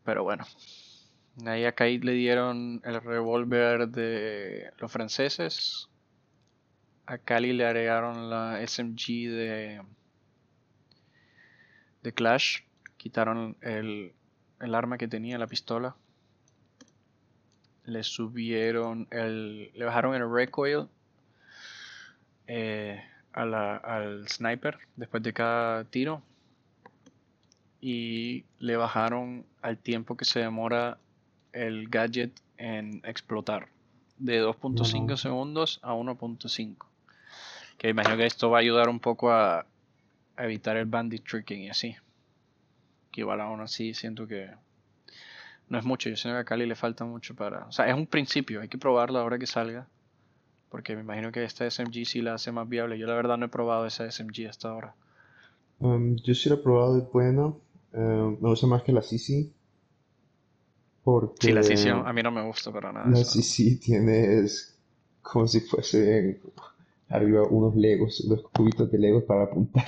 Pero 0.05 0.23
bueno. 0.25 0.45
Ahí 1.47 1.65
a 1.65 1.73
Kate 1.73 2.01
le 2.03 2.13
dieron 2.13 2.81
el 2.85 3.01
revólver 3.01 3.89
de 3.89 4.73
los 4.79 4.91
franceses. 4.91 5.89
A 7.07 7.19
Cali 7.19 7.53
le 7.53 7.67
agregaron 7.67 8.29
la 8.29 8.67
SMG 8.67 9.29
de, 9.29 9.83
de 12.03 12.13
Clash. 12.13 12.63
Quitaron 12.97 13.57
el, 13.61 14.13
el 14.61 14.75
arma 14.75 14.99
que 14.99 15.09
tenía, 15.09 15.39
la 15.39 15.47
pistola. 15.47 15.95
Le 17.89 18.03
subieron 18.03 19.09
el. 19.11 19.71
Le 19.75 19.85
bajaron 19.87 20.15
el 20.15 20.31
recoil 20.31 20.89
eh, 22.47 23.03
a 23.33 23.45
la- 23.47 23.77
al 23.77 24.29
sniper 24.29 24.79
después 24.97 25.23
de 25.23 25.33
cada 25.33 25.85
tiro. 25.85 26.23
Y 27.81 28.45
le 28.59 28.77
bajaron 28.77 29.47
al 29.63 29.79
tiempo 29.79 30.17
que 30.17 30.25
se 30.25 30.41
demora 30.41 30.99
el 31.53 31.89
gadget 31.89 32.33
en 32.59 33.01
explotar. 33.05 33.69
De 34.19 34.39
2.5 34.43 34.91
Bueno, 35.05 35.17
segundos 35.17 35.79
a 35.83 35.95
1.5. 35.95 36.87
Que 37.79 37.89
imagino 37.89 38.17
que 38.17 38.27
esto 38.27 38.51
va 38.51 38.59
a 38.59 38.61
ayudar 38.61 38.89
un 38.89 38.99
poco 38.99 39.31
a, 39.31 39.61
a 40.37 40.45
evitar 40.45 40.77
el 40.77 40.87
bandit 40.87 41.25
tricking 41.27 41.63
y 41.63 41.71
así. 41.71 41.97
Que 43.13 43.21
igual 43.23 43.41
aún 43.41 43.61
así 43.61 43.95
siento 43.95 44.27
que 44.27 44.51
no 45.69 45.79
es 45.79 45.85
mucho. 45.85 46.09
Yo 46.09 46.17
siento 46.17 46.37
que 46.37 46.41
a 46.41 46.45
Cali 46.45 46.67
le 46.67 46.75
falta 46.77 47.05
mucho 47.05 47.35
para. 47.35 47.67
O 47.67 47.73
sea, 47.73 47.89
es 47.89 47.95
un 47.95 48.07
principio. 48.07 48.61
Hay 48.61 48.69
que 48.69 48.79
probarlo 48.79 49.19
ahora 49.19 49.39
que 49.39 49.47
salga. 49.47 49.87
Porque 50.71 50.95
me 50.95 51.03
imagino 51.03 51.33
que 51.33 51.45
esta 51.45 51.69
SMG 51.71 52.05
sí 52.07 52.21
la 52.23 52.35
hace 52.35 52.53
más 52.53 52.69
viable. 52.69 52.99
Yo 52.99 53.07
la 53.07 53.15
verdad 53.15 53.39
no 53.39 53.47
he 53.47 53.49
probado 53.49 53.87
esa 53.87 54.11
SMG 54.11 54.49
hasta 54.49 54.69
ahora. 54.71 54.95
um, 55.81 56.17
yo 56.17 56.35
sí 56.35 56.49
lo 56.49 56.57
he 56.57 56.59
probado, 56.59 56.99
es 56.99 57.11
buena. 57.11 57.47
Um, 57.93 58.39
me 58.41 58.49
gusta 58.51 58.67
más 58.67 58.83
que 58.83 58.93
la 58.93 59.03
CC 59.03 59.51
Sí, 61.41 61.53
la 61.53 61.63
porque 61.63 61.63
decisión 61.63 62.07
a 62.07 62.13
mí 62.13 62.23
no 62.23 62.31
me 62.31 62.43
gusta 62.43 62.71
para 62.73 62.93
nada 62.93 63.09
la. 63.11 63.25
CC 63.25 63.79
tiene 63.81 64.41
es 64.41 64.79
como 65.23 65.47
si 65.47 65.61
fuese 65.61 66.41
arriba 67.09 67.43
unos 67.49 67.75
Legos, 67.77 68.21
unos 68.21 68.43
cubitos 68.53 68.91
de 68.91 68.99
Legos 68.99 69.25
para 69.25 69.45
apuntar. 69.45 69.85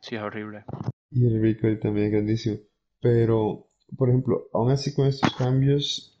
Sí, 0.00 0.16
es 0.16 0.22
horrible. 0.22 0.64
Y 1.10 1.26
el 1.26 1.40
recoil 1.42 1.78
también 1.80 2.06
es 2.06 2.12
grandísimo. 2.12 2.58
Pero, 3.00 3.67
por 3.96 4.08
ejemplo, 4.08 4.48
aún 4.52 4.70
así 4.70 4.94
con 4.94 5.06
estos 5.06 5.34
cambios, 5.34 6.18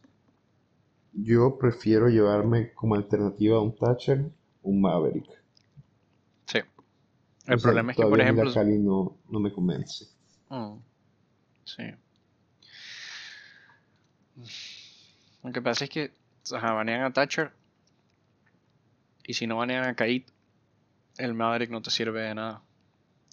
yo 1.12 1.58
prefiero 1.58 2.08
llevarme 2.08 2.72
como 2.72 2.94
alternativa 2.94 3.58
a 3.58 3.60
un 3.60 3.76
Thatcher 3.76 4.30
un 4.62 4.80
Maverick. 4.80 5.26
Sí. 6.46 6.60
O 7.50 7.56
El 7.56 7.58
sea, 7.58 7.72
problema 7.72 7.92
es 7.92 7.98
que, 7.98 8.06
por 8.06 8.20
ejemplo. 8.20 8.50
Kali 8.52 8.78
no, 8.78 9.18
no 9.28 9.40
me 9.40 9.52
convence. 9.52 10.06
mm, 10.50 10.82
sí. 11.64 11.84
Lo 15.42 15.52
que 15.52 15.60
pasa 15.60 15.84
es 15.84 15.90
que 15.90 16.12
ajá, 16.52 16.72
banean 16.74 17.02
a 17.02 17.12
Thatcher 17.12 17.52
Y 19.24 19.34
si 19.34 19.46
no 19.46 19.58
banean 19.58 19.84
a 19.84 19.94
Kaid, 19.94 20.24
el 21.18 21.34
Maverick 21.34 21.70
no 21.70 21.82
te 21.82 21.90
sirve 21.90 22.22
de 22.22 22.34
nada. 22.34 22.62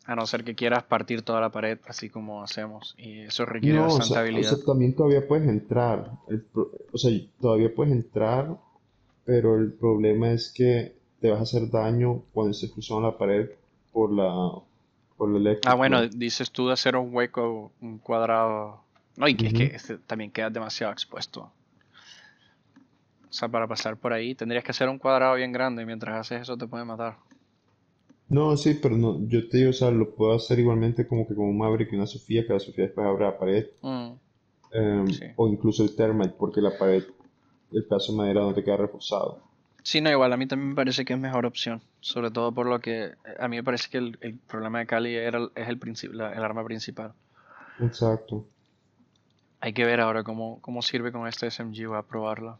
A 0.08 0.16
no 0.16 0.28
ser 0.28 0.44
que 0.44 0.54
quieras 0.54 0.84
partir 0.84 1.24
toda 1.24 1.42
la 1.42 1.50
pared, 1.50 1.80
así 1.88 2.10
como 2.10 2.44
hacemos. 2.44 2.94
Y 2.98 3.22
eso 3.22 3.46
requiere 3.46 3.80
No, 3.80 3.86
o 3.86 3.98
bastante 3.98 4.08
sea, 4.08 4.18
o 4.18 4.22
habilidad. 4.22 4.56
sea, 4.56 4.66
también 4.66 4.96
todavía 4.96 5.28
puedes 5.28 5.48
entrar. 5.48 6.12
El 6.28 6.46
o 6.92 6.98
sea, 6.98 7.12
todavía 7.42 7.74
puedes 7.74 7.92
entrar, 7.92 8.56
pero 9.26 9.56
el 9.58 9.74
problema 9.74 10.32
es 10.32 10.52
que 10.54 10.96
te 11.22 11.32
vas 11.32 11.40
a 11.40 11.44
hacer 11.44 11.72
daño 11.72 12.22
cuando 12.34 12.52
estés 12.52 12.72
cruzando 12.72 13.02
la 13.10 13.18
pared 13.18 13.50
por 13.92 14.12
la, 14.14 14.62
por 15.18 15.30
el 15.30 15.38
eléctrico. 15.38 15.72
Ah, 15.72 15.76
bueno, 15.76 16.08
dices 16.08 16.52
tú 16.52 16.68
de 16.68 16.74
hacer 16.74 16.96
un 16.96 17.14
hueco, 17.14 17.72
un 17.82 17.98
cuadrado. 17.98 18.82
No, 19.18 19.28
y 19.28 19.36
que 19.36 19.48
es 19.48 19.54
que 19.54 19.66
este 19.66 19.98
también 19.98 20.30
quedas 20.32 20.54
demasiado 20.54 20.94
expuesto. 20.94 21.52
O 23.28 23.34
sea, 23.38 23.50
para 23.50 23.68
pasar 23.68 23.98
por 23.98 24.14
ahí 24.14 24.36
tendrías 24.36 24.64
que 24.64 24.72
hacer 24.72 24.88
un 24.88 25.00
cuadrado 25.00 25.36
bien 25.36 25.52
grande. 25.52 25.82
y 25.82 25.86
Mientras 25.86 26.16
haces 26.20 26.44
eso 26.44 26.58
te 26.58 26.68
puede 26.68 26.86
matar. 26.86 27.18
No, 28.28 28.58
sí, 28.58 28.80
pero 28.82 28.98
no, 28.98 29.20
yo 29.28 29.48
te 29.50 29.58
digo, 29.58 29.70
o 29.70 29.74
sea, 29.74 29.92
lo 29.92 30.16
puedo 30.16 30.34
hacer 30.34 30.58
igualmente 30.60 31.08
como 31.08 31.28
que 31.28 31.36
con 31.36 31.46
un 31.46 31.58
Maverick 31.58 31.92
y 31.94 31.96
una 31.96 32.08
Sofía, 32.08 32.46
que 32.46 32.54
la 32.54 32.60
Sofía 32.60 32.86
después 32.86 33.06
abre 33.08 33.26
la 33.26 33.38
pared, 33.38 33.68
Mm, 33.82 34.12
em, 34.74 35.08
Sí. 35.08 35.26
o 35.36 35.48
incluso 35.48 35.84
el 35.84 35.96
Termite, 35.96 36.34
porque 36.38 36.60
la 36.62 36.76
pared, 36.78 37.04
el 37.72 37.84
pedazo 37.86 38.12
de 38.14 38.18
madera 38.18 38.42
no 38.42 38.54
te 38.54 38.64
queda 38.64 38.78
reforzado. 38.78 39.40
Sí, 39.84 40.02
no, 40.02 40.10
igual 40.10 40.34
a 40.34 40.38
mí 40.38 40.48
también 40.48 40.70
me 40.70 40.76
parece 40.76 41.06
que 41.06 41.14
es 41.14 41.20
mejor 41.20 41.46
opción. 41.46 41.82
Sobre 42.00 42.32
todo 42.32 42.52
por 42.52 42.66
lo 42.66 42.80
que 42.80 43.04
eh, 43.06 43.14
a 43.40 43.48
mí 43.48 43.58
me 43.58 43.64
parece 43.64 43.90
que 43.92 44.00
el, 44.00 44.18
el 44.22 44.34
problema 44.40 44.80
de 44.80 44.88
Cali 44.88 45.14
era, 45.16 45.48
es 45.54 45.68
el, 45.70 46.18
la- 46.18 46.34
el 46.34 46.44
arma 46.44 46.66
principal. 46.66 47.14
Exacto. 47.80 48.46
Hay 49.60 49.74
que 49.74 49.86
ver 49.86 50.00
ahora 50.02 50.24
cómo, 50.24 50.60
cómo 50.62 50.82
sirve 50.82 51.12
con 51.12 51.28
este 51.28 51.46
SMG, 51.52 51.88
voy 51.88 51.98
a 51.98 52.02
probarla. 52.02 52.58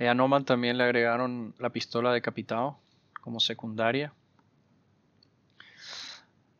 A 0.00 0.14
Noman 0.14 0.44
también 0.44 0.76
le 0.76 0.84
agregaron 0.84 1.54
la 1.60 1.70
pistola 1.70 2.12
decapitado 2.12 2.76
como 3.20 3.38
secundaria. 3.38 4.12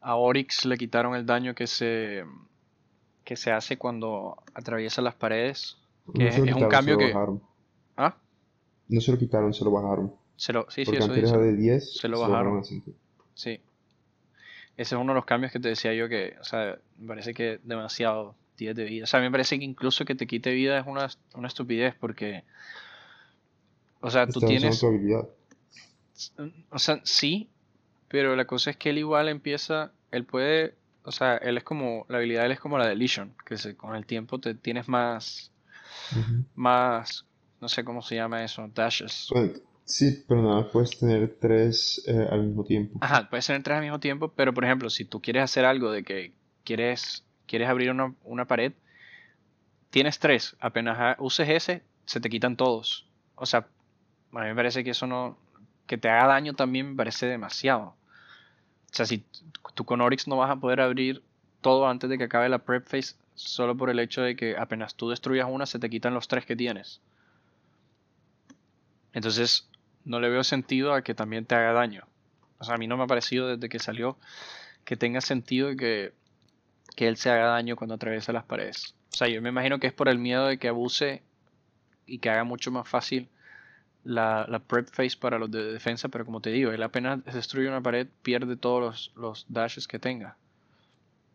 A 0.06 0.16
Oryx 0.16 0.66
le 0.66 0.76
quitaron 0.76 1.14
el 1.16 1.24
daño 1.24 1.54
que 1.54 1.66
se, 1.66 2.24
que 3.24 3.36
se 3.36 3.50
hace 3.52 3.78
cuando 3.78 4.36
atraviesa 4.54 5.00
las 5.02 5.14
paredes. 5.14 5.78
Que 6.14 6.24
No 6.24 6.28
es, 6.28 6.34
se 6.34 6.40
un 6.42 6.46
quitaron, 6.48 6.70
se 6.70 6.76
cambio 6.76 6.94
lo 6.94 6.98
que... 6.98 7.12
bajaron. 7.12 7.42
¿Ah? 7.96 8.16
No 8.88 9.00
se 9.00 9.12
lo 9.12 9.18
quitaron, 9.18 9.54
se 9.54 9.64
lo 9.64 9.70
bajaron. 9.70 10.14
Se 10.36 10.52
lo, 10.52 10.66
sí, 10.70 10.84
sí, 10.84 10.92
Porque 10.92 10.98
eso 10.98 11.08
antes 11.12 11.22
dice. 11.30 11.38
de 11.38 11.56
10, 11.56 11.96
Se 11.96 12.08
lo 12.08 12.16
se 12.18 12.22
bajaron. 12.22 12.44
bajaron 12.56 12.60
a 12.60 12.64
5. 12.64 12.90
Sí. 13.34 13.60
Ese 14.76 14.94
es 14.94 15.00
uno 15.00 15.12
de 15.12 15.16
los 15.16 15.24
cambios 15.24 15.52
que 15.52 15.60
te 15.60 15.68
decía 15.68 15.94
yo 15.94 16.08
que, 16.08 16.36
o 16.40 16.44
sea, 16.44 16.78
me 16.98 17.06
parece 17.08 17.32
que 17.32 17.60
demasiado 17.62 18.34
10 18.58 18.76
de 18.76 18.84
vida. 18.84 19.04
O 19.04 19.06
sea, 19.06 19.20
me 19.20 19.30
parece 19.30 19.58
que 19.58 19.64
incluso 19.64 20.04
que 20.04 20.14
te 20.14 20.26
quite 20.26 20.52
vida 20.52 20.78
es 20.78 20.86
una, 20.86 21.08
una 21.34 21.48
estupidez 21.48 21.94
porque, 21.98 22.44
o 24.00 24.10
sea, 24.10 24.26
tú 24.26 24.40
Estás 24.40 24.50
usando 24.50 24.78
tienes, 24.80 24.84
o 26.70 26.78
sea, 26.78 27.00
sí, 27.04 27.48
pero 28.14 28.36
la 28.36 28.44
cosa 28.44 28.70
es 28.70 28.76
que 28.76 28.90
él 28.90 28.98
igual 28.98 29.28
empieza, 29.28 29.90
él 30.12 30.24
puede, 30.24 30.76
o 31.02 31.10
sea, 31.10 31.36
él 31.38 31.56
es 31.56 31.64
como, 31.64 32.06
la 32.08 32.18
habilidad 32.18 32.42
de 32.42 32.46
él 32.46 32.52
es 32.52 32.60
como 32.60 32.78
la 32.78 32.86
de 32.86 32.94
Legion, 32.94 33.34
que 33.44 33.58
se, 33.58 33.76
con 33.76 33.96
el 33.96 34.06
tiempo 34.06 34.38
te 34.38 34.54
tienes 34.54 34.86
más, 34.86 35.50
más, 36.54 37.26
no 37.60 37.68
sé 37.68 37.82
cómo 37.82 38.02
se 38.02 38.14
llama 38.14 38.44
eso, 38.44 38.70
dashes. 38.72 39.26
Bueno, 39.32 39.54
sí, 39.84 40.24
pero 40.28 40.42
nada, 40.42 40.70
puedes 40.70 40.96
tener 40.96 41.38
tres 41.40 42.04
eh, 42.06 42.28
al 42.30 42.44
mismo 42.44 42.62
tiempo. 42.62 43.00
Ajá, 43.00 43.28
puedes 43.28 43.48
tener 43.48 43.64
tres 43.64 43.78
al 43.78 43.82
mismo 43.82 43.98
tiempo, 43.98 44.28
pero 44.28 44.54
por 44.54 44.64
ejemplo, 44.64 44.90
si 44.90 45.04
tú 45.04 45.20
quieres 45.20 45.42
hacer 45.42 45.64
algo 45.64 45.90
de 45.90 46.04
que 46.04 46.36
quieres, 46.62 47.24
quieres 47.48 47.68
abrir 47.68 47.90
una, 47.90 48.14
una 48.22 48.44
pared, 48.44 48.74
tienes 49.90 50.20
tres, 50.20 50.54
apenas 50.60 51.16
uses 51.18 51.48
ese, 51.48 51.82
se 52.04 52.20
te 52.20 52.30
quitan 52.30 52.56
todos. 52.56 53.08
O 53.34 53.44
sea, 53.44 53.66
a 54.30 54.40
mí 54.40 54.46
me 54.46 54.54
parece 54.54 54.84
que 54.84 54.90
eso 54.90 55.08
no, 55.08 55.36
que 55.88 55.98
te 55.98 56.08
haga 56.08 56.28
daño 56.28 56.54
también 56.54 56.90
me 56.90 56.94
parece 56.94 57.26
demasiado. 57.26 57.96
O 58.94 58.96
sea, 58.96 59.06
si 59.06 59.24
tú 59.74 59.84
con 59.84 60.00
Oryx 60.00 60.28
no 60.28 60.36
vas 60.36 60.52
a 60.52 60.54
poder 60.54 60.80
abrir 60.80 61.20
todo 61.62 61.88
antes 61.88 62.08
de 62.08 62.16
que 62.16 62.24
acabe 62.24 62.48
la 62.48 62.60
prep 62.60 62.86
phase, 62.86 63.16
solo 63.34 63.76
por 63.76 63.90
el 63.90 63.98
hecho 63.98 64.22
de 64.22 64.36
que 64.36 64.56
apenas 64.56 64.94
tú 64.94 65.10
destruyas 65.10 65.48
una, 65.50 65.66
se 65.66 65.80
te 65.80 65.90
quitan 65.90 66.14
los 66.14 66.28
tres 66.28 66.46
que 66.46 66.54
tienes. 66.54 67.00
Entonces, 69.12 69.68
no 70.04 70.20
le 70.20 70.28
veo 70.28 70.44
sentido 70.44 70.94
a 70.94 71.02
que 71.02 71.12
también 71.12 71.44
te 71.44 71.56
haga 71.56 71.72
daño. 71.72 72.04
O 72.60 72.64
sea, 72.64 72.76
a 72.76 72.78
mí 72.78 72.86
no 72.86 72.96
me 72.96 73.02
ha 73.02 73.08
parecido 73.08 73.48
desde 73.48 73.68
que 73.68 73.80
salió 73.80 74.16
que 74.84 74.96
tenga 74.96 75.20
sentido 75.20 75.74
que, 75.74 76.12
que 76.94 77.08
él 77.08 77.16
se 77.16 77.30
haga 77.30 77.46
daño 77.46 77.74
cuando 77.74 77.96
atraviesa 77.96 78.32
las 78.32 78.44
paredes. 78.44 78.94
O 79.12 79.16
sea, 79.16 79.26
yo 79.26 79.42
me 79.42 79.48
imagino 79.48 79.80
que 79.80 79.88
es 79.88 79.92
por 79.92 80.08
el 80.08 80.20
miedo 80.20 80.46
de 80.46 80.58
que 80.58 80.68
abuse 80.68 81.20
y 82.06 82.18
que 82.18 82.30
haga 82.30 82.44
mucho 82.44 82.70
más 82.70 82.88
fácil 82.88 83.28
la, 84.04 84.46
la 84.48 84.60
prep 84.60 84.88
phase 84.90 85.16
para 85.18 85.38
los 85.38 85.50
de 85.50 85.64
defensa, 85.72 86.08
pero 86.08 86.24
como 86.24 86.40
te 86.40 86.50
digo, 86.50 86.72
él 86.72 86.82
apenas 86.82 87.24
destruye 87.24 87.68
una 87.68 87.82
pared, 87.82 88.08
pierde 88.22 88.56
todos 88.56 88.80
los, 88.82 89.12
los 89.16 89.46
dashes 89.48 89.88
que 89.88 89.98
tenga. 89.98 90.38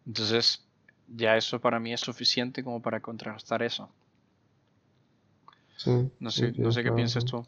Entonces, 0.05 0.67
ya 1.07 1.37
eso 1.37 1.61
para 1.61 1.79
mí 1.79 1.93
es 1.93 2.01
suficiente 2.01 2.63
como 2.65 2.81
para 2.81 2.99
contrarrestar 3.01 3.63
eso. 3.63 3.89
Sí, 5.77 6.11
No 6.25 6.31
sé, 6.35 6.51
no 6.67 6.71
sé 6.71 6.83
qué 6.83 6.91
piensas 7.01 7.25
tú. 7.25 7.45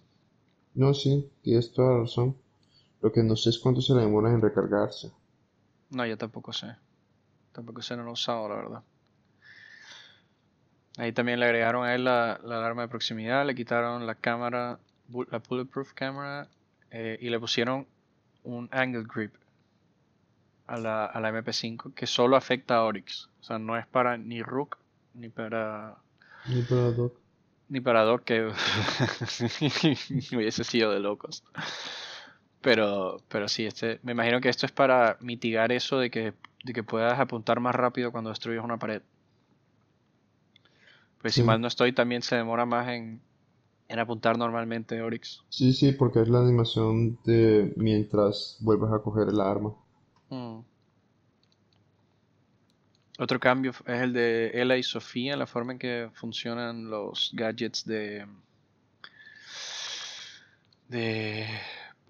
No, 0.73 0.93
sí, 0.93 1.31
tienes 1.43 1.71
toda 1.71 1.93
la 1.93 1.99
razón. 2.01 2.35
Lo 3.01 3.11
que 3.11 3.23
no 3.23 3.35
sé 3.37 3.51
es 3.51 3.59
cuánto 3.59 3.81
se 3.81 3.93
le 3.95 4.01
demora 4.01 4.31
en 4.31 4.41
recargarse. 4.41 5.11
No, 5.91 6.05
yo 6.07 6.17
tampoco 6.17 6.53
sé. 6.53 6.75
Tampoco 7.53 7.81
sé, 7.83 7.97
no 7.97 8.03
lo 8.03 8.11
he 8.11 8.13
usado, 8.13 8.49
la 8.49 8.55
verdad. 8.55 8.83
Ahí 10.97 11.11
también 11.13 11.39
le 11.39 11.45
agregaron 11.45 11.85
a 11.85 11.95
él 11.95 12.03
la, 12.05 12.39
la 12.43 12.57
alarma 12.57 12.83
de 12.83 12.87
proximidad, 12.89 13.45
le 13.45 13.55
quitaron 13.55 14.05
la 14.05 14.15
cámara, 14.15 14.79
la 15.29 15.39
bulletproof 15.39 15.93
camera, 15.93 16.47
eh, 16.91 17.17
y 17.21 17.29
le 17.29 17.39
pusieron 17.39 17.87
un 18.43 18.67
angle 18.71 19.03
grip 19.03 19.33
a 20.67 20.77
la, 20.77 21.05
a 21.05 21.19
la 21.19 21.31
MP5 21.31 21.93
que 21.93 22.07
solo 22.07 22.35
afecta 22.35 22.75
a 22.75 22.83
Oryx. 22.83 23.29
O 23.39 23.43
sea, 23.43 23.59
no 23.59 23.77
es 23.77 23.87
para 23.87 24.17
ni 24.17 24.41
Rook 24.41 24.77
ni 25.13 25.29
para 25.29 25.97
Ni 26.47 26.61
para 26.61 26.91
Doc. 26.91 27.13
ni 27.69 27.81
para 27.81 28.03
Doc 28.03 28.23
que 28.23 28.45
hubiese 30.35 30.63
sido 30.63 30.91
de 30.91 30.99
locos. 30.99 31.43
Pero, 32.61 33.17
pero 33.27 33.47
sí, 33.47 33.65
este, 33.65 33.99
me 34.03 34.11
imagino 34.11 34.39
que 34.39 34.49
esto 34.49 34.65
es 34.65 34.71
para 34.71 35.17
mitigar 35.19 35.71
eso 35.71 35.97
de 35.97 36.11
que, 36.11 36.33
de 36.63 36.73
que 36.73 36.83
puedas 36.83 37.19
apuntar 37.19 37.59
más 37.59 37.73
rápido 37.73 38.11
cuando 38.11 38.29
destruyes 38.29 38.63
una 38.63 38.77
pared. 38.77 39.01
Pues 41.21 41.35
si 41.35 41.43
mal 41.43 41.61
no 41.61 41.67
estoy, 41.67 41.93
también 41.93 42.21
se 42.21 42.35
demora 42.35 42.65
más 42.65 42.87
en, 42.89 43.21
en 43.91 43.99
apuntar 43.99 44.37
normalmente 44.37 45.01
Oryx. 45.01 45.43
Sí, 45.49 45.73
sí, 45.73 45.91
porque 45.91 46.21
es 46.21 46.29
la 46.29 46.39
animación 46.39 47.19
de 47.25 47.73
mientras 47.75 48.57
vuelves 48.61 48.89
a 48.91 48.99
coger 48.99 49.27
el 49.27 49.41
arma. 49.41 49.73
Mm. 50.29 50.59
Otro 53.19 53.39
cambio 53.39 53.71
es 53.85 54.01
el 54.01 54.13
de 54.13 54.51
Ella 54.53 54.77
y 54.77 54.83
Sofía, 54.83 55.35
la 55.35 55.45
forma 55.45 55.73
en 55.73 55.79
que 55.79 56.09
funcionan 56.13 56.89
los 56.89 57.31
gadgets 57.33 57.85
de 57.85 58.25
de, 60.87 61.47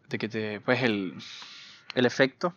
de 0.07 0.17
que 0.17 0.29
te 0.29 0.61
pues 0.61 0.83
el, 0.83 1.15
el 1.95 2.05
efecto 2.05 2.53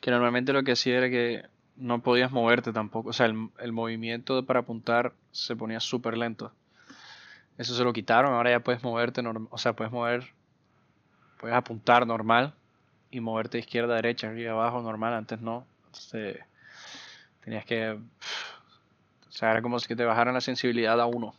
que 0.00 0.10
normalmente 0.10 0.52
lo 0.52 0.62
que 0.64 0.72
hacía 0.72 0.96
era 0.98 1.10
que 1.10 1.44
no 1.76 2.02
podías 2.02 2.30
moverte 2.32 2.72
tampoco, 2.72 3.10
o 3.10 3.12
sea, 3.12 3.26
el, 3.26 3.50
el 3.58 3.72
movimiento 3.72 4.44
para 4.46 4.60
apuntar 4.60 5.12
se 5.32 5.56
ponía 5.56 5.80
súper 5.80 6.16
lento. 6.16 6.52
Eso 7.56 7.74
se 7.74 7.84
lo 7.84 7.92
quitaron, 7.92 8.32
ahora 8.32 8.50
ya 8.50 8.60
puedes 8.60 8.82
moverte, 8.82 9.22
o 9.50 9.58
sea, 9.58 9.74
puedes 9.74 9.92
mover, 9.92 10.32
puedes 11.38 11.56
apuntar 11.56 12.06
normal 12.06 12.54
y 13.10 13.20
moverte 13.20 13.58
izquierda 13.58 13.94
derecha, 13.94 14.28
arriba 14.28 14.52
abajo 14.52 14.82
normal, 14.82 15.14
antes 15.14 15.40
no. 15.40 15.64
Entonces, 15.86 16.38
tenías 17.44 17.64
que, 17.64 17.90
o 17.90 19.30
sea, 19.30 19.52
era 19.52 19.62
como 19.62 19.78
si 19.78 19.94
te 19.94 20.04
bajaran 20.04 20.34
la 20.34 20.40
sensibilidad 20.40 21.00
a 21.00 21.06
uno. 21.06 21.34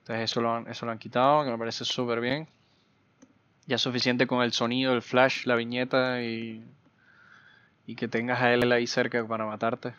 Entonces 0.00 0.30
eso 0.30 0.40
lo 0.40 0.54
han, 0.54 0.68
eso 0.68 0.86
lo 0.86 0.92
han 0.92 0.98
quitado, 0.98 1.44
que 1.44 1.50
me 1.50 1.58
parece 1.58 1.84
súper 1.84 2.20
bien. 2.20 2.48
Ya 3.66 3.76
es 3.76 3.82
suficiente 3.82 4.26
con 4.26 4.42
el 4.42 4.52
sonido, 4.52 4.94
el 4.94 5.02
flash, 5.02 5.44
la 5.44 5.54
viñeta 5.56 6.22
y, 6.22 6.64
y 7.86 7.94
que 7.94 8.08
tengas 8.08 8.40
a 8.40 8.54
él 8.54 8.70
ahí 8.72 8.86
cerca 8.86 9.26
para 9.26 9.44
matarte. 9.44 9.92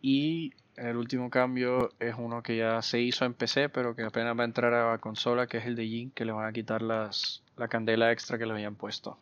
Y 0.00 0.54
el 0.76 0.96
último 0.96 1.30
cambio 1.30 1.90
es 1.98 2.14
uno 2.18 2.42
que 2.42 2.56
ya 2.56 2.80
se 2.82 3.00
hizo 3.00 3.24
en 3.24 3.34
PC, 3.34 3.68
pero 3.68 3.94
que 3.94 4.02
apenas 4.02 4.38
va 4.38 4.42
a 4.42 4.46
entrar 4.46 4.74
a 4.74 4.92
la 4.92 4.98
consola, 4.98 5.46
que 5.46 5.58
es 5.58 5.66
el 5.66 5.74
de 5.74 5.86
Jin, 5.86 6.10
que 6.10 6.24
le 6.24 6.32
van 6.32 6.46
a 6.46 6.52
quitar 6.52 6.82
las, 6.82 7.42
la 7.56 7.68
candela 7.68 8.12
extra 8.12 8.38
que 8.38 8.46
le 8.46 8.52
habían 8.52 8.74
puesto. 8.74 9.18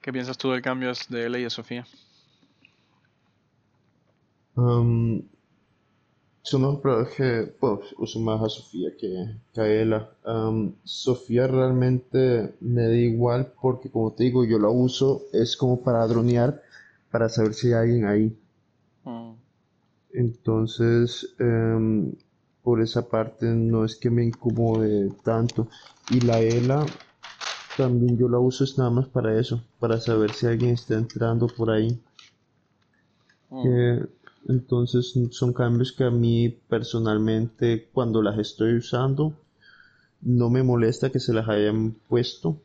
¿Qué 0.00 0.12
piensas 0.12 0.36
tú 0.36 0.50
del 0.50 0.62
cambio 0.62 0.92
de 1.08 1.26
L 1.26 1.38
y 1.38 1.44
de 1.44 1.50
Sofía? 1.50 1.86
Um, 4.56 5.22
son 6.42 6.62
dos 6.62 7.08
que, 7.16 7.54
pues, 7.58 7.94
uso 7.96 8.20
más 8.20 8.42
a 8.42 8.48
Sofía 8.48 8.90
que, 8.98 9.60
a 9.60 9.66
Ela. 9.66 10.10
Um, 10.26 10.74
Sofía 10.82 11.46
realmente 11.46 12.54
me 12.60 12.82
da 12.82 12.94
igual 12.96 13.52
porque, 13.60 13.90
como 13.90 14.12
te 14.12 14.24
digo, 14.24 14.44
yo 14.44 14.58
la 14.58 14.68
uso, 14.68 15.22
es 15.32 15.56
como 15.56 15.82
para 15.82 16.06
dronear, 16.06 16.60
para 17.10 17.28
saber 17.28 17.54
si 17.54 17.68
hay 17.68 17.74
alguien 17.74 18.06
ahí. 18.06 18.36
Mm, 19.04 19.34
Entonces, 20.14 21.34
em, 21.40 22.12
por 22.62 22.80
esa 22.80 23.08
parte 23.08 23.46
no 23.46 23.84
es 23.84 23.96
que 23.96 24.10
me 24.10 24.24
incomode 24.24 25.10
tanto. 25.24 25.68
Y 26.10 26.20
la 26.20 26.40
ELA 26.40 26.86
también 27.76 28.16
yo 28.18 28.28
la 28.28 28.38
uso 28.38 28.64
es 28.64 28.78
nada 28.78 28.90
más 28.90 29.08
para 29.08 29.38
eso, 29.38 29.62
para 29.80 30.00
saber 30.00 30.32
si 30.32 30.46
alguien 30.46 30.72
está 30.72 30.94
entrando 30.94 31.46
por 31.48 31.70
ahí. 31.70 31.98
Mm. 33.50 34.04
Entonces 34.48 35.14
son 35.30 35.52
cambios 35.52 35.92
que 35.92 36.04
a 36.04 36.10
mí 36.10 36.48
personalmente 36.68 37.88
cuando 37.92 38.22
las 38.22 38.38
estoy 38.38 38.74
usando 38.76 39.32
no 40.22 40.50
me 40.50 40.62
molesta 40.62 41.10
que 41.10 41.20
se 41.20 41.32
las 41.32 41.48
hayan 41.48 41.92
puesto, 42.08 42.56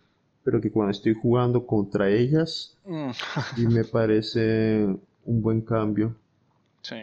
pero 0.43 0.61
que 0.61 0.71
cuando 0.71 0.91
estoy 0.91 1.13
jugando 1.13 1.65
contra 1.65 2.09
ellas 2.09 2.73
Mm. 2.85 3.11
sí 3.55 3.67
me 3.67 3.83
parece 3.83 4.85
un 5.25 5.41
buen 5.41 5.61
cambio. 5.61 6.15
Sí. 6.87 6.95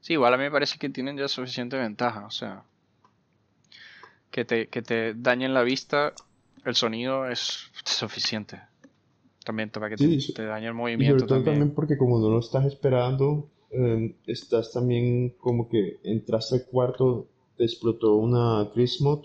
Sí, 0.00 0.12
igual 0.14 0.34
a 0.34 0.36
mí 0.36 0.44
me 0.44 0.50
parece 0.50 0.78
que 0.78 0.88
tienen 0.88 1.16
ya 1.16 1.28
suficiente 1.28 1.76
ventaja, 1.76 2.26
o 2.26 2.30
sea, 2.30 2.62
que 4.30 4.44
te, 4.44 4.68
que 4.68 4.82
te 4.82 5.14
dañen 5.14 5.54
la 5.54 5.62
vista, 5.62 6.12
el 6.64 6.74
sonido 6.74 7.26
es 7.28 7.70
suficiente. 7.84 8.60
También 9.44 9.70
para 9.70 9.88
que 9.88 9.96
te, 9.96 10.20
Sí, 10.20 10.32
te 10.34 10.44
dañe 10.44 10.66
el 10.66 10.74
Y 10.74 10.76
movimiento 10.76 11.18
sobre 11.20 11.28
todo 11.28 11.38
también. 11.38 11.54
también 11.58 11.74
porque 11.74 11.96
como 11.98 12.18
no 12.18 12.28
lo 12.30 12.38
estás 12.40 12.64
esperando, 12.66 13.48
eh, 13.70 14.14
estás 14.26 14.72
también 14.72 15.30
como 15.38 15.68
que 15.68 15.98
entraste 16.04 16.56
al 16.56 16.64
cuarto, 16.66 17.26
te 17.56 17.64
explotó 17.64 18.16
una 18.16 18.64
Grismod 18.74 19.24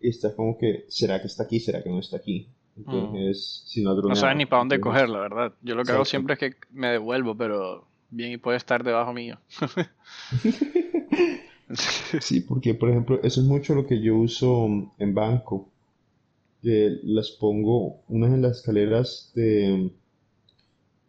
y 0.00 0.08
estás 0.08 0.34
como 0.34 0.56
que, 0.58 0.84
¿será 0.88 1.20
que 1.20 1.26
está 1.28 1.44
aquí? 1.44 1.60
¿Será 1.60 1.82
que 1.82 1.90
no 1.90 1.98
está 2.00 2.16
aquí? 2.18 2.48
Entonces, 2.76 3.62
si 3.66 3.82
no 3.82 3.94
Mm. 3.94 4.08
No 4.08 4.16
sabes 4.16 4.36
ni 4.36 4.46
para 4.46 4.60
dónde 4.60 4.76
entonces- 4.76 5.02
coger, 5.02 5.08
la 5.08 5.20
verdad. 5.20 5.52
Yo 5.62 5.74
lo 5.76 5.84
que 5.84 5.92
hago 5.92 6.02
Exacto. 6.02 6.10
siempre 6.10 6.34
es 6.34 6.38
que 6.40 6.56
me 6.72 6.88
devuelvo, 6.88 7.36
pero 7.36 7.86
bien 8.14 8.32
y 8.32 8.36
puede 8.38 8.56
estar 8.56 8.82
debajo 8.84 9.12
mío. 9.12 9.38
Sí, 12.20 12.40
porque 12.42 12.74
por 12.74 12.90
ejemplo, 12.90 13.18
eso 13.22 13.40
es 13.40 13.46
mucho 13.46 13.74
lo 13.74 13.86
que 13.86 14.00
yo 14.00 14.16
uso 14.16 14.66
en 14.98 15.14
banco. 15.14 15.70
Que 16.62 16.98
las 17.02 17.30
pongo 17.30 18.00
unas 18.08 18.32
en 18.32 18.42
las 18.42 18.58
escaleras 18.58 19.32
de, 19.34 19.90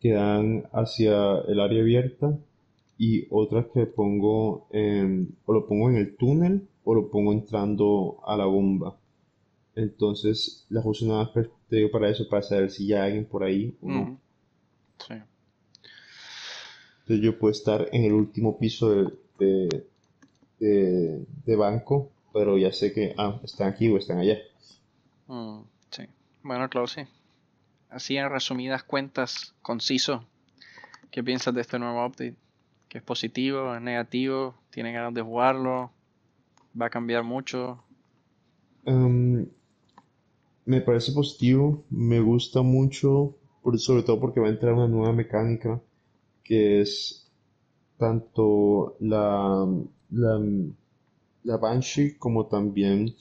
que 0.01 0.11
dan 0.11 0.63
hacia 0.73 1.39
el 1.47 1.59
área 1.59 1.81
abierta 1.81 2.37
y 2.97 3.27
otras 3.29 3.67
que 3.73 3.85
pongo 3.85 4.67
en- 4.71 5.35
o 5.45 5.53
lo 5.53 5.67
pongo 5.67 5.89
en 5.89 5.97
el 5.97 6.15
túnel 6.15 6.67
o 6.83 6.95
lo 6.95 7.09
pongo 7.09 7.33
entrando 7.33 8.17
a 8.25 8.35
la 8.37 8.45
bomba. 8.45 8.97
Entonces 9.75 10.65
las 10.69 10.85
uso 10.85 11.05
nada 11.05 11.23
más 11.25 11.29
pues, 11.33 11.49
para 11.91 12.09
eso, 12.09 12.27
para 12.29 12.41
saber 12.41 12.71
si 12.71 12.87
ya 12.87 13.03
hay 13.03 13.07
alguien 13.07 13.25
por 13.25 13.43
ahí 13.43 13.75
o 13.81 13.89
no. 13.89 14.19
Sí. 15.05 15.13
Entonces 17.05 17.23
yo 17.25 17.39
puedo 17.39 17.51
estar 17.51 17.87
en 17.91 18.03
el 18.03 18.13
último 18.13 18.57
piso 18.59 18.91
de, 18.91 19.13
de, 19.39 19.87
de- 20.59 21.25
de 21.45 21.55
banco, 21.55 22.11
pero 22.33 22.57
ya 22.57 22.71
sé 22.73 22.93
que 22.93 23.13
ah, 23.17 23.39
están 23.43 23.69
aquí 23.69 23.89
o 23.89 23.97
están 23.97 24.19
allá. 24.19 24.37
Mm, 25.27 25.61
sí. 25.91 26.03
Bueno, 26.43 26.69
claro, 26.69 26.87
sí. 26.87 27.01
Así 27.89 28.17
en 28.17 28.29
resumidas 28.31 28.83
cuentas, 28.83 29.55
conciso, 29.61 30.25
¿qué 31.11 31.23
piensas 31.23 31.53
de 31.55 31.61
este 31.61 31.79
nuevo 31.79 32.05
update? 32.05 32.35
¿Que 32.89 32.99
es 32.99 33.03
positivo, 33.03 33.75
es 33.75 33.81
negativo? 33.81 34.55
¿Tiene 34.71 34.93
ganas 34.93 35.13
de 35.13 35.21
jugarlo? 35.23 35.91
¿Va 36.79 36.87
a 36.87 36.91
cambiar 36.91 37.23
mucho? 37.23 37.83
Em, 38.85 39.47
me 40.65 40.79
parece 40.81 41.11
positivo, 41.11 41.83
me 41.89 42.19
gusta 42.19 42.61
mucho, 42.61 43.35
sobre 43.77 44.03
todo 44.03 44.19
porque 44.19 44.39
va 44.39 44.47
a 44.47 44.51
entrar 44.51 44.73
una 44.73 44.87
nueva 44.87 45.13
mecánica 45.13 45.81
que 46.45 46.79
es 46.81 47.29
tanto 47.97 48.95
la, 49.01 49.67
la, 50.11 50.41
la 51.43 51.57
Banshee 51.57 52.15
como 52.17 52.45
también 52.45 53.13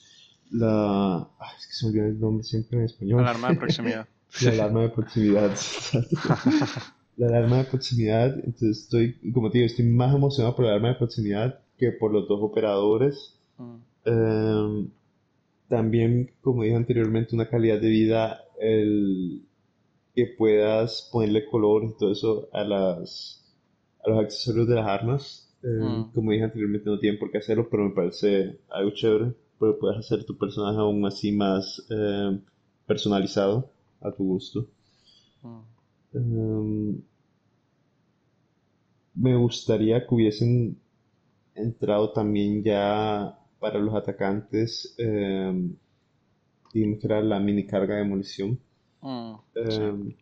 la... 0.51 1.17
ah, 1.17 1.51
es 1.59 1.67
que 1.67 1.73
se 1.73 1.85
me 1.87 1.91
olvida 1.91 2.07
el 2.07 2.19
nombre 2.19 2.43
siempre 2.45 2.79
en 2.79 2.85
español. 2.85 3.19
Alarma 3.19 3.49
de 3.49 3.55
proximidad. 3.55 4.07
La 4.41 4.51
alarma 4.51 4.81
de 4.83 4.89
proximidad. 4.89 5.51
La 7.17 7.27
alarma 7.27 7.57
de 7.59 7.63
proximidad, 7.63 8.35
entonces 8.39 8.83
estoy, 8.83 9.13
como 9.33 9.49
te 9.49 9.59
digo, 9.59 9.67
estoy 9.67 9.85
más 9.85 10.13
emocionado 10.13 10.53
por 10.53 10.65
la 10.65 10.71
alarma 10.71 10.89
de 10.89 10.95
proximidad 10.95 11.59
que 11.77 11.93
por 11.93 12.11
los 12.11 12.27
dos 12.27 12.39
operadores. 12.41 13.39
Mm, 13.57 13.77
Em, 14.05 14.89
también, 15.67 16.31
como 16.41 16.63
dije 16.63 16.75
anteriormente, 16.75 17.35
una 17.35 17.49
calidad 17.49 17.81
de 17.81 17.89
vida, 17.89 18.41
el 18.59 19.41
que 20.15 20.27
puedas 20.37 21.09
ponerle 21.11 21.45
color 21.45 21.83
y 21.85 21.97
todo 21.97 22.11
eso 22.13 22.49
a 22.53 22.63
las, 22.63 23.43
a 24.05 24.09
los 24.09 24.19
accesorios 24.19 24.67
de 24.67 24.75
las 24.75 24.87
armas. 24.87 25.55
Em, 25.63 26.03
Mm. 26.03 26.13
como 26.13 26.31
dije 26.31 26.43
anteriormente, 26.45 26.89
no 26.89 26.99
tienen 26.99 27.19
por 27.19 27.31
qué 27.31 27.39
hacerlo, 27.39 27.67
pero 27.69 27.85
me 27.85 27.95
parece 27.95 28.59
algo 28.69 28.91
chévere. 28.91 29.33
Pero 29.59 29.79
puedes 29.79 29.99
hacer 29.99 30.25
tu 30.25 30.37
personaje 30.37 30.77
aún 30.79 31.05
así 31.05 31.31
más 31.31 31.85
em, 31.89 32.41
personalizado 32.87 33.71
a 34.01 34.11
tu 34.11 34.23
gusto. 34.25 34.67
mm. 35.43 35.65
Em, 36.15 37.03
me 39.15 39.35
gustaría 39.35 40.05
que 40.05 40.13
hubiesen 40.15 40.77
entrado 41.55 42.11
también 42.13 42.63
ya 42.63 43.39
para 43.59 43.79
los 43.79 43.95
atacantes, 43.95 44.95
em, 44.99 45.75
digamos 46.73 46.99
que 46.99 47.07
era 47.07 47.21
la 47.21 47.39
mini 47.39 47.65
carga 47.67 47.95
de 47.97 48.03
munición. 48.03 48.59
Mm, 49.05 49.39
Em, 49.55 50.13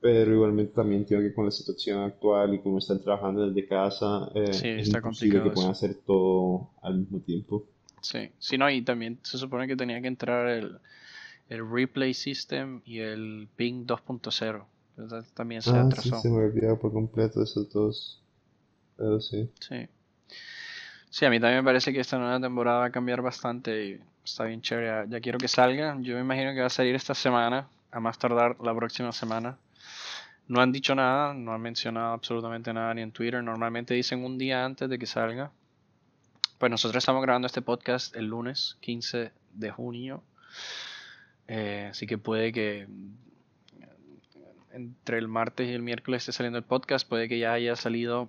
pero 0.00 0.32
igualmente 0.34 0.74
también 0.74 1.02
entiendo 1.02 1.26
que 1.28 1.34
con 1.34 1.46
la 1.46 1.50
situación 1.50 2.00
actual 2.02 2.54
y 2.54 2.60
como 2.62 2.78
están 2.78 3.02
trabajando 3.02 3.46
desde 3.48 3.68
casa, 3.68 4.30
eh, 4.34 4.50
Sí, 4.50 4.68
es 4.76 4.88
está 4.88 5.00
imposible 5.00 5.42
que 5.42 5.50
complicado 5.50 5.52
puedan 5.52 5.70
eso. 5.70 5.72
hacer 5.72 5.96
todo 6.06 6.70
al 6.82 6.98
mismo 7.00 7.20
tiempo. 7.20 7.66
Sí, 8.00 8.30
sí, 8.38 8.56
no, 8.58 8.70
y 8.70 8.82
también 8.82 9.18
se 9.24 9.36
supone 9.38 9.66
que 9.66 9.74
tenía 9.76 10.00
que 10.00 10.06
entrar 10.08 10.46
el, 10.48 10.78
el 11.48 11.70
replay 11.70 12.14
system 12.14 12.82
y 12.84 13.00
el 13.00 13.48
ping 13.56 13.86
2.0. 13.86 14.66
Entonces 14.98 15.32
También 15.34 15.62
se 15.62 15.78
Ah, 15.78 15.90
sí, 15.92 16.12
atrasó. 16.12 16.14
se 16.14 16.28
me 16.30 16.44
olvidado 16.44 16.78
por 16.78 16.92
completo 16.92 17.42
esos 17.42 17.68
dos. 17.72 18.22
Pero 18.96 19.20
sí. 19.20 19.50
Sí. 19.60 19.88
Sí, 21.10 21.24
a 21.24 21.30
mí 21.30 21.38
también 21.40 21.60
me 21.60 21.64
parece 21.64 21.92
que 21.92 22.00
esta 22.00 22.18
nueva 22.18 22.40
temporada 22.40 22.78
va 22.80 22.84
a 22.86 22.90
cambiar 22.90 23.22
bastante 23.22 23.86
y 23.86 24.00
está 24.24 24.44
bien 24.44 24.60
chévere. 24.62 25.08
Ya 25.08 25.20
quiero 25.20 25.38
que 25.38 25.48
salga. 25.48 25.96
Yo 26.00 26.14
me 26.16 26.20
imagino 26.22 26.52
que 26.54 26.60
va 26.60 26.66
a 26.66 26.70
salir 26.70 26.94
esta 26.94 27.14
semana, 27.14 27.68
a 27.94 28.00
más 28.00 28.18
tardar 28.18 28.56
la 28.60 28.74
próxima 28.74 29.12
semana. 29.12 29.56
No 30.48 30.60
han 30.60 30.72
dicho 30.72 30.96
nada, 30.96 31.32
no 31.32 31.52
han 31.52 31.62
mencionado 31.62 32.12
absolutamente 32.12 32.72
nada 32.72 32.92
ni 32.92 33.02
en 33.02 33.12
Twitter. 33.12 33.42
Normalmente 33.42 33.94
dicen 33.94 34.24
un 34.24 34.36
día 34.36 34.64
antes 34.64 34.90
de 34.90 34.98
que 34.98 35.06
salga. 35.06 35.52
Pues 36.58 36.70
nosotros 36.70 37.00
estamos 37.00 37.22
grabando 37.22 37.46
este 37.46 37.62
podcast 37.62 38.14
el 38.16 38.26
lunes 38.26 38.76
15 38.80 39.30
de 39.52 39.70
junio. 39.70 40.24
Eh, 41.46 41.88
así 41.90 42.06
que 42.08 42.18
puede 42.18 42.52
que 42.52 42.88
mm, 42.88 43.14
entre 44.72 45.18
el 45.18 45.28
martes 45.28 45.68
y 45.68 45.72
el 45.72 45.82
miércoles 45.82 46.22
esté 46.22 46.32
saliendo 46.32 46.58
el 46.58 46.64
podcast. 46.64 47.08
Puede 47.08 47.28
que 47.28 47.38
ya 47.38 47.52
haya 47.52 47.76
salido 47.76 48.28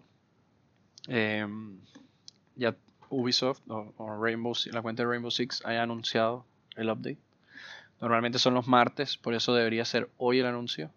em, 1.08 1.80
ya 2.56 2.76
Ubisoft 3.10 3.62
o, 3.68 3.94
o 3.98 4.24
Rainbow, 4.24 4.54
la 4.72 4.84
cuenta 4.84 5.02
de 5.02 5.10
Rainbow 5.10 5.32
Six 5.32 5.66
haya 5.66 5.82
anunciado 5.82 6.46
el 6.76 6.92
update. 6.92 7.25
Normalmente 8.06 8.38
son 8.38 8.54
los 8.54 8.68
martes, 8.68 9.18
por 9.18 9.34
eso 9.34 9.56
debería 9.56 9.84
ser 9.84 10.12
hoy 10.18 10.38
el 10.38 10.46
anuncio. 10.46 10.92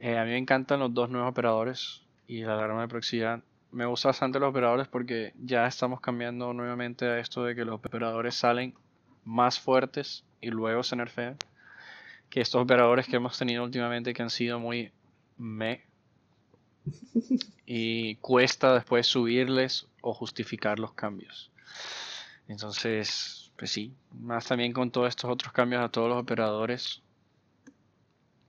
Eh, 0.00 0.18
a 0.18 0.24
mí 0.24 0.30
me 0.30 0.38
encantan 0.38 0.80
los 0.80 0.92
dos 0.92 1.08
nuevos 1.08 1.30
operadores 1.30 2.02
y 2.26 2.42
la 2.42 2.54
alarma 2.54 2.80
de 2.80 2.88
proximidad. 2.88 3.44
Me 3.70 3.86
gusta 3.86 4.08
bastante 4.08 4.40
los 4.40 4.50
operadores 4.50 4.88
porque 4.88 5.32
ya 5.40 5.64
estamos 5.64 6.00
cambiando 6.00 6.52
nuevamente 6.54 7.04
a 7.04 7.20
esto 7.20 7.44
de 7.44 7.54
que 7.54 7.64
los 7.64 7.76
operadores 7.76 8.34
salen 8.34 8.74
más 9.24 9.60
fuertes 9.60 10.24
y 10.40 10.50
luego 10.50 10.82
se 10.82 10.96
nerfean. 10.96 11.36
Que 12.30 12.40
estos 12.40 12.60
operadores 12.60 13.06
que 13.06 13.14
hemos 13.14 13.38
tenido 13.38 13.62
últimamente 13.62 14.12
que 14.12 14.22
han 14.22 14.30
sido 14.30 14.58
muy 14.58 14.90
me 15.38 15.84
y 17.64 18.16
cuesta 18.16 18.74
después 18.74 19.06
subirles 19.06 19.86
o 20.00 20.12
justificar 20.12 20.80
los 20.80 20.94
cambios. 20.94 21.52
Entonces, 22.48 23.41
pues 23.62 23.70
sí, 23.70 23.94
más 24.10 24.44
también 24.44 24.72
con 24.72 24.90
todos 24.90 25.08
estos 25.08 25.30
otros 25.30 25.52
cambios 25.52 25.84
a 25.84 25.88
todos 25.88 26.08
los 26.08 26.18
operadores. 26.20 27.00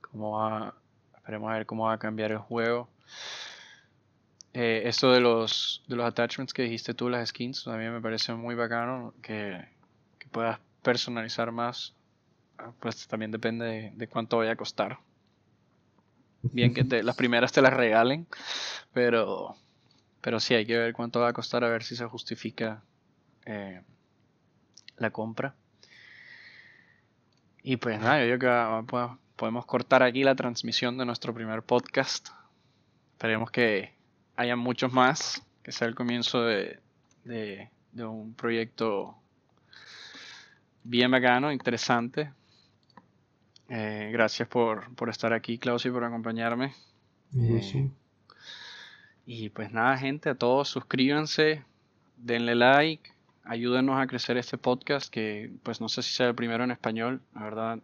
Cómo 0.00 0.32
va, 0.32 0.74
esperemos 1.14 1.52
a 1.52 1.54
ver 1.54 1.66
cómo 1.66 1.84
va 1.84 1.92
a 1.92 1.98
cambiar 2.00 2.32
el 2.32 2.38
juego. 2.38 2.88
Eh, 4.52 4.82
esto 4.86 5.12
de 5.12 5.20
los, 5.20 5.84
de 5.86 5.94
los 5.94 6.04
attachments 6.04 6.52
que 6.52 6.62
dijiste 6.62 6.94
tú, 6.94 7.08
las 7.08 7.28
skins, 7.28 7.64
mí 7.68 7.88
me 7.88 8.00
parece 8.00 8.34
muy 8.34 8.56
bacano 8.56 9.14
que, 9.22 9.64
que 10.18 10.26
puedas 10.30 10.58
personalizar 10.82 11.52
más. 11.52 11.94
Ah, 12.58 12.72
Pues 12.80 13.06
también 13.06 13.30
depende 13.30 13.66
de, 13.66 13.92
de 13.94 14.08
cuánto 14.08 14.38
vaya 14.38 14.54
a 14.54 14.56
costar. 14.56 14.98
Bien 16.42 16.74
que 16.74 16.82
te- 16.82 17.04
las 17.04 17.14
primeras 17.14 17.52
te 17.52 17.62
las 17.62 17.72
regalen, 17.72 18.26
pero, 18.92 19.54
pero 20.20 20.40
sí 20.40 20.54
hay 20.54 20.66
que 20.66 20.76
ver 20.76 20.92
cuánto 20.92 21.20
va 21.20 21.28
a 21.28 21.32
costar 21.32 21.62
a 21.62 21.68
ver 21.68 21.84
si 21.84 21.96
se 21.96 22.06
justifica 22.06 22.82
eh, 23.46 23.82
la 24.98 25.10
compra. 25.10 25.54
Y 27.62 27.76
pues 27.76 27.98
nada, 27.98 28.20
yo 28.26 28.38
creo 28.38 28.38
que 28.38 28.46
ah, 28.48 28.82
po- 28.86 29.18
podemos 29.36 29.64
cortar 29.66 30.02
aquí 30.02 30.22
la 30.22 30.34
transmisión 30.34 30.98
de 30.98 31.06
nuestro 31.06 31.32
primer 31.32 31.62
podcast. 31.62 32.28
Esperemos 33.12 33.50
que 33.50 33.94
haya 34.36 34.56
muchos 34.56 34.92
más, 34.92 35.42
que 35.62 35.72
sea 35.72 35.88
el 35.88 35.94
comienzo 35.94 36.42
de, 36.42 36.78
de, 37.24 37.70
de 37.92 38.04
un 38.04 38.34
proyecto 38.34 39.16
bien 40.82 41.10
bacano, 41.10 41.50
interesante. 41.52 42.32
Eh, 43.70 44.10
gracias 44.12 44.46
por, 44.46 44.94
por, 44.94 45.08
estar 45.08 45.32
aquí, 45.32 45.56
Klaus, 45.56 45.86
y 45.86 45.90
por 45.90 46.04
acompañarme. 46.04 46.74
Eh, 47.34 47.90
y 49.26 49.48
pues 49.48 49.72
nada, 49.72 49.96
gente, 49.96 50.28
a 50.28 50.34
todos 50.34 50.68
suscríbanse, 50.68 51.64
denle 52.18 52.54
like, 52.54 53.10
ayúdenos 53.44 54.00
a 54.00 54.06
crecer 54.06 54.36
este 54.36 54.58
podcast, 54.58 55.12
que 55.12 55.50
pues 55.62 55.80
no 55.80 55.88
sé 55.88 56.02
si 56.02 56.12
sea 56.12 56.28
el 56.28 56.34
primero 56.34 56.64
en 56.64 56.70
español, 56.70 57.20
la 57.34 57.42
verdad. 57.42 57.78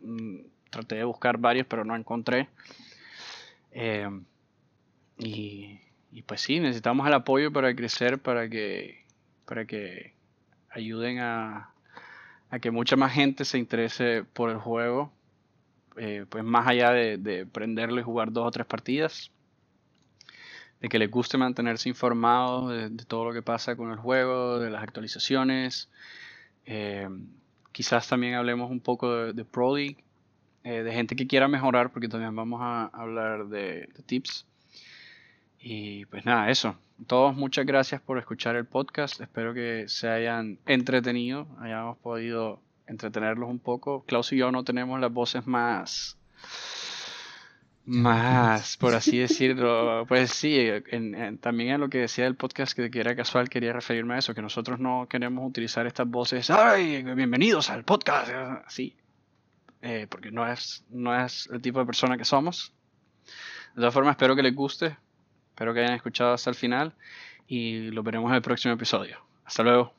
Mm, 0.00 0.40
traté 0.70 0.96
de 0.96 1.04
buscar 1.04 1.38
varios, 1.38 1.66
pero 1.66 1.84
no 1.84 1.94
encontré. 1.94 2.48
Eh, 3.72 4.08
y, 5.18 5.78
pues 6.26 6.40
sí, 6.40 6.60
necesitamos 6.60 7.06
el 7.06 7.14
apoyo 7.14 7.52
para 7.52 7.74
crecer, 7.74 8.18
para 8.18 8.48
que, 8.48 9.04
para 9.44 9.66
que 9.66 10.14
ayuden 10.70 11.20
a, 11.20 11.70
a 12.50 12.58
que 12.58 12.70
mucha 12.70 12.96
más 12.96 13.12
gente 13.12 13.44
se 13.44 13.58
interese 13.58 14.24
por 14.24 14.50
el 14.50 14.58
juego, 14.58 15.12
eh, 15.96 16.24
pues 16.28 16.42
más 16.44 16.66
allá 16.66 16.90
de, 16.90 17.18
de, 17.18 17.46
prenderlo 17.46 18.00
y 18.00 18.04
jugar 18.04 18.32
dos 18.32 18.46
o 18.46 18.50
tres 18.50 18.66
partidas, 18.66 19.30
de 20.82 20.88
que 20.88 20.98
les 20.98 21.10
guste 21.10 21.38
mantenerse 21.38 21.88
informados 21.88 22.68
de, 22.70 23.04
todo 23.06 23.24
lo 23.24 23.32
que 23.32 23.40
pasa 23.40 23.76
con 23.76 23.92
el 23.92 23.98
juego, 23.98 24.58
de 24.58 24.68
las 24.68 24.82
actualizaciones. 24.82 25.88
Eh, 26.66 27.08
quizás 27.70 28.08
también 28.08 28.34
hablemos 28.34 28.68
un 28.68 28.80
poco 28.80 29.14
de, 29.14 29.32
de 29.32 29.44
Pro 29.44 29.76
League, 29.76 29.98
eh, 30.64 30.82
de 30.82 30.92
gente 30.92 31.14
que 31.14 31.28
quiera 31.28 31.46
mejorar, 31.46 31.92
porque 31.92 32.08
también 32.08 32.34
vamos 32.34 32.60
a 32.60 32.86
hablar 32.86 33.46
de, 33.46 33.88
de 33.94 34.02
tips. 34.04 34.44
Y 35.60 36.04
pues 36.06 36.24
nada, 36.24 36.50
eso. 36.50 36.76
Todos 37.06 37.36
muchas 37.36 37.64
gracias 37.64 38.00
por 38.00 38.18
escuchar 38.18 38.56
el 38.56 38.66
podcast. 38.66 39.20
Espero 39.20 39.54
que 39.54 39.84
se 39.86 40.08
hayan 40.08 40.58
entretenido, 40.66 41.46
hayamos 41.60 41.96
podido 41.98 42.60
entretenerlos 42.88 43.48
un 43.48 43.60
poco. 43.60 44.04
Klaus 44.04 44.32
y 44.32 44.38
yo 44.38 44.50
no 44.50 44.64
tenemos 44.64 44.98
las 44.98 45.12
voces 45.12 45.46
más, 45.46 46.18
más, 47.84 48.76
por 48.76 48.94
así 48.94 49.18
decirlo. 49.18 50.04
Pues 50.06 50.30
sí, 50.30 50.68
en, 50.88 51.38
también 51.38 51.74
en 51.74 51.80
lo 51.80 51.88
que 51.88 51.98
decía 51.98 52.26
el 52.26 52.36
podcast 52.36 52.76
que, 52.76 52.90
era 52.94 53.16
casual, 53.16 53.48
quería 53.48 53.72
referirme 53.72 54.14
a 54.14 54.18
eso, 54.18 54.34
que 54.34 54.42
nosotros 54.42 54.78
no 54.78 55.06
queremos 55.08 55.48
utilizar 55.48 55.86
estas 55.86 56.08
voces, 56.08 56.50
¡ay! 56.50 57.02
Bienvenidos 57.02 57.70
al 57.70 57.84
podcast, 57.84 58.30
así. 58.66 58.96
Eh, 59.80 60.06
porque 60.08 60.30
no 60.30 60.50
es, 60.50 60.84
no 60.90 61.18
es 61.18 61.48
el 61.52 61.60
tipo 61.60 61.80
de 61.80 61.86
persona 61.86 62.16
que 62.16 62.24
somos. 62.24 62.72
De 63.74 63.80
todas 63.80 63.94
formas, 63.94 64.12
espero 64.12 64.36
que 64.36 64.42
les 64.42 64.54
guste. 64.54 64.96
Espero 65.50 65.74
que 65.74 65.80
hayan 65.80 65.94
escuchado 65.94 66.32
hasta 66.32 66.50
el 66.50 66.56
final 66.56 66.94
y 67.46 67.90
lo 67.90 68.02
veremos 68.02 68.30
en 68.30 68.36
el 68.36 68.42
próximo 68.42 68.74
episodio. 68.74 69.18
Hasta 69.44 69.62
luego. 69.62 69.92